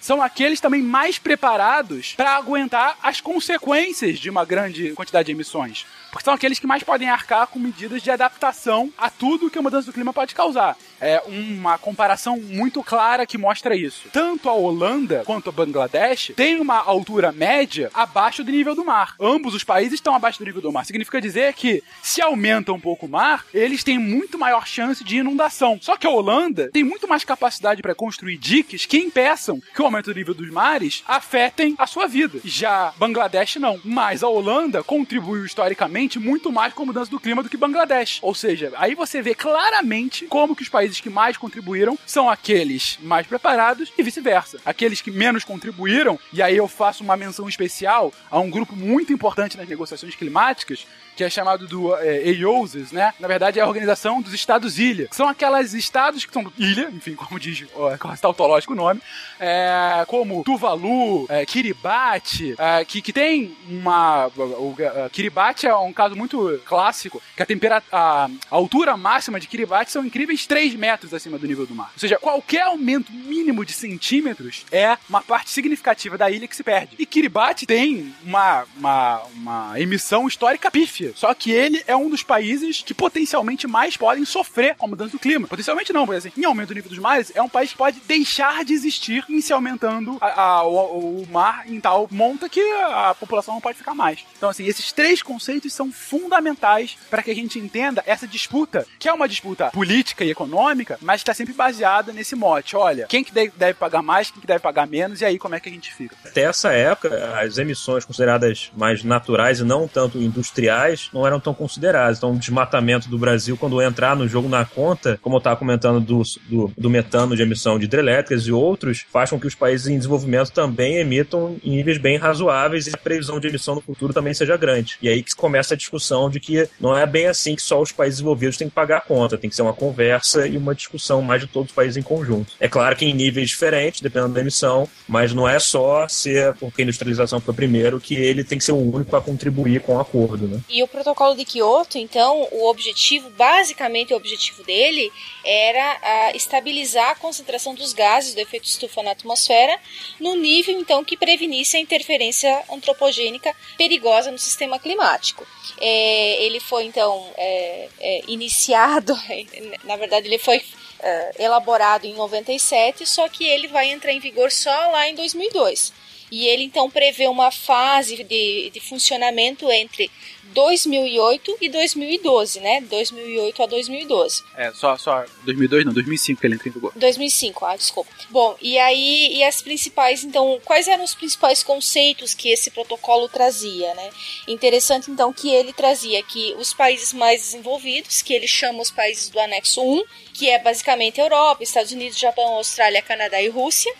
são 0.00 0.22
aqueles 0.22 0.60
também 0.60 0.82
mais 0.82 1.18
preparados 1.18 2.14
para 2.14 2.36
aguentar 2.36 2.98
as 3.02 3.20
consequências 3.20 4.18
de 4.18 4.30
uma 4.30 4.44
grande 4.44 4.92
quantidade 4.92 5.26
de 5.26 5.32
emissões 5.32 5.86
porque 6.10 6.24
são 6.24 6.34
aqueles 6.34 6.58
que 6.58 6.66
mais 6.66 6.82
podem 6.82 7.08
arcar 7.08 7.46
com 7.46 7.58
medidas 7.58 8.02
de 8.02 8.10
adaptação 8.10 8.92
a 8.96 9.10
tudo 9.10 9.50
que 9.50 9.58
a 9.58 9.62
mudança 9.62 9.86
do 9.86 9.92
clima 9.92 10.12
pode 10.12 10.34
causar. 10.34 10.76
É 11.00 11.22
uma 11.26 11.76
comparação 11.76 12.38
muito 12.40 12.82
clara 12.82 13.26
que 13.26 13.36
mostra 13.36 13.76
isso. 13.76 14.08
Tanto 14.12 14.48
a 14.48 14.54
Holanda 14.54 15.22
quanto 15.26 15.50
a 15.50 15.52
Bangladesh 15.52 16.32
têm 16.34 16.58
uma 16.58 16.78
altura 16.78 17.32
média 17.32 17.90
abaixo 17.92 18.42
do 18.42 18.50
nível 18.50 18.74
do 18.74 18.84
mar. 18.84 19.14
Ambos 19.20 19.54
os 19.54 19.62
países 19.62 19.94
estão 19.94 20.14
abaixo 20.14 20.38
do 20.38 20.44
nível 20.44 20.62
do 20.62 20.72
mar. 20.72 20.86
Significa 20.86 21.20
dizer 21.20 21.52
que 21.52 21.82
se 22.02 22.22
aumenta 22.22 22.72
um 22.72 22.80
pouco 22.80 23.06
o 23.06 23.08
mar, 23.08 23.44
eles 23.52 23.84
têm 23.84 23.98
muito 23.98 24.38
maior 24.38 24.66
chance 24.66 25.04
de 25.04 25.18
inundação. 25.18 25.78
Só 25.82 25.96
que 25.96 26.06
a 26.06 26.10
Holanda 26.10 26.70
tem 26.72 26.82
muito 26.82 27.06
mais 27.06 27.24
capacidade 27.24 27.82
para 27.82 27.94
construir 27.94 28.38
diques 28.38 28.86
que 28.86 28.98
impeçam 28.98 29.60
que 29.74 29.82
o 29.82 29.84
aumento 29.84 30.06
do 30.06 30.18
nível 30.18 30.34
dos 30.34 30.50
mares 30.50 31.02
afetem 31.06 31.74
a 31.76 31.86
sua 31.86 32.06
vida. 32.06 32.40
Já 32.44 32.94
Bangladesh 32.96 33.56
não. 33.56 33.78
Mas 33.84 34.22
a 34.22 34.28
Holanda 34.28 34.82
contribuiu 34.82 35.44
historicamente 35.44 36.05
muito 36.14 36.52
mais 36.52 36.72
com 36.72 36.84
a 36.84 36.86
mudança 36.86 37.10
do 37.10 37.18
clima 37.18 37.42
do 37.42 37.48
que 37.48 37.56
Bangladesh. 37.56 38.20
Ou 38.22 38.34
seja, 38.34 38.72
aí 38.76 38.94
você 38.94 39.20
vê 39.20 39.34
claramente 39.34 40.26
como 40.26 40.54
que 40.54 40.62
os 40.62 40.68
países 40.68 41.00
que 41.00 41.10
mais 41.10 41.36
contribuíram 41.36 41.98
são 42.06 42.30
aqueles 42.30 42.98
mais 43.02 43.26
preparados 43.26 43.92
e 43.98 44.02
vice-versa. 44.02 44.60
Aqueles 44.64 45.00
que 45.00 45.10
menos 45.10 45.42
contribuíram, 45.44 46.18
e 46.32 46.40
aí 46.40 46.56
eu 46.56 46.68
faço 46.68 47.02
uma 47.02 47.16
menção 47.16 47.48
especial 47.48 48.12
a 48.30 48.38
um 48.38 48.50
grupo 48.50 48.76
muito 48.76 49.12
importante 49.12 49.56
nas 49.56 49.68
negociações 49.68 50.14
climáticas, 50.14 50.86
que 51.16 51.24
é 51.24 51.30
chamado 51.30 51.66
do 51.66 51.96
é, 51.96 52.28
EIOSES, 52.28 52.92
né? 52.92 53.12
Na 53.18 53.26
verdade 53.26 53.58
é 53.58 53.62
a 53.62 53.66
Organização 53.66 54.20
dos 54.20 54.34
Estados 54.34 54.78
Ilha, 54.78 55.08
que 55.08 55.16
são 55.16 55.26
aquelas 55.26 55.72
estados 55.72 56.24
que 56.26 56.32
são 56.32 56.52
ilha, 56.58 56.90
enfim, 56.92 57.14
como 57.14 57.40
diz 57.40 57.62
é, 57.62 58.16
tautológico 58.20 58.74
o 58.74 58.76
nome, 58.76 59.00
é, 59.40 60.04
como 60.06 60.44
Tuvalu, 60.44 61.26
é, 61.28 61.46
Kiribati, 61.46 62.54
que, 62.86 63.00
que 63.00 63.12
tem 63.12 63.56
uma... 63.68 64.26
O, 64.36 64.42
o, 64.42 64.76
Kiribati 65.10 65.66
é 65.66 65.74
um 65.74 65.92
caso 65.92 66.14
muito 66.14 66.60
clássico, 66.66 67.22
que 67.34 67.42
a, 67.42 67.46
tempera 67.46 67.82
a, 67.90 68.26
a 68.26 68.30
altura 68.50 68.96
máxima 68.96 69.40
de 69.40 69.46
Kiribati 69.46 69.90
são 69.90 70.04
incríveis 70.04 70.46
3 70.46 70.74
metros 70.74 71.14
acima 71.14 71.38
do 71.38 71.46
nível 71.46 71.66
do 71.66 71.74
mar. 71.74 71.90
Ou 71.94 71.98
seja, 71.98 72.18
qualquer 72.18 72.62
aumento 72.62 73.10
mínimo 73.12 73.64
de 73.64 73.72
centímetros 73.72 74.66
é 74.70 74.98
uma 75.08 75.22
parte 75.22 75.50
significativa 75.50 76.18
da 76.18 76.30
ilha 76.30 76.46
que 76.46 76.56
se 76.56 76.62
perde. 76.62 76.96
E 76.98 77.06
Kiribati 77.06 77.64
tem 77.64 78.14
uma, 78.22 78.64
uma, 78.76 79.22
uma 79.34 79.80
emissão 79.80 80.28
histórica 80.28 80.70
pífia. 80.70 81.05
Só 81.14 81.32
que 81.34 81.50
ele 81.50 81.82
é 81.86 81.96
um 81.96 82.08
dos 82.08 82.22
países 82.22 82.82
que 82.82 82.94
potencialmente 82.94 83.66
mais 83.66 83.96
podem 83.96 84.24
sofrer 84.24 84.74
com 84.76 84.86
a 84.86 84.88
mudança 84.88 85.12
do 85.12 85.18
clima. 85.18 85.46
Potencialmente 85.46 85.92
não, 85.92 86.04
porque 86.06 86.18
assim, 86.18 86.32
em 86.36 86.44
aumento 86.44 86.68
do 86.68 86.74
nível 86.74 86.90
dos 86.90 86.98
mares, 86.98 87.32
é 87.34 87.42
um 87.42 87.48
país 87.48 87.70
que 87.70 87.76
pode 87.76 88.00
deixar 88.06 88.64
de 88.64 88.72
existir 88.72 89.24
em 89.28 89.40
se 89.40 89.52
aumentando 89.52 90.18
a, 90.20 90.40
a, 90.40 90.62
o, 90.64 91.22
o 91.22 91.26
mar 91.30 91.64
em 91.66 91.80
tal 91.80 92.08
monta 92.10 92.48
que 92.48 92.60
a 92.60 93.14
população 93.14 93.54
não 93.54 93.60
pode 93.60 93.78
ficar 93.78 93.94
mais. 93.94 94.24
Então, 94.36 94.48
assim, 94.48 94.64
esses 94.64 94.92
três 94.92 95.22
conceitos 95.22 95.72
são 95.72 95.92
fundamentais 95.92 96.96
para 97.10 97.22
que 97.22 97.30
a 97.30 97.34
gente 97.34 97.58
entenda 97.58 98.02
essa 98.06 98.26
disputa, 98.26 98.86
que 98.98 99.08
é 99.08 99.12
uma 99.12 99.28
disputa 99.28 99.70
política 99.70 100.24
e 100.24 100.30
econômica, 100.30 100.98
mas 101.00 101.20
está 101.20 101.34
sempre 101.34 101.54
baseada 101.54 102.12
nesse 102.12 102.34
mote. 102.34 102.76
Olha, 102.76 103.06
quem 103.06 103.22
que 103.22 103.32
deve 103.32 103.74
pagar 103.74 104.02
mais, 104.02 104.30
quem 104.30 104.40
que 104.40 104.46
deve 104.46 104.60
pagar 104.60 104.86
menos, 104.86 105.20
e 105.20 105.24
aí 105.24 105.38
como 105.38 105.54
é 105.54 105.60
que 105.60 105.68
a 105.68 105.72
gente 105.72 105.92
fica? 105.92 106.16
Até 106.24 106.42
essa 106.42 106.72
época, 106.72 107.38
as 107.38 107.58
emissões 107.58 108.04
consideradas 108.04 108.70
mais 108.76 109.02
naturais 109.02 109.60
e 109.60 109.64
não 109.64 109.86
tanto 109.88 110.18
industriais 110.18 110.95
não 111.12 111.26
eram 111.26 111.38
tão 111.38 111.52
consideradas. 111.52 112.18
Então, 112.18 112.32
o 112.32 112.38
desmatamento 112.38 113.08
do 113.08 113.18
Brasil, 113.18 113.56
quando 113.56 113.80
entrar 113.82 114.16
no 114.16 114.26
jogo 114.26 114.48
na 114.48 114.64
conta, 114.64 115.18
como 115.20 115.36
eu 115.36 115.38
estava 115.38 115.56
comentando 115.56 116.00
do, 116.00 116.22
do, 116.48 116.72
do 116.76 116.90
metano 116.90 117.36
de 117.36 117.42
emissão 117.42 117.78
de 117.78 117.84
hidrelétricas 117.84 118.46
e 118.46 118.52
outros, 118.52 119.04
faz 119.12 119.30
com 119.30 119.38
que 119.38 119.46
os 119.46 119.54
países 119.54 119.86
em 119.86 119.96
desenvolvimento 119.96 120.50
também 120.50 120.96
emitam 120.96 121.56
em 121.62 121.76
níveis 121.76 121.98
bem 121.98 122.16
razoáveis 122.16 122.86
e 122.86 122.90
a 122.94 122.98
previsão 122.98 123.38
de 123.38 123.48
emissão 123.48 123.74
no 123.74 123.80
futuro 123.80 124.12
também 124.12 124.32
seja 124.32 124.56
grande. 124.56 124.96
E 125.02 125.08
aí 125.08 125.22
que 125.22 125.34
começa 125.34 125.66
essa 125.66 125.76
discussão 125.76 126.30
de 126.30 126.38
que 126.40 126.68
não 126.80 126.96
é 126.96 127.04
bem 127.04 127.26
assim 127.26 127.54
que 127.54 127.62
só 127.62 127.80
os 127.80 127.92
países 127.92 128.18
desenvolvidos 128.18 128.56
têm 128.56 128.68
que 128.68 128.74
pagar 128.74 128.98
a 128.98 129.00
conta, 129.00 129.36
tem 129.36 129.50
que 129.50 129.56
ser 129.56 129.62
uma 129.62 129.72
conversa 129.72 130.46
e 130.46 130.56
uma 130.56 130.74
discussão 130.74 131.20
mais 131.20 131.40
de 131.40 131.46
todos 131.46 131.70
os 131.70 131.74
países 131.74 131.96
em 131.96 132.02
conjunto. 132.02 132.54
É 132.60 132.68
claro 132.68 132.94
que 132.96 133.04
em 133.04 133.12
níveis 133.12 133.50
diferentes, 133.50 134.00
dependendo 134.00 134.34
da 134.34 134.40
emissão, 134.40 134.88
mas 135.08 135.34
não 135.34 135.48
é 135.48 135.58
só 135.58 136.06
ser 136.08 136.54
porque 136.54 136.82
a 136.82 136.84
industrialização 136.84 137.40
foi 137.40 137.52
primeiro 137.52 138.00
que 138.00 138.14
ele 138.14 138.44
tem 138.44 138.58
que 138.58 138.64
ser 138.64 138.72
o 138.72 138.94
único 138.94 139.14
a 139.16 139.20
contribuir 139.20 139.80
com 139.80 139.96
o 139.96 140.00
acordo, 140.00 140.46
né? 140.46 140.60
E 140.68 140.82
o 140.86 140.88
protocolo 140.88 141.34
de 141.34 141.44
Kyoto, 141.44 141.98
então, 141.98 142.48
o 142.50 142.68
objetivo, 142.68 143.28
basicamente 143.30 144.14
o 144.14 144.16
objetivo 144.16 144.64
dele, 144.64 145.12
era 145.44 145.98
a, 146.02 146.36
estabilizar 146.36 147.10
a 147.10 147.14
concentração 147.14 147.74
dos 147.74 147.92
gases 147.92 148.34
do 148.34 148.40
efeito 148.40 148.64
estufa 148.64 149.02
na 149.02 149.10
atmosfera 149.10 149.78
no 150.18 150.34
nível, 150.34 150.78
então, 150.78 151.04
que 151.04 151.16
prevenisse 151.16 151.76
a 151.76 151.80
interferência 151.80 152.64
antropogênica 152.70 153.54
perigosa 153.76 154.30
no 154.30 154.38
sistema 154.38 154.78
climático. 154.78 155.46
É, 155.80 156.42
ele 156.44 156.60
foi, 156.60 156.84
então, 156.84 157.30
é, 157.36 157.88
é, 158.00 158.20
iniciado, 158.28 159.14
na 159.84 159.96
verdade, 159.96 160.26
ele 160.26 160.38
foi 160.38 160.62
é, 161.00 161.44
elaborado 161.44 162.06
em 162.06 162.14
97, 162.14 163.06
só 163.06 163.28
que 163.28 163.46
ele 163.46 163.68
vai 163.68 163.90
entrar 163.90 164.12
em 164.12 164.20
vigor 164.20 164.50
só 164.50 164.70
lá 164.90 165.08
em 165.08 165.14
2002. 165.14 165.92
E 166.30 166.46
ele 166.46 166.64
então 166.64 166.90
prevê 166.90 167.28
uma 167.28 167.50
fase 167.50 168.24
de, 168.24 168.70
de 168.70 168.80
funcionamento 168.80 169.70
entre 169.70 170.10
2008 170.52 171.58
e 171.60 171.68
2012, 171.68 172.60
né? 172.60 172.80
2008 172.82 173.62
a 173.62 173.66
2012. 173.66 174.42
É, 174.56 174.72
só, 174.72 174.96
só 174.96 175.24
2002 175.44 175.84
não, 175.84 175.92
2005 175.92 176.40
que 176.40 176.46
ele 176.46 176.54
entrou 176.54 176.70
em 176.70 176.74
vigor. 176.74 176.92
2005, 176.96 177.64
ah, 177.64 177.76
desculpa. 177.76 178.10
Bom, 178.30 178.56
e 178.60 178.78
aí, 178.78 179.36
e 179.36 179.44
as 179.44 179.60
principais, 179.60 180.24
então, 180.24 180.60
quais 180.64 180.88
eram 180.88 181.04
os 181.04 181.14
principais 181.14 181.62
conceitos 181.62 182.34
que 182.34 182.48
esse 182.48 182.70
protocolo 182.70 183.28
trazia, 183.28 183.92
né? 183.94 184.10
Interessante, 184.48 185.10
então, 185.10 185.32
que 185.32 185.50
ele 185.50 185.72
trazia 185.72 186.22
que 186.22 186.54
os 186.58 186.72
países 186.72 187.12
mais 187.12 187.40
desenvolvidos, 187.42 188.22
que 188.22 188.32
ele 188.32 188.48
chama 188.48 188.80
os 188.80 188.90
países 188.90 189.28
do 189.28 189.38
anexo 189.38 189.82
1, 189.82 190.04
que 190.32 190.48
é 190.48 190.58
basicamente 190.58 191.20
Europa, 191.20 191.62
Estados 191.62 191.92
Unidos, 191.92 192.18
Japão, 192.18 192.54
Austrália, 192.54 193.02
Canadá 193.02 193.40
e 193.40 193.48
Rússia, 193.48 193.92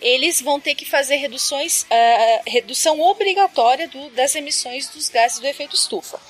eles 0.00 0.40
vão 0.40 0.58
ter 0.58 0.74
que 0.74 0.84
fazer 0.84 1.16
reduções, 1.16 1.82
uh, 1.82 2.42
redução 2.46 3.00
obrigatória 3.00 3.86
do, 3.88 4.10
das 4.10 4.34
emissões 4.34 4.88
dos 4.88 5.08
gases 5.08 5.38
do 5.38 5.46
efeito 5.46 5.74
estufa. 5.74 6.20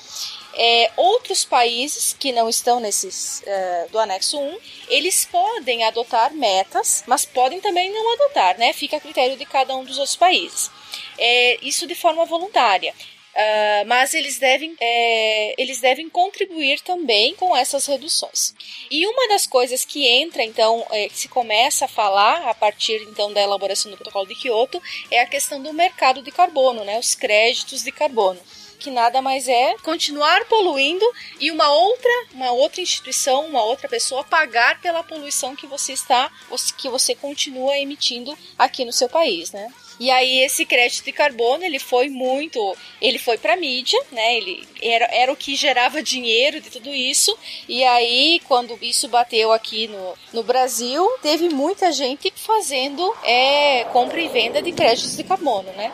É, 0.53 0.91
outros 0.97 1.45
países 1.45 2.13
que 2.17 2.33
não 2.33 2.49
estão 2.49 2.81
nesses 2.81 3.41
uh, 3.41 3.91
do 3.91 3.97
anexo 3.97 4.37
1, 4.37 4.57
eles 4.89 5.23
podem 5.23 5.85
adotar 5.85 6.33
metas, 6.33 7.03
mas 7.07 7.23
podem 7.23 7.61
também 7.61 7.89
não 7.91 8.13
adotar, 8.13 8.57
né? 8.57 8.73
Fica 8.73 8.97
a 8.97 8.99
critério 8.99 9.37
de 9.37 9.45
cada 9.45 9.75
um 9.75 9.85
dos 9.85 9.97
outros 9.97 10.17
países. 10.17 10.69
É, 11.17 11.57
isso 11.61 11.87
de 11.87 11.95
forma 11.95 12.25
voluntária. 12.25 12.93
Uh, 13.31 13.87
mas 13.87 14.13
eles 14.13 14.37
devem, 14.37 14.75
é, 14.79 15.55
eles 15.57 15.79
devem 15.79 16.09
contribuir 16.09 16.81
também 16.81 17.33
com 17.35 17.55
essas 17.55 17.85
reduções. 17.85 18.53
E 18.89 19.07
uma 19.07 19.29
das 19.29 19.47
coisas 19.47 19.85
que 19.85 20.05
entra, 20.05 20.43
então, 20.43 20.85
é, 20.91 21.07
que 21.07 21.17
se 21.17 21.29
começa 21.29 21.85
a 21.85 21.87
falar 21.87 22.49
a 22.49 22.53
partir 22.53 23.01
então 23.03 23.31
da 23.31 23.41
elaboração 23.41 23.89
do 23.89 23.95
protocolo 23.95 24.27
de 24.27 24.35
Kyoto 24.35 24.81
é 25.09 25.21
a 25.21 25.25
questão 25.25 25.61
do 25.61 25.71
mercado 25.71 26.21
de 26.21 26.31
carbono, 26.31 26.83
né, 26.83 26.99
os 26.99 27.15
créditos 27.15 27.83
de 27.83 27.91
carbono 27.91 28.39
que 28.81 28.89
nada 28.89 29.21
mais 29.21 29.47
é 29.47 29.75
continuar 29.83 30.43
poluindo 30.45 31.05
e 31.39 31.51
uma 31.51 31.71
outra, 31.71 32.11
uma 32.33 32.51
outra 32.51 32.81
instituição, 32.81 33.45
uma 33.45 33.63
outra 33.63 33.87
pessoa 33.87 34.23
pagar 34.23 34.81
pela 34.81 35.03
poluição 35.03 35.55
que 35.55 35.67
você 35.67 35.93
está, 35.93 36.31
que 36.77 36.89
você 36.89 37.13
continua 37.13 37.77
emitindo 37.77 38.35
aqui 38.57 38.83
no 38.83 38.91
seu 38.91 39.07
país, 39.07 39.51
né? 39.51 39.71
E 40.01 40.09
aí 40.09 40.39
esse 40.39 40.65
crédito 40.65 41.05
de 41.05 41.11
carbono, 41.11 41.63
ele 41.63 41.77
foi 41.77 42.09
muito, 42.09 42.75
ele 42.99 43.19
foi 43.19 43.37
para 43.37 43.55
mídia, 43.55 44.01
né? 44.11 44.35
Ele 44.35 44.67
era, 44.81 45.05
era 45.11 45.31
o 45.31 45.35
que 45.35 45.55
gerava 45.55 46.01
dinheiro 46.01 46.59
de 46.59 46.71
tudo 46.71 46.89
isso. 46.89 47.37
E 47.69 47.83
aí 47.83 48.41
quando 48.47 48.79
isso 48.81 49.07
bateu 49.07 49.51
aqui 49.51 49.87
no, 49.87 50.15
no 50.33 50.41
Brasil, 50.41 51.07
teve 51.21 51.49
muita 51.49 51.91
gente 51.91 52.33
fazendo 52.35 53.15
é, 53.23 53.83
compra 53.93 54.19
e 54.19 54.27
venda 54.27 54.59
de 54.59 54.71
créditos 54.71 55.15
de 55.15 55.23
carbono, 55.23 55.71
né? 55.73 55.91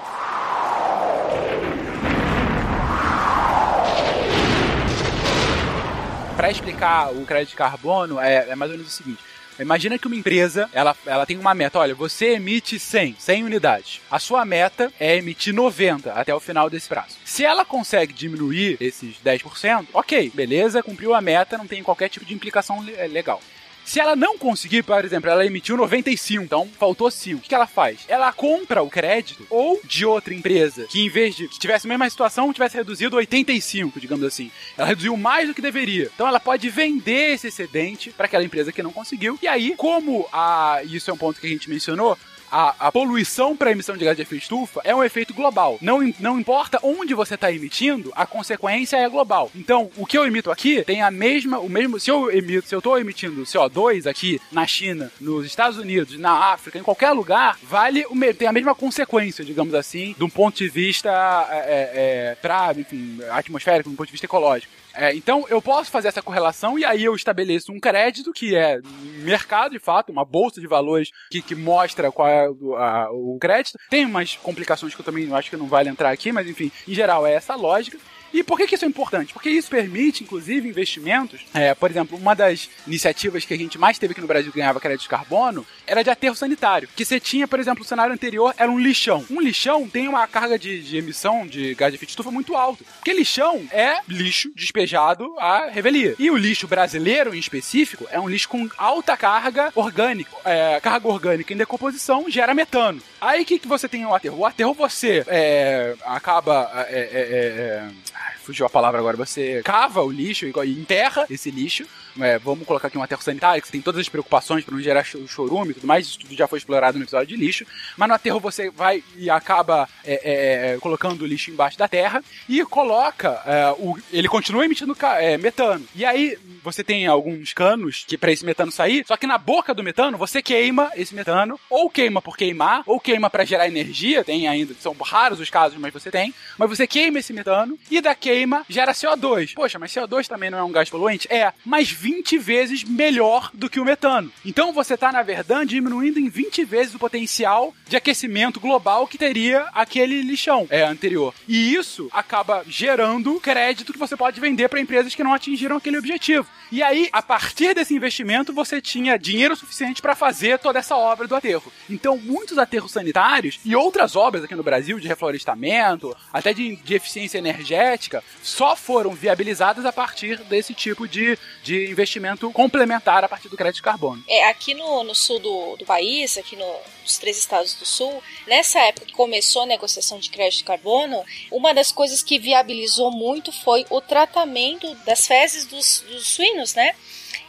Para 6.37 6.49
explicar 6.49 7.11
o 7.11 7.25
crédito 7.25 7.49
de 7.49 7.55
carbono, 7.57 8.21
é, 8.21 8.51
é 8.51 8.55
mais 8.55 8.71
ou 8.71 8.77
menos 8.77 8.93
o 8.93 8.95
seguinte. 8.95 9.26
Imagina 9.59 9.97
que 9.97 10.07
uma 10.07 10.15
empresa, 10.15 10.69
ela, 10.73 10.95
ela 11.05 11.25
tem 11.25 11.37
uma 11.37 11.53
meta, 11.53 11.79
olha, 11.79 11.95
você 11.95 12.33
emite 12.33 12.79
100, 12.79 13.15
100 13.19 13.43
unidades. 13.43 14.01
A 14.09 14.19
sua 14.19 14.45
meta 14.45 14.91
é 14.99 15.17
emitir 15.17 15.53
90 15.53 16.13
até 16.13 16.33
o 16.33 16.39
final 16.39 16.69
desse 16.69 16.87
prazo. 16.87 17.17
Se 17.25 17.43
ela 17.43 17.65
consegue 17.65 18.13
diminuir 18.13 18.77
esses 18.79 19.15
10%, 19.23 19.87
ok, 19.93 20.31
beleza, 20.33 20.83
cumpriu 20.83 21.13
a 21.13 21.21
meta, 21.21 21.57
não 21.57 21.67
tem 21.67 21.83
qualquer 21.83 22.09
tipo 22.09 22.25
de 22.25 22.33
implicação 22.33 22.81
legal. 23.09 23.41
Se 23.87 24.01
ela 24.01 24.17
não 24.17 24.37
conseguir, 24.37 24.83
por 24.83 25.05
exemplo, 25.05 25.29
ela 25.29 25.45
emitiu 25.45 25.77
95, 25.77 26.43
então 26.43 26.69
faltou 26.77 27.09
5. 27.09 27.39
O 27.39 27.41
que 27.41 27.55
ela 27.55 27.65
faz? 27.65 27.99
Ela 28.09 28.33
compra 28.33 28.83
o 28.83 28.89
crédito 28.89 29.47
ou 29.49 29.79
de 29.81 30.05
outra 30.05 30.33
empresa 30.33 30.85
que, 30.89 31.05
em 31.05 31.09
vez 31.09 31.37
de 31.37 31.47
que 31.47 31.57
tivesse 31.57 31.87
a 31.87 31.89
mesma 31.89 32.09
situação, 32.09 32.51
tivesse 32.51 32.75
reduzido 32.75 33.15
85, 33.15 33.97
digamos 33.97 34.25
assim. 34.25 34.51
Ela 34.77 34.89
reduziu 34.89 35.15
mais 35.15 35.47
do 35.47 35.53
que 35.53 35.61
deveria. 35.61 36.11
Então 36.13 36.27
ela 36.27 36.37
pode 36.37 36.69
vender 36.69 37.35
esse 37.35 37.47
excedente 37.47 38.09
para 38.09 38.25
aquela 38.25 38.43
empresa 38.43 38.73
que 38.73 38.83
não 38.83 38.91
conseguiu. 38.91 39.39
E 39.41 39.47
aí, 39.47 39.73
como 39.77 40.27
a, 40.33 40.81
isso 40.83 41.09
é 41.09 41.13
um 41.13 41.17
ponto 41.17 41.39
que 41.39 41.47
a 41.47 41.49
gente 41.49 41.69
mencionou, 41.69 42.17
a, 42.51 42.87
a 42.87 42.91
poluição 42.91 43.55
para 43.55 43.71
emissão 43.71 43.97
de 43.97 44.05
gás 44.05 44.15
de 44.15 44.23
efeito 44.23 44.43
estufa 44.43 44.81
é 44.83 44.95
um 44.95 45.03
efeito 45.03 45.33
global. 45.33 45.77
Não, 45.81 45.99
não 46.19 46.39
importa 46.39 46.79
onde 46.81 47.13
você 47.13 47.35
está 47.35 47.51
emitindo, 47.51 48.11
a 48.15 48.25
consequência 48.25 48.97
é 48.97 49.09
global. 49.09 49.51
Então, 49.55 49.89
o 49.97 50.05
que 50.05 50.17
eu 50.17 50.25
emito 50.25 50.51
aqui 50.51 50.83
tem 50.83 51.01
a 51.01 51.11
mesma, 51.11 51.59
o 51.59 51.69
mesmo. 51.69 51.99
Se 51.99 52.09
eu 52.09 52.31
emito, 52.31 52.67
se 52.67 52.75
eu 52.75 52.79
estou 52.79 52.97
emitindo 52.97 53.43
CO2 53.43 54.09
aqui 54.09 54.39
na 54.51 54.65
China, 54.65 55.11
nos 55.19 55.45
Estados 55.45 55.77
Unidos, 55.77 56.17
na 56.17 56.53
África, 56.53 56.77
em 56.77 56.83
qualquer 56.83 57.11
lugar, 57.11 57.57
vale 57.63 58.05
o 58.09 58.17
tem 58.33 58.47
a 58.47 58.51
mesma 58.51 58.75
consequência, 58.75 59.45
digamos 59.45 59.73
assim, 59.73 60.13
de 60.17 60.23
um 60.23 60.29
ponto 60.29 60.57
de 60.57 60.67
vista 60.67 61.09
é, 61.49 61.57
é, 61.57 61.91
é 62.31 62.35
para, 62.41 62.79
enfim, 62.79 63.19
atmosférico, 63.31 63.89
de 63.89 63.93
um 63.93 63.97
ponto 63.97 64.07
de 64.07 64.11
vista 64.11 64.25
ecológico. 64.25 64.73
É, 64.97 65.15
então 65.15 65.45
eu 65.47 65.61
posso 65.61 65.91
fazer 65.91 66.07
essa 66.07 66.23
correlação 66.23 66.77
e 66.77 66.83
aí 66.83 67.03
eu 67.03 67.15
estabeleço 67.15 67.71
um 67.71 67.79
crédito 67.79 68.33
que 68.33 68.55
é 68.55 68.79
mercado 69.19 69.73
de 69.73 69.79
fato, 69.79 70.11
uma 70.11 70.25
bolsa 70.25 70.59
de 70.59 70.65
valores 70.65 71.09
que, 71.29 71.39
que 71.39 71.53
mostra 71.53 72.11
qual 72.11 72.27
é 72.27 72.49
o, 72.49 72.75
a, 72.75 73.11
o 73.11 73.37
crédito. 73.39 73.77
Tem 73.91 74.05
umas 74.05 74.35
complicações 74.37 74.95
que 74.95 75.01
eu 75.01 75.05
também 75.05 75.31
acho 75.31 75.51
que 75.51 75.57
não 75.57 75.67
vale 75.67 75.89
entrar 75.89 76.09
aqui, 76.09 76.31
mas 76.31 76.47
enfim, 76.47 76.71
em 76.87 76.95
geral 76.95 77.27
é 77.27 77.33
essa 77.33 77.55
lógica. 77.55 77.99
E 78.33 78.43
por 78.43 78.57
que, 78.57 78.67
que 78.67 78.75
isso 78.75 78.85
é 78.85 78.87
importante? 78.87 79.33
Porque 79.33 79.49
isso 79.49 79.69
permite, 79.69 80.23
inclusive, 80.23 80.67
investimentos. 80.67 81.41
É, 81.53 81.73
por 81.73 81.89
exemplo, 81.89 82.17
uma 82.17 82.35
das 82.35 82.69
iniciativas 82.85 83.45
que 83.45 83.53
a 83.53 83.57
gente 83.57 83.77
mais 83.77 83.97
teve 83.97 84.11
aqui 84.11 84.21
no 84.21 84.27
Brasil 84.27 84.51
que 84.51 84.59
ganhava 84.59 84.79
crédito 84.79 85.03
de 85.03 85.09
carbono 85.09 85.65
era 85.85 86.03
de 86.03 86.09
aterro 86.09 86.35
sanitário. 86.35 86.89
Que 86.95 87.05
você 87.05 87.19
tinha, 87.19 87.47
por 87.47 87.59
exemplo, 87.59 87.83
o 87.83 87.87
cenário 87.87 88.13
anterior 88.13 88.53
era 88.57 88.69
um 88.69 88.79
lixão. 88.79 89.25
Um 89.29 89.41
lixão 89.41 89.87
tem 89.87 90.07
uma 90.07 90.27
carga 90.27 90.57
de, 90.57 90.81
de 90.81 90.97
emissão 90.97 91.47
de 91.47 91.73
gás 91.75 91.91
de 91.91 91.97
efeito 91.97 92.09
estufa 92.09 92.31
muito 92.31 92.55
alta. 92.55 92.83
Porque 92.95 93.13
lixão 93.13 93.65
é 93.71 93.99
lixo 94.07 94.51
despejado 94.55 95.33
à 95.39 95.69
revelia. 95.69 96.15
E 96.19 96.29
o 96.29 96.37
lixo 96.37 96.67
brasileiro, 96.67 97.33
em 97.33 97.39
específico, 97.39 98.07
é 98.11 98.19
um 98.19 98.29
lixo 98.29 98.49
com 98.49 98.69
alta 98.77 99.15
carga 99.15 99.71
orgânica. 99.75 100.31
É, 100.43 100.79
carga 100.81 101.07
orgânica 101.07 101.53
em 101.53 101.57
decomposição 101.57 102.29
gera 102.29 102.53
metano. 102.53 103.01
Aí 103.19 103.41
o 103.41 103.45
que, 103.45 103.59
que 103.59 103.67
você 103.67 103.87
tem 103.87 104.01
no 104.01 104.13
aterro? 104.13 104.37
O 104.37 104.45
aterro 104.45 104.73
você 104.73 105.23
é, 105.27 105.95
acaba. 106.05 106.85
É, 106.89 106.99
é, 106.99 107.21
é 107.21 108.07
fugiu 108.41 108.65
a 108.65 108.69
palavra 108.69 108.99
agora. 108.99 109.17
Você 109.17 109.61
cava 109.63 110.01
o 110.01 110.11
lixo 110.11 110.45
e 110.45 110.71
enterra 110.71 111.25
esse 111.29 111.51
lixo. 111.51 111.85
É, 112.19 112.37
vamos 112.39 112.65
colocar 112.65 112.87
aqui 112.87 112.97
um 112.97 113.03
aterro 113.03 113.21
sanitário, 113.21 113.61
que 113.61 113.71
tem 113.71 113.81
todas 113.81 114.01
as 114.01 114.09
preocupações 114.09 114.63
para 114.63 114.73
não 114.73 114.81
gerar 114.81 115.03
chorume 115.03 115.71
e 115.71 115.73
tudo 115.75 115.87
mais. 115.87 116.07
Isso 116.07 116.19
tudo 116.19 116.35
já 116.35 116.47
foi 116.47 116.59
explorado 116.59 116.97
no 116.97 117.03
episódio 117.03 117.27
de 117.27 117.35
lixo. 117.35 117.65
Mas 117.95 118.07
no 118.07 118.15
aterro 118.15 118.39
você 118.39 118.69
vai 118.69 119.03
e 119.15 119.29
acaba 119.29 119.87
é, 120.03 120.77
colocando 120.81 121.21
o 121.21 121.25
lixo 121.25 121.51
embaixo 121.51 121.77
da 121.77 121.87
terra 121.87 122.23
e 122.47 122.63
coloca. 122.65 123.41
o, 123.77 123.97
ele 124.11 124.27
continua 124.27 124.65
emitindo 124.65 124.95
metano. 125.39 125.85
E 125.95 126.05
aí 126.05 126.37
você 126.63 126.83
tem 126.83 127.07
alguns 127.07 127.53
canos 127.53 128.03
que 128.07 128.17
para 128.17 128.31
esse 128.31 128.45
metano 128.45 128.71
sair, 128.71 129.05
só 129.07 129.15
que 129.15 129.27
na 129.27 129.37
boca 129.37 129.73
do 129.73 129.83
metano 129.83 130.17
você 130.17 130.41
queima 130.41 130.91
esse 130.95 131.15
metano, 131.15 131.59
ou 131.69 131.89
queima 131.89 132.21
por 132.21 132.35
queimar, 132.35 132.83
ou 132.85 132.99
queima 132.99 133.29
para 133.29 133.45
gerar 133.45 133.67
energia, 133.67 134.23
tem 134.23 134.47
ainda, 134.47 134.73
são 134.79 134.95
raros 134.99 135.39
os 135.39 135.49
casos, 135.49 135.77
mas 135.77 135.93
você 135.93 136.11
tem, 136.11 136.33
mas 136.57 136.69
você 136.69 136.85
queima 136.87 137.19
esse 137.19 137.31
metano 137.31 137.77
e 137.89 138.01
da 138.01 138.15
queima 138.15 138.65
gera 138.67 138.91
CO2. 138.91 139.53
Poxa, 139.53 139.79
mas 139.79 139.91
CO2 139.91 140.27
também 140.27 140.49
não 140.49 140.57
é 140.57 140.63
um 140.63 140.71
gás 140.71 140.89
poluente? 140.89 141.27
É, 141.31 141.53
mas 141.65 141.89
20 141.89 142.06
vezes 142.39 142.83
melhor 142.83 143.51
do 143.53 143.69
que 143.69 143.79
o 143.79 143.85
metano. 143.85 144.31
Então 144.45 144.71
você 144.71 144.93
está 144.93 145.11
na 145.11 145.21
verdade 145.21 145.71
diminuindo 145.71 146.19
em 146.19 146.29
20 146.29 146.63
vezes 146.63 146.95
o 146.95 146.99
potencial 146.99 147.73
de 147.87 147.95
aquecimento 147.95 148.59
global 148.59 149.07
que 149.07 149.17
teria 149.17 149.67
aquele 149.73 150.21
lixão 150.21 150.67
é, 150.69 150.83
anterior. 150.83 151.33
E 151.47 151.73
isso 151.73 152.09
acaba 152.11 152.63
gerando 152.67 153.39
crédito 153.39 153.93
que 153.93 153.99
você 153.99 154.15
pode 154.15 154.39
vender 154.39 154.69
para 154.69 154.79
empresas 154.79 155.13
que 155.13 155.23
não 155.23 155.33
atingiram 155.33 155.77
aquele 155.77 155.97
objetivo. 155.97 156.47
E 156.71 156.83
aí, 156.83 157.09
a 157.13 157.21
partir 157.21 157.73
desse 157.73 157.95
investimento, 157.95 158.51
você 158.51 158.81
tinha 158.81 159.17
dinheiro 159.17 159.55
suficiente 159.55 160.01
para 160.01 160.15
fazer 160.15 160.59
toda 160.59 160.79
essa 160.79 160.97
obra 160.97 161.27
do 161.27 161.35
aterro. 161.35 161.71
Então, 161.89 162.17
muitos 162.17 162.57
aterros 162.57 162.91
sanitários 162.91 163.59
e 163.63 163.73
outras 163.73 164.17
obras 164.17 164.43
aqui 164.43 164.53
no 164.53 164.63
Brasil, 164.63 164.99
de 164.99 165.07
reflorestamento, 165.07 166.15
até 166.33 166.53
de, 166.53 166.75
de 166.75 166.95
eficiência 166.95 167.37
energética, 167.37 167.57
energética 167.57 168.23
só 168.41 168.75
foram 168.75 169.11
viabilizadas 169.11 169.85
a 169.85 169.91
partir 169.91 170.37
desse 170.43 170.73
tipo 170.73 171.07
de, 171.07 171.37
de 171.63 171.93
investimento 171.97 172.51
complementar 172.51 173.23
a 173.23 173.29
partir 173.29 173.49
do 173.49 173.57
crédito 173.57 173.77
de 173.77 173.81
carbono. 173.81 174.23
É, 174.27 174.47
aqui 174.47 174.75
no, 174.75 175.03
no 175.03 175.15
sul 175.15 175.39
do, 175.39 175.75
do 175.77 175.85
país, 175.85 176.37
aqui 176.37 176.55
no, 176.55 176.75
nos 177.01 177.17
três 177.17 177.37
estados 177.37 177.73
do 177.73 177.85
sul, 177.85 178.21
nessa 178.45 178.79
época 178.81 179.07
que 179.07 179.13
começou 179.13 179.63
a 179.63 179.65
negociação 179.65 180.19
de 180.19 180.29
crédito 180.29 180.59
de 180.59 180.63
carbono, 180.63 181.23
uma 181.51 181.73
das 181.73 181.91
coisas 181.91 182.21
que 182.21 182.37
viabilizou 182.37 183.11
muito 183.11 183.51
foi 183.51 183.85
o 183.89 183.99
tratamento 183.99 184.93
das 185.05 185.25
fezes 185.25 185.65
dos, 185.65 186.03
dos 186.07 186.27
suínos, 186.27 186.75
né? 186.75 186.95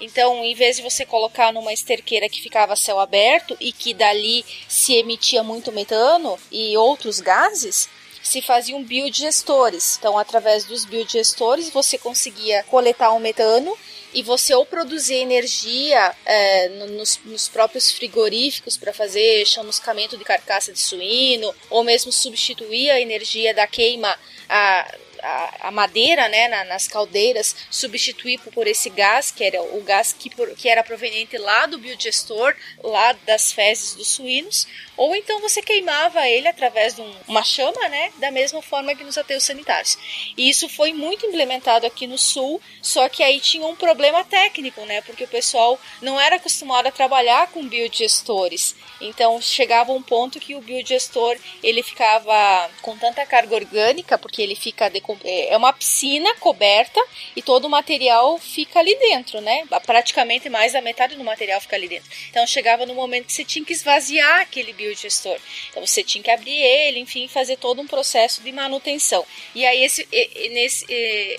Então, 0.01 0.45
em 0.45 0.55
vez 0.55 0.77
de 0.77 0.83
você 0.83 1.05
colocar 1.05 1.53
numa 1.53 1.73
esterqueira 1.73 2.29
que 2.29 2.41
ficava 2.41 2.73
a 2.73 2.77
céu 2.77 3.01
aberto 3.01 3.57
e 3.61 3.73
que 3.73 3.93
dali 3.93 4.45
se 4.69 4.95
emitia 4.95 5.43
muito 5.43 5.73
metano 5.73 6.39
e 6.53 6.77
outros 6.77 7.21
gases, 7.21 7.89
se 8.23 8.41
faziam 8.41 8.83
biodigestores. 8.83 9.97
Então, 9.99 10.17
através 10.17 10.65
dos 10.65 10.85
biodigestores, 10.85 11.71
você 11.71 11.99
conseguia 11.99 12.63
coletar 12.65 13.11
o 13.11 13.21
metano 13.21 13.77
e 14.13 14.23
você 14.23 14.55
ou 14.55 14.65
produzir 14.65 15.17
energia 15.17 16.15
é, 16.25 16.69
nos, 16.69 17.21
nos, 17.25 17.49
próprios 17.49 17.93
frigoríficos 17.93 18.77
para 18.77 18.93
fazer 18.93 19.45
chamuscamento 19.45 20.17
de 20.17 20.25
carcaça 20.25 20.73
de 20.73 20.81
suíno, 20.81 21.55
ou 21.69 21.85
mesmo 21.85 22.11
substituir 22.11 22.91
a 22.91 23.01
energia 23.01 23.53
da 23.53 23.67
queima 23.67 24.15
a, 24.49 24.95
a, 25.23 25.69
a 25.69 25.71
madeira 25.71 26.29
né, 26.29 26.49
na, 26.49 26.65
nas 26.65 26.89
caldeiras, 26.89 27.55
substituir 27.71 28.39
por, 28.39 28.67
esse 28.67 28.91
gás, 28.91 29.31
que 29.31 29.45
era 29.45 29.63
o 29.63 29.83
gás 29.83 30.13
que, 30.13 30.31
por, 30.31 30.49
que 30.55 30.69
era 30.69 30.83
proveniente 30.83 31.37
lá 31.39 31.67
do 31.67 31.79
biodigestor, 31.79 32.55
lá 32.83 33.13
das 33.27 33.53
fezes 33.53 33.95
dos 33.95 34.09
suínos, 34.09 34.67
ou 34.97 35.15
então 35.15 35.41
você 35.41 35.63
queimava 35.63 36.27
ele 36.29 36.49
através 36.49 36.97
de 36.97 37.01
um, 37.01 37.15
uma 37.29 37.45
chama, 37.45 37.89
né, 37.89 38.13
da 38.19 38.31
mesma 38.31 38.61
forma 38.61 38.95
que 38.95 39.05
nos 39.05 39.17
aterros 39.17 39.45
sanitários. 39.45 39.97
E 40.37 40.49
isso 40.49 40.69
foi 40.69 40.93
muito 40.93 41.25
implementado 41.27 41.87
aqui 41.87 42.07
no 42.07 42.19
sul, 42.19 42.61
só 42.83 43.09
que 43.09 43.23
aí 43.23 43.41
tinha 43.41 43.67
um 43.67 43.77
problema 43.77 44.25
técnico, 44.25 44.81
né, 44.85 45.01
porque 45.03 45.25
o 45.25 45.29
pessoal 45.29 45.79
não 46.03 46.21
era 46.21 46.37
acostumado 46.37 46.87
a 46.87 46.93
trabalhar 46.93 47.49
com 47.49 47.67
biodigestores. 47.67 48.75
Então 49.01 49.41
chegava 49.41 49.93
um 49.93 50.03
ponto 50.03 50.41
que 50.41 50.55
o 50.55 50.61
biodigestor 50.61 51.37
ele 51.63 51.83
ficava 51.83 52.71
com 52.83 52.97
tanta 52.97 53.25
carga 53.25 53.55
orgânica, 53.55 54.19
porque 54.19 54.43
ele 54.43 54.57
fica 54.57 54.91
é 55.25 55.57
uma 55.57 55.73
piscina 55.73 56.35
coberta 56.37 57.01
e 57.35 57.43
todo 57.43 57.67
o 57.67 57.71
material 57.71 58.39
fica 58.39 58.79
ali 58.79 58.95
dentro, 58.97 59.41
né? 59.41 59.65
Praticamente 59.87 60.49
mais 60.49 60.73
da 60.73 60.81
metade 60.81 61.17
do 61.17 61.25
material 61.25 61.61
fica 61.61 61.77
ali 61.77 61.89
dentro. 61.89 62.11
Então 62.31 62.47
chegava 62.47 62.85
no 62.85 62.95
momento 62.95 63.27
que 63.27 63.33
você 63.33 63.45
tinha 63.45 63.65
que 63.65 63.73
esvaziar 63.73 64.41
aquele 64.41 64.73
biodigestor. 64.73 65.39
Então 65.71 65.87
você 65.87 66.03
tinha 66.03 66.23
que 66.23 66.31
abrir 66.31 66.57
ele, 66.57 66.99
enfim, 66.99 67.29
fazer 67.29 67.57
todo 67.57 67.81
um 67.81 67.87
processo 67.87 68.43
de 68.43 68.53
manutenção. 68.53 69.25
E 69.55 69.65
aí 69.67 69.83
esse, 69.85 70.07
nesse, 70.51 70.87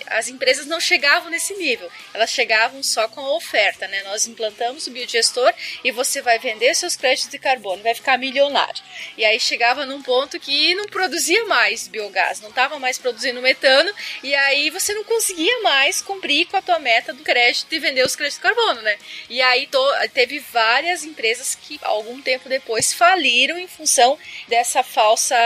as 0.06 0.28
empresas 0.28 0.66
não 0.66 0.80
chegavam 0.80 1.30
nesse 1.30 1.54
nível, 1.54 1.90
elas 2.12 2.30
chegavam 2.30 2.82
só 2.82 3.08
com 3.08 3.20
a 3.20 3.36
oferta, 3.36 3.86
né? 3.88 4.02
Nós 4.04 4.26
implantamos 4.26 4.86
o 4.86 4.90
biodigestor 4.90 5.52
e 5.84 5.90
você 5.90 6.20
vai 6.22 6.38
vender 6.38 6.74
seus 6.74 6.96
créditos 6.96 7.30
de 7.30 7.38
carbono, 7.38 7.82
vai 7.82 7.94
ficar 7.94 8.18
milionário. 8.18 8.82
E 9.16 9.24
aí 9.24 9.38
chegava 9.38 9.86
num 9.86 10.02
ponto 10.02 10.38
que 10.40 10.74
não 10.74 10.86
produzia 10.86 11.44
mais 11.46 11.86
biogás, 11.88 12.40
não 12.40 12.50
estava 12.50 12.78
mais 12.78 12.98
produzindo 12.98 13.40
metano, 13.40 13.59
e 14.22 14.34
aí 14.34 14.70
você 14.70 14.94
não 14.94 15.04
conseguia 15.04 15.62
mais 15.62 16.00
cumprir 16.02 16.46
com 16.46 16.56
a 16.56 16.62
tua 16.62 16.78
meta 16.78 17.12
do 17.12 17.22
crédito 17.22 17.68
de 17.68 17.78
vender 17.78 18.04
os 18.04 18.16
créditos 18.16 18.38
de 18.38 18.54
carbono, 18.54 18.82
né? 18.82 18.96
E 19.28 19.40
aí 19.42 19.68
teve 20.12 20.38
várias 20.38 21.04
empresas 21.04 21.54
que 21.54 21.78
algum 21.82 22.20
tempo 22.20 22.48
depois 22.48 22.92
faliram 22.92 23.58
em 23.58 23.68
função 23.68 24.18
dessa 24.48 24.82
falsa 24.82 25.36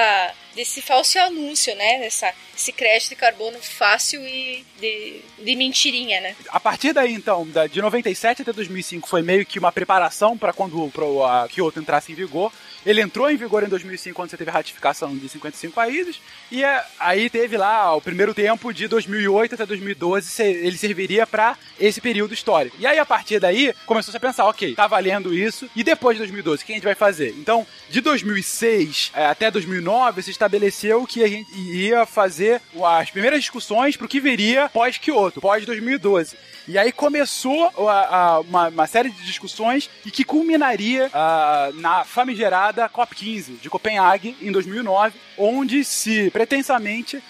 desse 0.54 0.80
falso 0.80 1.18
anúncio, 1.18 1.74
né? 1.74 1.98
Dessa, 1.98 2.32
esse 2.56 2.72
crédito 2.72 3.10
de 3.10 3.16
carbono 3.16 3.58
fácil 3.60 4.24
e 4.26 4.64
de, 4.78 5.20
de 5.38 5.56
mentirinha, 5.56 6.20
né? 6.20 6.36
A 6.48 6.60
partir 6.60 6.92
daí, 6.92 7.12
então, 7.12 7.46
de 7.70 7.82
97 7.82 8.42
até 8.42 8.52
2005 8.52 9.08
foi 9.08 9.22
meio 9.22 9.44
que 9.44 9.58
uma 9.58 9.72
preparação 9.72 10.38
para 10.38 10.52
quando 10.52 10.90
a 11.24 11.48
Kyoto 11.48 11.80
entrasse 11.80 12.12
em 12.12 12.14
vigor. 12.14 12.52
Ele 12.84 13.00
entrou 13.00 13.30
em 13.30 13.36
vigor 13.36 13.62
em 13.62 13.68
2005, 13.68 14.14
quando 14.14 14.30
você 14.30 14.36
teve 14.36 14.50
a 14.50 14.54
ratificação 14.54 15.16
de 15.16 15.28
55 15.28 15.74
países, 15.74 16.20
e 16.50 16.62
é, 16.62 16.84
aí 16.98 17.30
teve 17.30 17.56
lá 17.56 17.94
o 17.94 18.00
primeiro 18.00 18.34
tempo 18.34 18.72
de 18.72 18.86
2008 18.88 19.54
até 19.54 19.66
2012, 19.66 20.42
ele 20.42 20.76
serviria 20.76 21.26
para 21.26 21.56
esse 21.80 22.00
período 22.00 22.34
histórico. 22.34 22.76
E 22.78 22.86
aí, 22.86 22.98
a 22.98 23.06
partir 23.06 23.40
daí, 23.40 23.74
começou 23.86 24.14
a 24.14 24.20
pensar, 24.20 24.44
ok, 24.46 24.74
tá 24.74 24.86
valendo 24.86 25.34
isso, 25.34 25.68
e 25.74 25.82
depois 25.82 26.16
de 26.16 26.20
2012, 26.20 26.62
o 26.62 26.66
que 26.66 26.72
a 26.72 26.76
gente 26.76 26.84
vai 26.84 26.94
fazer? 26.94 27.34
Então, 27.38 27.66
de 27.88 28.00
2006 28.00 29.12
é, 29.14 29.26
até 29.26 29.50
2009, 29.50 30.22
se 30.22 30.30
estabeleceu 30.30 31.06
que 31.06 31.22
a 31.22 31.28
gente 31.28 31.52
ia 31.58 32.04
fazer 32.06 32.60
as 32.82 33.10
primeiras 33.10 33.40
discussões 33.40 33.96
para 33.96 34.06
o 34.06 34.08
que 34.08 34.20
viria 34.20 34.68
pós-Kyoto, 34.68 35.40
pós-2012. 35.40 36.34
E 36.66 36.78
aí 36.78 36.92
começou 36.92 37.70
a, 37.88 38.16
a, 38.16 38.40
uma, 38.40 38.68
uma, 38.68 38.86
série 38.86 39.10
de 39.10 39.22
discussões 39.24 39.90
e 40.04 40.10
que 40.10 40.24
culminaria 40.24 41.10
a, 41.12 41.70
na 41.74 42.04
famigerada 42.04 42.88
COP15 42.88 43.60
de 43.60 43.68
Copenhague 43.68 44.36
em 44.40 44.50
2009, 44.50 45.18
onde 45.36 45.84
se 45.84 46.30
pretensamente 46.30 47.22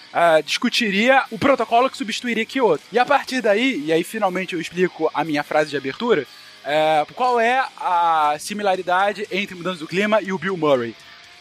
discutiria 0.45 1.23
o 1.31 1.37
protocolo 1.37 1.89
que 1.89 1.97
substituiria 1.97 2.45
Kyoto. 2.45 2.83
E 2.91 2.97
a 2.97 3.05
partir 3.05 3.41
daí, 3.41 3.83
e 3.85 3.91
aí 3.91 4.03
finalmente 4.03 4.53
eu 4.53 4.61
explico 4.61 5.09
a 5.13 5.23
minha 5.23 5.43
frase 5.43 5.69
de 5.69 5.77
abertura, 5.77 6.25
é, 6.63 7.05
qual 7.13 7.39
é 7.39 7.63
a 7.77 8.35
similaridade 8.39 9.27
entre 9.31 9.53
mudança 9.55 9.79
do 9.79 9.87
clima 9.87 10.21
e 10.21 10.31
o 10.33 10.37
Bill 10.37 10.57
Murray? 10.57 10.95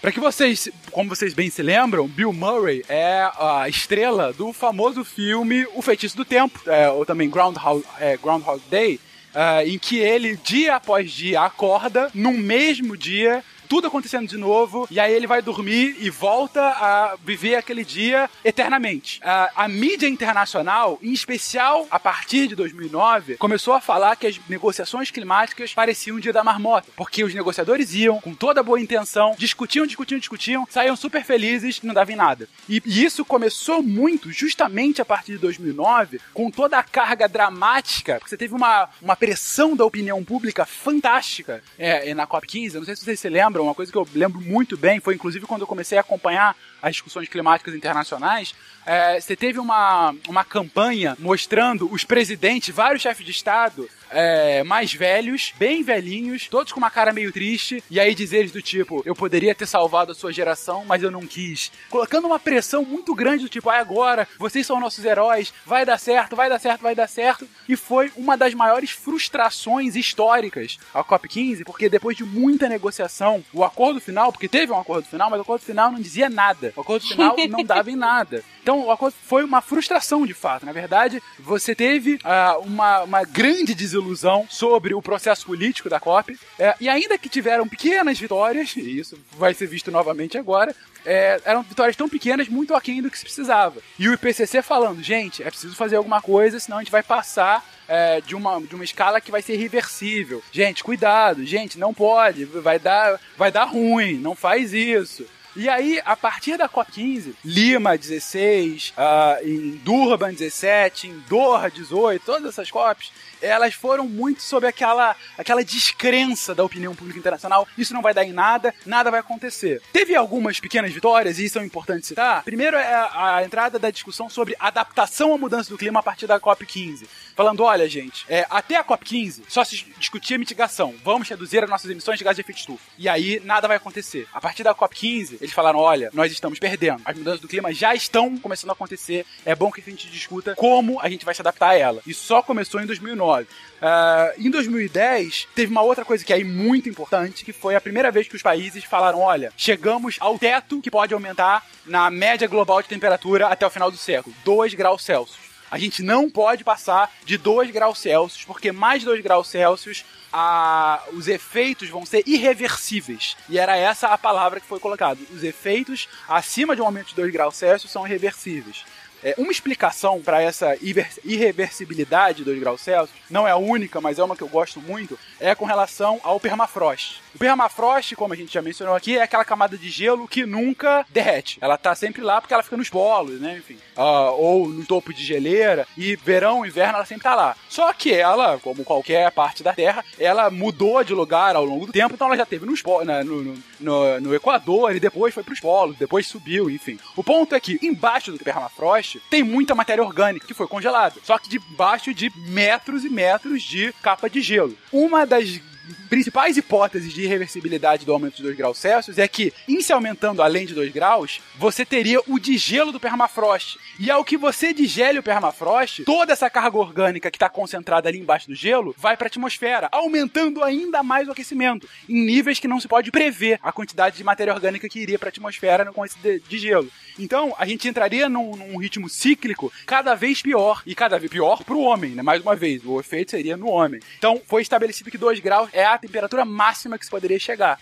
Para 0.04 0.12
que 0.12 0.20
vocês, 0.20 0.68
como 0.92 1.08
vocês 1.08 1.32
bem 1.32 1.48
se 1.48 1.62
lembram, 1.62 2.06
Bill 2.06 2.30
Murray 2.30 2.84
é 2.90 3.26
a 3.38 3.66
estrela 3.70 4.34
do 4.34 4.52
famoso 4.52 5.02
filme 5.02 5.66
O 5.74 5.80
Feitiço 5.80 6.14
do 6.14 6.26
Tempo, 6.26 6.60
é, 6.66 6.90
ou 6.90 7.06
também 7.06 7.30
Groundhog, 7.30 7.82
é, 7.98 8.14
Groundhog 8.18 8.60
Day, 8.68 9.00
é, 9.34 9.66
em 9.66 9.78
que 9.78 9.96
ele, 9.96 10.36
dia 10.36 10.76
após 10.76 11.10
dia, 11.10 11.40
acorda 11.40 12.10
num 12.12 12.36
mesmo 12.36 12.98
dia 12.98 13.42
tudo 13.68 13.86
acontecendo 13.86 14.28
de 14.28 14.36
novo, 14.36 14.86
e 14.90 15.00
aí 15.00 15.12
ele 15.12 15.26
vai 15.26 15.42
dormir 15.42 15.96
e 16.00 16.10
volta 16.10 16.60
a 16.60 17.16
viver 17.24 17.56
aquele 17.56 17.84
dia 17.84 18.28
eternamente. 18.44 19.20
A, 19.22 19.64
a 19.64 19.68
mídia 19.68 20.08
internacional, 20.08 20.98
em 21.02 21.12
especial 21.12 21.86
a 21.90 21.98
partir 21.98 22.48
de 22.48 22.54
2009, 22.54 23.36
começou 23.36 23.74
a 23.74 23.80
falar 23.80 24.16
que 24.16 24.26
as 24.26 24.40
negociações 24.48 25.10
climáticas 25.10 25.72
pareciam 25.74 26.16
um 26.16 26.20
dia 26.20 26.32
da 26.32 26.44
marmota, 26.44 26.88
porque 26.96 27.24
os 27.24 27.34
negociadores 27.34 27.94
iam 27.94 28.20
com 28.20 28.34
toda 28.34 28.62
boa 28.62 28.80
intenção, 28.80 29.34
discutiam, 29.38 29.86
discutiam, 29.86 30.18
discutiam, 30.18 30.66
saíam 30.70 30.96
super 30.96 31.24
felizes 31.24 31.80
e 31.82 31.86
não 31.86 31.94
dava 31.94 32.12
em 32.12 32.16
nada. 32.16 32.48
E, 32.68 32.82
e 32.84 33.04
isso 33.04 33.24
começou 33.24 33.82
muito 33.82 34.32
justamente 34.32 35.00
a 35.00 35.04
partir 35.04 35.32
de 35.32 35.38
2009, 35.38 36.20
com 36.32 36.50
toda 36.50 36.78
a 36.78 36.82
carga 36.82 37.28
dramática, 37.28 38.14
porque 38.14 38.30
você 38.30 38.36
teve 38.36 38.54
uma, 38.54 38.88
uma 39.00 39.16
pressão 39.16 39.76
da 39.76 39.84
opinião 39.84 40.22
pública 40.24 40.64
fantástica 40.64 41.62
é, 41.78 42.12
na 42.14 42.26
COP15, 42.26 42.74
não 42.74 42.84
sei 42.84 42.96
se 42.96 43.04
vocês 43.04 43.20
se 43.20 43.28
lembram, 43.28 43.53
uma 43.62 43.74
coisa 43.74 43.90
que 43.90 43.98
eu 43.98 44.06
lembro 44.14 44.40
muito 44.40 44.76
bem, 44.76 45.00
foi 45.00 45.14
inclusive 45.14 45.46
quando 45.46 45.62
eu 45.62 45.66
comecei 45.66 45.96
a 45.98 46.00
acompanhar 46.00 46.56
as 46.84 46.92
discussões 46.92 47.28
climáticas 47.30 47.74
internacionais, 47.74 48.54
é, 48.84 49.18
você 49.18 49.34
teve 49.34 49.58
uma, 49.58 50.14
uma 50.28 50.44
campanha 50.44 51.16
mostrando 51.18 51.90
os 51.90 52.04
presidentes, 52.04 52.74
vários 52.74 53.00
chefes 53.00 53.24
de 53.24 53.32
Estado, 53.32 53.88
é, 54.10 54.62
mais 54.62 54.92
velhos, 54.92 55.54
bem 55.58 55.82
velhinhos, 55.82 56.46
todos 56.48 56.72
com 56.72 56.78
uma 56.78 56.90
cara 56.90 57.12
meio 57.12 57.32
triste, 57.32 57.82
e 57.90 57.98
aí 57.98 58.14
dizeres 58.14 58.52
do 58.52 58.60
tipo, 58.60 59.02
eu 59.06 59.14
poderia 59.14 59.54
ter 59.54 59.66
salvado 59.66 60.12
a 60.12 60.14
sua 60.14 60.32
geração, 60.32 60.84
mas 60.86 61.02
eu 61.02 61.10
não 61.10 61.26
quis. 61.26 61.72
Colocando 61.88 62.26
uma 62.26 62.38
pressão 62.38 62.84
muito 62.84 63.14
grande 63.14 63.44
do 63.44 63.48
tipo, 63.48 63.70
ah, 63.70 63.78
agora, 63.78 64.28
vocês 64.38 64.66
são 64.66 64.78
nossos 64.78 65.04
heróis, 65.04 65.52
vai 65.64 65.86
dar 65.86 65.98
certo, 65.98 66.36
vai 66.36 66.50
dar 66.50 66.58
certo, 66.58 66.82
vai 66.82 66.94
dar 66.94 67.08
certo. 67.08 67.48
E 67.66 67.76
foi 67.76 68.12
uma 68.14 68.36
das 68.36 68.52
maiores 68.52 68.90
frustrações 68.90 69.96
históricas 69.96 70.78
a 70.92 71.02
COP15, 71.02 71.64
porque 71.64 71.88
depois 71.88 72.16
de 72.16 72.24
muita 72.24 72.68
negociação, 72.68 73.42
o 73.52 73.64
acordo 73.64 74.00
final, 74.00 74.30
porque 74.30 74.48
teve 74.48 74.70
um 74.70 74.78
acordo 74.78 75.08
final, 75.08 75.30
mas 75.30 75.38
o 75.38 75.42
acordo 75.42 75.64
final 75.64 75.90
não 75.90 76.00
dizia 76.00 76.28
nada. 76.28 76.73
O 76.76 76.80
acordo 76.80 77.06
final 77.06 77.36
não 77.48 77.64
dava 77.64 77.90
em 77.90 77.96
nada. 77.96 78.42
Então, 78.62 78.86
o 78.86 78.90
acordo 78.90 79.14
foi 79.22 79.44
uma 79.44 79.60
frustração 79.60 80.26
de 80.26 80.34
fato. 80.34 80.64
Na 80.64 80.72
verdade, 80.72 81.22
você 81.38 81.74
teve 81.74 82.14
uh, 82.14 82.60
uma, 82.64 83.02
uma 83.02 83.24
grande 83.24 83.74
desilusão 83.74 84.46
sobre 84.48 84.94
o 84.94 85.02
processo 85.02 85.46
político 85.46 85.88
da 85.88 86.00
COP. 86.00 86.38
É, 86.58 86.74
e 86.80 86.88
ainda 86.88 87.18
que 87.18 87.28
tiveram 87.28 87.68
pequenas 87.68 88.18
vitórias, 88.18 88.74
e 88.76 88.98
isso 88.98 89.18
vai 89.36 89.54
ser 89.54 89.66
visto 89.66 89.90
novamente 89.90 90.38
agora, 90.38 90.74
é, 91.04 91.40
eram 91.44 91.62
vitórias 91.62 91.96
tão 91.96 92.08
pequenas, 92.08 92.48
muito 92.48 92.74
aquém 92.74 93.02
do 93.02 93.10
que 93.10 93.18
se 93.18 93.24
precisava. 93.24 93.80
E 93.98 94.08
o 94.08 94.14
IPCC 94.14 94.62
falando, 94.62 95.02
gente, 95.02 95.42
é 95.42 95.50
preciso 95.50 95.76
fazer 95.76 95.96
alguma 95.96 96.22
coisa, 96.22 96.58
senão 96.58 96.78
a 96.78 96.80
gente 96.80 96.90
vai 96.92 97.02
passar 97.02 97.64
é, 97.86 98.20
de, 98.20 98.34
uma, 98.34 98.60
de 98.60 98.74
uma 98.74 98.84
escala 98.84 99.20
que 99.20 99.30
vai 99.30 99.42
ser 99.42 99.56
reversível. 99.56 100.42
Gente, 100.50 100.82
cuidado, 100.82 101.44
gente, 101.44 101.78
não 101.78 101.92
pode, 101.92 102.44
vai 102.44 102.78
dar, 102.78 103.20
vai 103.36 103.52
dar 103.52 103.64
ruim, 103.64 104.14
não 104.14 104.34
faz 104.34 104.72
isso. 104.72 105.26
E 105.56 105.68
aí, 105.68 106.00
a 106.04 106.16
partir 106.16 106.56
da 106.56 106.68
COP15, 106.68 107.34
Lima 107.44 107.96
16, 107.96 108.92
uh, 108.98 109.48
em 109.48 109.70
Durban 109.84 110.32
17, 110.32 111.06
em 111.06 111.18
Doha 111.28 111.70
18, 111.70 112.24
todas 112.24 112.48
essas 112.48 112.70
COPs, 112.72 113.12
elas 113.40 113.74
foram 113.74 114.08
muito 114.08 114.42
sobre 114.42 114.68
aquela, 114.68 115.14
aquela 115.38 115.62
descrença 115.62 116.54
da 116.54 116.64
opinião 116.64 116.94
pública 116.94 117.20
internacional. 117.20 117.68
Isso 117.78 117.94
não 117.94 118.02
vai 118.02 118.12
dar 118.12 118.24
em 118.24 118.32
nada, 118.32 118.74
nada 118.84 119.12
vai 119.12 119.20
acontecer. 119.20 119.80
Teve 119.92 120.16
algumas 120.16 120.58
pequenas 120.58 120.92
vitórias, 120.92 121.38
e 121.38 121.44
isso 121.44 121.58
é 121.58 121.64
importante 121.64 122.06
citar. 122.06 122.42
Primeiro 122.42 122.76
é 122.76 122.92
a, 122.92 123.36
a 123.36 123.44
entrada 123.44 123.78
da 123.78 123.90
discussão 123.90 124.28
sobre 124.28 124.56
adaptação 124.58 125.32
à 125.32 125.38
mudança 125.38 125.70
do 125.70 125.78
clima 125.78 126.00
a 126.00 126.02
partir 126.02 126.26
da 126.26 126.40
COP15. 126.40 127.04
Falando, 127.34 127.64
olha, 127.64 127.88
gente, 127.88 128.24
é, 128.28 128.46
até 128.48 128.76
a 128.76 128.84
COP15 128.84 129.42
só 129.48 129.64
se 129.64 129.84
discutia 129.98 130.38
mitigação. 130.38 130.94
Vamos 131.02 131.28
reduzir 131.28 131.64
as 131.64 131.68
nossas 131.68 131.90
emissões 131.90 132.16
de 132.16 132.24
gás 132.24 132.36
de 132.36 132.42
efeito 132.42 132.58
estufa. 132.58 132.84
E 132.96 133.08
aí 133.08 133.40
nada 133.44 133.66
vai 133.66 133.76
acontecer. 133.76 134.28
A 134.32 134.40
partir 134.40 134.62
da 134.62 134.74
COP15, 134.74 135.38
eles 135.40 135.52
falaram: 135.52 135.80
olha, 135.80 136.10
nós 136.12 136.30
estamos 136.30 136.58
perdendo. 136.58 137.02
As 137.04 137.16
mudanças 137.16 137.40
do 137.40 137.48
clima 137.48 137.72
já 137.72 137.94
estão 137.94 138.38
começando 138.38 138.70
a 138.70 138.74
acontecer. 138.74 139.26
É 139.44 139.54
bom 139.54 139.70
que 139.70 139.80
a 139.80 139.84
gente 139.84 140.08
discuta 140.08 140.54
como 140.54 141.00
a 141.00 141.08
gente 141.08 141.24
vai 141.24 141.34
se 141.34 141.42
adaptar 141.42 141.70
a 141.70 141.78
ela. 141.78 142.00
E 142.06 142.14
só 142.14 142.40
começou 142.40 142.80
em 142.80 142.86
2009. 142.86 143.44
Uh, 143.44 144.46
em 144.46 144.50
2010, 144.50 145.48
teve 145.54 145.72
uma 145.72 145.82
outra 145.82 146.04
coisa 146.04 146.24
que 146.24 146.32
é 146.32 146.42
muito 146.44 146.88
importante, 146.88 147.44
que 147.44 147.52
foi 147.52 147.74
a 147.74 147.80
primeira 147.80 148.10
vez 148.10 148.28
que 148.28 148.36
os 148.36 148.42
países 148.42 148.84
falaram: 148.84 149.20
olha, 149.20 149.52
chegamos 149.56 150.16
ao 150.20 150.38
teto 150.38 150.80
que 150.80 150.90
pode 150.90 151.12
aumentar 151.12 151.66
na 151.84 152.10
média 152.10 152.46
global 152.46 152.80
de 152.80 152.88
temperatura 152.88 153.48
até 153.48 153.66
o 153.66 153.70
final 153.70 153.90
do 153.90 153.96
século 153.96 154.34
2 154.44 154.74
graus 154.74 155.02
Celsius. 155.02 155.43
A 155.74 155.78
gente 155.78 156.04
não 156.04 156.30
pode 156.30 156.62
passar 156.62 157.12
de 157.24 157.36
2 157.36 157.72
graus 157.72 157.98
Celsius, 157.98 158.44
porque 158.44 158.70
mais 158.70 159.00
de 159.00 159.06
2 159.06 159.20
graus 159.20 159.48
Celsius 159.48 160.04
a, 160.32 161.02
os 161.12 161.26
efeitos 161.26 161.88
vão 161.88 162.06
ser 162.06 162.22
irreversíveis. 162.28 163.36
E 163.48 163.58
era 163.58 163.76
essa 163.76 164.06
a 164.06 164.16
palavra 164.16 164.60
que 164.60 164.68
foi 164.68 164.78
colocada. 164.78 165.18
Os 165.32 165.42
efeitos 165.42 166.08
acima 166.28 166.76
de 166.76 166.80
um 166.80 166.84
aumento 166.84 167.08
de 167.08 167.16
2 167.16 167.32
graus 167.32 167.56
Celsius 167.56 167.90
são 167.90 168.06
irreversíveis. 168.06 168.84
É, 169.20 169.34
uma 169.36 169.50
explicação 169.50 170.22
para 170.22 170.40
essa 170.40 170.78
irreversibilidade 171.24 172.38
de 172.38 172.44
2 172.44 172.60
graus 172.60 172.80
Celsius, 172.80 173.18
não 173.28 173.48
é 173.48 173.50
a 173.50 173.56
única, 173.56 174.00
mas 174.00 174.20
é 174.20 174.22
uma 174.22 174.36
que 174.36 174.42
eu 174.42 174.48
gosto 174.48 174.80
muito, 174.80 175.18
é 175.40 175.56
com 175.56 175.64
relação 175.64 176.20
ao 176.22 176.38
permafrost. 176.38 177.20
O 177.34 177.38
permafrost, 177.38 178.14
como 178.14 178.32
a 178.32 178.36
gente 178.36 178.52
já 178.54 178.62
mencionou 178.62 178.94
aqui, 178.94 179.18
é 179.18 179.22
aquela 179.22 179.44
camada 179.44 179.76
de 179.76 179.90
gelo 179.90 180.28
que 180.28 180.46
nunca 180.46 181.04
derrete. 181.10 181.58
Ela 181.60 181.76
tá 181.76 181.94
sempre 181.94 182.22
lá 182.22 182.40
porque 182.40 182.54
ela 182.54 182.62
fica 182.62 182.76
nos 182.76 182.88
polos, 182.88 183.40
né? 183.40 183.58
Enfim. 183.58 183.76
Uh, 183.96 184.30
ou 184.38 184.68
no 184.68 184.86
topo 184.86 185.12
de 185.12 185.24
geleira. 185.24 185.86
E 185.96 186.14
verão, 186.14 186.64
inverno, 186.64 186.94
ela 186.94 187.04
sempre 187.04 187.24
tá 187.24 187.34
lá. 187.34 187.56
Só 187.68 187.92
que 187.92 188.12
ela, 188.12 188.58
como 188.60 188.84
qualquer 188.84 189.30
parte 189.32 189.64
da 189.64 189.72
Terra, 189.72 190.04
ela 190.18 190.48
mudou 190.48 191.02
de 191.02 191.12
lugar 191.12 191.56
ao 191.56 191.64
longo 191.64 191.86
do 191.86 191.92
tempo, 191.92 192.14
então 192.14 192.28
ela 192.28 192.36
já 192.36 192.46
teve 192.46 192.64
nos 192.64 192.82
no, 192.84 193.24
no, 193.24 193.58
no, 193.80 194.20
no 194.20 194.34
Equador 194.34 194.94
e 194.94 195.00
depois 195.00 195.34
foi 195.34 195.42
pros 195.42 195.58
polos, 195.58 195.96
depois 195.96 196.26
subiu, 196.26 196.70
enfim. 196.70 196.98
O 197.16 197.24
ponto 197.24 197.54
é 197.54 197.60
que 197.60 197.78
embaixo 197.82 198.30
do 198.30 198.38
permafrost 198.38 199.20
tem 199.28 199.42
muita 199.42 199.74
matéria 199.74 200.04
orgânica 200.04 200.46
que 200.46 200.54
foi 200.54 200.68
congelada. 200.68 201.16
Só 201.24 201.36
que 201.38 201.48
debaixo 201.48 202.14
de 202.14 202.30
metros 202.48 203.04
e 203.04 203.10
metros 203.10 203.62
de 203.62 203.92
capa 204.02 204.30
de 204.30 204.40
gelo. 204.40 204.76
Uma 204.92 205.26
das 205.26 205.60
principais 206.08 206.56
hipóteses 206.56 207.12
de 207.12 207.22
irreversibilidade 207.22 208.04
do 208.04 208.12
aumento 208.12 208.36
de 208.36 208.42
2 208.42 208.56
graus 208.56 208.78
Celsius 208.78 209.18
é 209.18 209.26
que, 209.26 209.52
em 209.68 209.80
se 209.80 209.92
aumentando 209.92 210.42
além 210.42 210.66
de 210.66 210.74
2 210.74 210.92
graus, 210.92 211.40
você 211.56 211.84
teria 211.84 212.20
o 212.26 212.38
degelo 212.38 212.92
do 212.92 213.00
permafrost. 213.00 213.78
E 213.98 214.10
ao 214.10 214.24
que 214.24 214.36
você 214.36 214.72
digele 214.72 215.18
o 215.18 215.22
permafrost, 215.22 216.04
toda 216.04 216.32
essa 216.32 216.50
carga 216.50 216.78
orgânica 216.78 217.30
que 217.30 217.36
está 217.36 217.48
concentrada 217.48 218.08
ali 218.08 218.18
embaixo 218.18 218.48
do 218.48 218.54
gelo 218.54 218.94
vai 218.98 219.16
para 219.16 219.26
a 219.26 219.28
atmosfera, 219.28 219.88
aumentando 219.92 220.62
ainda 220.62 221.02
mais 221.02 221.28
o 221.28 221.32
aquecimento, 221.32 221.88
em 222.08 222.24
níveis 222.24 222.58
que 222.58 222.68
não 222.68 222.80
se 222.80 222.88
pode 222.88 223.10
prever 223.10 223.58
a 223.62 223.72
quantidade 223.72 224.16
de 224.16 224.24
matéria 224.24 224.52
orgânica 224.54 224.88
que 224.88 225.00
iria 225.00 225.18
para 225.18 225.28
a 225.28 225.30
atmosfera 225.30 225.92
com 225.92 226.04
esse 226.04 226.16
degelo. 226.48 226.90
Então, 227.18 227.54
a 227.58 227.66
gente 227.66 227.86
entraria 227.88 228.28
num, 228.28 228.56
num, 228.56 228.76
ritmo 228.76 229.08
cíclico 229.08 229.72
cada 229.86 230.14
vez 230.14 230.42
pior, 230.42 230.82
e 230.84 230.94
cada 230.94 231.18
vez 231.18 231.30
pior 231.30 231.62
para 231.62 231.74
o 231.74 231.82
homem, 231.82 232.10
né? 232.10 232.22
Mais 232.22 232.42
uma 232.42 232.56
vez, 232.56 232.84
o 232.84 232.98
efeito 232.98 233.30
seria 233.30 233.56
no 233.56 233.68
homem. 233.68 234.00
Então, 234.18 234.40
foi 234.46 234.62
estabelecido 234.62 235.10
que 235.10 235.18
2 235.18 235.40
graus 235.40 235.68
é 235.74 235.84
a 235.84 235.98
temperatura 235.98 236.44
máxima 236.44 236.98
que 236.98 237.04
se 237.04 237.10
poderia 237.10 237.38
chegar. 237.38 237.78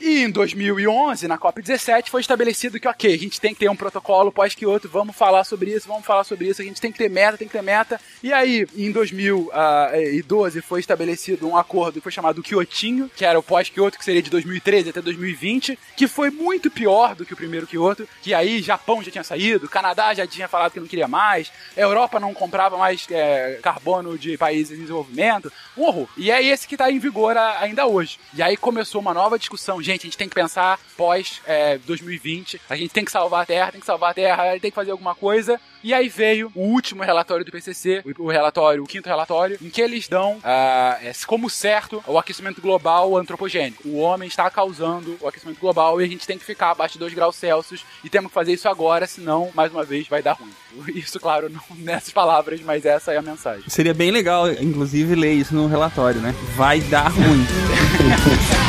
E 0.00 0.22
em 0.22 0.30
2011, 0.30 1.26
na 1.26 1.36
COP17, 1.36 2.08
foi 2.08 2.20
estabelecido 2.20 2.78
que, 2.78 2.86
ok, 2.86 3.12
a 3.12 3.18
gente 3.18 3.40
tem 3.40 3.52
que 3.52 3.58
ter 3.58 3.68
um 3.68 3.74
protocolo 3.74 4.30
pós-Kyoto, 4.30 4.88
vamos 4.88 5.16
falar 5.16 5.42
sobre 5.42 5.72
isso, 5.72 5.88
vamos 5.88 6.06
falar 6.06 6.22
sobre 6.22 6.46
isso, 6.46 6.62
a 6.62 6.64
gente 6.64 6.80
tem 6.80 6.92
que 6.92 6.98
ter 6.98 7.10
meta, 7.10 7.36
tem 7.36 7.48
que 7.48 7.52
ter 7.52 7.62
meta. 7.62 8.00
E 8.22 8.32
aí, 8.32 8.64
em 8.76 8.92
2012, 8.92 10.60
foi 10.62 10.78
estabelecido 10.78 11.48
um 11.48 11.56
acordo 11.56 11.94
que 11.94 12.00
foi 12.00 12.12
chamado 12.12 12.42
Kyotinho, 12.44 13.10
que 13.16 13.24
era 13.24 13.36
o 13.36 13.42
pós-Kyoto, 13.42 13.98
que 13.98 14.04
seria 14.04 14.22
de 14.22 14.30
2013 14.30 14.90
até 14.90 15.02
2020, 15.02 15.76
que 15.96 16.06
foi 16.06 16.30
muito 16.30 16.70
pior 16.70 17.16
do 17.16 17.26
que 17.26 17.34
o 17.34 17.36
primeiro 17.36 17.66
Kyoto, 17.66 18.08
que 18.22 18.32
aí 18.32 18.62
Japão 18.62 19.02
já 19.02 19.10
tinha 19.10 19.24
saído, 19.24 19.68
Canadá 19.68 20.14
já 20.14 20.28
tinha 20.28 20.46
falado 20.46 20.70
que 20.70 20.80
não 20.80 20.86
queria 20.86 21.08
mais, 21.08 21.50
a 21.76 21.80
Europa 21.80 22.20
não 22.20 22.32
comprava 22.32 22.78
mais 22.78 23.04
é, 23.10 23.58
carbono 23.60 24.16
de 24.16 24.38
países 24.38 24.78
em 24.78 24.82
desenvolvimento, 24.82 25.52
um 25.78 25.86
horror. 25.86 26.08
E 26.16 26.30
é 26.30 26.42
esse 26.42 26.66
que 26.66 26.74
está 26.74 26.90
em 26.90 26.98
vigor 26.98 27.36
ainda 27.36 27.86
hoje. 27.86 28.18
E 28.34 28.42
aí 28.42 28.56
começou 28.56 29.00
uma 29.00 29.14
nova 29.14 29.38
discussão 29.38 29.82
gente, 29.82 30.02
a 30.02 30.06
gente 30.06 30.18
tem 30.18 30.28
que 30.28 30.34
pensar 30.34 30.78
pós 30.96 31.40
é, 31.46 31.78
2020, 31.78 32.60
a 32.68 32.76
gente 32.76 32.92
tem 32.92 33.04
que 33.04 33.10
salvar 33.10 33.42
a 33.42 33.46
Terra, 33.46 33.72
tem 33.72 33.80
que 33.80 33.86
salvar 33.86 34.10
a 34.10 34.14
Terra, 34.14 34.58
tem 34.60 34.70
que 34.70 34.74
fazer 34.74 34.90
alguma 34.90 35.14
coisa. 35.14 35.60
E 35.82 35.94
aí 35.94 36.08
veio 36.08 36.50
o 36.56 36.60
último 36.60 37.04
relatório 37.04 37.44
do 37.44 37.52
PCC, 37.52 38.02
o 38.18 38.28
relatório, 38.28 38.82
o 38.82 38.86
quinto 38.86 39.08
relatório, 39.08 39.56
em 39.62 39.70
que 39.70 39.80
eles 39.80 40.08
dão 40.08 40.38
uh, 40.38 41.26
como 41.26 41.48
certo 41.48 42.02
o 42.06 42.18
aquecimento 42.18 42.60
global 42.60 43.16
antropogênico. 43.16 43.88
O 43.88 43.98
homem 43.98 44.26
está 44.26 44.50
causando 44.50 45.16
o 45.20 45.28
aquecimento 45.28 45.60
global 45.60 46.00
e 46.00 46.04
a 46.04 46.08
gente 46.08 46.26
tem 46.26 46.36
que 46.36 46.44
ficar 46.44 46.72
abaixo 46.72 46.94
de 46.94 46.98
2 46.98 47.14
graus 47.14 47.36
Celsius 47.36 47.84
e 48.02 48.10
temos 48.10 48.28
que 48.28 48.34
fazer 48.34 48.52
isso 48.52 48.68
agora, 48.68 49.06
senão, 49.06 49.50
mais 49.54 49.70
uma 49.70 49.84
vez, 49.84 50.08
vai 50.08 50.20
dar 50.20 50.32
ruim. 50.32 50.50
Isso, 50.98 51.18
claro, 51.20 51.48
não 51.48 51.62
nessas 51.78 52.10
palavras, 52.12 52.60
mas 52.60 52.84
essa 52.84 53.12
é 53.12 53.16
a 53.16 53.22
mensagem. 53.22 53.64
Seria 53.68 53.94
bem 53.94 54.10
legal, 54.10 54.50
inclusive, 54.50 55.14
ler 55.14 55.32
isso 55.32 55.54
no 55.54 55.66
relatório, 55.68 56.20
né? 56.20 56.34
Vai 56.56 56.80
dar 56.80 57.08
ruim. 57.08 57.46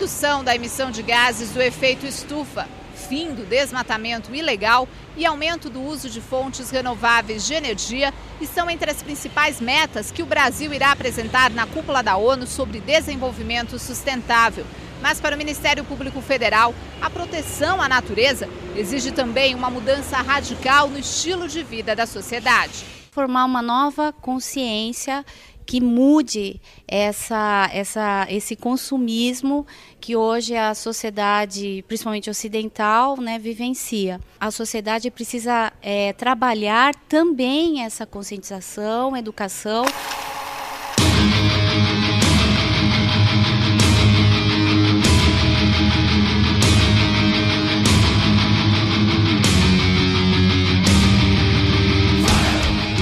redução 0.00 0.42
da 0.42 0.54
emissão 0.54 0.90
de 0.90 1.02
gases 1.02 1.50
do 1.50 1.60
efeito 1.60 2.06
estufa, 2.06 2.66
fim 2.94 3.34
do 3.34 3.44
desmatamento 3.44 4.34
ilegal 4.34 4.88
e 5.16 5.26
aumento 5.26 5.68
do 5.68 5.82
uso 5.82 6.08
de 6.08 6.20
fontes 6.20 6.70
renováveis 6.70 7.46
de 7.46 7.54
energia 7.54 8.14
estão 8.40 8.70
entre 8.70 8.90
as 8.90 9.02
principais 9.02 9.60
metas 9.60 10.10
que 10.10 10.22
o 10.22 10.26
Brasil 10.26 10.72
irá 10.72 10.92
apresentar 10.92 11.50
na 11.50 11.66
cúpula 11.66 12.02
da 12.02 12.16
ONU 12.16 12.46
sobre 12.46 12.80
desenvolvimento 12.80 13.78
sustentável. 13.78 14.64
Mas 15.00 15.20
para 15.20 15.34
o 15.34 15.38
Ministério 15.38 15.84
Público 15.84 16.20
Federal, 16.20 16.74
a 17.00 17.08
proteção 17.08 17.80
à 17.80 17.88
natureza 17.88 18.48
exige 18.76 19.10
também 19.12 19.54
uma 19.54 19.70
mudança 19.70 20.16
radical 20.18 20.88
no 20.88 20.98
estilo 20.98 21.48
de 21.48 21.62
vida 21.62 21.96
da 21.96 22.06
sociedade. 22.06 22.84
Formar 23.10 23.44
uma 23.44 23.62
nova 23.62 24.12
consciência 24.12 25.24
que 25.70 25.80
mude 25.80 26.60
essa, 26.88 27.70
essa, 27.72 28.26
esse 28.28 28.56
consumismo 28.56 29.64
que 30.00 30.16
hoje 30.16 30.56
a 30.56 30.74
sociedade, 30.74 31.84
principalmente 31.86 32.28
ocidental, 32.28 33.16
né, 33.16 33.38
vivencia. 33.38 34.20
A 34.40 34.50
sociedade 34.50 35.10
precisa 35.12 35.72
é, 35.80 36.12
trabalhar 36.12 36.92
também 37.08 37.84
essa 37.84 38.04
conscientização, 38.04 39.16
educação. 39.16 39.84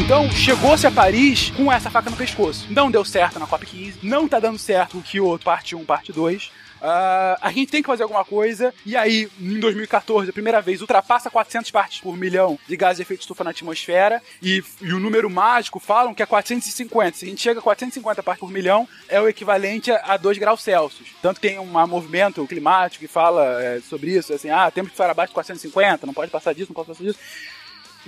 Então, 0.08 0.30
chegou-se 0.30 0.86
a 0.86 0.90
Paris 0.90 1.50
com 1.50 1.70
essa 1.70 1.90
faca 1.90 2.08
no 2.08 2.16
pescoço. 2.16 2.66
Não 2.70 2.90
deu 2.90 3.04
certo 3.04 3.38
na 3.38 3.46
COP15, 3.46 3.96
não 4.02 4.26
tá 4.26 4.40
dando 4.40 4.58
certo 4.58 4.96
o 4.96 5.02
Kyoto 5.02 5.44
parte 5.44 5.76
1, 5.76 5.84
parte 5.84 6.14
2. 6.14 6.44
Uh, 6.44 6.50
ah, 6.80 7.38
a 7.42 7.52
gente 7.52 7.70
tem 7.70 7.82
que 7.82 7.86
fazer 7.88 8.04
alguma 8.04 8.24
coisa, 8.24 8.72
e 8.86 8.96
aí, 8.96 9.28
em 9.38 9.60
2014, 9.60 10.30
a 10.30 10.32
primeira 10.32 10.62
vez, 10.62 10.80
ultrapassa 10.80 11.28
400 11.28 11.70
partes 11.70 12.00
por 12.00 12.16
milhão 12.16 12.58
de 12.66 12.74
gases 12.74 12.96
de 12.96 13.02
efeito 13.02 13.20
estufa 13.20 13.44
na 13.44 13.50
atmosfera, 13.50 14.22
e, 14.40 14.64
e, 14.80 14.94
o 14.94 14.98
número 14.98 15.28
mágico 15.28 15.78
falam 15.78 16.14
que 16.14 16.22
é 16.22 16.26
450. 16.26 17.18
Se 17.18 17.26
a 17.26 17.28
gente 17.28 17.42
chega 17.42 17.60
a 17.60 17.62
450 17.62 18.22
partes 18.22 18.40
por 18.40 18.50
milhão, 18.50 18.88
é 19.10 19.20
o 19.20 19.28
equivalente 19.28 19.90
a 19.90 20.16
2 20.16 20.38
graus 20.38 20.62
Celsius. 20.62 21.10
Tanto 21.20 21.38
tem 21.38 21.58
um 21.58 21.86
movimento 21.86 22.46
climático 22.46 23.04
que 23.04 23.12
fala 23.12 23.62
é, 23.62 23.80
sobre 23.80 24.12
isso, 24.12 24.32
assim, 24.32 24.48
ah, 24.48 24.70
temos 24.70 24.88
que 24.88 24.94
estar 24.94 25.10
abaixo 25.10 25.32
de 25.32 25.34
450, 25.34 26.06
não 26.06 26.14
pode 26.14 26.30
passar 26.30 26.54
disso, 26.54 26.70
não 26.70 26.74
pode 26.74 26.88
passar 26.88 27.04
disso. 27.04 27.18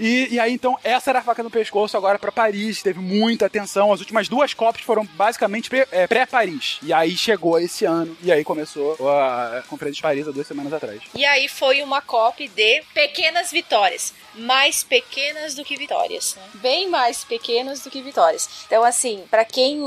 E, 0.01 0.29
e 0.31 0.41
aí, 0.41 0.55
então, 0.55 0.79
essa 0.83 1.11
era 1.11 1.19
a 1.19 1.23
faca 1.23 1.43
no 1.43 1.51
pescoço 1.51 1.95
agora 1.95 2.19
para 2.19 2.33
Paris. 2.33 2.83
Teve 2.83 2.99
muita 3.01 3.45
atenção. 3.45 3.93
As 3.93 4.01
últimas 4.01 4.29
duas 4.29 4.55
Copas 4.55 4.81
foram 4.81 5.05
basicamente 5.05 5.71
é, 5.93 6.07
pré-Paris. 6.07 6.79
E 6.83 6.91
aí 6.91 7.15
chegou 7.15 7.59
esse 7.59 7.85
ano. 7.85 8.17
E 8.23 8.33
aí 8.33 8.43
começou 8.43 8.97
a 9.07 9.63
Conferência 9.69 9.97
de 9.97 10.03
Paris 10.03 10.27
há 10.27 10.31
duas 10.31 10.47
semanas 10.47 10.73
atrás. 10.73 11.03
E 11.15 11.23
aí 11.27 11.49
foi 11.49 11.83
uma 11.83 12.01
COP 12.01 12.49
de 12.49 12.83
pequenas 12.95 13.53
vitórias. 13.53 14.15
Mais 14.35 14.83
pequenas 14.83 15.55
do 15.55 15.65
que 15.65 15.77
vitórias, 15.77 16.35
né? 16.37 16.43
bem 16.55 16.89
mais 16.89 17.25
pequenas 17.25 17.81
do 17.81 17.91
que 17.91 18.01
vitórias. 18.03 18.49
Então, 18.67 18.85
assim, 18.85 19.25
para 19.31 19.45
quem 19.45 19.81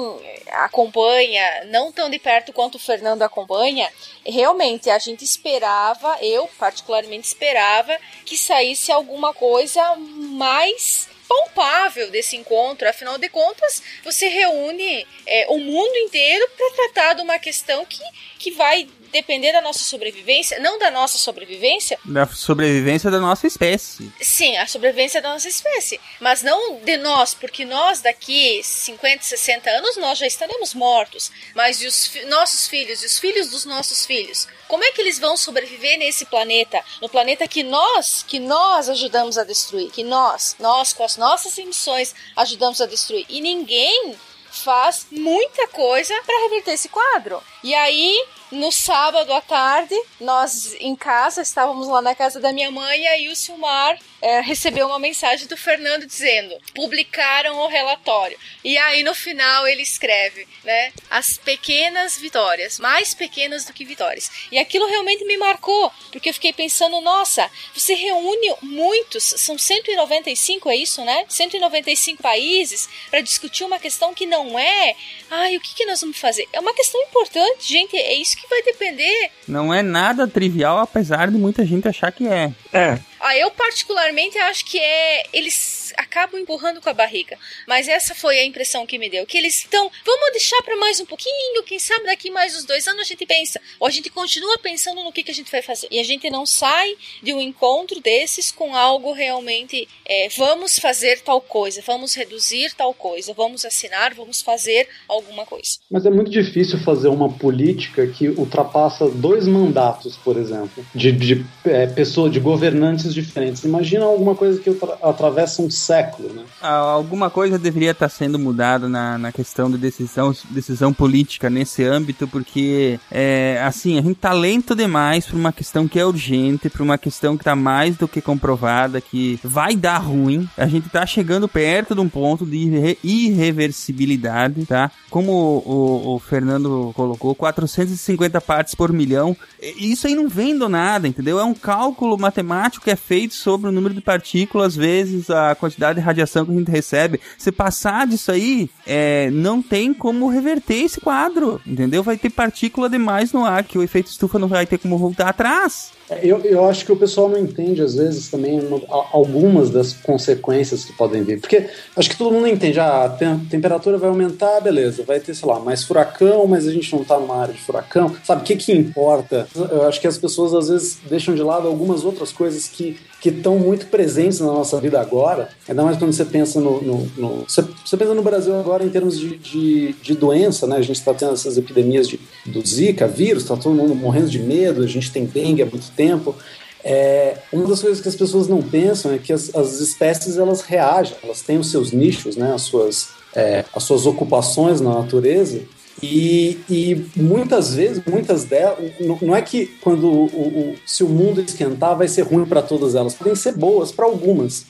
acompanha, 0.52 1.65
não 1.65 1.91
tão 1.91 2.10
de 2.10 2.20
perto 2.20 2.53
quanto 2.53 2.76
o 2.76 2.80
Fernando 2.80 3.22
acompanha, 3.22 3.91
realmente 4.26 4.90
a 4.90 4.99
gente 4.99 5.24
esperava, 5.24 6.18
eu 6.22 6.49
particularmente 6.60 7.28
esperava, 7.28 7.98
que 8.26 8.38
saísse 8.38 8.91
alguma 8.91 9.34
coisa 9.34 9.95
mais 9.95 11.07
palpável 11.28 12.11
desse 12.11 12.36
encontro. 12.36 12.88
Afinal 12.88 13.18
de 13.18 13.30
contas, 13.30 13.82
você 14.03 14.28
reúne 14.28 15.07
é, 15.26 15.48
o 15.49 15.57
mundo 15.57 15.95
inteiro 15.98 16.48
para 16.56 16.72
tratar 16.72 17.14
de 17.14 17.22
uma 17.22 17.40
questão 17.40 17.86
que, 17.86 18.03
que 18.38 18.52
vai 18.52 18.88
depender 19.14 19.53
da 19.53 19.61
nossa 19.61 19.84
sobrevivência, 19.84 20.60
não 20.60 20.77
da 20.80 20.91
nossa 20.91 21.18
sobrevivência. 21.18 21.98
Da 22.03 22.26
sobrevivência 22.27 23.10
da 23.10 23.19
nossa 23.19 23.45
espécie. 23.48 24.11
Sim, 24.19 24.57
a 24.57 24.68
sobrevivência 24.68 25.22
da 25.22 25.30
nossa 25.30 25.48
espécie. 25.48 26.02
Mas 26.19 26.41
não 26.41 26.80
de 26.80 26.98
nós, 26.98 27.34
porque 27.34 27.64
nós 27.64 28.02
daqui 28.02 28.61
50, 28.64 29.23
60 29.23 29.69
anos 29.69 29.98
nós 29.98 30.18
já 30.18 30.26
estaremos 30.26 30.73
mortos. 30.73 31.31
Mas 31.56 31.81
e 31.81 31.88
os 31.88 32.07
fi 32.07 32.26
nossos 32.26 32.68
filhos 32.68 33.03
e 33.03 33.06
os 33.06 33.19
filhos 33.19 33.52
dos 33.52 33.64
nossos 33.65 34.06
filhos? 34.06 34.48
Como 34.68 34.84
é 34.84 34.91
que 34.91 35.02
eles 35.02 35.19
vão 35.19 35.38
sobreviver 35.38 35.99
nesse 35.99 36.26
planeta? 36.26 36.84
No 36.99 37.07
planeta 37.07 37.48
que 37.48 37.61
nós, 37.61 38.23
que 38.27 38.40
nós 38.40 38.90
ajudamos 38.90 39.38
a 39.38 39.44
destruir, 39.44 39.91
que 39.91 40.03
nós, 40.03 40.56
nós 40.60 40.91
com 40.91 41.03
as 41.03 41.15
nossas 41.15 41.56
emissões 41.57 42.15
ajudamos 42.35 42.81
a 42.81 42.88
destruir. 42.88 43.26
E 43.30 43.40
ninguém 43.40 44.15
faz 44.49 45.07
muita 45.11 45.68
coisa 45.68 46.14
para 46.26 46.44
reverter 46.44 46.72
esse 46.72 46.90
quadro. 46.90 47.41
E 47.64 47.73
aí 47.73 48.26
no 48.53 48.72
sábado 48.72 49.34
à 49.34 49.41
tarde, 49.41 49.95
nós 50.19 50.76
em 50.80 50.95
casa, 50.95 51.41
estávamos 51.41 51.88
lá 51.88 52.02
na 52.02 52.15
casa 52.15 52.40
da 52.40 52.53
minha 52.53 52.69
mãe, 52.69 53.02
e 53.02 53.07
aí 53.07 53.30
o 53.30 53.35
Silmar 53.35 53.98
é, 54.22 54.40
recebeu 54.40 54.88
uma 54.88 54.99
mensagem 54.99 55.48
do 55.48 55.57
Fernando 55.57 56.06
dizendo: 56.06 56.57
publicaram 56.73 57.60
o 57.60 57.68
relatório. 57.68 58.38
E 58.64 58.77
aí 58.77 59.03
no 59.03 59.14
final 59.14 59.68
ele 59.68 59.81
escreve, 59.81 60.48
né? 60.64 60.94
As 61.10 61.38
pequenas 61.38 62.18
vitórias, 62.18 62.80
mais 62.80 63.14
pequenas 63.14 63.65
do 63.65 63.73
que 63.73 63.84
vitórias. 63.84 64.31
E 64.52 64.57
aquilo 64.57 64.85
realmente 64.85 65.26
me 65.26 65.35
marcou, 65.35 65.91
porque 66.11 66.30
eu 66.30 66.34
fiquei 66.34 66.53
pensando: 66.53 67.02
nossa, 67.02 67.49
você 67.73 67.95
reúne 67.95 68.56
muitos, 68.61 69.23
são 69.23 69.57
195, 69.57 70.69
é 70.69 70.76
isso, 70.76 71.03
né? 71.03 71.26
195 71.27 72.22
países 72.22 72.88
para 73.10 73.19
discutir 73.19 73.64
uma 73.64 73.80
questão 73.80 74.14
que 74.14 74.26
não 74.26 74.57
é. 74.57 74.95
Ai, 75.30 75.57
o 75.57 75.60
que, 75.60 75.73
que 75.73 75.85
nós 75.85 75.99
vamos 75.99 76.18
fazer? 76.18 76.48
É 76.53 76.60
uma 76.60 76.73
questão 76.73 77.02
importante, 77.02 77.52
gente, 77.59 77.95
é 77.95 78.15
isso 78.15 78.38
que 78.38 78.43
que 78.43 78.49
vai 78.49 78.61
depender. 78.61 79.31
Não 79.47 79.73
é 79.73 79.81
nada 79.81 80.27
trivial, 80.27 80.80
apesar 80.80 81.31
de 81.31 81.38
muita 81.38 81.65
gente 81.65 81.88
achar 81.88 82.11
que 82.11 82.27
é. 82.27 82.51
É. 82.71 82.99
Ah, 83.26 83.38
eu 83.38 83.50
particularmente 83.52 84.38
acho 84.38 84.66
que 84.66 84.78
é. 84.78 85.24
Eles 85.32 85.94
acabam 85.95 86.41
empurrando 86.41 86.82
com 86.82 86.90
a 86.90 86.94
barriga. 86.94 87.38
Mas 87.66 87.88
essa 87.88 88.14
foi 88.14 88.38
a 88.38 88.44
impressão 88.44 88.86
que 88.86 89.00
me 89.00 89.10
deu. 89.10 89.26
Que 89.26 89.38
eles 89.38 89.60
estão. 89.60 89.90
Vamos 90.06 90.32
deixar 90.34 90.62
para 90.62 90.76
mais 90.76 91.00
um 91.00 91.06
pouquinho. 91.06 91.64
Quem 91.64 91.80
sabe 91.80 92.04
daqui 92.04 92.30
mais 92.30 92.54
uns 92.54 92.66
dois 92.66 92.86
anos 92.86 93.00
a 93.00 93.06
gente 93.06 93.26
pensa. 93.26 93.62
Ou 93.80 93.88
a 93.88 93.90
gente 93.90 94.10
continua 94.10 94.58
pensando 94.58 95.02
no 95.02 95.12
que, 95.14 95.24
que 95.24 95.32
a 95.32 95.34
gente 95.34 95.50
vai 95.50 95.62
fazer. 95.62 95.88
E 95.90 96.02
a 96.02 96.04
gente 96.04 96.30
não 96.30 96.45
sai 96.45 96.98
de 97.22 97.34
um 97.34 97.40
encontro 97.40 98.02
desses 98.02 98.52
com 98.52 98.76
algo 98.76 99.14
realmente. 99.14 99.88
É, 100.06 100.28
vamos 100.36 100.78
fazer 100.78 101.22
tal 101.22 101.40
coisa. 101.40 101.82
Vamos 101.88 102.14
reduzir 102.16 102.74
tal 102.74 102.94
coisa. 102.94 103.34
Vamos 103.34 103.64
assinar. 103.64 104.14
Vamos 104.14 104.41
fazer 104.41 104.90
alguma 105.08 105.45
coisa. 105.45 105.78
Mas 105.90 106.06
é 106.06 106.10
muito 106.10 106.30
difícil 106.30 106.78
fazer 106.80 107.08
uma 107.08 107.32
política 107.32 108.06
que 108.06 108.28
ultrapassa 108.28 109.08
dois 109.08 109.48
mandatos, 109.48 110.18
por 110.18 110.36
exemplo, 110.36 110.86
de, 110.94 111.14
de 111.14 111.45
é, 111.64 111.88
pessoa, 111.88 112.30
de 112.30 112.41
governantes 112.41 113.12
diferentes. 113.14 113.64
Imagina 113.64 114.06
alguma 114.06 114.35
coisa 114.35 114.60
que 114.60 114.69
atravessa 115.02 115.61
um 115.61 115.69
século, 115.69 116.34
né? 116.34 116.44
Alguma 116.61 117.30
coisa 117.30 117.57
deveria 117.60 117.91
estar 117.91 118.10
sendo 118.10 118.40
mudada 118.40 118.88
na, 118.88 119.18
na 119.18 119.31
questão 119.31 119.69
de 119.69 119.77
decisão, 119.77 120.35
decisão 120.49 120.94
política 120.94 121.49
nesse 121.49 121.84
âmbito, 121.84 122.27
porque, 122.27 122.99
é, 123.11 123.61
assim, 123.64 123.98
a 123.98 124.02
gente 124.02 124.15
tá 124.15 124.34
lento 124.34 124.76
demais 124.76 125.26
para 125.26 125.38
uma 125.38 125.52
questão 125.52 125.88
que 125.88 125.99
é 125.99 126.06
urgente, 126.06 126.69
para 126.69 126.84
uma 126.84 126.98
questão 126.98 127.38
que 127.38 127.44
tá 127.44 127.56
mais 127.56 127.98
do 127.98 128.07
que 128.07 128.22
comprovada, 128.22 129.02
que 129.02 129.40
vai 129.44 129.76
dar 129.76 129.98
ruim. 129.98 130.48
A 130.57 130.68
gente 130.68 130.90
tá 130.90 131.06
chegando 131.06 131.48
perto 131.48 131.95
de 131.95 132.02
um 132.02 132.10
ponto 132.10 132.45
de 132.45 132.98
irreversibilidade, 133.03 134.65
tá? 134.65 134.91
Como 135.10 135.31
o, 135.31 135.57
o, 135.65 136.15
o 136.15 136.19
Fernando 136.19 136.91
colocou, 136.95 137.35
450 137.35 138.40
partes 138.41 138.76
por 138.76 138.91
milhão. 138.91 139.35
Isso 139.61 140.07
aí 140.07 140.15
não 140.15 140.27
vendo 140.27 140.68
nada, 140.69 141.07
entendeu? 141.07 141.40
É 141.40 141.44
um 141.44 141.53
cálculo 141.53 142.18
matemático 142.18 142.85
que 142.85 142.91
é 142.91 142.95
feito 143.05 143.34
sobre 143.34 143.69
o 143.69 143.71
número 143.71 143.93
de 143.93 144.01
partículas 144.01 144.75
vezes 144.75 145.30
a 145.30 145.55
quantidade 145.55 145.99
de 145.99 146.05
radiação 146.05 146.45
que 146.45 146.51
a 146.51 146.55
gente 146.55 146.71
recebe. 146.71 147.19
Se 147.38 147.51
passar 147.51 148.07
disso 148.07 148.31
aí, 148.31 148.69
é, 148.85 149.30
não 149.31 149.61
tem 149.61 149.93
como 149.93 150.30
reverter 150.30 150.84
esse 150.84 150.99
quadro, 150.99 151.59
entendeu? 151.65 152.01
Vai 152.01 152.17
ter 152.17 152.30
partícula 152.30 152.89
demais 152.89 153.31
no 153.31 153.45
ar 153.45 153.63
que 153.63 153.77
o 153.77 153.84
efeito 153.84 154.07
estufa 154.07 154.39
não 154.39 154.47
vai 154.47 154.65
ter 154.65 154.77
como 154.77 154.97
voltar 154.97 155.30
atrás. 155.30 155.91
É, 156.14 156.19
eu, 156.23 156.40
eu 156.40 156.68
acho 156.68 156.85
que 156.85 156.91
o 156.91 156.95
pessoal 156.95 157.30
não 157.30 157.38
entende, 157.38 157.81
às 157.81 157.95
vezes, 157.95 158.30
também 158.30 158.60
uma, 158.60 158.81
algumas 159.11 159.69
das 159.69 159.94
consequências 159.94 160.85
que 160.85 160.94
podem 160.94 161.23
vir. 161.23 161.40
Porque 161.40 161.69
acho 161.95 162.10
que 162.10 162.18
todo 162.18 162.34
mundo 162.34 162.48
entende, 162.48 162.80
ah, 162.80 163.06
a 163.06 163.49
temperatura 163.49 163.98
vai 163.98 164.10
aumentar, 164.10 164.60
beleza, 164.61 165.03
vai 165.03 165.19
ter, 165.19 165.34
sei 165.34 165.48
lá, 165.48 165.60
mais 165.60 165.84
furacão, 165.84 166.45
mas 166.48 166.68
a 166.68 166.72
gente 166.72 166.94
não 166.94 167.03
tá 167.03 167.19
numa 167.19 167.38
área 167.38 167.53
de 167.53 167.61
furacão. 167.61 168.15
Sabe, 168.23 168.41
o 168.41 168.45
que 168.45 168.56
que 168.56 168.73
importa? 168.73 169.48
Eu 169.56 169.88
acho 169.88 169.99
que 169.99 170.07
as 170.07 170.18
pessoas, 170.18 170.53
às 170.53 170.69
vezes, 170.69 170.99
deixam 171.10 171.34
de 171.35 171.41
lado 171.41 171.68
algumas 171.68 172.03
outras 172.03 172.31
coisas 172.31 172.68
que 172.68 172.98
que 173.24 173.30
estão 173.30 173.58
muito 173.58 173.86
presentes 173.86 174.41
na 174.41 174.48
nossa 174.48 174.82
vida 174.82 175.00
agora, 175.00 175.48
ainda 175.66 175.82
mais 175.82 175.95
quando 175.95 176.12
você 176.12 176.26
pensa 176.26 176.60
no. 176.60 176.82
no, 176.82 177.12
no 177.16 177.45
você, 177.48 177.64
você, 177.86 177.95
pensa 177.95 178.14
no 178.14 178.22
Brasil 178.22 178.54
agora 178.54 178.84
em 178.84 178.90
termos 178.90 179.18
de, 179.18 179.38
de, 179.38 179.94
de 179.94 180.14
doença, 180.14 180.68
né? 180.68 180.76
A 180.76 180.82
gente 180.82 180.98
está 180.98 181.14
tendo 181.14 181.32
essas 181.32 181.58
epidemias 181.58 182.06
de, 182.06 182.20
do 182.45 182.62
Zika, 182.68 183.08
vírus, 183.08 183.44
está 183.44 183.56
todo 183.56 183.74
mundo 183.74 183.95
morrendo 183.95 184.28
de 184.28 184.40
medo, 184.40 184.84
a 184.84 184.88
gente 184.88 185.10
tem 185.10 185.24
dengue 185.24 185.62
há 185.62 185.66
muito 185.66 185.90
tempo. 185.91 186.36
É, 186.84 187.38
uma 187.54 187.66
das 187.66 187.80
coisas 187.82 188.02
que 188.02 188.10
as 188.10 188.16
pessoas 188.16 188.50
não 188.50 188.62
pensam 188.62 189.14
é 189.14 189.18
que 189.18 189.32
as, 189.32 189.56
as 189.56 189.80
espécies 189.80 190.38
elas 190.38 190.60
reagem, 190.60 191.16
elas 191.24 191.41
têm 191.41 191.58
os 191.58 191.72
seus 191.72 191.94
nichos, 191.94 192.36
né? 192.36 192.54
As 192.54 192.64
suas, 192.64 193.08
é, 193.34 193.64
as 193.74 193.84
suas 193.84 194.06
ocupações 194.06 194.82
na 194.82 194.95
natureza 194.95 195.62
e, 196.03 196.59
e, 196.69 197.05
muitas 197.15 197.73
vezes, 197.73 198.03
muitas 198.05 198.43
delas, 198.43 198.91
não 199.21 199.34
é 199.34 199.41
que 199.41 199.67
quando 199.81 200.07
o, 200.07 200.25
o, 200.25 200.75
se 200.85 201.03
o 201.03 201.07
mundo 201.07 201.39
esquentar 201.39 201.97
vai 201.97 202.09
ser 202.09 202.23
ruim 202.23 202.45
para 202.45 202.61
todas 202.61 202.93
elas, 202.93 203.13
podem 203.13 203.35
ser 203.35 203.53
boas 203.53 203.91
para 203.91 204.05
algumas. 204.05 204.65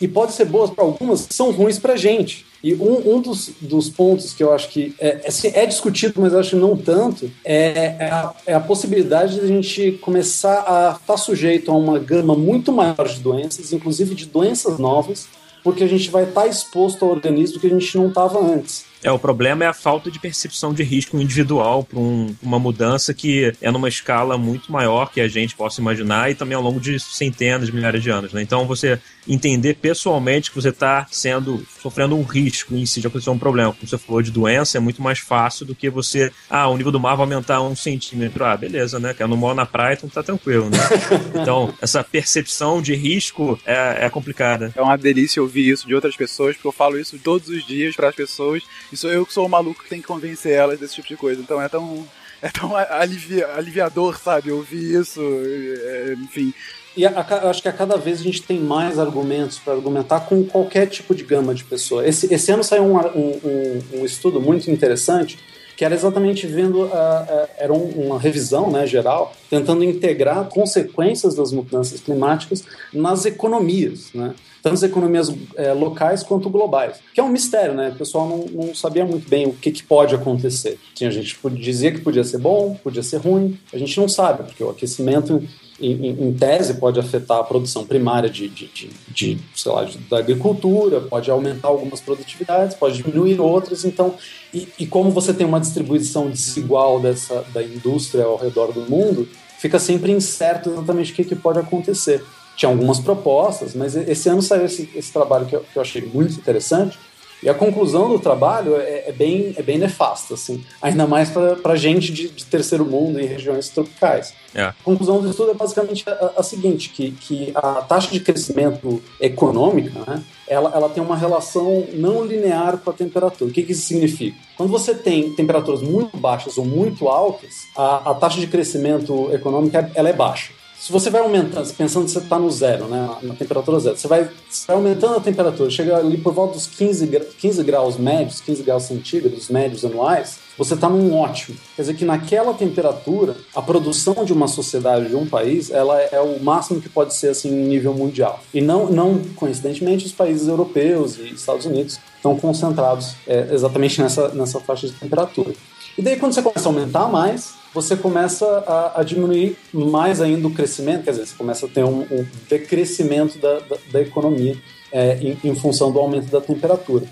E 0.00 0.06
pode 0.06 0.32
ser 0.32 0.44
boas 0.44 0.70
para 0.70 0.84
algumas, 0.84 1.26
são 1.30 1.50
ruins 1.50 1.78
para 1.78 1.94
a 1.94 1.96
gente. 1.96 2.44
E 2.62 2.74
um, 2.74 3.16
um 3.16 3.20
dos, 3.20 3.50
dos, 3.60 3.88
pontos 3.90 4.32
que 4.32 4.42
eu 4.44 4.52
acho 4.52 4.68
que 4.68 4.94
é, 5.00 5.20
é, 5.24 5.62
é 5.62 5.66
discutido, 5.66 6.20
mas 6.20 6.32
eu 6.32 6.38
acho 6.38 6.50
que 6.50 6.56
não 6.56 6.76
tanto, 6.76 7.30
é, 7.44 7.96
é, 7.98 8.04
a, 8.10 8.34
é 8.46 8.54
a 8.54 8.60
possibilidade 8.60 9.34
de 9.34 9.40
a 9.40 9.46
gente 9.46 9.92
começar 10.02 10.60
a 10.60 10.92
estar 10.92 11.00
tá 11.06 11.16
sujeito 11.16 11.70
a 11.70 11.74
uma 11.74 11.98
gama 11.98 12.36
muito 12.36 12.70
maior 12.72 13.08
de 13.08 13.20
doenças, 13.20 13.72
inclusive 13.72 14.14
de 14.14 14.26
doenças 14.26 14.78
novas, 14.78 15.26
porque 15.64 15.82
a 15.82 15.88
gente 15.88 16.10
vai 16.10 16.24
estar 16.24 16.42
tá 16.42 16.46
exposto 16.46 17.04
ao 17.04 17.10
organismo 17.10 17.58
que 17.58 17.66
a 17.66 17.70
gente 17.70 17.96
não 17.96 18.08
estava 18.08 18.38
antes. 18.38 18.85
É, 19.06 19.10
o 19.12 19.20
problema 19.20 19.62
é 19.62 19.68
a 19.68 19.72
falta 19.72 20.10
de 20.10 20.18
percepção 20.18 20.74
de 20.74 20.82
risco 20.82 21.16
individual 21.16 21.84
para 21.84 21.96
um, 21.96 22.34
uma 22.42 22.58
mudança 22.58 23.14
que 23.14 23.52
é 23.62 23.70
numa 23.70 23.88
escala 23.88 24.36
muito 24.36 24.72
maior 24.72 25.12
que 25.12 25.20
a 25.20 25.28
gente 25.28 25.54
possa 25.54 25.80
imaginar 25.80 26.28
e 26.28 26.34
também 26.34 26.56
ao 26.56 26.62
longo 26.62 26.80
de 26.80 26.98
centenas 26.98 27.68
de 27.68 27.72
milhares 27.72 28.02
de 28.02 28.10
anos. 28.10 28.32
Né? 28.32 28.42
Então, 28.42 28.66
você 28.66 28.98
entender 29.28 29.74
pessoalmente 29.74 30.50
que 30.50 30.56
você 30.56 30.70
está 30.70 31.06
sendo 31.08 31.64
sofrendo 31.80 32.16
um 32.16 32.24
risco 32.24 32.74
em 32.74 32.84
si 32.84 33.00
de 33.00 33.06
acontecer 33.06 33.30
um 33.30 33.38
problema, 33.38 33.72
como 33.72 33.86
você 33.86 33.96
falou 33.96 34.20
de 34.22 34.32
doença, 34.32 34.76
é 34.76 34.80
muito 34.80 35.00
mais 35.00 35.20
fácil 35.20 35.64
do 35.64 35.74
que 35.74 35.88
você, 35.88 36.32
ah, 36.50 36.66
o 36.66 36.76
nível 36.76 36.90
do 36.90 36.98
mar 36.98 37.14
vai 37.14 37.26
aumentar 37.26 37.60
um 37.60 37.76
centímetro. 37.76 38.44
Ah, 38.44 38.56
beleza, 38.56 38.98
né? 38.98 39.14
Que 39.14 39.22
eu 39.22 39.28
não 39.28 39.36
moro 39.36 39.54
na 39.54 39.66
praia, 39.66 39.94
então 39.94 40.08
tá 40.08 40.22
tranquilo, 40.22 40.68
né? 40.68 40.78
Então, 41.46 41.72
essa 41.80 42.02
percepção 42.02 42.82
de 42.82 42.94
risco 42.94 43.58
é, 43.64 44.06
é 44.06 44.10
complicada. 44.10 44.72
É 44.74 44.82
uma 44.82 44.96
delícia 44.96 45.40
ouvir 45.40 45.68
isso 45.68 45.86
de 45.86 45.94
outras 45.94 46.16
pessoas, 46.16 46.56
porque 46.56 46.66
eu 46.66 46.72
falo 46.72 46.98
isso 46.98 47.16
todos 47.18 47.48
os 47.48 47.64
dias 47.64 47.94
para 47.94 48.08
as 48.08 48.14
pessoas 48.14 48.64
e 48.96 48.98
sou 48.98 49.10
eu 49.10 49.26
que 49.26 49.32
sou 49.32 49.44
o 49.44 49.48
maluco 49.48 49.82
que 49.82 49.90
tem 49.90 50.00
que 50.00 50.06
convencer 50.06 50.52
elas 50.52 50.80
desse 50.80 50.94
tipo 50.94 51.08
de 51.08 51.16
coisa. 51.16 51.40
Então 51.40 51.60
é 51.60 51.68
tão, 51.68 52.08
é 52.40 52.48
tão 52.48 52.74
alivia, 52.74 53.46
aliviador, 53.54 54.18
sabe? 54.18 54.50
Ouvir 54.50 55.00
isso, 55.00 55.20
é, 55.20 56.14
enfim. 56.14 56.54
E 56.96 57.04
a, 57.04 57.10
a, 57.10 57.50
acho 57.50 57.60
que 57.60 57.68
a 57.68 57.72
cada 57.72 57.98
vez 57.98 58.20
a 58.20 58.22
gente 58.22 58.42
tem 58.42 58.58
mais 58.58 58.98
argumentos 58.98 59.58
para 59.58 59.74
argumentar 59.74 60.20
com 60.20 60.42
qualquer 60.44 60.86
tipo 60.86 61.14
de 61.14 61.24
gama 61.24 61.54
de 61.54 61.62
pessoa. 61.62 62.08
Esse, 62.08 62.32
esse 62.32 62.50
ano 62.50 62.64
saiu 62.64 62.84
um, 62.84 62.96
um, 62.96 63.40
um, 63.44 64.00
um 64.00 64.04
estudo 64.06 64.40
muito 64.40 64.70
interessante 64.70 65.38
que 65.76 65.84
era 65.84 65.94
exatamente 65.94 66.46
vendo, 66.46 66.84
uh, 66.84 66.86
uh, 66.86 67.48
era 67.58 67.70
um, 67.70 68.06
uma 68.06 68.18
revisão 68.18 68.70
né, 68.70 68.86
geral, 68.86 69.34
tentando 69.50 69.84
integrar 69.84 70.46
consequências 70.46 71.34
das 71.34 71.52
mudanças 71.52 72.00
climáticas 72.00 72.64
nas 72.94 73.26
economias. 73.26 74.10
Né? 74.14 74.34
Tanto 74.66 74.74
as 74.74 74.82
economias 74.82 75.32
é, 75.54 75.72
locais 75.72 76.24
quanto 76.24 76.50
globais, 76.50 76.96
que 77.14 77.20
é 77.20 77.22
um 77.22 77.28
mistério, 77.28 77.72
né? 77.72 77.90
O 77.90 77.94
pessoal 77.94 78.28
não, 78.28 78.64
não 78.66 78.74
sabia 78.74 79.06
muito 79.06 79.28
bem 79.28 79.46
o 79.46 79.52
que, 79.52 79.70
que 79.70 79.84
pode 79.84 80.12
acontecer. 80.12 80.76
Tinha 80.92 81.08
gente 81.08 81.38
que 81.38 81.50
dizia 81.50 81.92
que 81.92 82.00
podia 82.00 82.24
ser 82.24 82.38
bom, 82.38 82.76
podia 82.82 83.04
ser 83.04 83.18
ruim, 83.18 83.56
a 83.72 83.78
gente 83.78 83.96
não 83.96 84.08
sabe, 84.08 84.42
porque 84.42 84.64
o 84.64 84.70
aquecimento 84.70 85.40
em, 85.80 86.08
em, 86.28 86.32
tese, 86.32 86.74
pode 86.74 86.98
afetar 86.98 87.38
a 87.38 87.44
produção 87.44 87.86
primária 87.86 88.28
de, 88.28 88.48
de, 88.48 88.66
de, 88.66 88.90
de 89.08 89.38
sei 89.54 89.70
lá, 89.70 89.88
da 90.10 90.18
agricultura, 90.18 91.00
pode 91.00 91.30
aumentar 91.30 91.68
algumas 91.68 92.00
produtividades, 92.00 92.74
pode 92.74 93.00
diminuir 93.00 93.40
outras. 93.40 93.84
Então, 93.84 94.14
e, 94.52 94.66
e, 94.80 94.86
como 94.86 95.12
você 95.12 95.32
tem 95.32 95.46
uma 95.46 95.60
distribuição 95.60 96.28
desigual 96.28 96.98
dessa, 96.98 97.44
da 97.54 97.62
indústria 97.62 98.24
ao 98.24 98.36
redor 98.36 98.72
do 98.72 98.80
mundo, 98.80 99.28
fica 99.60 99.78
sempre 99.78 100.10
incerto 100.10 100.70
exatamente 100.70 101.12
o 101.12 101.14
que, 101.14 101.22
que 101.22 101.36
pode 101.36 101.60
acontecer. 101.60 102.24
Tinha 102.56 102.70
algumas 102.70 102.98
propostas, 102.98 103.74
mas 103.74 103.94
esse 103.94 104.28
ano 104.28 104.42
saiu 104.42 104.64
esse, 104.64 104.88
esse 104.94 105.12
trabalho 105.12 105.46
que 105.46 105.54
eu, 105.54 105.60
que 105.60 105.76
eu 105.76 105.82
achei 105.82 106.02
muito 106.02 106.34
interessante, 106.34 106.98
e 107.42 107.48
a 107.48 107.54
conclusão 107.54 108.08
do 108.08 108.18
trabalho 108.18 108.76
é, 108.76 109.04
é, 109.08 109.12
bem, 109.12 109.54
é 109.56 109.62
bem 109.62 109.78
nefasta, 109.78 110.34
assim, 110.34 110.64
ainda 110.80 111.06
mais 111.06 111.30
para 111.30 111.76
gente 111.76 112.10
de, 112.10 112.28
de, 112.28 112.44
terceiro 112.46 112.84
mundo 112.84 113.20
em 113.20 113.26
regiões 113.26 113.68
tropicais. 113.68 114.32
É. 114.54 114.62
A 114.62 114.74
conclusão 114.82 115.20
do 115.20 115.28
estudo 115.28 115.50
é 115.50 115.54
basicamente 115.54 116.02
a, 116.08 116.32
a, 116.38 116.42
seguinte, 116.42 116.88
que, 116.88 117.10
que 117.10 117.52
a 117.54 117.82
taxa 117.82 118.10
de 118.10 118.20
crescimento 118.20 119.02
econômica, 119.20 120.00
né, 120.06 120.22
ela, 120.48 120.72
ela 120.74 120.88
tem 120.88 121.02
uma 121.02 121.16
relação 121.16 121.86
não 121.92 122.24
linear 122.24 122.78
com 122.78 122.88
a 122.88 122.92
temperatura. 122.92 123.50
O 123.50 123.52
que, 123.52 123.62
que 123.62 123.72
isso 123.72 123.86
significa? 123.86 124.36
Quando 124.56 124.70
você 124.70 124.94
tem 124.94 125.30
temperaturas 125.32 125.82
muito 125.82 126.16
baixas 126.16 126.56
ou 126.56 126.64
muito 126.64 127.06
altas, 127.06 127.66
a, 127.76 128.10
a 128.10 128.14
taxa 128.14 128.40
de 128.40 128.46
crescimento 128.46 129.30
econômico 129.32 129.76
ela 129.94 130.08
é 130.08 130.12
baixa 130.12 130.52
se 130.86 130.92
você 130.92 131.10
vai 131.10 131.20
aumentando, 131.20 131.68
pensando 131.74 132.04
que 132.04 132.12
você 132.12 132.20
está 132.20 132.38
no 132.38 132.48
zero, 132.48 132.86
né, 132.86 133.10
na 133.20 133.34
temperatura 133.34 133.80
zero, 133.80 133.96
você 133.96 134.06
vai, 134.06 134.30
você 134.48 134.68
vai 134.68 134.76
aumentando 134.76 135.16
a 135.16 135.20
temperatura, 135.20 135.68
chega 135.68 135.96
ali 135.96 136.16
por 136.16 136.32
volta 136.32 136.54
dos 136.54 136.68
15, 136.68 137.08
15 137.36 137.64
graus 137.64 137.96
médios, 137.96 138.40
15 138.40 138.62
graus 138.62 138.84
centígrados 138.84 139.48
médios 139.48 139.84
anuais, 139.84 140.38
você 140.56 140.74
está 140.74 140.88
num 140.88 141.12
ótimo. 141.12 141.58
Quer 141.74 141.82
dizer 141.82 141.94
que 141.94 142.04
naquela 142.04 142.54
temperatura, 142.54 143.36
a 143.52 143.60
produção 143.60 144.24
de 144.24 144.32
uma 144.32 144.46
sociedade, 144.46 145.08
de 145.08 145.16
um 145.16 145.26
país, 145.26 145.72
ela 145.72 146.00
é 146.00 146.20
o 146.20 146.40
máximo 146.40 146.80
que 146.80 146.88
pode 146.88 147.14
ser 147.14 147.30
assim 147.30 147.48
em 147.48 147.66
nível 147.66 147.92
mundial. 147.92 148.38
E 148.54 148.60
não, 148.60 148.86
não 148.86 149.18
coincidentemente, 149.34 150.06
os 150.06 150.12
países 150.12 150.46
europeus 150.46 151.18
e 151.18 151.34
Estados 151.34 151.66
Unidos 151.66 151.98
estão 152.14 152.36
concentrados 152.36 153.16
é, 153.26 153.48
exatamente 153.52 154.00
nessa, 154.00 154.28
nessa 154.28 154.60
faixa 154.60 154.86
de 154.86 154.92
temperatura. 154.92 155.52
E 155.98 156.02
daí, 156.02 156.16
quando 156.16 156.32
você 156.32 156.42
começa 156.42 156.68
a 156.68 156.70
aumentar 156.70 157.08
mais, 157.08 157.54
você 157.76 157.94
começa 157.94 158.46
a, 158.66 159.00
a, 159.00 159.04
diminuir 159.04 159.54
mais 159.70 160.22
ainda 160.22 160.48
o 160.48 160.50
crescimento, 160.50 161.04
quer 161.04 161.10
dizer, 161.10 161.26
você 161.26 161.36
começa 161.36 161.66
a 161.66 161.68
ter 161.68 161.84
um, 161.84 162.00
um 162.10 162.26
decrescimento 162.48 163.38
da, 163.38 163.58
da, 163.58 163.76
da 163.92 164.00
economia 164.00 164.56
é, 164.90 165.18
em, 165.18 165.38
em, 165.44 165.54
função 165.54 165.92
do 165.92 165.98
aumento 165.98 166.30
da 166.30 166.40
temperatura. 166.40 167.04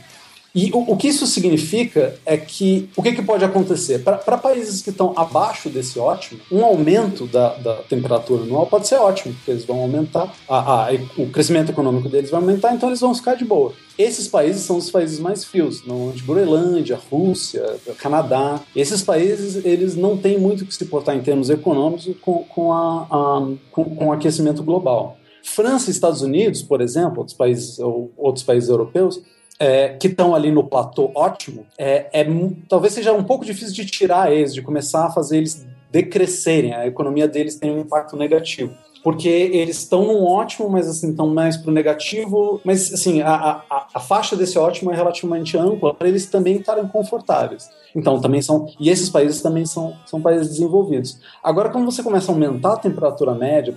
E 0.54 0.70
o, 0.72 0.92
o, 0.92 0.96
que 0.96 1.08
isso 1.08 1.26
significa 1.26 2.14
é 2.24 2.36
que 2.36 2.88
o 2.96 3.02
que, 3.02 3.12
que 3.12 3.22
pode 3.22 3.44
acontecer? 3.44 4.04
Para 4.04 4.38
países 4.38 4.80
que 4.80 4.90
estão 4.90 5.12
abaixo 5.16 5.68
desse 5.68 5.98
ótimo, 5.98 6.40
um 6.50 6.64
aumento 6.64 7.26
da, 7.26 7.54
da, 7.56 7.74
temperatura 7.82 8.44
anual 8.44 8.66
pode 8.66 8.86
ser 8.86 8.96
ótimo, 8.96 9.34
porque 9.34 9.50
eles 9.50 9.64
vão 9.64 9.80
aumentar, 9.80 10.32
a, 10.48 10.90
a, 10.90 10.94
o 11.18 11.28
crescimento 11.30 11.72
econômico 11.72 12.08
deles 12.08 12.30
vai 12.30 12.40
aumentar, 12.40 12.72
então 12.72 12.88
eles 12.88 13.00
vão 13.00 13.12
ficar 13.12 13.34
de 13.34 13.44
boa. 13.44 13.72
Esses 13.98 14.28
países 14.28 14.62
são 14.62 14.76
os 14.76 14.90
países 14.90 15.18
mais 15.18 15.44
frios, 15.44 15.84
normalmente 15.84 16.22
Groenlândia, 16.22 17.00
Rússia, 17.10 17.76
Canadá. 17.98 18.60
Esses 18.76 19.02
países 19.02 19.64
eles 19.64 19.96
não 19.96 20.16
têm 20.16 20.38
muito 20.38 20.64
que 20.64 20.74
se 20.74 20.84
portar 20.84 21.16
em 21.16 21.20
termos 21.20 21.50
econômicos 21.50 22.08
com, 22.20 22.44
com, 22.44 22.72
a, 22.72 23.06
a 23.10 23.48
com, 23.72 23.84
com 23.84 24.06
o 24.06 24.12
aquecimento 24.12 24.62
global. 24.62 25.16
França 25.42 25.90
e 25.90 25.92
Estados 25.92 26.22
Unidos, 26.22 26.62
por 26.62 26.80
exemplo, 26.80 27.18
outros 27.18 27.36
países, 27.36 27.78
ou 27.78 28.12
outros 28.16 28.44
países 28.44 28.68
europeus, 28.68 29.20
é, 29.58 29.90
que 29.90 30.08
estão 30.08 30.34
ali 30.34 30.50
no 30.50 30.64
platô 30.64 31.10
ótimo, 31.14 31.66
é, 31.78 32.06
é, 32.12 32.26
talvez 32.68 32.92
seja 32.92 33.12
um 33.12 33.24
pouco 33.24 33.44
difícil 33.44 33.74
de 33.74 33.86
tirar 33.86 34.32
eles, 34.32 34.52
de 34.52 34.62
começar 34.62 35.06
a 35.06 35.10
fazer 35.10 35.38
eles 35.38 35.66
decrescerem, 35.90 36.74
a 36.74 36.86
economia 36.86 37.28
deles 37.28 37.56
tem 37.56 37.70
um 37.70 37.80
impacto 37.80 38.16
negativo. 38.16 38.74
Porque 39.04 39.28
eles 39.28 39.80
estão 39.80 40.06
num 40.06 40.24
ótimo, 40.24 40.66
mas 40.70 40.88
assim, 40.88 41.10
estão 41.10 41.28
mais 41.28 41.58
para 41.58 41.70
o 41.70 41.74
negativo. 41.74 42.58
Mas 42.64 42.90
assim, 42.90 43.20
a, 43.20 43.34
a, 43.34 43.86
a 43.92 44.00
faixa 44.00 44.34
desse 44.34 44.58
ótimo 44.58 44.90
é 44.90 44.96
relativamente 44.96 45.58
ampla 45.58 45.92
para 45.92 46.08
eles 46.08 46.24
também 46.24 46.56
estarem 46.56 46.88
confortáveis. 46.88 47.68
Então, 47.94 48.18
também 48.18 48.40
são. 48.40 48.66
E 48.80 48.88
esses 48.88 49.10
países 49.10 49.42
também 49.42 49.66
são, 49.66 49.94
são 50.06 50.22
países 50.22 50.48
desenvolvidos. 50.48 51.18
Agora, 51.42 51.68
quando 51.68 51.84
você 51.84 52.02
começa 52.02 52.32
a 52.32 52.34
aumentar 52.34 52.72
a 52.72 52.78
temperatura 52.78 53.34
média 53.34 53.76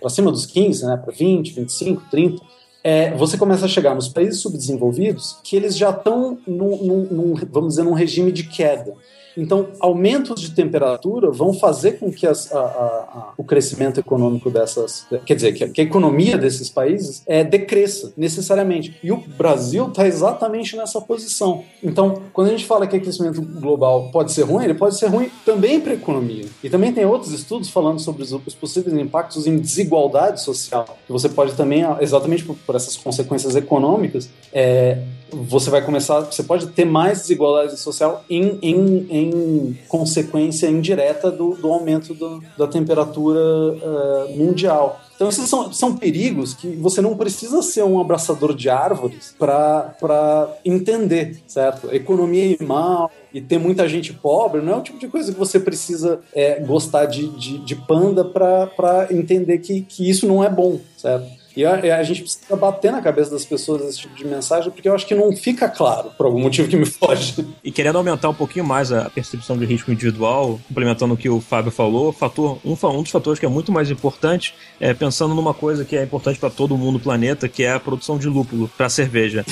para 0.00 0.08
cima 0.08 0.32
dos 0.32 0.46
15, 0.46 0.86
né, 0.86 0.96
para 0.96 1.12
20, 1.12 1.52
25, 1.52 2.02
30, 2.10 2.42
é, 2.84 3.10
você 3.12 3.38
começa 3.38 3.64
a 3.64 3.68
chegar 3.68 3.94
nos 3.94 4.08
países 4.08 4.40
subdesenvolvidos 4.42 5.38
que 5.42 5.56
eles 5.56 5.74
já 5.74 5.88
estão, 5.88 6.38
num, 6.46 7.06
num, 7.10 7.34
vamos 7.50 7.70
dizer, 7.70 7.82
num 7.82 7.94
regime 7.94 8.30
de 8.30 8.44
queda. 8.44 8.94
Então, 9.36 9.68
aumentos 9.80 10.40
de 10.40 10.50
temperatura 10.52 11.30
vão 11.30 11.52
fazer 11.52 11.92
com 11.92 12.12
que 12.12 12.26
as, 12.26 12.52
a, 12.52 12.58
a, 12.58 12.62
a, 12.62 13.32
o 13.36 13.44
crescimento 13.44 13.98
econômico 13.98 14.50
dessas, 14.50 15.06
quer 15.26 15.34
dizer, 15.34 15.52
que, 15.52 15.68
que 15.68 15.80
a 15.80 15.84
economia 15.84 16.38
desses 16.38 16.70
países 16.70 17.22
é, 17.26 17.42
decresça 17.42 18.12
necessariamente. 18.16 18.96
E 19.02 19.10
o 19.10 19.16
Brasil 19.16 19.88
está 19.88 20.06
exatamente 20.06 20.76
nessa 20.76 21.00
posição. 21.00 21.64
Então, 21.82 22.22
quando 22.32 22.48
a 22.48 22.50
gente 22.50 22.66
fala 22.66 22.86
que 22.86 22.96
o 22.96 23.00
crescimento 23.00 23.42
global 23.42 24.10
pode 24.10 24.32
ser 24.32 24.42
ruim, 24.42 24.64
ele 24.64 24.74
pode 24.74 24.96
ser 24.96 25.06
ruim 25.06 25.30
também 25.44 25.80
para 25.80 25.92
a 25.92 25.96
economia. 25.96 26.46
E 26.62 26.70
também 26.70 26.92
tem 26.92 27.04
outros 27.04 27.32
estudos 27.32 27.68
falando 27.68 28.00
sobre 28.00 28.22
os, 28.22 28.32
os 28.32 28.54
possíveis 28.54 28.96
impactos 28.96 29.46
em 29.46 29.58
desigualdade 29.58 30.42
social, 30.42 30.96
que 31.06 31.12
você 31.12 31.28
pode 31.28 31.54
também, 31.54 31.84
exatamente 32.00 32.44
por, 32.44 32.56
por 32.56 32.74
essas 32.74 32.96
consequências 32.96 33.56
econômicas, 33.56 34.28
é, 34.52 35.02
você 35.34 35.70
vai 35.70 35.82
começar, 35.82 36.20
você 36.20 36.42
pode 36.42 36.68
ter 36.68 36.84
mais 36.84 37.22
desigualdade 37.22 37.78
social 37.78 38.24
em, 38.28 38.58
em, 38.62 39.06
em 39.10 39.78
consequência 39.88 40.68
indireta 40.68 41.30
do, 41.30 41.54
do 41.54 41.68
aumento 41.68 42.14
do, 42.14 42.42
da 42.56 42.66
temperatura 42.66 43.40
uh, 43.40 44.36
mundial. 44.36 45.00
Então, 45.14 45.28
esses 45.28 45.48
são, 45.48 45.72
são 45.72 45.96
perigos 45.96 46.54
que 46.54 46.68
você 46.76 47.00
não 47.00 47.16
precisa 47.16 47.62
ser 47.62 47.84
um 47.84 48.00
abraçador 48.00 48.54
de 48.54 48.68
árvores 48.68 49.34
para 49.38 50.58
entender, 50.64 51.40
certo? 51.46 51.94
economia 51.94 52.56
mal 52.60 53.10
e 53.32 53.40
ter 53.40 53.58
muita 53.58 53.88
gente 53.88 54.12
pobre 54.12 54.60
não 54.60 54.74
é 54.74 54.76
o 54.76 54.82
tipo 54.82 54.98
de 54.98 55.08
coisa 55.08 55.32
que 55.32 55.38
você 55.38 55.60
precisa 55.60 56.20
é, 56.34 56.58
gostar 56.60 57.06
de, 57.06 57.28
de, 57.28 57.58
de 57.58 57.76
panda 57.76 58.24
para 58.24 59.08
entender 59.10 59.58
que, 59.58 59.82
que 59.82 60.08
isso 60.08 60.26
não 60.26 60.42
é 60.42 60.50
bom, 60.50 60.80
certo? 60.96 61.43
E 61.56 61.64
a, 61.64 61.74
a, 61.74 62.02
gente 62.02 62.22
precisa 62.22 62.56
bater 62.56 62.90
na 62.90 63.00
cabeça 63.00 63.30
das 63.30 63.44
pessoas 63.44 63.82
esse 63.82 64.00
tipo 64.00 64.14
de 64.14 64.26
mensagem, 64.26 64.70
porque 64.70 64.88
eu 64.88 64.94
acho 64.94 65.06
que 65.06 65.14
não 65.14 65.34
fica 65.36 65.68
claro, 65.68 66.10
por 66.16 66.26
algum 66.26 66.40
motivo 66.40 66.68
que 66.68 66.76
me 66.76 66.86
foge. 66.86 67.46
E 67.62 67.70
querendo 67.70 67.96
aumentar 67.96 68.28
um 68.28 68.34
pouquinho 68.34 68.64
mais 68.64 68.92
a 68.92 69.08
percepção 69.08 69.56
de 69.56 69.64
risco 69.64 69.92
individual, 69.92 70.58
complementando 70.66 71.14
o 71.14 71.16
que 71.16 71.28
o 71.28 71.40
Fábio 71.40 71.70
falou, 71.70 72.12
fator, 72.12 72.58
um, 72.64 72.72
um 72.72 73.02
dos 73.02 73.10
fatores 73.10 73.38
que 73.38 73.46
é 73.46 73.48
muito 73.48 73.70
mais 73.70 73.90
importante 73.90 74.54
é 74.80 74.92
pensando 74.92 75.34
numa 75.34 75.54
coisa 75.54 75.84
que 75.84 75.96
é 75.96 76.02
importante 76.02 76.38
para 76.38 76.50
todo 76.50 76.76
mundo 76.76 76.94
no 76.94 77.00
planeta, 77.00 77.48
que 77.48 77.62
é 77.62 77.72
a 77.72 77.80
produção 77.80 78.18
de 78.18 78.28
lúpulo 78.28 78.68
para 78.76 78.88
cerveja. 78.88 79.44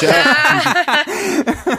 Já... 0.00 1.04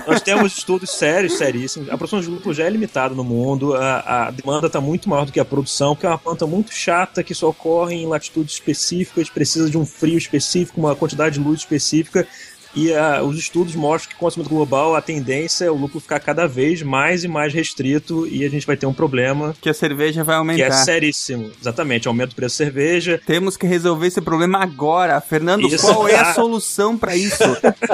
Nós 0.08 0.22
temos 0.22 0.58
estudos 0.58 0.90
sérios, 0.92 1.38
seríssimos. 1.38 1.90
A 1.90 1.98
produção 1.98 2.20
de 2.20 2.28
lúpulo 2.28 2.54
já 2.54 2.66
é 2.66 2.70
limitada 2.70 3.14
no 3.14 3.24
mundo, 3.24 3.76
a, 3.76 4.28
a 4.28 4.32
demanda 4.32 4.68
está 4.68 4.82
muito 4.82 5.10
maior 5.10 5.26
do 5.26 5.32
que 5.32 5.40
a 5.40 5.46
produção, 5.46 5.94
porque 5.94 6.06
é 6.06 6.10
uma 6.10 6.18
planta 6.18 6.48
muito 6.48 6.74
chata 6.74 7.24
que 7.24 7.36
só 7.36 7.50
ocorre 7.50 7.96
em 7.96 8.08
latitudes 8.08 8.54
específicas, 8.56 9.30
precisa 9.30 9.67
precisa 9.68 9.72
de 9.72 9.78
um 9.78 9.86
frio 9.86 10.18
específico, 10.18 10.80
uma 10.80 10.96
quantidade 10.96 11.36
de 11.36 11.46
luz 11.46 11.60
específica. 11.60 12.28
E 12.76 12.92
uh, 12.92 13.24
os 13.24 13.40
estudos 13.40 13.74
mostram 13.74 14.12
que 14.12 14.20
com 14.20 14.26
o 14.26 14.28
aquecimento 14.28 14.50
global 14.50 14.96
a 14.96 15.02
tendência 15.02 15.66
é 15.66 15.72
o 15.72 15.76
lucro 15.76 16.00
ficar 16.00 16.20
cada 16.20 16.46
vez 16.48 16.84
mais 16.84 17.24
e 17.24 17.28
mais 17.28 17.52
restrito 17.52 18.28
e 18.28 18.46
a 18.46 18.50
gente 18.50 18.68
vai 18.68 18.78
ter 18.78 18.86
um 18.86 18.94
problema. 18.94 19.56
Que 19.60 19.70
a 19.70 19.74
cerveja 19.74 20.24
vai 20.24 20.36
aumentar. 20.36 20.68
Que 20.68 20.72
é 20.72 20.72
seríssimo. 20.72 21.50
Exatamente, 21.60 22.08
aumenta 22.08 22.34
o 22.34 22.36
preço 22.36 22.60
da 22.60 22.66
cerveja. 22.66 23.20
Temos 23.26 23.58
que 23.58 23.66
resolver 23.66 24.08
esse 24.08 24.22
problema 24.22 24.62
agora. 24.62 25.20
Fernando, 25.22 25.66
isso. 25.66 25.88
qual 25.88 26.08
é 26.08 26.20
a 26.20 26.34
solução 26.36 26.98
para 26.98 27.16
isso? 27.16 27.44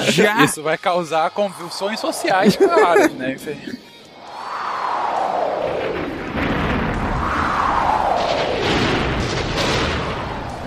Já! 0.09 0.43
Isso 0.43 0.61
vai 0.61 0.77
causar 0.77 1.29
convulsões 1.29 1.99
sociais, 1.99 2.57
claro, 2.57 3.13
né? 3.13 3.37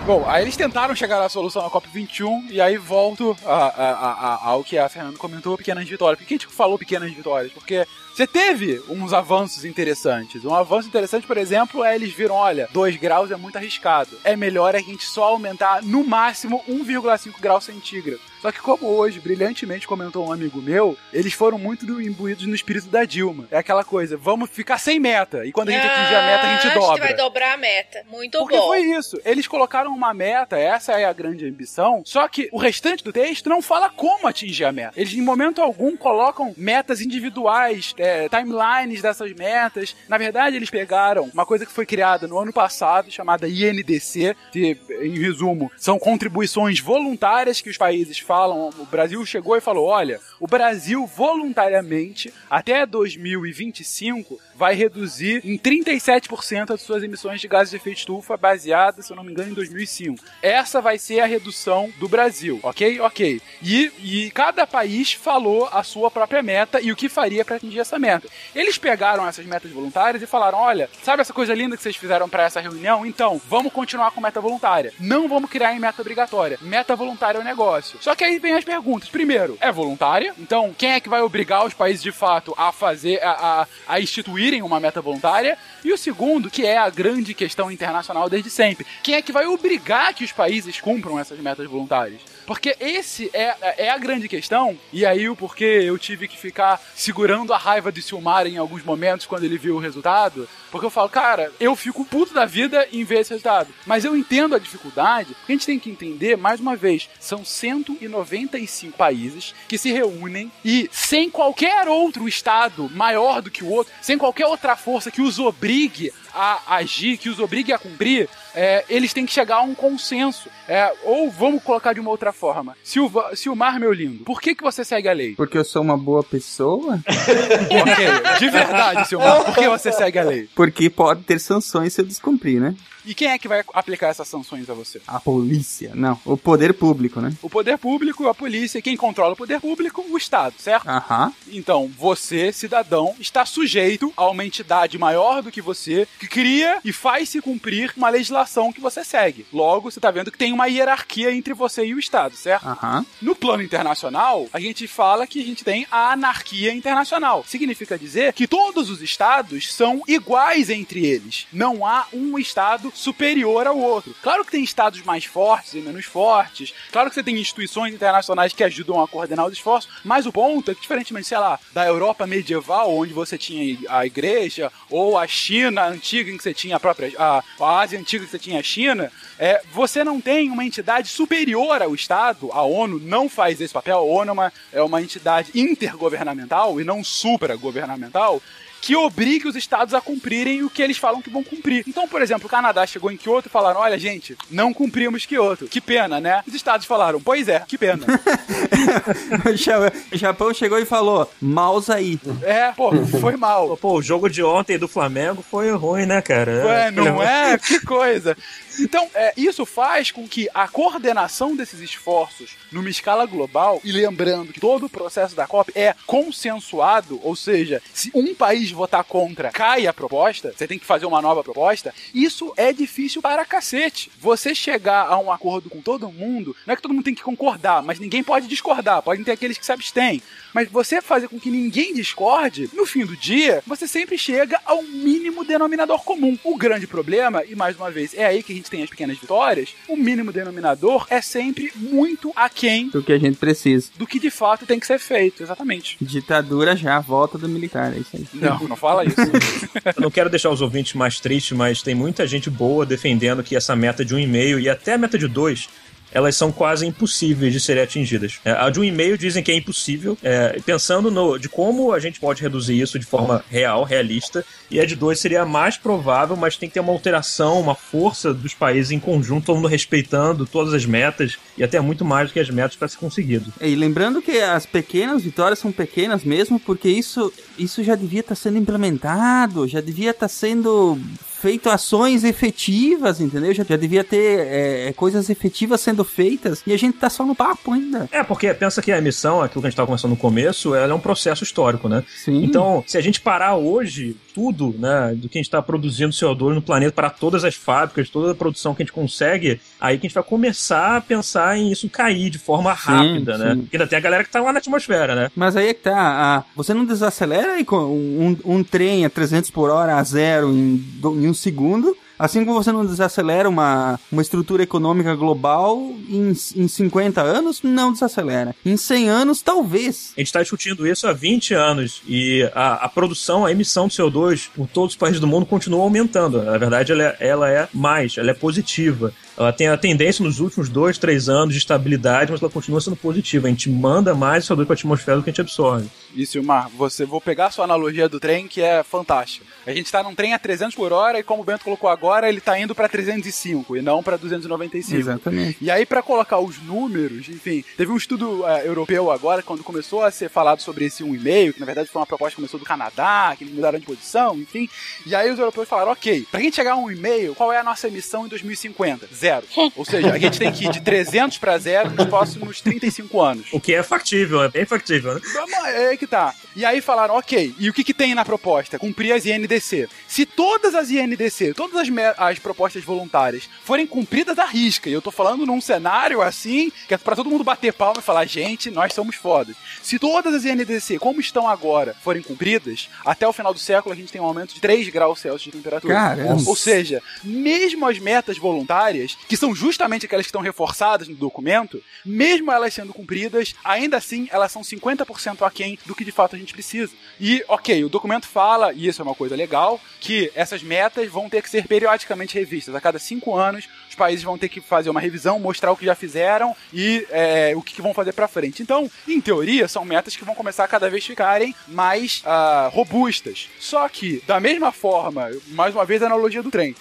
Bom, 0.07 0.25
aí 0.29 0.45
eles 0.45 0.57
tentaram 0.57 0.95
chegar 0.95 1.21
à 1.21 1.29
solução 1.29 1.63
na 1.63 1.69
COP21 1.69 2.51
e 2.51 2.61
aí 2.61 2.77
volto 2.77 3.37
a, 3.45 3.55
a, 3.55 4.13
a, 4.13 4.47
ao 4.51 4.63
que 4.63 4.79
a 4.79 4.89
Fernanda 4.89 5.19
comentou, 5.19 5.59
pequenas 5.59 5.89
vitórias. 5.89 6.21
Por 6.21 6.25
que 6.25 6.35
a 6.35 6.39
gente 6.39 6.47
falou 6.47 6.79
pequenas 6.79 7.13
vitórias? 7.13 7.53
Porque 7.53 7.85
você 8.15 8.25
teve 8.25 8.81
uns 8.89 9.13
avanços 9.13 9.65
interessantes. 9.65 10.45
Um 10.45 10.55
avanço 10.55 10.87
interessante, 10.87 11.27
por 11.27 11.37
exemplo, 11.37 11.83
é 11.83 11.97
eles 11.97 12.15
viram: 12.15 12.37
olha, 12.37 12.69
2 12.73 12.97
graus 12.99 13.33
é 13.33 13.37
muito 13.37 13.57
arriscado. 13.57 14.17
É 14.23 14.37
melhor 14.37 14.77
a 14.77 14.79
gente 14.79 15.05
só 15.05 15.25
aumentar 15.25 15.83
no 15.83 16.05
máximo 16.05 16.63
1,5 16.69 17.41
graus 17.41 17.65
centígrados. 17.65 18.23
Só 18.41 18.53
que, 18.53 18.61
como 18.61 18.87
hoje, 18.87 19.21
brilhantemente 19.21 19.87
comentou 19.87 20.27
um 20.27 20.33
amigo 20.33 20.61
meu, 20.61 20.97
eles 21.13 21.33
foram 21.33 21.59
muito 21.59 22.01
imbuídos 22.01 22.47
no 22.47 22.55
espírito 22.55 22.89
da 22.89 23.05
Dilma. 23.05 23.49
É 23.51 23.59
aquela 23.59 23.85
coisa, 23.85 24.17
vamos 24.17 24.51
ficar 24.51 24.79
sem 24.79 25.01
meta. 25.01 25.45
E 25.45 25.53
quando 25.53 25.71
a 25.71 25.73
gente 25.73 25.87
atingir 25.87 26.15
a 26.15 26.23
meta, 26.23 26.47
a 26.47 26.55
gente 26.55 26.75
dobra. 26.75 26.87
A 26.87 26.97
gente 26.97 27.01
vai 27.01 27.15
dobrar 27.15 27.55
a 27.55 27.57
meta. 27.57 28.05
Muito 28.11 28.39
Porque 28.39 28.57
bom. 28.57 28.67
foi 28.69 28.81
isso. 28.83 29.21
Eles 29.25 29.47
colocaram 29.47 29.93
uma 29.93 30.13
meta, 30.13 30.59
essa 30.59 30.93
é 30.93 31.05
a 31.05 31.13
grande 31.13 31.47
ambição, 31.47 32.03
só 32.05 32.29
que 32.29 32.49
o 32.53 32.59
restante 32.59 33.03
do 33.03 33.13
texto 33.13 33.49
não 33.49 33.63
fala 33.63 33.91
como 33.91 34.27
atingir 34.27 34.65
a 34.65 34.73
meta. 34.73 35.01
Eles, 35.01 35.13
em 35.15 35.23
momento 35.23 35.63
algum, 35.63 35.97
colocam 35.97 36.55
metas 36.57 37.01
individuais, 37.01 37.95
é, 37.99 38.29
timelines 38.29 39.03
dessas 39.03 39.33
metas. 39.33 39.97
Na 40.09 40.19
verdade, 40.19 40.57
eles 40.57 40.71
pegaram 40.71 41.31
uma 41.33 41.47
coisa 41.47 41.65
que 41.67 41.73
foi 41.73 41.87
criada 41.87 42.27
no 42.27 42.39
ano 42.39 42.53
passado, 42.53 43.11
chamada 43.11 43.49
INDC, 43.49 44.37
que, 44.53 44.77
em 45.01 45.19
resumo, 45.19 45.71
são 45.77 45.99
contribuições 45.99 46.81
voluntárias 46.81 47.61
que 47.61 47.71
os 47.71 47.77
países 47.77 48.19
falam. 48.27 48.71
O 48.79 48.85
Brasil 48.87 49.25
chegou 49.25 49.57
e 49.57 49.61
falou: 49.61 49.87
olha, 49.87 50.21
o 50.41 50.47
Brasil 50.47 51.07
voluntariamente, 51.07 52.33
até 52.51 52.85
2025, 52.85 54.41
vai 54.55 54.75
reduzir 54.75 55.41
em 55.45 55.57
37% 55.57 56.71
as 56.73 56.83
suas 56.83 57.03
emissões 57.03 57.41
de 57.41 57.49
gases 57.49 57.71
de 57.71 57.77
efeito 57.77 57.99
estufa, 57.99 58.37
baseada, 58.37 59.03
se 59.03 59.13
eu 59.13 59.17
não 59.17 59.23
me 59.23 59.33
engano, 59.33 59.51
em 59.51 59.55
2005. 59.55 60.23
Essa 60.43 60.81
vai 60.81 60.99
ser 60.99 61.21
a 61.21 61.27
redução 61.27 61.93
do 61.99 62.09
Brasil, 62.09 62.59
ok? 62.63 63.01
Ok. 63.01 63.41
E, 63.63 63.93
e 63.99 64.31
cada 64.33 64.67
país 64.67 65.13
falou 65.13 65.69
a 65.73 65.83
sua 65.83 66.11
própria 66.11 66.43
meta 66.43 66.81
e 66.81 66.91
o 66.91 66.97
que 66.97 67.09
faria 67.09 67.45
para 67.45 67.57
atingir 67.57 67.81
essa 67.81 67.99
meta. 67.99 68.29
Eles 68.55 68.79
pegaram 68.79 69.27
essas 69.27 69.47
metas 69.47 69.71
voluntárias 69.71 70.23
e 70.23 70.27
falaram: 70.27 70.59
olha, 70.59 70.91
sabe 71.03 71.21
essa 71.21 71.33
coisa 71.33 71.55
linda 71.55 71.77
que 71.77 71.83
vocês 71.83 71.97
fizeram 71.97 72.29
para 72.29 72.45
essa 72.45 72.61
reunião? 72.61 73.07
Então, 73.07 73.41
vamos 73.49 73.73
continuar 73.73 74.11
com 74.11 74.21
meta 74.21 74.41
voluntária. 74.41 74.93
Não 74.99 75.29
vamos 75.29 75.51
criar 75.51 75.75
em 75.75 75.79
meta 75.79 76.01
obrigatória. 76.01 76.59
Meta 76.63 76.97
voluntária 76.97 77.39
é 77.39 77.41
o 77.41 77.43
um 77.43 77.47
negócio. 77.47 77.99
Só 78.01 78.16
que 78.17 78.25
aí 78.25 78.39
vem 78.39 78.55
as 78.55 78.65
perguntas. 78.65 79.09
Primeiro, 79.09 79.57
é 79.61 79.71
voluntária? 79.71 80.35
Então, 80.39 80.75
quem 80.77 80.93
é 80.93 81.01
que 81.01 81.09
vai 81.09 81.21
obrigar 81.21 81.65
os 81.65 81.75
países 81.75 82.03
de 82.03 82.11
fato 82.11 82.55
a 82.57 82.73
fazer, 82.73 83.23
a, 83.23 83.31
a, 83.31 83.67
a 83.95 84.01
instituírem 84.01 84.63
uma 84.63 84.81
meta 84.81 85.01
voluntária? 85.01 85.57
E 85.85 85.93
o 85.93 85.99
segundo, 85.99 86.51
que 86.51 86.65
é 86.67 86.77
a 86.77 86.91
grande 86.91 87.35
questão 87.35 87.71
internacional 87.71 88.29
desde 88.29 88.51
sempre: 88.51 88.87
quem 89.03 89.15
é 89.15 89.23
que 89.23 89.33
vai 89.33 89.47
obrigar 89.47 90.15
que 90.15 90.25
os 90.25 90.33
países 90.33 90.81
cumpram 90.81 91.19
essas 91.19 91.39
metas 91.39 91.69
voluntárias? 91.69 92.21
Porque 92.47 92.77
esse 92.79 93.31
é, 93.33 93.85
é 93.87 93.91
a 93.91 93.99
grande 93.99 94.29
questão, 94.29 94.79
e 94.93 95.05
aí 95.05 95.29
o 95.29 95.37
porquê 95.37 95.83
eu 95.85 95.99
tive 95.99 96.29
que 96.29 96.39
ficar 96.39 96.81
segurando 96.95 97.53
a 97.53 97.59
raiva 97.59 97.91
de 97.91 98.01
Silmar 98.01 98.47
em 98.47 98.57
alguns 98.57 98.85
momentos 98.85 99.27
quando 99.27 99.45
ele 99.45 99.59
viu 99.59 99.77
o 99.77 99.81
resultado, 99.81 100.49
porque 100.71 100.87
eu 100.87 100.91
falo, 100.91 101.09
cara, 101.09 101.53
eu 101.59 101.75
fico 101.75 102.05
puto 102.05 102.33
da 102.33 102.45
vida 102.45 102.87
em 102.93 103.03
ver 103.03 103.21
esse 103.21 103.31
resultado. 103.31 103.73
Mas 103.85 104.05
eu 104.05 104.17
entendo 104.17 104.55
a 104.55 104.59
dificuldade, 104.59 105.35
porque 105.35 105.53
a 105.53 105.57
gente 105.57 105.67
tem 105.67 105.79
que 105.79 105.91
entender, 105.91 106.37
mais 106.37 106.61
uma 106.61 106.77
vez, 106.77 107.09
são 107.19 107.45
195 107.45 108.97
países 108.97 109.55
que 109.67 109.79
se 109.79 109.91
reúnem 109.91 110.51
e 110.65 110.89
sem 110.93 111.31
qualquer 111.31 111.89
outro 111.89 112.29
estado 112.29 112.89
maior 112.91 113.43
do 113.43 113.51
que 113.51 113.65
o 113.65 113.71
outro, 113.71 113.93
sem 114.01 114.17
qualquer 114.17 114.47
outra 114.47 114.77
força 114.77 115.11
que 115.11 115.23
os 115.23 115.39
obrigue 115.39 116.13
a 116.37 116.77
agir, 116.77 117.17
que 117.17 117.31
os 117.31 117.41
obrigue 117.41 117.73
a 117.73 117.79
cumprir, 117.79 118.29
é, 118.55 118.85
eles 118.89 119.13
têm 119.13 119.25
que 119.25 119.33
chegar 119.33 119.57
a 119.57 119.63
um 119.63 119.75
consenso. 119.75 120.51
É, 120.69 120.93
ou 121.05 121.31
vamos 121.31 121.63
colocar 121.63 121.93
de 121.93 122.01
uma 122.01 122.11
outra 122.11 122.33
forma. 122.33 122.77
Silva, 122.83 123.35
Silmar, 123.35 123.81
meu 123.81 123.93
lindo, 123.93 124.25
por 124.25 124.41
que, 124.41 124.55
que 124.55 124.63
você 124.63 124.85
segue 124.85 125.09
a 125.09 125.13
lei? 125.13 125.35
Porque 125.35 125.57
eu 125.57 125.65
sou 125.65 125.81
uma 125.81 125.97
boa 125.97 126.23
pessoa? 126.23 127.01
ok, 127.07 128.39
de 128.39 128.51
verdade, 128.51 129.09
Silmar, 129.09 129.45
por 129.45 129.55
que 129.55 129.69
você 129.69 129.93
segue 129.93 130.19
a 130.19 130.25
lei? 130.25 130.49
Porque 130.55 130.91
pode 130.91 131.23
ter 131.23 131.39
sanções 131.39 131.95
se 131.95 132.01
eu 132.01 132.05
descumprir, 132.05 132.61
né? 132.61 132.75
E 133.07 133.15
quem 133.15 133.29
é 133.29 133.39
que 133.39 133.47
vai 133.47 133.65
aplicar 133.73 134.09
essas 134.09 134.27
sanções 134.27 134.69
a 134.69 134.75
você? 134.75 135.01
A 135.07 135.21
polícia. 135.21 135.93
Não, 135.95 136.19
o 136.25 136.37
poder 136.37 136.75
público, 136.75 137.21
né? 137.21 137.33
O 137.41 137.49
poder 137.49 137.79
público, 137.79 138.27
a 138.27 138.35
polícia, 138.35 138.83
quem 138.83 138.97
controla 138.97 139.35
o 139.35 139.37
poder 139.37 139.61
público, 139.61 140.05
o 140.11 140.19
Estado, 140.19 140.57
certo? 140.59 140.89
Aham. 140.89 141.33
Então, 141.47 141.89
você, 141.97 142.51
cidadão, 142.51 143.15
está 143.21 143.47
sujeito 143.47 144.13
a 144.17 144.29
uma 144.29 144.45
entidade 144.45 144.99
maior 144.99 145.41
do 145.41 145.53
que 145.53 145.63
você, 145.63 146.09
que 146.19 146.26
cria 146.27 146.81
e 146.85 146.93
faz 146.93 147.29
se 147.29 147.41
cumprir 147.41 147.93
uma 147.97 148.09
legislação 148.09 148.73
que 148.73 148.81
você 148.81 149.05
segue. 149.05 149.47
Logo, 149.53 149.91
você 149.91 149.99
está 149.99 150.11
vendo 150.11 150.31
que 150.31 150.39
tem 150.39 150.53
uma 150.53 150.67
hierarquia 150.67 151.33
entre 151.33 151.55
você 151.55 151.85
e 151.85 151.95
o 151.95 151.99
Estado, 151.99 152.37
certo? 152.37 152.67
Aham. 152.67 153.05
No 153.21 153.35
plano 153.35 153.63
internacional, 153.63 154.49
a 154.53 154.61
gente 154.61 154.87
fala 154.87 155.27
que 155.27 155.41
a 155.41 155.45
gente 155.45 155.65
tem 155.65 155.87
a 155.91 156.13
anarquia 156.13 156.73
internacional. 156.73 157.45
Significa 157.47 157.99
dizer 157.99 158.33
que 158.33 158.47
todos 158.47 158.91
os 158.91 159.03
estados 159.03 159.73
são 159.73 160.03
iguais 160.07 160.71
entre 160.71 161.05
eles. 161.05 161.47
Não 161.53 161.87
há 161.87 162.07
um 162.13 162.39
estado 162.39 162.93
superior 162.95 163.67
ao 163.67 163.79
outro. 163.79 164.15
Claro 164.23 164.45
que 164.45 164.51
tem 164.51 164.65
estados 164.65 165.03
mais 165.03 165.25
fortes 165.25 165.75
e 165.75 165.79
menos 165.79 166.05
fortes, 166.05 166.75
claro 166.91 167.09
que 167.09 167.15
você 167.15 167.23
tem 167.23 167.39
instituições 167.39 167.95
internacionais 167.95 168.53
que 168.53 168.65
ajudam 168.65 169.03
a 169.03 169.09
coordenar 169.09 169.47
os 169.47 169.53
esforços, 169.53 169.91
mas 170.05 170.27
o 170.27 170.33
ponto 170.33 170.71
é 170.71 170.75
que, 170.75 170.81
diferentemente, 170.81 171.29
sei 171.29 171.39
lá, 171.39 171.59
da 171.73 171.87
Europa 171.87 172.27
medieval, 172.27 172.97
onde 172.97 173.13
você 173.13 173.37
tinha 173.37 173.79
a 173.89 174.07
igreja, 174.07 174.73
ou 174.91 175.19
a 175.19 175.27
China 175.27 175.87
antiga, 175.87 176.16
em 176.21 176.37
que 176.37 176.43
você 176.43 176.55
tinha 176.55 176.77
a 176.77 176.81
própria. 176.81 177.13
a, 177.19 177.43
a 177.61 177.81
Ásia 177.81 177.99
antiga, 177.99 178.25
que 178.25 178.31
você 178.31 178.39
tinha 178.39 178.61
a 178.61 178.63
China, 178.63 179.11
é, 179.39 179.63
você 179.73 180.03
não 180.05 180.21
tem 180.21 180.51
uma 180.51 180.65
entidade 180.65 181.09
superior 181.09 181.83
ao 181.83 181.95
Estado, 181.95 182.51
a 182.53 182.63
ONU 182.63 182.99
não 182.99 183.29
faz 183.29 183.61
esse 183.61 183.73
papel, 183.73 183.99
a 183.99 184.03
ONU 184.03 184.31
é 184.31 184.33
uma, 184.33 184.53
é 184.73 184.83
uma 184.83 185.03
entidade 185.03 185.51
intergovernamental 185.55 186.81
e 186.81 186.85
não 186.85 187.03
supragovernamental 187.05 188.43
que 188.81 188.97
obrigue 188.97 189.49
os 189.49 189.57
estados 189.57 189.95
a 189.95 190.01
cumprirem 190.01 190.63
o 190.63 190.71
que 190.71 190.83
eles 190.83 190.99
falam 190.99 191.23
que 191.23 191.31
vão 191.31 191.43
cumprir. 191.43 191.85
Então, 191.87 192.07
por 192.07 192.23
exemplo, 192.23 192.47
o 192.47 192.51
Canadá 192.51 192.87
chegou 192.87 193.11
em 193.11 193.17
Kyoto 193.17 193.49
e 193.49 193.51
falaram: 193.51 193.81
olha, 193.81 193.99
gente, 193.99 194.37
não 194.51 194.73
cumprimos 194.73 195.27
Kyoto. 195.27 195.67
Que 195.67 195.81
pena, 195.81 196.21
né? 196.21 196.43
Os 196.47 196.55
estados 196.55 196.87
falaram: 196.87 197.21
pois 197.21 197.49
é, 197.49 197.61
que 197.61 197.79
pena. 197.79 198.05
o 200.13 200.17
Japão 200.17 200.55
chegou 200.55 200.79
e 200.79 200.85
falou: 200.85 201.31
maus 201.41 201.91
aí. 201.91 202.19
É, 202.43 202.73
pô, 202.73 202.93
foi 203.21 203.37
mal. 203.37 203.77
Pô, 203.77 203.95
o 203.95 204.03
jogo 204.03 204.29
de 204.29 204.43
ontem 204.43 204.79
do 204.79 204.89
Flamengo 204.89 205.45
foi 205.49 205.71
ruim, 205.73 206.07
né, 206.07 206.23
cara? 206.23 206.67
Ué, 206.67 206.91
não 206.91 207.23
é? 207.23 207.59
Que 207.59 207.81
coisa. 207.81 208.37
Então, 208.79 209.09
é, 209.15 209.33
isso 209.37 209.65
faz 209.65 210.11
com 210.11 210.29
que 210.29 210.49
a 210.53 210.69
coordenação 210.69 211.57
desses 211.57 211.81
esforços 211.81 212.57
numa 212.71 212.91
escala 212.91 213.27
global, 213.27 213.81
e 213.83 213.91
lembrando 213.91 214.53
que 214.53 214.61
todo 214.61 214.87
o 214.87 214.91
processo 214.91 215.35
da 215.35 215.47
COP 215.47 215.73
é 215.75 215.95
consensuado, 216.07 217.19
ou 217.23 217.35
seja, 217.35 217.83
se 217.93 218.11
um 218.15 218.35
país 218.35 218.66
votar 218.75 219.05
contra, 219.05 219.51
cai 219.51 219.87
a 219.87 219.93
proposta, 219.93 220.53
você 220.57 220.67
tem 220.67 220.79
que 220.79 220.85
fazer 220.85 221.07
uma 221.07 221.23
nova 221.23 221.43
proposta, 221.43 221.95
isso 222.15 222.53
é 222.57 222.73
difícil 222.73 223.23
para 223.23 223.45
cacete. 223.45 224.11
Você 224.19 224.55
chegar 224.55 225.07
a 225.07 225.19
um 225.19 225.31
acordo 225.31 225.71
com 225.71 225.81
todo 225.81 226.11
mundo, 226.11 226.57
não 226.67 226.73
é 226.73 226.77
que 226.77 226.83
todo 226.83 226.93
mundo 226.93 227.05
tem 227.05 227.15
que 227.15 227.23
concordar, 227.23 227.83
mas 227.83 227.99
ninguém 227.99 228.23
pode 228.23 228.47
discordar, 228.47 229.03
podem 229.03 229.25
ter 229.25 229.33
aqueles 229.33 229.59
que 229.59 229.67
se 229.67 229.73
abstêm. 229.73 230.23
Mas 230.57 230.71
você 230.71 231.03
fazer 231.03 231.29
com 231.29 231.39
que 231.39 231.51
ninguém 231.51 231.93
discorde, 231.93 232.71
no 232.73 232.87
fim 232.87 233.05
do 233.05 233.15
dia, 233.15 233.63
você 233.67 233.87
sempre 233.87 234.17
chega 234.17 234.59
ao 234.65 234.83
mínimo 234.83 235.45
denominador 235.45 236.03
comum. 236.03 236.39
O 236.43 236.57
grande 236.57 236.87
problema, 236.87 237.45
e 237.45 237.55
mais 237.55 237.77
uma 237.77 237.91
vez, 237.91 238.15
é 238.15 238.25
aí 238.25 238.43
que 238.43 238.55
a 238.55 238.57
gente 238.57 238.71
tem 238.71 238.83
as 238.83 238.89
pequenas 238.89 239.19
vitórias, 239.19 239.75
o 239.87 239.99
mínimo 239.99 240.33
denominador 240.33 241.07
é 241.11 241.21
sempre 241.21 241.71
muito 241.77 242.33
aquém 242.35 242.89
do 242.89 243.03
que 243.03 243.13
a 243.13 243.19
gente 243.19 243.37
precisa. 243.37 243.91
Do 243.99 244.07
que 244.07 244.19
de 244.19 244.31
fato 244.31 244.65
tem 244.65 244.81
que 244.81 244.87
ser 244.87 244.99
feito, 244.99 245.43
exatamente. 245.43 245.99
Ditadura 246.01 246.75
já, 246.75 246.99
volta 247.01 247.37
do 247.37 247.51
militar, 247.51 247.93
é 247.95 247.99
isso 247.99 248.17
aí. 248.17 248.27
Não, 248.33 248.59
não 248.61 248.77
fala 248.77 249.05
isso. 249.05 249.17
Eu 249.95 250.01
não 250.01 250.11
quero 250.11 250.31
deixar 250.31 250.49
os 250.49 250.63
ouvintes 250.63 250.95
mais 250.95 251.21
tristes, 251.21 251.55
mas 251.55 251.83
tem 251.83 251.95
muita 251.95 252.27
gente 252.27 252.49
boa 252.49 252.87
defendendo 252.87 253.43
que 253.43 253.55
essa 253.55 253.77
meta 253.77 254.03
de 254.03 254.15
um 254.15 254.19
e 254.19 254.27
meio 254.27 254.59
e 254.59 254.71
até 254.71 254.95
a 254.95 254.99
meta 254.99 255.19
de 255.19 255.29
dois 255.29 255.69
elas 256.13 256.37
são 256.37 256.51
quase 256.53 256.87
impossíveis 256.87 257.53
de 257.53 257.61
serem 257.61 257.83
atingidas. 257.83 258.39
É, 258.45 258.53
a 258.53 258.71
de 258.71 258.81
um 258.81 258.85
e-mail 258.85 259.19
dizem 259.19 259.43
que 259.43 259.53
é 259.53 259.55
impossível, 259.55 260.17
é, 260.23 260.59
pensando 260.65 261.11
no, 261.11 261.39
de 261.39 261.49
como 261.49 261.93
a 261.93 262.01
gente 262.01 262.21
pode 262.21 262.43
reduzir 262.43 262.81
isso 262.81 262.99
de 262.99 263.07
forma 263.07 263.45
real, 263.51 263.85
realista, 263.85 264.45
e 264.71 264.81
a 264.81 264.87
de 264.87 264.97
dois 264.97 265.19
seria 265.21 265.43
a 265.43 265.47
mais 265.47 265.77
provável, 265.77 266.37
mas 266.37 266.57
tem 266.57 266.69
que 266.69 266.75
ter 266.75 266.81
uma 266.81 266.93
alteração, 266.93 267.61
uma 267.61 267.75
força 267.75 268.33
dos 268.33 268.55
países 268.55 268.91
em 268.91 268.99
conjunto, 268.99 269.47
todo 269.47 269.57
mundo 269.57 269.69
respeitando 269.69 270.47
todas 270.47 270.75
as 270.75 270.85
metas 270.85 271.37
e 271.57 271.63
até 271.63 271.81
muito 271.81 272.05
mais 272.05 272.29
do 272.29 272.33
que 272.33 272.41
as 272.41 272.51
metas 272.51 272.77
para 272.77 272.89
ser 272.89 272.99
conseguido. 272.99 273.53
E 273.61 273.75
lembrando 273.75 274.23
que 274.23 274.41
as 274.41 274.67
pequenas 274.67 275.23
vitórias 275.23 275.59
são 275.59 275.71
pequenas 275.71 276.25
mesmo, 276.25 276.59
porque 276.59 276.89
isso, 276.89 277.33
isso 277.59 277.83
já 277.83 277.95
devia 277.95 278.21
estar 278.21 278.35
tá 278.35 278.41
sendo 278.41 278.59
implementado, 278.59 279.67
já 279.69 279.81
devia 279.81 280.11
estar 280.11 280.27
tá 280.27 280.29
sendo 280.29 280.99
feito 281.47 281.71
ações 281.71 282.25
efetivas, 282.25 283.21
entendeu? 283.21 283.55
Já, 283.55 283.63
já 283.63 283.77
devia 283.77 284.03
ter 284.03 284.41
é, 284.41 284.93
coisas 284.97 285.31
efetivas 285.31 285.81
sendo 285.81 286.03
feitas 286.03 286.61
e 286.67 286.73
a 286.73 286.77
gente 286.77 286.99
tá 286.99 287.09
só 287.09 287.25
no 287.25 287.37
papo 287.37 287.73
ainda. 287.73 288.09
É, 288.11 288.25
porque 288.25 288.53
pensa 288.53 288.83
que 288.83 288.91
a 288.91 288.99
emissão, 288.99 289.41
aquilo 289.41 289.63
que 289.63 289.69
a 289.69 289.71
gente 289.71 289.77
tava 289.77 289.87
conversando 289.87 290.11
no 290.11 290.17
começo, 290.17 290.75
ela 290.75 290.91
é 290.91 290.95
um 290.95 290.99
processo 290.99 291.45
histórico, 291.45 291.89
né? 291.89 292.03
Sim. 292.09 292.43
Então, 292.43 292.83
se 292.85 292.99
a 292.99 293.01
gente 293.01 293.21
parar 293.21 293.55
hoje, 293.55 294.17
tudo, 294.35 294.75
né, 294.77 295.15
do 295.17 295.29
que 295.29 295.39
a 295.39 295.41
gente 295.41 295.47
está 295.47 295.63
produzindo 295.63 296.11
CO2 296.11 296.57
no 296.57 296.61
planeta 296.61 296.93
para 296.93 297.11
todas 297.11 297.45
as 297.45 297.55
fábricas, 297.55 298.11
toda 298.11 298.33
a 298.33 298.35
produção 298.35 298.75
que 298.75 298.83
a 298.83 298.85
gente 298.85 298.93
consegue, 298.93 299.61
aí 299.81 299.99
que 299.99 300.07
a 300.07 300.09
gente 300.09 300.15
vai 300.15 300.25
começar 300.25 300.97
a 300.97 301.01
pensar 301.01 301.57
em 301.57 301.71
isso 301.71 301.89
cair 301.89 302.29
de 302.29 302.39
forma 302.39 302.73
rápida, 302.73 303.39
sim, 303.39 303.45
né? 303.45 303.55
sim. 303.55 303.61
Porque 303.61 303.77
ainda 303.77 303.87
tem 303.87 303.99
a 303.99 304.03
galera 304.03 304.25
que 304.25 304.31
tá 304.31 304.41
lá 304.41 304.53
na 304.53 304.59
atmosfera, 304.59 305.15
né? 305.15 305.31
Mas 305.37 305.57
aí 305.57 305.69
é 305.69 305.75
que 305.75 305.83
tá, 305.83 305.95
a, 305.97 306.45
você 306.57 306.75
não 306.75 306.85
desacelera 306.85 307.53
aí 307.53 307.65
com 307.65 307.79
um, 307.79 308.37
um 308.45 308.65
trem 308.65 309.05
a 309.05 309.11
300 309.11 309.51
por 309.51 309.71
hora 309.71 309.97
a 309.97 310.03
zero 310.03 310.51
em, 310.51 310.85
em 311.03 311.29
um 311.29 311.35
segundo 311.37 311.97
Assim 312.19 312.45
como 312.45 312.63
você 312.63 312.73
não 312.73 312.85
desacelera 312.85 313.49
uma, 313.49 314.01
uma 314.11 314.23
estrutura 314.23 314.63
econômica 314.63 315.15
global 315.15 315.79
em, 316.09 316.31
em 316.57 316.69
50 316.69 317.21
anos, 317.21 317.63
não 317.63 317.93
desacelera. 317.93 318.55
Em 318.65 318.77
100 318.77 319.09
anos, 319.11 319.43
talvez. 319.43 320.13
A 320.17 320.21
gente 320.21 320.29
está 320.29 320.41
discutindo 320.41 320.87
isso 320.87 321.07
há 321.07 321.13
20 321.13 321.53
anos 321.53 322.03
e 322.09 322.49
a, 322.55 322.87
a, 322.87 322.89
produção, 322.89 323.45
a 323.45 323.53
emissão 323.53 323.87
de 323.87 323.97
CO2 323.97 324.49
por 324.55 324.67
todos 324.67 324.95
os 324.95 324.97
países 324.97 325.21
do 325.21 325.27
mundo 325.27 325.45
continua 325.45 325.83
aumentando. 325.83 326.43
Na 326.43 326.57
verdade, 326.57 326.93
ela 326.93 327.03
é, 327.03 327.17
ela 327.21 327.51
é 327.51 327.69
mais, 327.75 328.17
ela 328.17 328.31
é 328.31 328.35
positiva. 328.35 329.13
Ela 329.37 329.53
tem 329.53 329.69
a 329.69 329.77
tendência 329.77 330.25
nos 330.25 330.41
últimos 330.41 330.69
dois, 330.69 330.97
três 330.97 331.29
anos 331.29 331.55
de 331.55 331.59
estabilidade, 331.59 332.33
mas 332.33 332.41
ela 332.41 332.51
continua 332.51 332.81
sendo 332.81 332.97
positiva. 332.97 333.47
A 333.47 333.51
gente 333.51 333.69
manda 333.69 334.15
mais 334.15 334.47
CO2 334.47 334.65
para 334.65 334.73
a 334.73 334.75
atmosfera 334.75 335.19
do 335.19 335.23
que 335.23 335.31
a 335.31 335.33
gente 335.33 335.41
absorve. 335.43 335.89
E 336.15 336.25
Silmar, 336.25 336.71
você 336.71 337.05
vou 337.05 337.21
pegar 337.21 337.47
a 337.47 337.51
sua 337.51 337.65
analogia 337.65 338.09
do 338.09 338.19
trem, 338.19 338.49
que 338.49 338.63
é 338.63 338.83
fantástica. 338.83 339.45
A 339.67 339.73
gente 339.73 339.85
está 339.85 340.03
num 340.03 340.15
trem 340.15 340.33
a 340.33 340.39
300 340.39 340.75
por 340.75 340.93
hora 340.93 341.19
e 341.19 341.23
como 341.23 341.43
o 341.43 341.45
Bento 341.45 341.65
colocou 341.65 341.91
agora, 341.91 342.29
ele 342.29 342.39
está 342.39 342.59
indo 342.59 342.75
para 342.75 342.89
305 342.89 343.77
e 343.77 343.83
não 343.83 344.03
para 344.03 344.17
295. 344.17 344.97
Exatamente. 344.99 345.59
E 345.61 345.71
aí 345.71 345.85
para 345.85 346.03
colocar 346.03 346.39
os 346.39 346.59
números, 346.63 347.29
enfim, 347.29 347.63
teve 347.77 347.93
um 347.93 347.97
estudo 347.97 348.43
uh, 348.43 348.59
europeu 348.65 349.11
agora 349.11 349.43
quando 349.43 349.63
começou 349.63 350.03
a 350.03 350.11
ser 350.11 350.31
falado 350.31 350.61
sobre 350.61 350.87
esse 350.87 351.05
1,5, 351.05 351.53
que 351.53 351.61
na 351.61 351.67
verdade 351.67 351.91
foi 351.91 352.01
uma 352.01 352.07
proposta 352.07 352.31
que 352.31 352.37
começou 352.37 352.59
do 352.59 352.65
Canadá, 352.65 353.35
que 353.37 353.45
eles 353.45 353.55
mudaram 353.55 353.79
de 353.79 353.85
posição, 353.85 354.37
enfim. 354.39 354.69
E 355.05 355.15
aí 355.15 355.31
os 355.31 355.39
europeus 355.39 355.69
falaram, 355.69 355.93
ok, 355.93 356.27
para 356.31 356.41
a 356.41 356.43
gente 356.43 356.57
chegar 356.57 356.73
a 356.73 356.77
1,5, 356.77 357.35
qual 357.35 357.53
é 357.53 357.59
a 357.59 357.65
nossa 357.65 357.89
emissão 357.89 358.25
em 358.25 358.29
2050? 358.29 359.09
Zero. 359.27 359.47
Ou 359.77 359.85
seja, 359.85 360.13
a 360.13 360.19
gente 360.19 360.39
tem 360.39 360.53
que 360.53 360.67
ir 360.67 360.71
de 360.71 360.81
300 360.81 361.39
para 361.39 361.59
zero 361.59 361.91
nos 361.91 362.07
próximos 362.07 362.61
35 362.61 363.21
anos. 363.21 363.47
O 363.53 363.61
que 363.61 363.75
é 363.75 363.83
factível, 363.83 364.43
é 364.43 364.49
bem 364.49 364.65
factível, 364.65 365.15
né? 365.15 365.21
É 365.67 365.89
aí 365.89 365.99
que 365.99 366.07
tá. 366.07 366.33
E 366.55 366.65
aí 366.65 366.81
falaram, 366.81 367.17
ok, 367.17 367.55
e 367.59 367.69
o 367.69 367.73
que, 367.73 367.85
que 367.85 367.93
tem 367.93 368.15
na 368.15 368.25
proposta? 368.25 368.79
Cumprir 368.79 369.13
as 369.13 369.27
INDC. 369.27 369.89
Se 370.07 370.25
todas 370.25 370.75
as 370.75 370.91
INDC, 370.91 371.55
todas 371.55 371.77
as, 371.77 371.89
as 372.17 372.39
propostas 372.39 372.85
voluntárias 372.85 373.49
forem 373.63 373.87
cumpridas 373.87 374.39
à 374.39 374.47
risca, 374.47 374.89
e 374.89 374.93
eu 374.93 375.03
tô 375.03 375.11
falando 375.11 375.45
num 375.45 375.61
cenário 375.61 376.23
assim, 376.23 376.73
que 376.87 376.95
é 376.95 376.99
pra 376.99 377.17
todo 377.17 377.29
mundo 377.29 377.45
bater 377.45 377.73
palma 377.73 378.01
e 378.01 378.03
falar, 378.03 378.25
gente, 378.27 378.71
nós 378.71 378.95
somos 378.95 379.17
fodas. 379.17 379.57
Se 379.83 379.99
todas 379.99 380.33
as 380.33 380.45
INDC, 380.45 380.99
como 380.99 381.21
estão 381.21 381.49
agora, 381.49 381.95
forem 382.03 382.23
cumpridas, 382.23 382.89
até 383.05 383.27
o 383.27 383.33
final 383.33 383.53
do 383.53 383.61
século 383.61 383.93
a 383.93 383.97
gente 383.97 384.13
tem 384.13 384.21
um 384.21 384.25
aumento 384.27 384.55
de 384.55 384.61
3 384.61 384.89
graus 384.89 385.21
Celsius 385.21 385.43
de 385.43 385.51
temperatura. 385.51 385.95
Caramba. 385.95 386.43
Ou 386.47 386.57
seja, 386.57 387.03
mesmo 387.23 387.87
as 387.87 387.99
metas 387.99 388.39
voluntárias, 388.39 389.16
que 389.29 389.37
são 389.37 389.55
justamente 389.55 390.07
aquelas 390.07 390.27
que 390.27 390.29
estão 390.29 390.41
reforçadas 390.41 391.09
no 391.09 391.15
documento, 391.15 391.83
mesmo 392.05 392.53
elas 392.53 392.75
sendo 392.75 392.93
cumpridas, 392.93 393.55
ainda 393.65 393.97
assim 393.97 394.29
elas 394.31 394.53
são 394.53 394.63
50% 394.63 395.47
aquém 395.47 395.79
do 395.85 395.95
que 395.95 396.05
de 396.05 396.13
fato 396.13 396.37
a 396.37 396.39
gente 396.39 396.53
precisa. 396.53 396.93
E, 397.21 397.45
ok, 397.49 397.85
o 397.85 397.89
documento 397.89 398.27
fala, 398.27 398.73
e 398.73 398.87
isso 398.87 399.03
é 399.03 399.05
uma 399.05 399.15
coisa 399.15 399.35
legal, 399.35 399.81
que 400.01 400.31
essas 400.35 400.63
metas 400.63 401.11
vão 401.11 401.29
ter 401.29 401.43
que 401.43 401.51
ser 401.51 401.67
periodicamente 401.67 402.35
revistas. 402.35 402.75
A 402.75 402.81
cada 402.81 402.99
cinco 402.99 403.35
anos, 403.35 403.69
os 403.89 403.95
países 403.95 404.25
vão 404.25 404.39
ter 404.39 404.49
que 404.49 404.61
fazer 404.61 404.91
uma 404.91 405.01
revisão, 405.01 405.39
mostrar 405.39 405.73
o 405.73 405.77
que 405.77 405.87
já 405.87 405.95
fizeram 405.95 406.55
e 406.73 407.07
é, 407.11 407.53
o 407.57 407.63
que 407.63 407.83
vão 407.83 407.95
fazer 407.95 408.13
para 408.13 408.29
frente. 408.29 408.63
Então, 408.63 408.91
em 409.07 409.21
teoria, 409.21 409.69
são 409.69 409.85
metas 409.85 410.17
que 410.17 410.25
vão 410.25 410.35
começar 410.35 410.65
a 410.65 410.69
cada 410.69 410.91
vez 410.91 411.05
ficarem 411.05 411.55
mais 411.69 412.23
uh, 412.25 412.71
robustas. 412.71 413.49
Só 413.59 413.89
que, 413.89 414.23
da 414.27 414.41
mesma 414.41 414.73
forma, 414.73 415.31
mais 415.49 415.75
uma 415.75 415.85
vez 415.85 416.03
a 416.03 416.07
analogia 416.07 416.43
do 416.43 416.51
trem, 416.51 416.75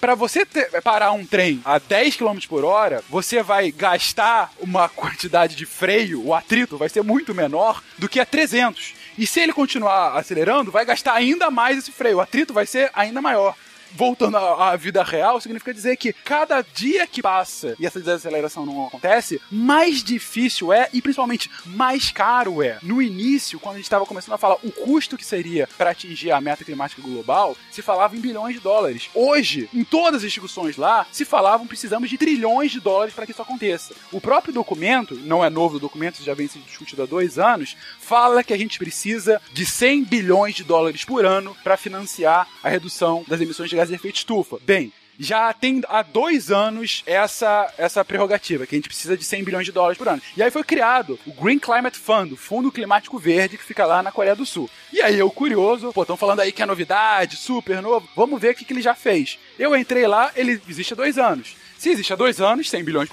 para 0.00 0.14
você 0.14 0.44
ter, 0.44 0.82
parar 0.82 1.12
um 1.12 1.24
trem 1.24 1.60
a 1.64 1.78
10 1.78 2.16
km 2.16 2.38
por 2.48 2.64
hora, 2.64 3.02
você 3.08 3.42
vai 3.42 3.70
gastar 3.70 4.52
uma 4.60 4.88
quantidade 4.88 5.56
de 5.56 5.66
freio, 5.66 6.24
o 6.24 6.34
atrito 6.34 6.76
vai 6.76 6.88
ser 6.88 7.02
muito 7.02 7.34
menor 7.34 7.82
do 7.96 8.08
que 8.08 8.20
a 8.20 8.26
300. 8.26 8.94
E 9.16 9.26
se 9.26 9.40
ele 9.40 9.52
continuar 9.52 10.16
acelerando, 10.16 10.70
vai 10.70 10.84
gastar 10.84 11.14
ainda 11.14 11.50
mais 11.50 11.78
esse 11.78 11.90
freio. 11.90 12.18
O 12.18 12.20
atrito 12.20 12.52
vai 12.52 12.66
ser 12.66 12.90
ainda 12.94 13.20
maior 13.20 13.56
voltando 13.92 14.36
à, 14.36 14.76
vida 14.76 15.02
real, 15.02 15.40
significa 15.40 15.74
dizer 15.74 15.96
que 15.96 16.12
cada 16.12 16.62
dia 16.62 17.06
que 17.06 17.22
passa 17.22 17.74
e 17.78 17.86
essa 17.86 17.98
desaceleração 17.98 18.64
não 18.64 18.86
acontece, 18.86 19.40
mais 19.50 20.02
difícil 20.02 20.72
é 20.72 20.88
e 20.92 21.02
principalmente 21.02 21.50
mais 21.64 22.10
caro 22.10 22.62
é. 22.62 22.78
No 22.82 23.00
início, 23.02 23.58
quando 23.58 23.74
a 23.74 23.78
gente 23.78 23.86
estava 23.86 24.06
começando 24.06 24.34
a 24.34 24.38
falar 24.38 24.56
o 24.62 24.70
custo 24.70 25.16
que 25.16 25.24
seria 25.24 25.68
para 25.76 25.90
atingir 25.90 26.30
a 26.30 26.40
meta 26.40 26.64
climática 26.64 27.02
global, 27.02 27.56
se 27.70 27.82
falava 27.82 28.16
em 28.16 28.20
bilhões 28.20 28.54
de 28.54 28.60
dólares. 28.60 29.10
Hoje, 29.14 29.68
em 29.72 29.84
todas 29.84 30.24
as 30.24 30.32
discussões 30.32 30.76
lá, 30.76 31.06
se 31.10 31.24
falavam 31.24 31.66
precisamos 31.66 32.10
de 32.10 32.18
trilhões 32.18 32.72
de 32.72 32.80
dólares 32.80 33.14
para 33.14 33.26
que 33.26 33.32
isso 33.32 33.42
aconteça. 33.42 33.94
O 34.12 34.20
próprio 34.20 34.52
documento, 34.52 35.14
não 35.14 35.44
é 35.44 35.50
novo 35.50 35.76
o 35.76 35.80
documento, 35.80 36.22
já 36.22 36.34
vem 36.34 36.48
sendo 36.48 36.64
discutido 36.64 37.02
há 37.02 37.06
dois 37.06 37.38
anos, 37.38 37.76
fala 37.98 38.42
que 38.42 38.52
a 38.52 38.58
gente 38.58 38.78
precisa 38.78 39.40
de 39.52 39.64
100 39.64 40.04
bilhões 40.04 40.54
de 40.54 40.64
dólares 40.64 41.04
por 41.04 41.24
ano 41.24 41.56
para 41.62 41.76
financiar 41.76 42.48
a 42.62 42.68
redução 42.68 43.24
das 43.26 43.40
emissões 43.40 43.70
de 43.70 43.76
gás 43.78 43.90
efeito 43.92 44.16
estufa. 44.16 44.58
Bem, 44.64 44.92
já 45.18 45.52
tem 45.52 45.82
há 45.88 46.02
dois 46.02 46.50
anos 46.50 47.02
essa, 47.06 47.72
essa 47.76 48.04
prerrogativa, 48.04 48.66
que 48.66 48.74
a 48.74 48.78
gente 48.78 48.88
precisa 48.88 49.16
de 49.16 49.24
100 49.24 49.44
bilhões 49.44 49.66
de 49.66 49.72
dólares 49.72 49.98
por 49.98 50.08
ano. 50.08 50.22
E 50.36 50.42
aí 50.42 50.50
foi 50.50 50.62
criado 50.62 51.18
o 51.26 51.32
Green 51.32 51.58
Climate 51.58 51.98
Fund, 51.98 52.32
o 52.32 52.36
Fundo 52.36 52.70
Climático 52.70 53.18
Verde, 53.18 53.58
que 53.58 53.64
fica 53.64 53.84
lá 53.84 54.02
na 54.02 54.12
Coreia 54.12 54.36
do 54.36 54.46
Sul. 54.46 54.70
E 54.92 55.00
aí 55.00 55.18
eu, 55.18 55.30
curioso, 55.30 55.92
pô, 55.92 56.02
estão 56.02 56.16
falando 56.16 56.40
aí 56.40 56.52
que 56.52 56.62
é 56.62 56.66
novidade, 56.66 57.36
super 57.36 57.82
novo, 57.82 58.08
vamos 58.14 58.40
ver 58.40 58.52
o 58.52 58.54
que, 58.54 58.64
que 58.64 58.72
ele 58.72 58.82
já 58.82 58.94
fez. 58.94 59.38
Eu 59.58 59.76
entrei 59.76 60.06
lá, 60.06 60.30
ele 60.36 60.60
existe 60.68 60.92
há 60.92 60.96
dois 60.96 61.18
anos. 61.18 61.56
Se 61.78 61.90
existe 61.90 62.12
há 62.12 62.16
dois 62.16 62.40
anos, 62.40 62.68
100 62.68 62.82
bilhões 62.82 63.08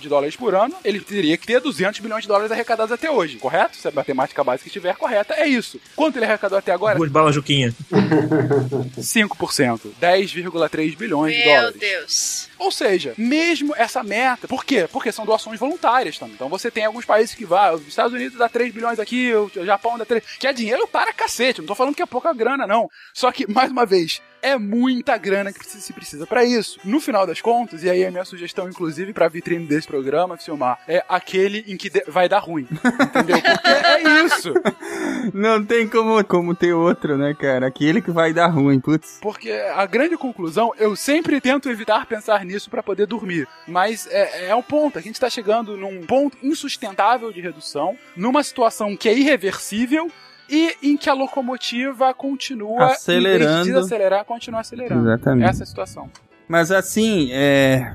de 0.00 0.08
dólares 0.08 0.34
por 0.34 0.54
ano, 0.54 0.74
ele 0.82 1.00
teria 1.00 1.36
que 1.36 1.46
ter 1.46 1.60
200 1.60 2.00
bilhões 2.00 2.22
de 2.22 2.28
dólares 2.28 2.50
arrecadados 2.50 2.90
até 2.90 3.10
hoje, 3.10 3.36
correto? 3.36 3.76
Se 3.76 3.86
a 3.86 3.90
matemática 3.90 4.42
básica 4.42 4.68
estiver 4.68 4.96
correta, 4.96 5.34
é 5.34 5.46
isso. 5.46 5.78
Quanto 5.94 6.16
ele 6.16 6.24
arrecadou 6.24 6.56
até 6.56 6.72
agora? 6.72 6.96
Duas 6.96 7.10
balas 7.10 7.34
Juquinha. 7.34 7.74
5%. 8.98 9.80
10,3 10.00 10.96
bilhões 10.96 11.34
Meu 11.34 11.44
de 11.44 11.44
dólares. 11.44 11.76
Meu 11.76 11.90
Deus. 11.90 12.48
Ou 12.58 12.72
seja, 12.72 13.12
mesmo 13.18 13.74
essa 13.76 14.02
meta, 14.02 14.48
por 14.48 14.64
quê? 14.64 14.88
Porque 14.90 15.12
são 15.12 15.26
doações 15.26 15.60
voluntárias 15.60 16.18
também. 16.18 16.34
Então 16.34 16.48
você 16.48 16.70
tem 16.70 16.86
alguns 16.86 17.04
países 17.04 17.34
que 17.34 17.44
vai, 17.44 17.74
os 17.74 17.86
Estados 17.86 18.14
Unidos 18.14 18.38
dá 18.38 18.48
3 18.48 18.72
bilhões 18.72 18.98
aqui, 18.98 19.34
o 19.34 19.50
Japão 19.64 19.98
dá 19.98 20.06
3, 20.06 20.24
que 20.38 20.46
é 20.46 20.52
dinheiro 20.54 20.88
para 20.88 21.12
cacete, 21.12 21.60
não 21.60 21.68
tô 21.68 21.74
falando 21.74 21.94
que 21.94 22.02
é 22.02 22.06
pouca 22.06 22.32
grana 22.32 22.66
não. 22.66 22.88
Só 23.12 23.30
que 23.30 23.50
mais 23.50 23.70
uma 23.70 23.84
vez, 23.84 24.22
é 24.46 24.56
muita 24.56 25.18
grana 25.18 25.52
que 25.52 25.66
se 25.66 25.92
precisa 25.92 26.26
para 26.26 26.44
isso. 26.44 26.78
No 26.84 27.00
final 27.00 27.26
das 27.26 27.40
contas, 27.40 27.82
e 27.82 27.90
aí 27.90 28.04
a 28.04 28.10
minha 28.12 28.24
sugestão, 28.24 28.68
inclusive, 28.68 29.12
pra 29.12 29.26
vitrine 29.28 29.66
desse 29.66 29.88
programa, 29.88 30.36
filmar, 30.36 30.78
é 30.86 31.04
aquele 31.08 31.64
em 31.66 31.76
que 31.76 31.90
vai 32.06 32.28
dar 32.28 32.38
ruim. 32.38 32.68
Entendeu? 32.70 33.42
Porque 33.42 33.68
é 33.68 34.24
isso. 34.24 34.54
Não 35.34 35.64
tem 35.64 35.88
como, 35.88 36.24
como 36.24 36.54
ter 36.54 36.72
outro, 36.72 37.18
né, 37.18 37.34
cara? 37.34 37.66
Aquele 37.66 38.00
que 38.00 38.12
vai 38.12 38.32
dar 38.32 38.46
ruim, 38.46 38.78
putz. 38.78 39.18
Porque 39.20 39.50
a 39.50 39.84
grande 39.84 40.16
conclusão, 40.16 40.72
eu 40.78 40.94
sempre 40.94 41.40
tento 41.40 41.68
evitar 41.68 42.06
pensar 42.06 42.44
nisso 42.44 42.70
para 42.70 42.82
poder 42.82 43.06
dormir. 43.06 43.48
Mas 43.66 44.06
é, 44.06 44.50
é 44.50 44.54
o 44.54 44.62
ponto. 44.62 44.96
A 44.96 45.02
gente 45.02 45.18
tá 45.18 45.28
chegando 45.28 45.76
num 45.76 46.06
ponto 46.06 46.36
insustentável 46.40 47.32
de 47.32 47.40
redução, 47.40 47.98
numa 48.16 48.44
situação 48.44 48.96
que 48.96 49.08
é 49.08 49.18
irreversível 49.18 50.08
e 50.48 50.76
em 50.82 50.96
que 50.96 51.08
a 51.10 51.14
locomotiva 51.14 52.12
continua 52.14 52.86
acelerando, 52.86 53.44
em 53.44 53.62
vez 53.62 53.66
de 53.66 53.72
acelerar, 53.74 54.24
continua 54.24 54.60
acelerando. 54.60 55.08
Exatamente. 55.08 55.48
Essa 55.48 55.62
é 55.62 55.64
a 55.64 55.66
situação. 55.66 56.10
Mas 56.48 56.70
assim, 56.70 57.30
é, 57.32 57.94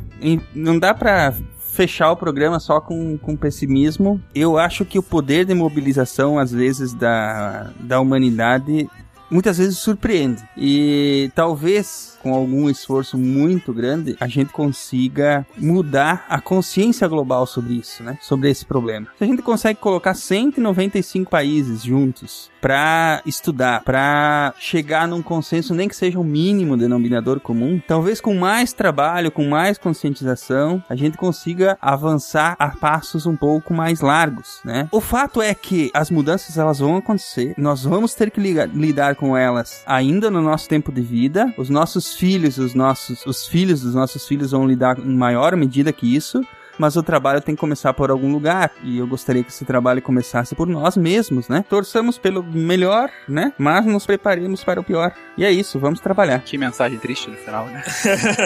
não 0.53 0.77
dá 0.77 0.93
para 0.93 1.33
fechar 1.71 2.11
o 2.11 2.17
programa 2.17 2.59
só 2.59 2.81
com, 2.81 3.17
com 3.17 3.35
pessimismo. 3.35 4.21
Eu 4.35 4.57
acho 4.57 4.83
que 4.85 4.99
o 4.99 5.03
poder 5.03 5.45
de 5.45 5.53
mobilização, 5.53 6.37
às 6.37 6.51
vezes, 6.51 6.93
da, 6.93 7.71
da 7.79 7.99
humanidade, 7.99 8.89
muitas 9.29 9.57
vezes 9.57 9.77
surpreende. 9.77 10.43
E 10.57 11.31
talvez 11.33 12.10
com 12.21 12.33
algum 12.33 12.69
esforço 12.69 13.17
muito 13.17 13.73
grande, 13.73 14.15
a 14.19 14.27
gente 14.27 14.51
consiga 14.51 15.45
mudar 15.57 16.25
a 16.29 16.39
consciência 16.39 17.07
global 17.07 17.45
sobre 17.45 17.73
isso, 17.73 18.03
né? 18.03 18.17
Sobre 18.21 18.49
esse 18.49 18.65
problema. 18.65 19.07
Se 19.17 19.23
a 19.23 19.27
gente 19.27 19.41
consegue 19.41 19.79
colocar 19.79 20.13
195 20.13 21.29
países 21.29 21.83
juntos 21.83 22.51
para 22.61 23.21
estudar, 23.25 23.83
para 23.83 24.53
chegar 24.59 25.07
num 25.07 25.21
consenso, 25.21 25.73
nem 25.73 25.89
que 25.89 25.95
seja 25.95 26.19
o 26.19 26.21
um 26.21 26.25
mínimo 26.25 26.77
denominador 26.77 27.39
comum, 27.39 27.81
talvez 27.87 28.21
com 28.21 28.35
mais 28.35 28.71
trabalho, 28.71 29.31
com 29.31 29.47
mais 29.47 29.77
conscientização, 29.77 30.83
a 30.87 30.95
gente 30.95 31.17
consiga 31.17 31.77
avançar 31.81 32.55
a 32.59 32.69
passos 32.69 33.25
um 33.25 33.35
pouco 33.35 33.73
mais 33.73 34.01
largos, 34.01 34.59
né? 34.63 34.87
O 34.91 35.01
fato 35.01 35.41
é 35.41 35.53
que 35.53 35.89
as 35.93 36.11
mudanças 36.11 36.57
elas 36.57 36.79
vão 36.79 36.97
acontecer, 36.97 37.55
nós 37.57 37.83
vamos 37.83 38.13
ter 38.13 38.29
que 38.29 38.39
lidar 38.39 39.15
com 39.15 39.35
elas 39.35 39.83
ainda 39.85 40.29
no 40.29 40.41
nosso 40.41 40.69
tempo 40.69 40.91
de 40.91 41.01
vida, 41.01 41.51
os 41.57 41.69
nossos 41.69 42.10
filhos, 42.15 42.57
os 42.57 42.73
nossos, 42.73 43.25
os 43.25 43.47
filhos 43.47 43.81
dos 43.81 43.95
nossos 43.95 44.27
filhos 44.27 44.51
vão 44.51 44.67
lidar 44.67 44.97
em 44.99 45.15
maior 45.15 45.55
medida 45.55 45.91
que 45.91 46.15
isso, 46.15 46.45
mas 46.77 46.95
o 46.95 47.03
trabalho 47.03 47.41
tem 47.41 47.53
que 47.53 47.59
começar 47.59 47.93
por 47.93 48.09
algum 48.09 48.31
lugar. 48.31 48.71
E 48.83 48.97
eu 48.97 49.05
gostaria 49.05 49.43
que 49.43 49.51
esse 49.51 49.65
trabalho 49.65 50.01
começasse 50.01 50.55
por 50.55 50.67
nós 50.67 50.97
mesmos, 50.97 51.47
né? 51.47 51.63
Torçamos 51.69 52.17
pelo 52.17 52.41
melhor, 52.43 53.09
né? 53.27 53.53
Mas 53.57 53.85
nos 53.85 54.05
preparemos 54.05 54.63
para 54.63 54.79
o 54.79 54.83
pior. 54.83 55.11
E 55.37 55.45
é 55.45 55.51
isso, 55.51 55.77
vamos 55.79 55.99
trabalhar. 55.99 56.39
Que 56.39 56.57
mensagem 56.57 56.97
triste 56.97 57.29
no 57.29 57.37
final, 57.37 57.67
né? 57.67 57.83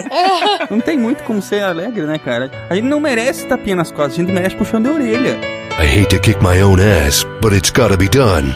não 0.70 0.80
tem 0.80 0.98
muito 0.98 1.22
como 1.24 1.40
ser 1.40 1.62
alegre, 1.62 2.02
né, 2.02 2.18
cara? 2.18 2.50
A 2.68 2.74
gente 2.74 2.86
não 2.86 3.00
merece 3.00 3.46
tapinha 3.46 3.76
nas 3.76 3.90
costas, 3.90 4.14
a 4.14 4.16
gente 4.16 4.32
merece 4.32 4.54
puxão 4.56 4.82
de 4.82 4.88
orelha. 4.88 5.38
I 5.78 5.86
hate 5.86 6.08
to 6.08 6.20
kick 6.20 6.38
my 6.42 6.62
own 6.62 6.78
ass, 6.80 7.24
but 7.40 7.52
it's 7.52 7.70
gotta 7.70 7.96
be 7.96 8.08
done. 8.08 8.54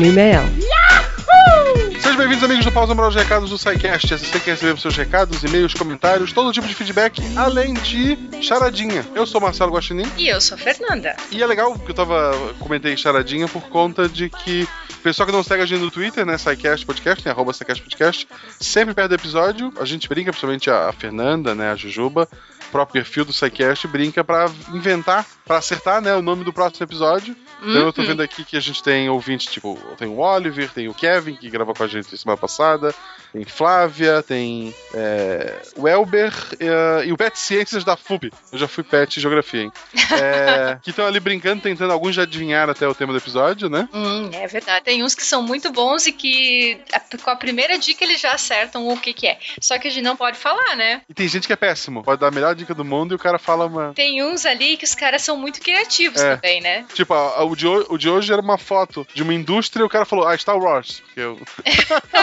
Yes! 0.00 0.04
You 0.04 0.04
have 0.04 0.04
new 0.04 0.12
mail. 0.12 2.00
Sejam 2.00 2.16
bem-vindos, 2.16 2.44
amigos 2.44 2.64
do 2.64 2.70
Pausa 2.70 2.94
Moral 2.94 3.10
de 3.10 3.18
Recados 3.18 3.50
do 3.50 3.58
SciCast. 3.58 4.16
Se 4.18 4.26
você 4.26 4.38
quer 4.38 4.52
receber 4.52 4.74
os 4.74 4.80
seus 4.80 4.96
recados, 4.96 5.42
e-mails, 5.42 5.74
comentários, 5.74 6.32
todo 6.32 6.52
tipo 6.52 6.68
de 6.68 6.74
feedback, 6.74 7.20
além 7.36 7.74
de 7.74 8.16
charadinha. 8.40 9.04
Eu 9.14 9.26
sou 9.26 9.40
Marcelo 9.40 9.72
Guaxinim. 9.72 10.06
E 10.16 10.28
eu 10.28 10.40
sou 10.40 10.54
a 10.56 10.58
Fernanda. 10.58 11.16
E 11.32 11.42
é 11.42 11.46
legal 11.46 11.76
que 11.76 11.90
eu 11.90 11.94
tava. 11.94 12.32
comentei 12.60 12.96
charadinha 12.96 13.48
por 13.48 13.62
conta 13.62 14.08
de 14.08 14.30
que 14.30 14.68
o 14.92 15.02
pessoal 15.02 15.26
que 15.26 15.32
não 15.32 15.42
segue 15.42 15.64
a 15.64 15.66
gente 15.66 15.80
no 15.80 15.90
Twitter, 15.90 16.24
né? 16.24 16.38
SciCast 16.38 16.86
Podcast, 16.86 17.24
né? 17.24 17.32
Arroba 17.32 17.52
SciCast 17.52 17.82
Podcast, 17.82 18.28
sempre 18.60 18.94
perto 18.94 19.08
do 19.08 19.14
episódio. 19.16 19.72
A 19.80 19.84
gente 19.84 20.08
brinca, 20.08 20.30
principalmente 20.30 20.70
a 20.70 20.92
Fernanda, 20.92 21.56
né? 21.56 21.72
A 21.72 21.76
Jujuba, 21.76 22.28
próprio 22.70 23.02
perfil 23.02 23.24
do 23.24 23.32
SciCast, 23.32 23.88
brinca 23.88 24.22
pra 24.22 24.48
inventar, 24.72 25.26
pra 25.44 25.58
acertar, 25.58 26.00
né? 26.00 26.14
O 26.14 26.22
nome 26.22 26.44
do 26.44 26.52
próximo 26.52 26.84
episódio. 26.84 27.34
Então 27.60 27.86
eu 27.86 27.92
tô 27.92 28.02
Uhum. 28.02 28.08
vendo 28.08 28.22
aqui 28.22 28.44
que 28.44 28.56
a 28.56 28.60
gente 28.60 28.82
tem 28.82 29.08
ouvintes, 29.10 29.50
tipo, 29.52 29.76
tem 29.98 30.08
o 30.08 30.18
Oliver, 30.18 30.72
tem 30.72 30.88
o 30.88 30.94
Kevin, 30.94 31.36
que 31.36 31.50
gravou 31.50 31.74
com 31.74 31.82
a 31.82 31.88
gente 31.88 32.16
semana 32.16 32.38
passada, 32.38 32.94
tem 33.32 33.44
Flávia, 33.44 34.22
tem 34.22 34.74
é, 34.94 35.54
o 35.76 35.86
Elber 35.86 36.32
é, 36.58 37.04
e 37.06 37.12
o 37.12 37.16
Pet 37.16 37.38
Ciências 37.38 37.84
da 37.84 37.96
FUB. 37.96 38.32
Eu 38.52 38.58
já 38.58 38.66
fui 38.68 38.82
pet 38.82 39.20
geografia, 39.20 39.62
hein? 39.62 39.72
É, 40.20 40.78
que 40.82 40.90
estão 40.90 41.06
ali 41.06 41.20
brincando, 41.20 41.62
tentando, 41.62 41.92
alguns 41.92 42.14
já 42.14 42.22
adivinharam 42.22 42.72
até 42.72 42.86
o 42.88 42.94
tema 42.94 43.12
do 43.12 43.18
episódio, 43.18 43.68
né? 43.68 43.88
Hum, 43.92 44.30
é 44.32 44.46
verdade. 44.46 44.84
Tem 44.84 45.02
uns 45.02 45.14
que 45.14 45.22
são 45.24 45.42
muito 45.42 45.70
bons 45.70 46.06
e 46.06 46.12
que 46.12 46.80
com 47.22 47.30
a 47.30 47.36
primeira 47.36 47.78
dica 47.78 48.04
eles 48.04 48.20
já 48.20 48.32
acertam 48.32 48.88
o 48.88 48.96
que, 48.98 49.12
que 49.12 49.26
é. 49.26 49.38
Só 49.60 49.78
que 49.78 49.88
a 49.88 49.90
gente 49.90 50.04
não 50.04 50.16
pode 50.16 50.38
falar, 50.38 50.76
né? 50.76 51.02
E 51.08 51.14
tem 51.14 51.28
gente 51.28 51.46
que 51.46 51.52
é 51.52 51.56
péssimo, 51.56 52.02
pode 52.02 52.20
dar 52.20 52.28
a 52.28 52.30
melhor 52.30 52.54
dica 52.54 52.74
do 52.74 52.84
mundo 52.84 53.12
e 53.12 53.16
o 53.16 53.18
cara 53.18 53.38
fala 53.38 53.66
uma. 53.66 53.92
Tem 53.94 54.22
uns 54.22 54.46
ali 54.46 54.76
que 54.76 54.84
os 54.84 54.94
caras 54.94 55.22
são 55.22 55.36
muito 55.36 55.60
criativos 55.60 56.20
É. 56.20 56.34
também, 56.36 56.60
né? 56.60 56.86
Tipo, 56.94 57.14
a- 57.14 57.38
a- 57.40 57.44
o, 57.44 57.54
de 57.54 57.66
hoje, 57.66 57.86
o 57.90 57.98
de 57.98 58.08
hoje 58.08 58.32
era 58.32 58.40
uma 58.42 58.58
foto 58.58 59.06
de 59.14 59.22
uma 59.22 59.34
indústria 59.34 59.82
e 59.82 59.86
o 59.86 59.88
cara 59.88 60.04
falou, 60.04 60.26
ah, 60.26 60.36
Star 60.36 60.56
Wars. 60.58 61.00
Porque 61.00 61.20
eu... 61.20 61.38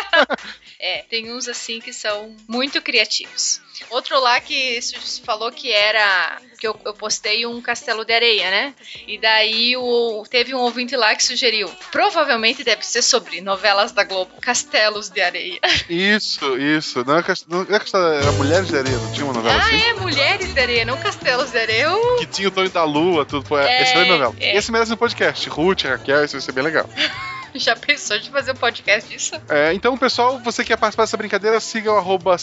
É, 0.80 0.95
tem 1.10 1.32
uns 1.32 1.48
assim 1.48 1.80
que 1.80 1.94
são 1.94 2.36
muito 2.48 2.82
criativos. 2.82 3.62
Outro 3.90 4.20
lá 4.20 4.40
que 4.40 4.80
falou 5.26 5.52
que 5.52 5.72
era. 5.72 6.38
que 6.58 6.66
eu, 6.66 6.80
eu 6.86 6.94
postei 6.94 7.46
um 7.46 7.62
castelo 7.62 8.06
de 8.06 8.14
areia, 8.14 8.50
né? 8.50 8.74
E 9.06 9.18
daí 9.18 9.76
o, 9.76 10.24
teve 10.30 10.56
um 10.56 10.60
ouvinte 10.60 10.96
lá 10.96 11.14
que 11.16 11.24
sugeriu. 11.24 11.70
Provavelmente 11.92 12.64
deve 12.64 12.86
ser 12.86 13.02
sobre 13.02 13.42
novelas 13.42 13.92
da 13.92 14.04
Globo. 14.04 14.32
Castelos 14.42 15.10
de 15.10 15.22
areia. 15.22 15.60
Isso, 15.90 16.58
isso. 16.58 17.04
Não 17.06 17.18
é, 17.18 17.24
não 17.48 17.62
é 17.62 17.80
castelo, 17.80 18.06
era 18.06 18.32
Mulheres 18.34 18.68
de 18.68 18.78
Areia, 18.78 18.98
não 18.98 19.12
tinha 19.12 19.26
uma 19.26 19.34
novela 19.34 19.56
ah, 19.56 19.68
assim? 19.68 19.76
é, 19.76 19.94
Mulheres 19.94 20.54
de 20.54 20.60
Areia, 20.60 20.86
não 20.86 20.98
Castelos 20.98 21.52
de 21.52 21.58
Areia. 21.58 21.92
Uh, 21.92 22.18
Que 22.20 22.26
tinha 22.26 22.48
o 22.48 22.52
Tony 22.52 22.70
da 22.70 22.84
Lua, 22.84 23.26
tudo. 23.26 23.46
Pô, 23.46 23.58
é, 23.58 23.68
É, 23.68 23.84
excelente 23.84 24.10
novela. 24.10 24.36
é. 24.40 24.56
Esse 24.58 24.72
merece 24.72 24.94
um 24.94 24.98
podcast. 24.98 25.50
Ruth, 25.50 25.84
Raquel, 25.84 26.24
isso 26.24 26.34
vai 26.34 26.42
ser 26.42 26.52
bem 26.54 26.64
legal. 26.64 26.90
já 27.60 27.76
pensou 27.76 28.20
de 28.20 28.30
fazer 28.30 28.52
um 28.52 28.56
podcast 28.56 29.10
disso? 29.10 29.36
É, 29.50 29.74
então, 29.74 29.98
pessoal, 29.98 30.40
você 30.40 30.64
quer 30.64 30.78
participar 30.78 31.04
dessa 31.04 31.18
brincadeira, 31.18 31.60
siga 31.60 31.92
o 31.92 31.98
arroba 31.98 32.36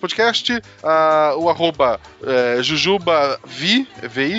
Podcast, 0.00 0.62
ah, 0.82 1.34
o 1.36 1.48
arroba 1.48 2.00
é, 2.22 2.62
Jujuba 2.62 3.38
Vi, 3.44 3.86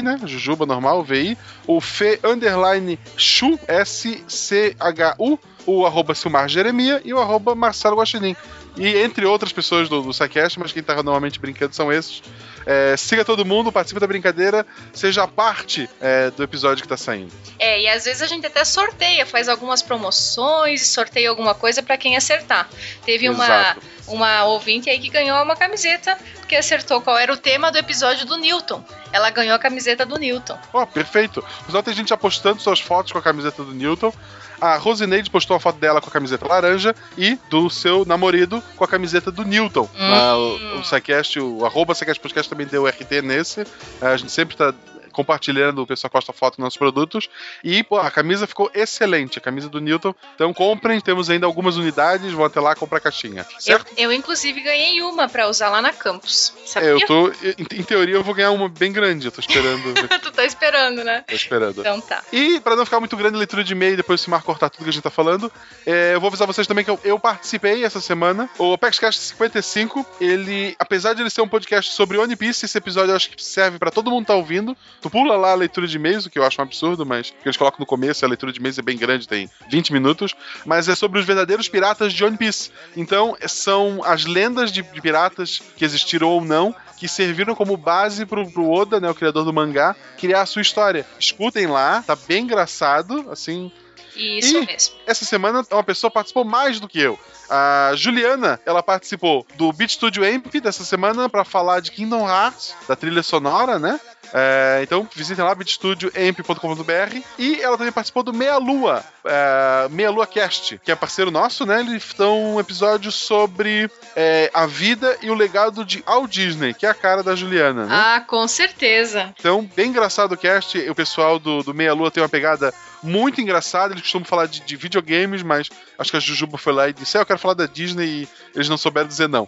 né? 0.02 0.19
Jujuba 0.26 0.65
normal, 0.65 1.03
VI, 1.03 1.38
o 1.65 1.80
Fe 1.80 2.19
underline 2.23 2.99
Chu, 3.15 3.60
S-C-H-U, 3.68 5.39
o 5.65 5.85
arroba 5.85 6.15
Silmar 6.15 6.48
Jeremia 6.48 7.02
e 7.03 7.14
o 7.14 7.19
arroba 7.19 7.53
Marcelo 7.53 7.98
Guaxinim. 7.98 8.35
E 8.77 8.97
entre 8.97 9.25
outras 9.25 9.51
pessoas 9.51 9.89
do, 9.89 10.01
do 10.01 10.11
mas 10.57 10.71
quem 10.71 10.83
tá 10.83 10.95
normalmente 10.95 11.39
brincando 11.39 11.75
são 11.75 11.91
esses. 11.91 12.21
É, 12.65 12.95
siga 12.97 13.23
todo 13.23 13.45
mundo, 13.45 13.71
participe 13.71 13.99
da 13.99 14.05
brincadeira, 14.05 14.65
seja 14.93 15.25
parte 15.27 15.89
é, 16.01 16.29
do 16.31 16.43
episódio 16.43 16.81
que 16.81 16.87
tá 16.87 16.97
saindo. 16.97 17.31
É, 17.57 17.81
e 17.81 17.87
às 17.87 18.03
vezes 18.05 18.21
a 18.21 18.27
gente 18.27 18.45
até 18.45 18.63
sorteia, 18.65 19.25
faz 19.25 19.47
algumas 19.47 19.81
promoções, 19.81 20.85
sorteia 20.85 21.29
alguma 21.29 21.55
coisa 21.55 21.81
pra 21.81 21.97
quem 21.97 22.17
acertar. 22.17 22.69
Teve 23.05 23.29
uma, 23.29 23.45
Exato. 23.45 23.81
uma 24.07 24.43
ouvinte 24.43 24.89
aí 24.89 24.99
que 24.99 25.09
ganhou 25.09 25.41
uma 25.41 25.55
camiseta 25.55 26.17
que 26.47 26.55
acertou 26.55 27.01
qual 27.01 27.17
era 27.17 27.31
o 27.31 27.37
tema 27.37 27.71
do 27.71 27.77
episódio 27.77 28.25
do 28.25 28.37
Newton. 28.37 28.83
Ela 29.11 29.29
ganhou 29.29 29.55
a 29.55 29.59
camiseta 29.59 30.05
do 30.05 30.17
Newton. 30.17 30.57
Ó, 30.73 30.85
perfeito. 30.85 31.39
O 31.61 31.65
pessoal 31.65 31.83
tem 31.83 31.93
gente 31.93 32.09
já 32.09 32.17
postando 32.17 32.61
suas 32.61 32.79
fotos 32.79 33.11
com 33.11 33.17
a 33.17 33.21
camiseta 33.21 33.63
do 33.63 33.73
Newton. 33.73 34.13
A 34.59 34.77
Rosineide 34.77 35.29
postou 35.29 35.55
a 35.55 35.59
foto 35.59 35.77
dela 35.79 36.01
com 36.01 36.09
a 36.09 36.11
camiseta 36.11 36.47
laranja 36.47 36.95
e 37.17 37.38
do 37.49 37.69
seu 37.69 38.03
namorado 38.05 38.61
com 38.75 38.84
a 38.84 38.88
camiseta 38.88 39.31
do 39.31 39.43
Newton. 39.43 39.89
Hum. 39.95 40.09
Na- 40.09 40.38
o, 40.38 40.79
o 40.79 40.84
SciCast, 40.84 41.39
o 41.39 41.65
arroba 41.65 41.93
Podcast 41.95 42.49
também 42.49 42.65
deu 42.67 42.85
RT 42.88 43.21
nesse. 43.23 43.65
A 44.01 44.17
gente 44.17 44.31
sempre 44.31 44.55
tá 44.55 44.73
compartilhando, 45.18 45.81
o 45.81 45.88
pessoal 45.88 46.11
posta 46.11 46.31
foto 46.31 46.53
dos 46.53 46.64
nossos 46.64 46.77
produtos. 46.77 47.27
E, 47.64 47.84
pô, 47.84 47.98
a 47.98 48.11
camisa 48.11 48.45
ficou 48.45 48.69
excelente, 48.72 49.39
a 49.39 49.41
camisa 49.41 49.68
do 49.68 49.81
Newton. 49.81 50.14
Então 50.35 50.53
comprem, 50.53 51.02
temos 51.02 51.27
ainda 51.27 51.48
algumas 51.48 51.76
unidades, 51.76 52.31
vão 52.34 52.45
até 52.45 52.60
lá 52.60 52.76
comprar 52.76 52.99
a 52.99 53.02
caixinha. 53.02 53.44
Eu, 53.56 53.60
Certo? 53.60 53.91
eu, 53.98 54.14
inclusive, 54.14 54.61
ganhei 54.61 55.02
uma 55.02 55.27
pra 55.27 55.49
usar 55.49 55.69
lá 55.69 55.81
na 55.81 55.91
campus. 55.91 56.53
Sabia? 56.68 56.89
É, 56.89 56.94
eu 56.94 56.99
tô. 57.07 57.30
Em, 57.30 57.80
em 57.80 57.84
teoria, 57.84 58.14
eu 58.14 58.23
vou 58.23 58.35
ganhar 58.35 58.52
uma 58.52 58.69
bem 58.69 58.91
grande. 58.91 59.26
Eu 59.26 59.31
tô 59.31 59.41
esperando. 59.41 59.94
tu 60.22 60.31
tá 60.31 60.45
esperando, 60.45 61.03
né? 61.03 61.23
tô 61.27 61.34
esperando. 61.34 61.80
Então 61.80 61.99
tá. 61.99 62.22
E 62.31 62.60
para 62.60 62.76
não 62.76 62.85
ficar 62.85 62.99
muito 62.99 63.18
grande 63.18 63.35
a 63.35 63.39
leitura 63.39 63.64
de 63.64 63.73
e-mail 63.73 63.94
e 63.94 63.98
depois 63.98 64.22
se 64.22 64.30
mar 64.30 64.44
cortar 64.44 64.69
tudo 64.69 64.84
que 64.84 64.89
a 64.89 64.94
gente 64.94 65.02
tá 65.02 65.10
falando, 65.10 65.52
é, 65.84 66.14
eu 66.14 66.22
vou 66.22 66.27
avisar 66.27 66.45
vocês 66.45 66.68
também 66.68 66.85
que 66.85 66.91
eu, 66.91 66.99
eu 67.03 67.18
participei 67.18 67.84
essa 67.84 67.99
semana. 67.99 68.48
O 68.60 68.73
ApexCast 68.73 69.19
55, 69.19 70.06
ele, 70.22 70.76
apesar 70.77 71.14
de 71.14 71.23
ele 71.23 71.30
ser 71.31 71.41
um 71.41 71.48
podcast 71.48 71.91
sobre 71.91 72.19
One 72.19 72.35
Piece, 72.35 72.65
esse 72.65 72.77
episódio 72.77 73.11
eu 73.11 73.15
acho 73.15 73.31
que 73.31 73.44
serve 73.44 73.80
para 73.80 73.89
todo 73.89 74.11
mundo 74.11 74.27
tá 74.27 74.35
ouvindo. 74.35 74.77
Tu 75.07 75.09
pula 75.09 75.38
lá 75.38 75.51
a 75.51 75.55
leitura 75.55 75.88
de 75.88 75.95
e-mails, 75.95 76.25
o 76.25 76.29
que 76.29 76.38
eu 76.38 76.43
acho 76.43 76.59
um 76.59 76.65
absurdo, 76.65 77.05
mas 77.05 77.29
que 77.29 77.47
eles 77.47 77.55
colocam 77.55 77.79
no 77.79 77.85
começo, 77.85 78.25
a 78.25 78.27
leitura 78.27 78.51
de 78.51 78.59
e-mails 78.59 78.77
é 78.77 78.81
bem 78.81 78.97
grande, 78.97 79.25
tem 79.25 79.49
20 79.69 79.93
minutos, 79.93 80.35
mas 80.65 80.89
é 80.89 80.95
sobre 80.95 81.17
os 81.17 81.25
verdadeiros 81.25 81.69
piratas 81.69 82.11
de 82.11 82.25
One 82.25 82.35
Piece. 82.35 82.71
Então, 82.93 83.38
são 83.47 84.01
as 84.03 84.25
lendas 84.25 84.69
de, 84.69 84.81
de 84.81 85.01
piratas 85.01 85.61
que 85.77 85.85
existiram 85.85 86.27
ou 86.27 86.43
não, 86.43 86.75
que 86.97 87.07
serviram 87.07 87.55
como 87.55 87.77
base 87.77 88.25
pro, 88.25 88.51
pro 88.51 88.69
Oda, 88.69 88.99
né, 88.99 89.09
o 89.09 89.15
criador 89.15 89.45
do 89.45 89.53
mangá, 89.53 89.95
criar 90.17 90.41
a 90.41 90.45
sua 90.45 90.61
história. 90.61 91.05
Escutem 91.17 91.67
lá, 91.67 92.03
tá 92.05 92.17
bem 92.27 92.43
engraçado, 92.43 93.27
assim. 93.31 93.71
Isso 94.15 94.57
E 94.57 94.65
mesmo. 94.65 94.95
Essa 95.05 95.25
semana 95.25 95.65
uma 95.71 95.83
pessoa 95.83 96.09
participou 96.09 96.43
mais 96.43 96.79
do 96.79 96.87
que 96.87 96.99
eu. 96.99 97.19
A 97.49 97.91
Juliana, 97.95 98.59
ela 98.65 98.83
participou 98.83 99.45
do 99.55 99.71
Beat 99.71 99.91
Studio 99.91 100.23
Amp 100.23 100.53
dessa 100.55 100.83
semana 100.83 101.29
para 101.29 101.45
falar 101.45 101.79
de 101.79 101.91
Kingdom 101.91 102.27
Hearts, 102.27 102.75
da 102.87 102.95
trilha 102.95 103.23
sonora, 103.23 103.79
né? 103.79 103.99
É, 104.33 104.79
então 104.83 105.07
visitem 105.15 105.43
lá 105.43 105.55
beatstudioamp.com.br 105.55 107.21
e 107.37 107.61
ela 107.61 107.77
também 107.77 107.93
participou 107.93 108.23
do 108.23 108.33
Meia 108.33 108.57
Lua, 108.57 109.03
é, 109.23 109.87
Meia 109.89 110.09
Lua 110.09 110.27
Cast, 110.27 110.79
que 110.83 110.91
é 110.91 110.95
parceiro 110.95 111.31
nosso, 111.31 111.65
né? 111.65 111.79
Eles 111.79 112.03
estão 112.03 112.55
um 112.55 112.59
episódio 112.59 113.11
sobre 113.11 113.89
é, 114.15 114.51
a 114.53 114.65
vida 114.65 115.17
e 115.21 115.29
o 115.29 115.33
legado 115.33 115.85
de 115.85 116.03
Walt 116.05 116.29
Disney, 116.29 116.73
que 116.73 116.85
é 116.85 116.89
a 116.89 116.93
cara 116.93 117.23
da 117.23 117.35
Juliana, 117.35 117.85
né? 117.85 117.95
Ah, 117.95 118.21
com 118.21 118.47
certeza. 118.47 119.33
Então, 119.39 119.67
bem 119.75 119.89
engraçado 119.89 120.33
o 120.33 120.37
cast. 120.37 120.77
O 120.89 120.95
pessoal 120.95 121.39
do, 121.39 121.63
do 121.63 121.73
Meia 121.73 121.93
Lua 121.93 122.11
tem 122.11 122.21
uma 122.21 122.29
pegada 122.29 122.73
muito 123.03 123.41
engraçada. 123.41 123.93
Eles 123.93 124.03
costumam 124.03 124.25
falar 124.25 124.47
de, 124.47 124.61
de 124.61 124.75
videogames, 124.75 125.43
mas 125.43 125.69
acho 125.97 126.11
que 126.11 126.17
a 126.17 126.19
Jujuba 126.19 126.57
foi 126.57 126.73
lá 126.73 126.89
e 126.89 126.93
disse: 126.93 127.17
"É, 127.17 127.21
Eu 127.21 127.25
quero 127.25 127.39
falar 127.39 127.53
da 127.53 127.65
Disney 127.65 128.05
e 128.23 128.29
eles 128.55 128.69
não 128.69 128.77
souberam 128.77 129.07
dizer 129.07 129.27
não. 129.29 129.47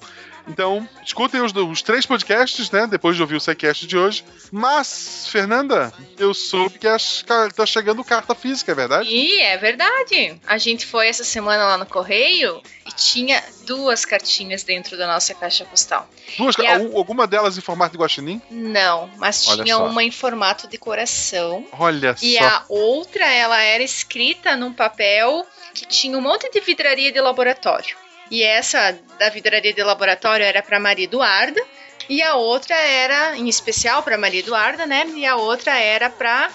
Então, 0.50 0.88
escutem 1.06 1.42
os, 1.42 1.54
os 1.56 1.82
três 1.82 2.06
podcasts, 2.06 2.72
né? 2.72 2.88
Depois 2.88 3.16
de 3.16 3.22
ouvir 3.22 3.36
o 3.36 3.40
SciCast 3.40 3.86
de 3.86 3.98
hoje. 3.98 4.26
Mas, 4.52 5.28
Fernanda, 5.32 5.94
eu 6.18 6.34
soube 6.34 6.80
que 6.80 6.88
as- 6.88 7.24
tá 7.56 7.66
chegando 7.66 8.04
carta 8.04 8.34
física, 8.34 8.72
é 8.72 8.76
verdade? 8.76 9.08
E 9.10 9.40
é 9.42 9.58
verdade. 9.58 10.40
A 10.48 10.58
gente 10.58 10.86
foi 10.86 11.08
essa 11.08 11.24
semana 11.24 11.64
lá 11.66 11.78
no 11.78 11.86
correio 11.86 12.62
e 12.86 12.92
tinha 12.92 13.42
duas 13.66 14.04
cartinhas 14.06 14.64
dentro 14.64 14.98
da 14.98 15.06
nossa 15.08 15.34
caixa 15.36 15.64
postal. 15.66 16.10
Duas, 16.38 16.58
E 16.58 16.66
a- 16.66 16.78
al- 16.78 16.98
alguma 16.98 17.28
delas 17.28 17.58
em 17.58 17.62
formato 17.62 17.92
de 17.94 18.00
guaxinim? 18.00 18.42
Não, 18.50 19.10
mas 19.18 19.48
Olha 19.48 19.64
tinha 19.64 19.76
só. 19.76 19.86
uma 19.86 20.04
em 20.04 20.12
formato 20.12 20.68
de 20.68 20.78
coração. 20.78 21.66
Olha 21.74 22.16
E 22.22 22.38
só. 22.38 22.44
a 22.44 22.66
outra, 22.68 23.26
ela 23.32 23.62
era 23.62 23.84
escrita 23.84 24.56
num 24.56 24.74
papel 24.74 25.46
que 25.74 25.86
tinha 25.86 26.18
um 26.18 26.22
monte 26.22 26.50
de 26.50 26.60
vidraria 26.60 27.12
de 27.12 27.22
laboratório. 27.22 27.96
E 28.32 28.44
essa 28.44 28.98
da 29.18 29.30
vidraria 29.30 29.74
de 29.74 29.84
laboratório 29.84 30.46
era 30.46 30.62
para 30.62 30.80
Maria 30.80 31.06
Eduarda. 31.06 31.62
E 32.08 32.22
a 32.24 32.36
outra 32.36 32.76
era, 32.76 33.38
em 33.38 33.48
especial, 33.48 34.02
para 34.04 34.18
Maria 34.18 34.40
Eduarda, 34.40 34.86
né? 34.86 35.06
E 35.16 35.26
a 35.26 35.36
outra 35.36 35.78
era 35.80 36.10
para 36.10 36.50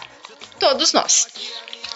todos 0.58 0.92
nós. 0.92 1.28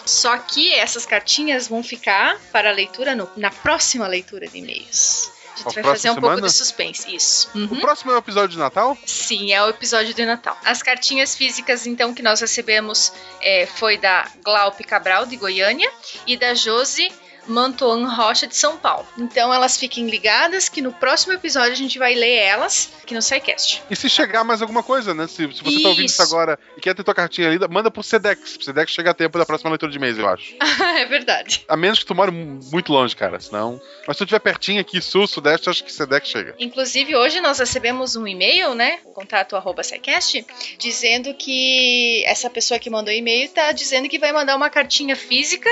Só 0.05 0.37
que 0.37 0.73
essas 0.73 1.05
cartinhas 1.05 1.67
vão 1.67 1.83
ficar 1.83 2.39
para 2.51 2.71
leitura 2.71 3.15
no- 3.15 3.29
na 3.35 3.51
próxima 3.51 4.07
leitura 4.07 4.47
de 4.47 4.57
e-mails. 4.57 5.29
A 5.53 5.57
gente 5.61 5.73
vai 5.75 5.83
próxima 5.83 5.83
fazer 5.93 6.09
um 6.09 6.13
semana? 6.15 6.33
pouco 6.35 6.47
de 6.47 6.53
suspense, 6.53 7.13
isso. 7.15 7.49
Uhum. 7.53 7.65
O 7.65 7.81
próximo 7.81 8.11
é 8.11 8.15
o 8.15 8.19
episódio 8.19 8.49
de 8.51 8.57
Natal? 8.57 8.97
Sim, 9.05 9.51
é 9.51 9.61
o 9.61 9.67
episódio 9.69 10.13
de 10.13 10.25
Natal. 10.25 10.57
As 10.63 10.81
cartinhas 10.81 11.35
físicas, 11.35 11.85
então, 11.85 12.13
que 12.13 12.21
nós 12.23 12.39
recebemos 12.39 13.11
é, 13.41 13.65
foi 13.65 13.97
da 13.97 14.25
Glaupe 14.41 14.85
Cabral, 14.85 15.25
de 15.25 15.35
Goiânia, 15.35 15.91
e 16.25 16.37
da 16.37 16.53
Josi 16.53 17.11
Mantoan 17.51 18.07
Rocha, 18.07 18.47
de 18.47 18.55
São 18.55 18.77
Paulo. 18.77 19.07
Então, 19.17 19.53
elas 19.53 19.77
fiquem 19.77 20.07
ligadas 20.09 20.69
que 20.69 20.81
no 20.81 20.91
próximo 20.93 21.33
episódio 21.33 21.71
a 21.73 21.75
gente 21.75 21.97
vai 21.99 22.13
ler 22.15 22.35
elas 22.35 22.91
aqui 23.03 23.13
no 23.13 23.21
SciCast. 23.21 23.83
E 23.89 23.95
se 23.95 24.09
chegar 24.09 24.43
mais 24.43 24.61
alguma 24.61 24.83
coisa, 24.83 25.13
né? 25.13 25.27
Se, 25.27 25.35
se 25.53 25.63
você 25.63 25.81
tá 25.81 25.89
ouvindo 25.89 26.05
isso 26.05 26.21
Isso. 26.21 26.33
agora 26.33 26.57
e 26.77 26.81
quer 26.81 26.93
ter 26.95 27.03
tua 27.03 27.13
cartinha 27.13 27.49
lida, 27.49 27.67
manda 27.67 27.89
pro 27.91 28.03
Sedex. 28.03 28.55
Pro 28.57 28.65
Sedex 28.65 28.91
chegar 28.91 29.11
a 29.11 29.13
tempo 29.13 29.37
da 29.37 29.45
próxima 29.45 29.69
leitura 29.69 29.91
de 29.91 29.99
mês, 29.99 30.17
eu 30.17 30.27
acho. 30.27 30.53
é 30.97 31.05
verdade. 31.05 31.65
A 31.67 31.75
menos 31.75 31.99
que 31.99 32.05
tu 32.05 32.15
more 32.15 32.31
mu- 32.31 32.59
muito 32.71 32.91
longe, 32.91 33.15
cara. 33.15 33.39
Senão. 33.39 33.81
Mas 34.07 34.15
se 34.15 34.19
tu 34.19 34.23
estiver 34.25 34.39
pertinho 34.39 34.81
aqui, 34.81 35.01
sul, 35.01 35.27
sudeste, 35.27 35.69
acho 35.69 35.83
que 35.83 35.91
Sedex 35.91 36.27
chega. 36.27 36.55
Inclusive, 36.59 37.15
hoje 37.15 37.39
nós 37.41 37.59
recebemos 37.59 38.15
um 38.15 38.27
e-mail, 38.27 38.73
né? 38.75 38.99
Contato 39.13 39.55
arroba 39.55 39.83
SciCast, 39.83 40.45
dizendo 40.77 41.33
que 41.33 42.23
essa 42.25 42.49
pessoa 42.49 42.79
que 42.79 42.89
mandou 42.89 43.13
e-mail 43.13 43.49
tá 43.49 43.71
dizendo 43.71 44.07
que 44.09 44.19
vai 44.19 44.31
mandar 44.31 44.55
uma 44.55 44.69
cartinha 44.69 45.15
física 45.15 45.69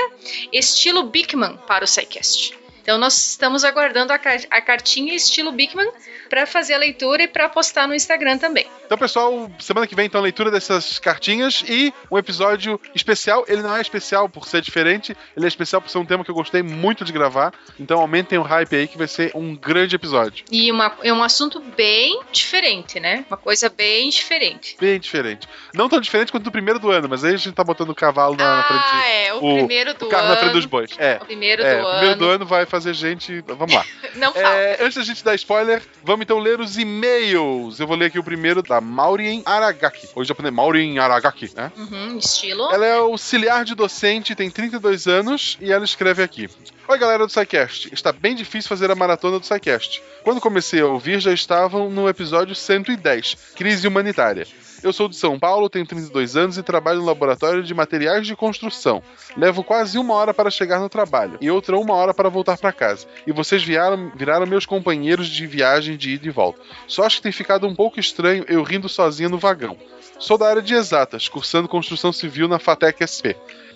estilo 0.52 1.04
Bigman 1.04 1.56
para 1.68 1.84
o 1.84 1.86
SciCast. 1.86 2.57
Então 2.88 2.96
nós 2.96 3.32
estamos 3.32 3.64
aguardando 3.64 4.14
a, 4.14 4.16
a 4.16 4.62
cartinha 4.62 5.14
estilo 5.14 5.52
Bigman 5.52 5.90
para 6.30 6.46
fazer 6.46 6.72
a 6.72 6.78
leitura 6.78 7.24
e 7.24 7.28
para 7.28 7.46
postar 7.46 7.86
no 7.86 7.94
Instagram 7.94 8.38
também. 8.38 8.66
Então, 8.86 8.96
pessoal, 8.96 9.50
semana 9.58 9.86
que 9.86 9.94
vem, 9.94 10.06
então, 10.06 10.22
leitura 10.22 10.50
dessas 10.50 10.98
cartinhas 10.98 11.62
e 11.68 11.92
um 12.10 12.16
episódio 12.16 12.80
especial. 12.94 13.44
Ele 13.46 13.60
não 13.60 13.76
é 13.76 13.82
especial 13.82 14.26
por 14.26 14.48
ser 14.48 14.62
diferente, 14.62 15.14
ele 15.36 15.44
é 15.44 15.48
especial 15.48 15.82
por 15.82 15.90
ser 15.90 15.98
um 15.98 16.06
tema 16.06 16.24
que 16.24 16.30
eu 16.30 16.34
gostei 16.34 16.62
muito 16.62 17.04
de 17.04 17.12
gravar. 17.12 17.52
Então, 17.78 18.00
aumentem 18.00 18.38
o 18.38 18.42
hype 18.42 18.74
aí 18.74 18.88
que 18.88 18.96
vai 18.96 19.06
ser 19.06 19.32
um 19.34 19.54
grande 19.54 19.94
episódio. 19.94 20.46
E 20.50 20.72
uma, 20.72 20.96
é 21.02 21.12
um 21.12 21.22
assunto 21.22 21.60
bem 21.60 22.22
diferente, 22.32 22.98
né? 22.98 23.26
Uma 23.28 23.36
coisa 23.36 23.68
bem 23.68 24.08
diferente. 24.08 24.78
Bem 24.80 24.98
diferente. 24.98 25.46
Não 25.74 25.90
tão 25.90 26.00
diferente 26.00 26.32
quanto 26.32 26.44
do 26.44 26.50
primeiro 26.50 26.78
do 26.78 26.90
ano, 26.90 27.06
mas 27.06 27.22
aí 27.22 27.34
a 27.34 27.36
gente 27.36 27.52
tá 27.52 27.62
botando 27.62 27.90
o 27.90 27.94
cavalo 27.94 28.34
na, 28.34 28.56
na 28.56 28.62
frente. 28.62 28.82
Ah, 28.82 29.06
é, 29.06 29.34
o 29.34 29.40
primeiro 29.40 29.92
do 29.92 30.06
o 30.06 30.08
carro 30.08 30.28
na 30.28 30.36
frente 30.36 30.50
ano. 30.50 30.60
dos 30.60 30.64
bois. 30.64 30.90
É. 30.96 31.18
O 31.20 31.26
primeiro 31.26 31.62
é, 31.62 31.76
do 31.76 31.82
o 31.82 31.90
primeiro 31.90 32.12
ano. 32.12 32.16
do 32.16 32.28
ano 32.30 32.46
vai 32.46 32.64
fazer 32.64 32.77
gente. 32.80 33.40
Vamos 33.46 33.74
lá. 33.74 33.84
Não 34.14 34.32
fala. 34.32 34.54
É, 34.54 34.82
antes 34.82 34.96
da 34.96 35.02
gente 35.02 35.24
dar 35.24 35.34
spoiler, 35.34 35.82
vamos 36.02 36.24
então 36.24 36.38
ler 36.38 36.60
os 36.60 36.78
e-mails. 36.78 37.78
Eu 37.78 37.86
vou 37.86 37.96
ler 37.96 38.06
aqui 38.06 38.18
o 38.18 38.24
primeiro 38.24 38.62
da 38.62 38.80
Maureen 38.80 39.42
Aragaki. 39.44 40.08
Hoje 40.14 40.28
japonês 40.28 40.54
Maureen 40.54 40.98
Aragaki, 40.98 41.50
né? 41.54 41.72
Uhum, 41.76 42.18
estilo. 42.18 42.70
Ela 42.72 42.86
é 42.86 42.96
auxiliar 42.96 43.64
de 43.64 43.74
docente, 43.74 44.34
tem 44.34 44.50
32 44.50 45.06
anos 45.06 45.58
e 45.60 45.72
ela 45.72 45.84
escreve 45.84 46.22
aqui. 46.22 46.48
Oi, 46.88 46.98
galera 46.98 47.26
do 47.26 47.30
SciCast. 47.30 47.92
Está 47.92 48.12
bem 48.12 48.34
difícil 48.34 48.68
fazer 48.68 48.90
a 48.90 48.94
maratona 48.94 49.38
do 49.38 49.44
SciCast. 49.44 50.02
Quando 50.24 50.40
comecei 50.40 50.80
a 50.80 50.86
ouvir, 50.86 51.20
já 51.20 51.32
estavam 51.32 51.90
no 51.90 52.08
episódio 52.08 52.54
110, 52.54 53.36
Crise 53.54 53.86
Humanitária. 53.86 54.46
Eu 54.82 54.92
sou 54.92 55.08
de 55.08 55.16
São 55.16 55.38
Paulo, 55.38 55.68
tenho 55.68 55.86
32 55.86 56.36
anos 56.36 56.56
e 56.56 56.62
trabalho 56.62 57.00
no 57.00 57.06
laboratório 57.06 57.62
de 57.62 57.74
materiais 57.74 58.26
de 58.26 58.36
construção. 58.36 59.02
Levo 59.36 59.64
quase 59.64 59.98
uma 59.98 60.14
hora 60.14 60.32
para 60.32 60.50
chegar 60.50 60.78
no 60.78 60.88
trabalho 60.88 61.36
e 61.40 61.50
outra 61.50 61.76
uma 61.76 61.94
hora 61.94 62.14
para 62.14 62.28
voltar 62.28 62.56
para 62.56 62.72
casa. 62.72 63.06
E 63.26 63.32
vocês 63.32 63.62
viraram, 63.62 64.12
viraram 64.14 64.46
meus 64.46 64.66
companheiros 64.66 65.26
de 65.28 65.46
viagem 65.46 65.96
de 65.96 66.10
ida 66.10 66.28
e 66.28 66.30
volta. 66.30 66.60
Só 66.86 67.04
acho 67.04 67.16
que 67.16 67.22
tem 67.22 67.32
ficado 67.32 67.66
um 67.66 67.74
pouco 67.74 67.98
estranho 67.98 68.44
eu 68.48 68.62
rindo 68.62 68.88
sozinho 68.88 69.30
no 69.30 69.38
vagão. 69.38 69.76
Sou 70.18 70.38
da 70.38 70.48
área 70.48 70.62
de 70.62 70.74
exatas, 70.74 71.28
cursando 71.28 71.68
construção 71.68 72.12
civil 72.12 72.48
na 72.48 72.58
FATEC 72.58 73.06
SP 73.06 73.34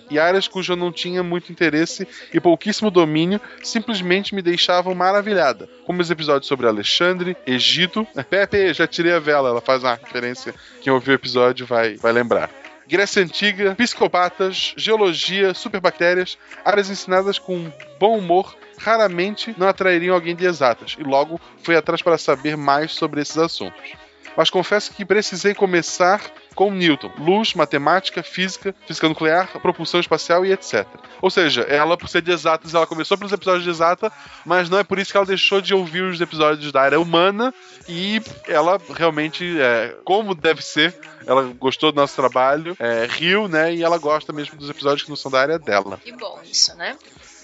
e 0.09 0.19
áreas 0.19 0.47
cujo 0.47 0.73
eu 0.73 0.77
não 0.77 0.91
tinha 0.91 1.23
muito 1.23 1.51
interesse 1.51 2.07
e 2.33 2.39
pouquíssimo 2.39 2.91
domínio 2.91 3.39
simplesmente 3.61 4.35
me 4.35 4.41
deixavam 4.41 4.93
maravilhada, 4.93 5.69
como 5.85 6.01
os 6.01 6.11
episódios 6.11 6.47
sobre 6.47 6.67
Alexandre, 6.67 7.35
Egito. 7.45 8.07
Pepe, 8.29 8.73
já 8.73 8.87
tirei 8.87 9.13
a 9.13 9.19
vela, 9.19 9.49
ela 9.49 9.61
faz 9.61 9.83
uma 9.83 9.95
referência. 9.95 10.53
Quem 10.81 10.91
ouviu 10.91 11.13
o 11.13 11.15
episódio 11.15 11.65
vai, 11.65 11.95
vai 11.95 12.11
lembrar. 12.11 12.49
Grécia 12.87 13.23
Antiga, 13.23 13.75
psicopatas, 13.75 14.73
geologia, 14.75 15.53
superbactérias, 15.53 16.37
áreas 16.65 16.89
ensinadas 16.89 17.39
com 17.39 17.71
bom 17.99 18.17
humor 18.17 18.55
raramente 18.77 19.55
não 19.57 19.67
atrairiam 19.67 20.13
alguém 20.13 20.35
de 20.35 20.45
exatas, 20.45 20.97
e 20.99 21.03
logo 21.03 21.39
fui 21.63 21.75
atrás 21.75 22.01
para 22.01 22.17
saber 22.17 22.57
mais 22.57 22.91
sobre 22.91 23.21
esses 23.21 23.37
assuntos 23.37 23.93
mas 24.35 24.49
confesso 24.49 24.93
que 24.93 25.05
precisei 25.05 25.53
começar 25.53 26.21
com 26.53 26.71
Newton. 26.71 27.11
Luz, 27.17 27.53
matemática, 27.53 28.23
física, 28.23 28.73
física 28.87 29.09
nuclear, 29.09 29.47
propulsão 29.59 29.99
espacial 29.99 30.45
e 30.45 30.51
etc. 30.51 30.85
Ou 31.21 31.29
seja, 31.29 31.61
ela, 31.61 31.97
por 31.97 32.09
ser 32.09 32.21
de 32.21 32.31
exatas, 32.31 32.73
ela 32.73 32.87
começou 32.87 33.17
pelos 33.17 33.33
episódios 33.33 33.63
de 33.63 33.69
exata, 33.69 34.11
mas 34.45 34.69
não 34.69 34.77
é 34.77 34.83
por 34.83 34.99
isso 34.99 35.11
que 35.11 35.17
ela 35.17 35.25
deixou 35.25 35.61
de 35.61 35.73
ouvir 35.73 36.03
os 36.03 36.19
episódios 36.21 36.71
da 36.71 36.81
área 36.81 36.99
humana 36.99 37.53
e 37.87 38.21
ela 38.47 38.79
realmente, 38.95 39.59
é, 39.59 39.95
como 40.03 40.35
deve 40.35 40.61
ser, 40.61 40.95
ela 41.25 41.43
gostou 41.59 41.91
do 41.91 41.95
nosso 41.95 42.15
trabalho, 42.15 42.75
é, 42.79 43.07
riu, 43.09 43.47
né? 43.47 43.73
E 43.73 43.83
ela 43.83 43.97
gosta 43.97 44.33
mesmo 44.33 44.57
dos 44.57 44.69
episódios 44.69 45.03
que 45.03 45.09
não 45.09 45.15
são 45.15 45.31
da 45.31 45.41
área 45.41 45.59
dela. 45.59 45.99
Que 46.03 46.11
bom 46.11 46.39
isso, 46.43 46.75
né? 46.75 46.97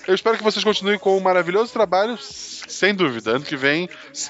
Eu 0.07 0.15
espero 0.15 0.38
que 0.38 0.44
vocês 0.44 0.64
continuem 0.64 0.98
com 0.98 1.15
um 1.15 1.19
maravilhoso 1.19 1.72
trabalho, 1.72 2.18
sem 2.70 2.94
dúvida. 2.94 3.32
Ano 3.32 3.46
que 3.46 3.56
vem. 3.58 3.90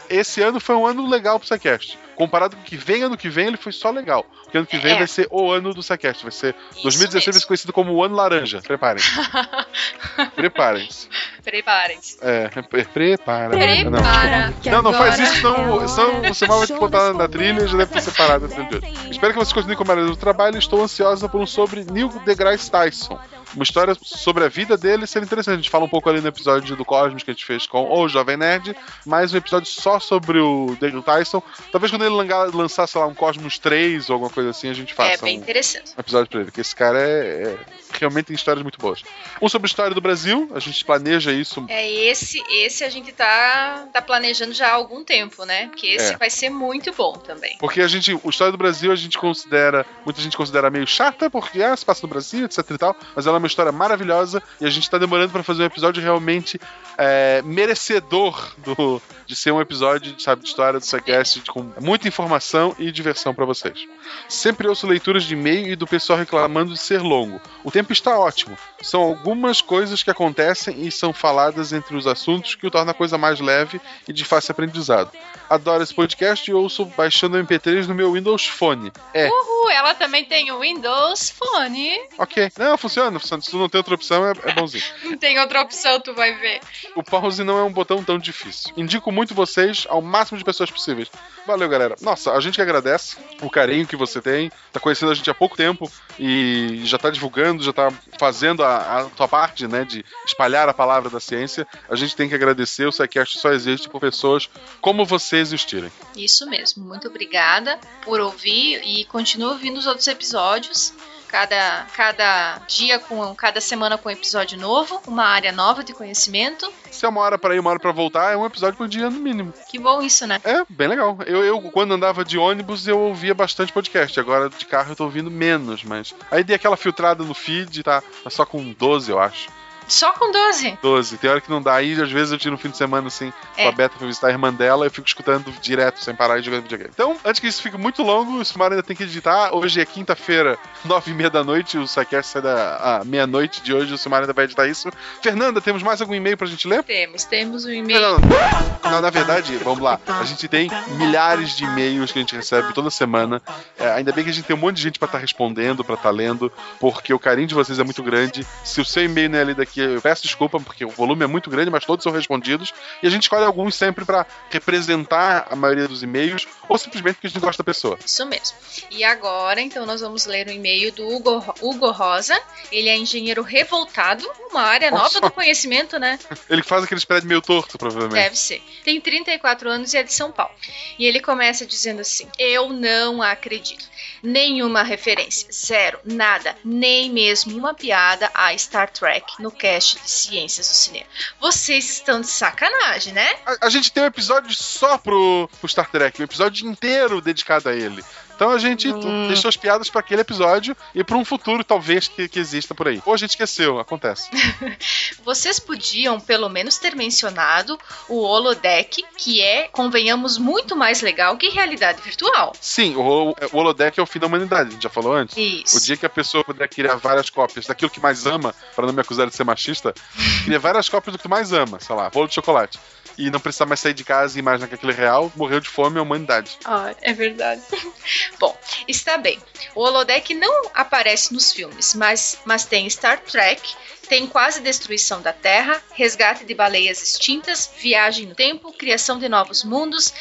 Esse 0.10 0.42
ano 0.42 0.60
foi 0.60 0.76
um 0.76 0.86
ano 0.86 1.08
legal 1.08 1.38
pro 1.40 1.48
Sequest. 1.48 1.96
Comparado 2.16 2.56
com 2.56 2.62
o 2.62 2.66
que 2.66 2.76
vem, 2.76 3.04
ano 3.04 3.16
que 3.16 3.30
vem, 3.30 3.48
ele 3.48 3.58
foi 3.58 3.72
só 3.72 3.90
legal. 3.92 4.26
Porque 4.44 4.58
ano 4.58 4.68
que 4.68 4.78
vem 4.78 4.94
É. 4.94 4.98
vai 4.98 5.08
ser 5.08 5.28
o 5.32 5.52
ano 5.52 5.74
do 5.74 5.82
Sequest. 5.84 6.24
Vai 6.24 6.32
ser 6.32 6.56
2016 6.84 7.26
vai 7.36 7.42
ser 7.42 7.48
conhecido 7.48 7.72
como 7.74 7.94
o 7.94 8.04
ano 8.04 8.16
laranja. 8.16 8.62
Preparem-se. 8.62 9.10
Preparem-se. 10.36 11.08
Preparem-se. 11.44 12.18
É, 12.22 12.48
pre- 12.50 12.86
prepara. 12.86 13.50
Prepara, 13.50 14.54
que 14.62 14.70
Não, 14.70 14.82
não 14.82 14.94
faz 14.94 15.18
isso, 15.20 15.36
senão, 15.36 15.82
é 15.84 15.88
senão 15.88 16.22
você 16.24 16.48
mal 16.48 16.58
vai 16.60 16.68
te 16.68 16.74
botar 16.74 17.14
na 17.14 17.28
trilha 17.28 17.64
e 17.64 17.68
já 17.68 17.78
deve 17.78 17.94
ter 17.94 18.02
separado 18.02 18.46
a. 18.46 19.10
Espero 19.10 19.34
que 19.34 19.40
vocês 19.40 19.54
continuem 19.54 19.78
com 19.78 19.84
o 19.84 19.88
maravilhoso 19.88 20.20
trabalho. 20.20 20.58
Estou 20.58 20.82
ansiosa 20.84 21.28
por 21.30 21.40
um 21.42 21.46
sobre 21.48 21.84
Neil 21.86 22.10
deGrasse 22.26 22.70
Tyson. 22.70 23.20
Uma 23.56 23.64
história 23.64 23.96
sobre 24.00 24.44
a 24.44 24.48
vida 24.48 24.78
dele 24.78 25.08
seria 25.08 25.26
interessante. 25.26 25.56
A 25.56 25.58
gente 25.58 25.70
fala 25.72 25.86
um 25.86 25.90
pouco 25.90 26.08
ali 26.10 26.22
no 26.22 26.28
episódio 26.28 26.76
do 26.76 26.86
Cosmos 26.86 27.24
que 27.24 27.32
a 27.32 27.34
gente 27.34 27.46
fez 27.46 27.66
com 27.66 27.90
o 27.92 28.08
Jovem 28.08 28.29
Nerd, 28.38 28.76
mais 29.06 29.34
um 29.34 29.38
episódio 29.38 29.70
só 29.72 30.00
sobre 30.00 30.40
o 30.40 30.78
Neil 30.82 31.02
Tyson. 31.04 31.42
Talvez 31.72 31.92
quando 31.92 32.04
ele 32.06 32.16
lançar, 32.54 32.88
sei 32.88 33.00
lá, 33.02 33.08
um 33.08 33.14
Cosmos 33.16 33.58
3 33.60 34.10
ou 34.10 34.16
alguma 34.16 34.32
coisa 34.32 34.50
assim, 34.50 34.70
a 34.70 34.74
gente 34.74 34.94
faça 34.94 35.14
É 35.14 35.18
bem 35.18 35.38
um, 35.38 35.42
interessante. 35.42 35.92
um 35.98 36.00
episódio 36.00 36.30
pra 36.30 36.40
ele, 36.40 36.46
porque 36.46 36.62
esse 36.62 36.76
cara 36.76 37.00
é, 37.00 37.44
é- 37.44 37.58
realmente 37.92 38.28
tem 38.28 38.36
histórias 38.36 38.64
muito 38.64 38.78
boas. 38.80 39.04
Um 39.42 39.50
sobre 39.50 39.66
a 39.66 39.70
história 39.70 39.94
do 39.96 40.02
Brasil, 40.02 40.50
a 40.54 40.60
gente 40.60 40.84
planeja 40.84 41.32
isso 41.32 41.66
É 41.68 41.90
esse, 41.90 42.42
esse 42.50 42.84
a 42.84 42.90
gente 42.90 43.12
tá, 43.12 43.88
tá 43.92 44.02
planejando 44.02 44.54
já 44.54 44.68
há 44.70 44.74
algum 44.74 45.04
tempo, 45.04 45.46
né? 45.46 45.68
Porque 45.68 45.88
esse 45.88 46.14
É. 46.14 46.18
vai 46.18 46.30
ser 46.30 46.50
muito 46.50 46.92
bom 46.94 47.14
também. 47.14 47.58
Porque 47.60 47.82
a 47.82 47.88
gente, 47.88 48.14
o 48.24 48.30
História 48.30 48.52
do 48.52 48.58
Brasil, 48.58 48.92
a 48.92 48.96
gente 48.96 49.18
considera, 49.18 49.86
muita 50.06 50.22
gente 50.22 50.38
considera 50.38 50.70
meio 50.70 50.88
chata, 50.88 51.30
porque 51.30 51.62
ah, 51.62 51.76
se 51.76 51.86
passa 51.86 52.02
no 52.04 52.10
Brasil, 52.10 52.46
etc 52.46 52.60
e 52.70 52.78
tal, 52.78 52.96
mas 53.16 53.26
ela 53.26 53.38
é 53.38 53.40
uma 53.40 53.48
história 53.48 53.72
maravilhosa 53.72 54.42
e 54.60 54.66
a 54.66 54.70
gente 54.70 54.90
tá 54.90 54.98
demorando 54.98 55.32
pra 55.32 55.44
fazer 55.44 55.64
um 55.64 55.66
episódio 55.66 56.02
realmente 56.02 56.60
é, 56.98 57.42
merecedor 57.44 58.54
do, 58.58 59.02
de 59.26 59.36
ser 59.36 59.52
um 59.52 59.62
episódio, 59.62 60.20
sabe, 60.20 60.42
de 60.44 60.50
história 60.50 60.80
do 60.80 60.86
Sequest 60.86 61.42
com 61.48 61.72
muita 61.80 62.08
informação 62.08 62.76
e 62.78 62.92
diversão 62.92 63.34
pra 63.34 63.46
vocês. 63.46 63.88
Sempre 64.28 64.68
ouço 64.68 64.88
leituras 64.88 65.24
de 65.24 65.34
e-mail 65.34 65.68
e 65.72 65.76
do 65.76 65.88
pessoal 65.88 66.20
reclamando 66.20 66.74
de 66.74 66.80
ser 66.80 67.02
longo. 67.02 67.40
O 67.64 67.72
tempo 67.80 67.94
está 67.94 68.20
ótimo. 68.20 68.58
São 68.82 69.02
algumas 69.02 69.62
coisas 69.62 70.04
que 70.04 70.12
acontecem 70.12 70.86
e 70.86 70.92
são 70.92 71.14
faladas 71.14 71.72
entre 71.72 71.96
os 71.96 72.06
assuntos 72.06 72.56
que 72.56 72.68
o 72.68 72.72
torna 72.72 72.92
a 72.92 72.94
coisa 72.94 73.18
mais 73.18 73.40
leve 73.40 73.80
e 74.06 74.12
de 74.12 74.26
fácil 74.26 74.52
aprendizado. 74.52 75.12
Adoro 75.50 75.82
esse 75.82 75.94
podcast 75.94 76.50
e 76.50 76.54
ouço 76.54 76.84
baixando 76.86 77.38
o 77.38 77.44
MP3 77.44 77.88
no 77.88 77.96
meu 77.96 78.12
Windows 78.14 78.46
Phone. 78.46 78.92
É, 79.14 79.30
Uhul, 79.30 79.70
ela 79.72 79.94
também 79.94 80.26
tem 80.26 80.52
o 80.52 80.60
Windows 80.60 81.30
Phone. 81.30 81.90
ok. 82.18 82.52
Não, 82.58 82.78
funciona, 82.78 83.18
funciona. 83.18 83.42
Se 83.42 83.50
tu 83.52 83.58
não 83.58 83.70
tem 83.70 83.80
outra 83.80 83.96
opção, 83.96 84.28
é, 84.28 84.34
é 84.44 84.54
bonzinho. 84.54 84.84
Não 85.04 85.18
tem 85.18 85.40
outra 85.40 85.62
opção, 85.62 86.00
tu 86.02 86.14
vai 86.14 86.36
ver. 86.36 86.60
O 86.96 87.04
pause 87.04 87.44
não 87.44 87.58
é 87.58 87.64
um 87.64 87.72
botão 87.72 88.04
tão 88.04 88.20
difícil. 88.20 88.72
Indico 88.78 89.12
muito 89.12 89.34
vocês 89.34 89.86
ao 89.90 90.02
máximo 90.02 90.38
de 90.38 90.44
pessoas 90.44 90.70
possíveis. 90.70 91.10
Valeu, 91.48 91.68
galera. 91.68 91.96
Nossa, 92.02 92.32
a 92.34 92.40
gente 92.40 92.56
que 92.56 92.62
agradece 92.62 93.18
o 93.42 93.50
carinho 93.50 93.88
que 93.88 93.96
você 93.96 94.22
tem. 94.22 94.52
Tá 94.72 94.80
conhecendo 94.80 95.12
a 95.12 95.16
gente 95.16 95.30
há 95.30 95.34
pouco 95.34 95.58
tempo 95.58 95.92
e 96.20 96.82
já 96.84 96.98
tá 96.98 97.10
divulgando, 97.10 97.64
já 97.64 97.69
tá 97.74 97.92
fazendo 98.18 98.64
a, 98.64 99.00
a 99.00 99.06
tua 99.06 99.28
parte, 99.28 99.68
né, 99.68 99.86
de 99.86 100.04
espalhar 100.26 100.68
a 100.70 100.74
palavra 100.74 101.10
da 101.10 101.20
ciência. 101.20 101.68
A 101.90 101.96
gente 101.96 102.16
tem 102.16 102.30
que 102.30 102.36
agradecer. 102.36 102.86
O 102.86 102.92
SciCast 102.92 103.40
só 103.40 103.52
existe 103.52 103.90
por 103.90 104.00
pessoas 104.00 104.50
como 104.82 105.06
você 105.06 105.38
existirem. 105.38 105.92
Isso 106.16 106.50
mesmo. 106.50 106.84
Muito 106.86 107.08
obrigada 107.08 107.80
por 108.04 108.20
ouvir 108.20 108.82
e 108.84 109.06
continue 109.06 109.50
ouvindo 109.50 109.78
os 109.78 109.88
outros 109.88 110.08
episódios. 110.08 110.94
Cada, 111.30 111.86
cada 111.96 112.62
dia, 112.68 112.98
com 112.98 113.36
cada 113.36 113.62
semana 113.62 113.98
com 113.98 114.10
um 114.10 114.12
episódio 114.12 114.58
novo, 114.58 115.00
uma 115.08 115.26
área 115.26 115.52
nova 115.52 115.84
de 115.84 115.94
conhecimento. 115.94 116.72
Se 116.90 117.06
é 117.06 117.10
uma 117.10 117.22
hora 117.22 117.38
pra 117.38 117.56
ir, 117.56 117.60
uma 117.60 117.70
hora 117.70 117.80
pra 117.80 117.92
voltar, 117.92 118.34
é 118.34 118.38
um 118.38 118.46
episódio 118.46 118.78
por 118.78 118.88
dia 118.88 119.10
no 119.10 119.20
mínimo. 119.20 119.54
Que 119.70 119.78
bom 119.78 120.02
isso, 120.02 120.26
né? 120.26 120.42
É, 120.44 120.64
bem 120.68 120.88
legal. 120.88 121.18
Eu, 121.28 121.46
eu, 121.46 121.62
quando 121.72 121.94
andava 121.94 122.26
de 122.26 122.38
ônibus, 122.38 122.88
eu 122.88 123.00
ouvia 123.00 123.36
bastante 123.36 123.72
podcast. 123.72 124.20
Agora 124.20 124.50
de 124.50 124.66
carro 124.66 124.92
eu 124.92 124.96
tô 124.96 125.04
ouvindo 125.04 125.30
menos, 125.30 125.84
mas. 125.84 126.16
Aí 126.32 126.44
dei 126.44 126.56
aquela 126.56 126.76
filtrada 126.76 127.24
no 127.24 127.36
feed, 127.36 127.84
tá, 127.84 128.02
tá 128.24 128.30
só 128.30 128.44
com 128.44 128.74
12, 128.74 129.12
eu 129.12 129.20
acho. 129.20 129.59
Só 129.90 130.12
com 130.14 130.32
12? 130.32 130.78
12. 130.82 131.18
Tem 131.18 131.30
hora 131.30 131.42
que 131.42 131.50
não 131.50 131.62
dá. 131.62 131.74
Aí, 131.76 132.00
às 132.02 132.12
vezes, 132.12 132.32
eu 132.32 132.38
tiro 132.38 132.52
no 132.52 132.58
fim 132.58 132.70
de 132.70 132.78
semana, 132.78 133.08
assim, 133.08 133.34
É. 133.58 133.64
com 133.64 133.70
a 133.70 133.72
Beta 133.72 133.96
pra 133.98 134.08
visitar 134.08 134.28
a 134.28 134.32
irmã 134.32 134.54
dela, 134.54 134.86
eu 134.86 134.92
fico 134.92 135.08
escutando 135.08 135.52
direto, 135.62 136.02
sem 136.04 136.16
parar 136.16 136.40
e 136.40 136.44
jogando 136.44 136.64
videogame. 136.64 136.92
Então, 136.94 137.18
antes 137.26 137.40
que 137.40 137.48
isso 137.48 137.62
fique 137.62 137.78
muito 137.78 138.04
longo, 138.04 138.38
o 138.40 138.46
Sumar 138.46 138.72
ainda 138.72 138.84
tem 138.84 138.96
que 138.96 139.04
editar. 139.04 139.54
Hoje 139.54 139.82
é 139.82 139.86
quinta-feira, 139.86 140.58
nove 140.86 141.12
e 141.12 141.14
meia 141.14 141.30
da 141.30 141.44
noite. 141.44 141.78
O 141.78 141.84
Psycast 141.86 142.32
sai 142.34 142.42
da 142.42 143.02
meia-noite 143.06 143.62
de 143.62 143.74
hoje. 143.74 143.94
O 143.94 143.98
Sumar 143.98 144.22
ainda 144.22 144.34
vai 144.34 144.46
editar 144.46 144.68
isso. 144.68 144.90
Fernanda, 145.22 145.60
temos 145.60 145.82
mais 145.84 146.00
algum 146.02 146.14
e-mail 146.14 146.38
pra 146.38 146.48
gente 146.48 146.68
ler? 146.68 146.84
Temos, 146.84 147.24
temos 147.26 147.66
um 147.66 147.72
e-mail. 147.72 148.00
Não, 148.00 148.18
não, 148.20 148.92
não, 148.92 149.02
na 149.02 149.10
verdade, 149.10 149.56
vamos 149.58 149.80
lá. 149.80 150.00
A 150.08 150.24
gente 150.24 150.48
tem 150.48 150.70
milhares 150.98 151.56
de 151.56 151.64
e-mails 151.64 152.12
que 152.12 152.20
a 152.20 152.22
gente 152.22 152.36
recebe 152.36 152.74
toda 152.74 152.90
semana. 152.90 153.42
É, 153.78 153.92
ainda 153.94 154.12
bem 154.12 154.24
que 154.24 154.30
a 154.30 154.34
gente 154.34 154.46
tem 154.46 154.56
um 154.56 154.60
monte 154.60 154.78
de 154.78 154.84
gente 154.84 155.00
pra 155.00 155.08
estar 155.08 155.18
respondendo, 155.18 155.84
pra 155.84 155.96
estar 155.96 156.12
lendo, 156.12 156.52
porque 156.80 157.14
o 157.14 157.20
carinho 157.20 157.48
de 157.48 157.56
vocês 157.56 157.80
é 157.80 157.84
muito 157.84 158.04
grande. 158.04 158.46
Se 158.64 158.80
o 158.82 158.86
seu 158.86 159.04
e-mail 159.04 159.30
não 159.30 159.40
é 159.40 159.44
lido 159.44 159.62
aqui, 159.62 159.79
eu 159.82 160.02
peço 160.02 160.24
desculpa, 160.24 160.60
porque 160.60 160.86
o 160.86 160.90
volume 160.90 161.24
é 161.24 161.28
muito 161.28 161.50
grande, 161.50 161.70
mas 161.70 161.86
todos 161.86 162.04
são 162.04 162.12
respondidos. 162.12 162.74
E 163.02 163.08
a 163.08 163.10
gente 163.10 163.24
escolhe 163.24 163.46
alguns 163.46 163.76
sempre 163.76 164.06
pra 164.06 164.26
representar 164.50 165.48
a 165.50 165.56
maioria 165.56 165.88
dos 165.88 166.04
e-mails, 166.04 166.48
ou 166.68 166.78
simplesmente 166.78 167.16
porque 167.16 167.28
a 167.28 167.30
gente 167.30 167.42
gosta 167.42 167.64
da 167.64 167.66
pessoa. 167.66 167.98
Isso 168.04 168.26
mesmo. 168.26 168.58
E 168.92 169.04
agora, 169.04 169.62
então, 169.62 169.86
nós 169.86 170.02
vamos 170.02 170.26
ler 170.26 170.48
o 170.48 170.52
e-mail 170.52 170.92
do 170.92 171.08
Hugo, 171.08 171.44
Hugo 171.62 171.92
Rosa. 171.92 172.40
Ele 172.72 172.90
é 172.90 172.98
engenheiro 172.98 173.42
revoltado, 173.42 174.30
uma 174.50 174.62
área 174.62 174.92
Nossa. 174.92 175.20
nova 175.20 175.22
do 175.22 175.32
conhecimento, 175.34 175.98
né? 176.00 176.20
Ele 176.50 176.64
faz 176.64 176.84
aqueles 176.84 177.06
prédios 177.06 177.28
meio 177.28 177.42
torto, 177.42 177.78
provavelmente. 177.78 178.24
Deve 178.24 178.36
ser. 178.36 178.62
Tem 178.84 179.00
34 179.00 179.70
anos 179.70 179.94
e 179.94 179.98
é 179.98 180.04
de 180.04 180.14
São 180.14 180.32
Paulo. 180.32 180.54
E 180.98 181.06
ele 181.06 181.20
começa 181.20 181.66
dizendo 181.66 182.02
assim: 182.02 182.28
Eu 182.38 182.70
não 182.70 183.22
acredito. 183.22 183.86
Nenhuma 184.22 184.84
referência, 184.84 185.48
zero, 185.52 186.00
nada, 186.04 186.56
nem 186.64 187.12
mesmo 187.12 187.58
uma 187.58 187.74
piada 187.74 188.30
a 188.34 188.56
Star 188.58 188.92
Trek 188.92 189.34
no 189.40 189.52
cast 189.52 190.00
de 190.02 190.10
Ciências 190.10 190.68
do 190.68 190.74
Cinema. 190.74 191.06
Vocês 191.40 191.90
estão 191.90 192.22
de 192.22 192.28
sacanagem, 192.28 193.14
né? 193.14 193.36
A, 193.46 193.68
a 193.68 193.70
gente 193.70 193.92
tem 193.92 194.04
um 194.04 194.08
episódio 194.08 194.54
só 194.54 194.98
pro, 194.98 195.50
pro 195.60 195.70
Star 195.70 195.90
Trek, 195.90 196.22
um 196.22 196.26
episódio 196.26 196.68
inteiro 196.68 197.22
dedicado 197.22 197.70
a 197.70 197.74
ele. 197.74 198.04
Então 198.40 198.52
a 198.52 198.58
gente 198.58 198.88
Hum. 198.88 199.28
deixou 199.28 199.50
as 199.50 199.58
piadas 199.58 199.90
pra 199.90 200.00
aquele 200.00 200.22
episódio 200.22 200.74
e 200.96 201.04
pra 201.04 201.18
um 201.18 201.26
futuro, 201.26 201.62
talvez, 201.62 202.08
que, 202.08 202.26
que 202.30 202.40
exista 202.40 202.74
por 202.74 202.88
aí. 202.88 203.04
Ou 203.06 203.14
a 203.14 203.18
gente 203.18 203.32
esqueceu, 203.32 203.78
acontece. 203.80 204.30
Vocês 205.26 205.60
podiam 205.60 206.22
pelo 206.22 206.48
menos 206.48 206.78
ter 206.78 206.96
mencionado 206.96 207.78
o 208.08 208.22
holodeck, 208.22 209.04
que 209.18 209.42
é, 209.42 209.68
convenhamos, 209.68 210.38
muito 210.38 210.74
mais 210.74 211.02
legal 211.02 211.36
que 211.36 211.50
realidade 211.50 212.02
virtual. 212.02 212.54
Sim, 212.62 212.96
o, 212.96 213.36
o 213.52 213.58
holodeck 213.58 214.00
é 214.00 214.04
o 214.04 214.06
fim 214.06 214.20
da 214.20 214.28
humanidade, 214.28 214.70
a 214.70 214.72
gente 214.72 214.84
já 214.84 214.90
falou 214.90 215.12
antes. 215.14 215.36
Isso. 215.36 215.76
O 215.78 215.82
dia 215.82 215.98
que 215.98 216.06
a 216.06 216.10
pessoa 216.10 216.42
puder 216.42 216.70
criar 216.70 216.96
várias 216.96 217.30
cópias 217.30 217.66
daquilo 217.66 217.92
que 217.92 218.00
mais 218.00 218.26
ama, 218.26 218.56
para 218.74 218.86
não 218.88 218.94
me 218.94 219.02
acusar 219.02 219.28
de 219.28 219.36
ser 219.36 219.44
machista, 219.44 219.94
criar 220.46 220.60
várias 220.60 220.88
cópias 220.88 221.12
do 221.14 221.20
que 221.22 221.28
mais 221.28 221.52
ama, 221.52 221.78
sei 221.82 221.94
lá, 221.94 222.10
bolo 222.10 222.30
de 222.30 222.36
chocolate. 222.36 222.80
E 223.22 223.30
não 223.30 223.40
precisar 223.40 223.66
mais 223.66 223.80
sair 223.82 223.94
de 223.94 224.04
casa 224.04 224.38
e 224.38 224.40
imaginar 224.40 224.68
que 224.68 224.76
aquilo 224.76 224.92
é 224.92 224.96
real, 224.96 225.32
morreu 225.36 225.60
de 225.60 225.68
fome 225.68 226.00
a 226.00 226.02
humanidade. 226.02 226.58
Ah, 226.64 226.96
é 227.02 227.12
verdade. 227.14 227.62
Bom, 228.40 228.58
está 228.88 229.18
bem. 229.18 229.38
O 229.76 229.82
holodeck 229.82 230.34
não 230.34 230.72
aparece 230.74 231.34
nos 231.34 231.52
filmes, 231.52 231.94
mas, 231.96 232.40
mas 232.46 232.64
tem 232.66 232.90
Star 232.90 233.20
Trek, 233.20 233.76
tem 234.08 234.26
quase 234.26 234.62
destruição 234.62 235.22
da 235.22 235.32
Terra, 235.34 235.80
resgate 235.92 236.46
de 236.46 236.56
baleias 236.56 237.04
extintas, 237.04 237.70
viagem 237.78 238.26
no 238.26 238.34
tempo, 238.34 238.72
criação 238.74 239.20
de 239.20 239.28
novos 239.30 239.64
mundos, 239.64 240.12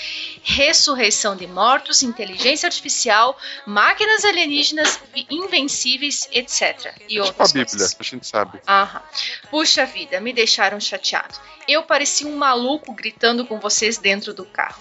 ressurreição 0.42 1.36
de 1.36 1.46
mortos, 1.46 2.02
inteligência 2.02 2.66
artificial, 2.66 3.38
máquinas 3.66 4.24
alienígenas 4.24 5.00
invencíveis, 5.30 6.28
etc. 6.32 6.92
E 7.02 7.06
Tipo 7.14 7.22
a 7.22 7.26
outras 7.26 7.52
Bíblia, 7.52 7.66
coisas. 7.70 7.96
a 7.98 8.02
gente 8.02 8.26
sabe. 8.26 8.60
Aham. 8.66 9.02
Puxa 9.50 9.86
vida, 9.86 10.20
me 10.20 10.32
deixaram 10.32 10.78
chateado. 10.80 11.34
Eu 11.66 11.82
parecia 11.82 12.26
um 12.26 12.36
maluco 12.36 12.87
gritando 12.94 13.46
com 13.46 13.58
vocês 13.58 13.98
dentro 13.98 14.32
do 14.34 14.44
carro. 14.44 14.80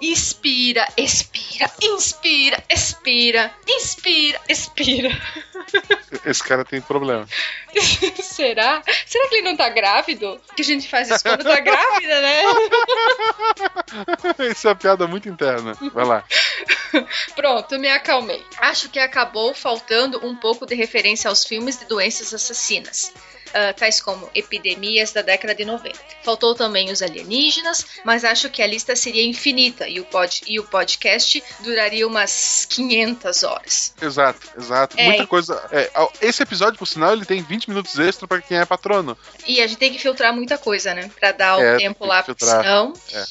Inspira, 0.00 0.86
expira, 0.96 1.70
inspira, 1.82 2.64
expira, 2.68 3.54
inspira, 3.68 4.40
expira. 4.48 5.10
Esse 6.24 6.42
cara 6.42 6.64
tem 6.64 6.80
problema. 6.80 7.26
Será? 8.22 8.82
Será 9.06 9.28
que 9.28 9.36
ele 9.36 9.48
não 9.48 9.56
tá 9.56 9.68
grávido? 9.68 10.40
Que 10.54 10.62
a 10.62 10.64
gente 10.64 10.88
faz 10.88 11.10
isso 11.10 11.22
quando 11.22 11.44
tá 11.44 11.60
grávida, 11.60 12.20
né? 12.20 12.42
Isso 14.50 14.66
é 14.66 14.70
uma 14.70 14.76
piada 14.76 15.06
muito 15.06 15.28
interna. 15.28 15.76
Vai 15.92 16.04
lá. 16.04 16.24
Pronto, 17.34 17.78
me 17.78 17.88
acalmei. 17.88 18.44
Acho 18.58 18.88
que 18.88 18.98
acabou 18.98 19.54
faltando 19.54 20.24
um 20.26 20.36
pouco 20.36 20.66
de 20.66 20.74
referência 20.74 21.28
aos 21.28 21.44
filmes 21.44 21.78
de 21.78 21.86
doenças 21.86 22.32
assassinas. 22.34 23.12
Ah, 23.54 23.72
tais 23.72 24.00
como 24.00 24.28
epidemias 24.34 25.12
da 25.12 25.22
década 25.22 25.54
de 25.54 25.64
90. 25.64 25.98
Faltou 26.22 26.54
também 26.54 26.90
os 26.90 27.02
alienígenas, 27.02 27.84
mas 28.04 28.24
acho 28.24 28.48
que 28.50 28.62
a 28.62 28.66
lista 28.66 28.94
seria 28.96 29.24
infinita 29.24 29.88
e 29.88 30.00
o, 30.00 30.04
pod, 30.04 30.42
e 30.46 30.58
o 30.60 30.64
podcast 30.64 31.42
duraria 31.60 32.06
umas 32.06 32.66
500 32.68 33.42
horas. 33.42 33.94
Exato, 34.00 34.40
exato. 34.58 34.96
É. 34.98 35.04
Muita 35.08 35.26
coisa. 35.26 35.62
é, 35.72 35.90
esse 36.20 36.42
episódio, 36.42 36.78
por 36.78 36.86
sinal, 36.86 37.12
ele 37.12 37.24
tem 37.24 37.42
20 37.42 37.68
minutos 37.68 37.98
extra 37.98 38.26
pra 38.28 38.40
quem 38.40 38.58
é 38.58 38.64
patrono. 38.64 39.16
E 39.46 39.60
a 39.60 39.66
gente 39.66 39.78
tem 39.78 39.92
que 39.92 39.98
filtrar 39.98 40.32
muita 40.34 40.58
coisa, 40.58 40.94
né? 40.94 41.10
Pra 41.18 41.32
dar 41.32 41.58
o 41.58 41.62
É, 41.62 41.76
tempo 41.76 42.00
tem 42.00 42.08
lá 42.08 42.22
filtrar. 42.22 42.62
senão. 42.62 42.92
É. 43.12 43.24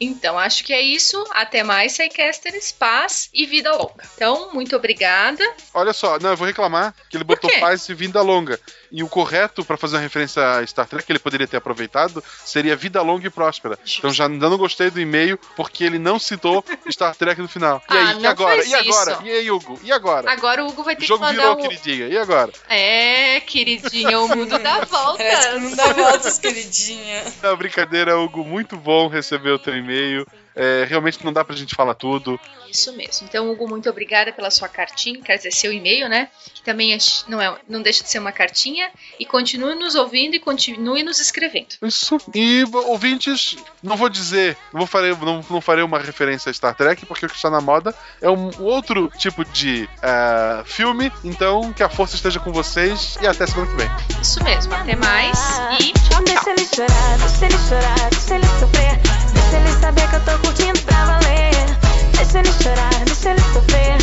Então, 0.00 0.38
acho 0.38 0.64
que 0.64 0.72
é 0.72 0.80
isso. 0.80 1.22
Até 1.32 1.62
mais, 1.62 1.92
Psycasters. 1.98 2.72
Paz 2.72 3.28
e 3.32 3.44
vida 3.44 3.70
longa. 3.76 4.02
Então, 4.14 4.52
muito 4.54 4.74
obrigada. 4.74 5.44
Olha 5.74 5.92
só, 5.92 6.18
não, 6.18 6.30
eu 6.30 6.36
vou 6.36 6.46
reclamar 6.46 6.94
que 7.10 7.16
ele 7.16 7.24
botou 7.24 7.50
paz 7.60 7.86
e 7.88 7.94
vinda 7.94 8.22
longa. 8.22 8.58
E 8.92 9.02
o 9.02 9.08
correto 9.08 9.64
pra 9.64 9.76
fazer 9.76 9.96
uma 9.96 10.02
referência 10.02 10.42
a 10.58 10.66
Star 10.66 10.86
Trek 10.86 11.04
que 11.04 11.12
ele 11.12 11.18
poderia 11.18 11.46
ter 11.46 11.56
aproveitado 11.56 12.22
seria 12.44 12.76
vida 12.76 13.00
longa 13.02 13.26
e 13.26 13.30
próspera. 13.30 13.78
Então 13.98 14.12
já 14.12 14.26
ainda 14.26 14.48
não 14.48 14.56
gostei 14.58 14.90
do 14.90 15.00
e-mail 15.00 15.38
porque 15.56 15.84
ele 15.84 15.98
não 15.98 16.18
citou 16.18 16.64
Star 16.90 17.14
Trek 17.14 17.40
no 17.40 17.48
final. 17.48 17.82
E 17.90 17.96
Ah, 17.96 18.08
aí, 18.10 18.18
e 18.18 18.22
não 18.22 18.30
agora? 18.30 18.56
faz 18.56 18.68
E 18.70 18.74
agora? 18.74 19.12
isso. 19.12 19.22
E 19.24 19.30
aí, 19.30 19.50
Hugo? 19.50 19.80
E 19.82 19.92
agora? 19.92 20.30
Agora 20.30 20.64
o 20.64 20.68
Hugo 20.68 20.82
vai 20.84 20.94
O 20.94 20.96
ter 20.96 21.02
que 21.02 21.08
jogo 21.08 21.24
mandar 21.24 21.40
virou, 21.42 21.52
o... 21.54 21.68
queridinha. 21.68 22.08
E 22.08 22.16
agora? 22.18 22.52
É, 22.68 23.40
queridinha, 23.40 24.20
o 24.20 24.28
mundo 24.28 24.58
dá 24.58 24.80
voltas. 24.86 25.16
Parece 25.26 25.48
que 25.50 25.58
não 25.60 25.74
dá 25.74 25.92
voltas, 25.92 26.38
queridinha. 26.38 27.24
Não, 27.42 27.56
brincadeira, 27.56 28.18
Hugo. 28.18 28.44
Muito 28.44 28.76
bom 28.76 29.08
receber 29.08 29.50
o 29.50 29.58
teu 29.58 29.76
e-mail. 29.76 30.26
É, 30.56 30.86
realmente 30.88 31.22
não 31.24 31.32
dá 31.32 31.44
pra 31.44 31.54
gente 31.54 31.74
falar 31.74 31.94
tudo. 31.94 32.40
Isso 32.70 32.90
mesmo. 32.96 33.26
Então, 33.28 33.50
Hugo, 33.50 33.68
muito 33.68 33.88
obrigada 33.90 34.32
pela 34.32 34.50
sua 34.50 34.68
cartinha, 34.68 35.20
quer 35.20 35.36
dizer, 35.36 35.52
seu 35.52 35.72
e-mail, 35.72 36.08
né? 36.08 36.28
Que 36.54 36.62
também 36.62 36.94
é- 36.94 36.98
não, 37.28 37.40
é, 37.40 37.56
não 37.68 37.82
deixa 37.82 38.02
de 38.02 38.10
ser 38.10 38.18
uma 38.18 38.32
cartinha. 38.32 38.90
E 39.20 39.26
continue 39.26 39.74
nos 39.74 39.94
ouvindo 39.94 40.34
e 40.34 40.40
continue 40.40 41.02
nos 41.02 41.20
escrevendo. 41.20 41.76
Isso. 41.82 42.18
E 42.34 42.64
ouvintes, 42.86 43.56
não 43.82 43.96
vou 43.96 44.08
dizer, 44.08 44.56
não, 44.72 44.80
vou 44.80 44.86
farei, 44.86 45.14
não, 45.14 45.44
não 45.48 45.60
farei 45.60 45.84
uma 45.84 45.98
referência 45.98 46.50
a 46.50 46.52
Star 46.54 46.74
Trek, 46.74 47.04
porque 47.06 47.26
o 47.26 47.28
que 47.28 47.36
está 47.36 47.50
na 47.50 47.60
moda 47.60 47.94
é 48.20 48.30
um 48.30 48.50
outro 48.62 49.10
tipo 49.18 49.44
de 49.44 49.88
eh, 50.02 50.62
filme. 50.64 51.12
Então, 51.22 51.72
que 51.72 51.82
a 51.82 51.88
força 51.88 52.16
esteja 52.16 52.40
com 52.40 52.52
vocês 52.52 53.16
e 53.20 53.26
até 53.26 53.46
semana 53.46 53.70
que 53.70 53.76
vem. 53.76 53.90
Isso 54.20 54.42
mesmo. 54.42 54.74
Até 54.74 54.96
mais 54.96 55.38
e 55.80 55.92
tchau, 55.92 56.22
Deixa 56.46 56.60
ele 56.60 56.68
chorar, 56.76 57.18
deixa 57.18 57.44
ele 57.46 57.58
chorar, 57.68 58.10
deixa 58.10 58.34
ele 58.36 58.46
sofrer. 58.60 59.00
Deixa 59.34 59.56
ele 59.56 59.80
saber 59.80 60.08
que 60.08 60.14
eu 60.14 60.20
tô 60.20 60.38
curtindo 60.38 60.80
pra 60.82 61.04
valer. 61.04 61.76
Deixa 62.14 62.38
ele 62.38 62.52
chorar, 62.62 63.04
deixa 63.04 63.30
ele 63.30 63.40
sofrer. 63.52 63.98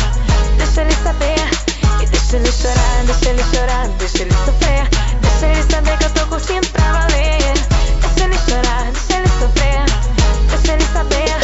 Deixa 0.58 0.80
ele 0.82 0.92
saber. 0.92 2.02
E 2.02 2.06
deixa 2.06 2.36
ele 2.36 2.52
chorar, 2.52 3.04
deixa 3.06 3.30
ele 3.30 3.42
chorar, 3.44 3.88
deixa 3.96 4.22
ele 4.24 4.34
sofrer. 4.44 4.88
Deixa 5.22 5.46
ele 5.46 5.72
saber 5.72 5.96
que 5.96 6.04
eu 6.04 6.10
tô 6.10 6.26
curtindo 6.26 6.66
pra 6.68 6.92
valer. 6.92 7.54
Deixa 8.02 8.24
ele 8.24 8.38
chorar, 8.46 8.92
deixa 8.92 9.16
ele 9.16 9.28
sofrer. 9.40 9.84
Deixa 10.50 10.72
ele 10.74 10.84
saber. 10.92 11.43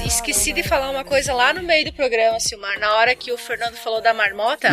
Esqueci 0.00 0.52
de 0.52 0.62
falar 0.62 0.90
uma 0.90 1.04
coisa 1.04 1.32
lá 1.34 1.52
no 1.52 1.62
meio 1.62 1.84
do 1.84 1.92
programa, 1.92 2.38
Silmar. 2.40 2.78
Na 2.78 2.94
hora 2.96 3.14
que 3.14 3.30
o 3.32 3.36
Fernando 3.38 3.74
falou 3.76 4.00
da 4.00 4.14
marmota, 4.14 4.68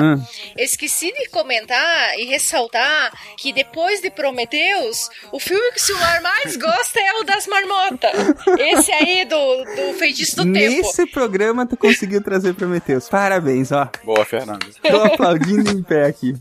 eu 0.57 0.63
esqueci 0.63 1.11
de 1.11 1.27
comentar 1.29 2.17
e 2.17 2.25
ressaltar 2.25 3.11
que 3.37 3.51
depois 3.51 4.01
de 4.01 4.09
Prometheus, 4.09 5.09
o 5.31 5.39
filme 5.39 5.71
que 5.71 5.79
o 5.79 5.83
Silmar 5.83 6.21
mais 6.21 6.55
gosta 6.55 6.99
é 6.99 7.13
o 7.19 7.23
das 7.23 7.47
marmotas. 7.47 8.11
Esse 8.57 8.91
aí 8.91 9.25
do, 9.25 9.63
do 9.63 9.93
Feitiço 9.97 10.37
do 10.37 10.53
Tempo. 10.53 10.87
Nesse 10.87 11.05
programa 11.07 11.65
tu 11.65 11.75
conseguiu 11.75 12.23
trazer 12.23 12.53
Prometheus. 12.53 13.09
Parabéns, 13.09 13.71
ó. 13.71 13.89
Boa, 14.03 14.23
Fernando. 14.25 14.65
Tô 14.81 15.01
aplaudindo 15.03 15.71
em 15.71 15.83
pé 15.83 16.05
aqui. 16.05 16.33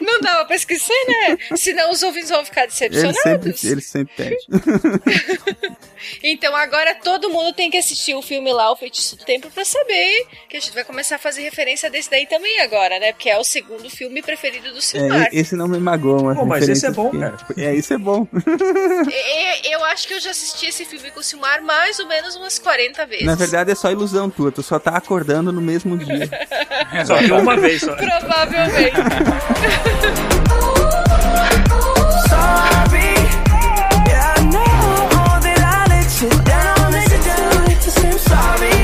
Não 0.00 0.20
dava 0.20 0.44
pra 0.44 0.56
esquecer, 0.56 0.94
né? 1.08 1.38
Senão 1.56 1.90
os 1.90 2.02
ouvintes 2.02 2.30
vão 2.30 2.44
ficar 2.44 2.62
Ele 2.62 2.70
decepcionados. 2.70 3.60
sempre, 3.60 3.68
ele 3.70 3.80
sempre. 3.80 4.36
Então 6.22 6.54
agora 6.54 6.94
todo 6.94 7.30
mundo 7.30 7.52
tem 7.52 7.65
tem 7.66 7.70
que 7.70 7.78
assistir 7.78 8.14
o 8.14 8.22
filme 8.22 8.52
lá, 8.52 8.70
O 8.70 8.76
Feitiço 8.76 9.16
do 9.16 9.24
Tempo, 9.24 9.50
para 9.50 9.64
saber 9.64 10.26
que 10.48 10.56
a 10.56 10.60
gente 10.60 10.72
vai 10.72 10.84
começar 10.84 11.16
a 11.16 11.18
fazer 11.18 11.42
referência 11.42 11.90
desse 11.90 12.08
daí 12.08 12.24
também 12.26 12.60
agora, 12.60 13.00
né? 13.00 13.12
Porque 13.12 13.28
é 13.28 13.36
o 13.36 13.42
segundo 13.42 13.90
filme 13.90 14.22
preferido 14.22 14.70
do 14.70 14.78
é, 14.78 14.80
Silmar. 14.80 15.22
É, 15.22 15.28
esse 15.32 15.56
não 15.56 15.66
me 15.66 15.78
magoa, 15.78 16.22
mas. 16.22 16.36
Pô, 16.36 16.46
mas 16.46 16.68
esse 16.68 16.86
é 16.86 16.90
bom, 16.90 17.10
que... 17.10 17.18
cara. 17.18 17.36
É, 17.56 17.74
esse 17.74 17.94
é 17.94 17.98
bom. 17.98 18.28
eu, 18.34 19.72
eu 19.72 19.84
acho 19.86 20.06
que 20.06 20.14
eu 20.14 20.20
já 20.20 20.30
assisti 20.30 20.66
esse 20.66 20.84
filme 20.84 21.10
com 21.10 21.20
o 21.20 21.22
Silmar 21.22 21.62
mais 21.62 21.98
ou 21.98 22.06
menos 22.06 22.36
umas 22.36 22.58
40 22.58 23.06
vezes. 23.06 23.24
Na 23.24 23.34
verdade, 23.34 23.72
é 23.72 23.74
só 23.74 23.90
ilusão 23.90 24.30
tua, 24.30 24.52
tu 24.52 24.62
só 24.62 24.78
tá 24.78 24.92
acordando 24.92 25.50
no 25.50 25.60
mesmo 25.60 25.96
dia. 25.96 26.28
só 27.04 27.18
que 27.18 27.32
uma 27.32 27.56
vez 27.56 27.80
só. 27.80 27.96
Provavelmente. 27.96 28.96
sorry 38.28 38.75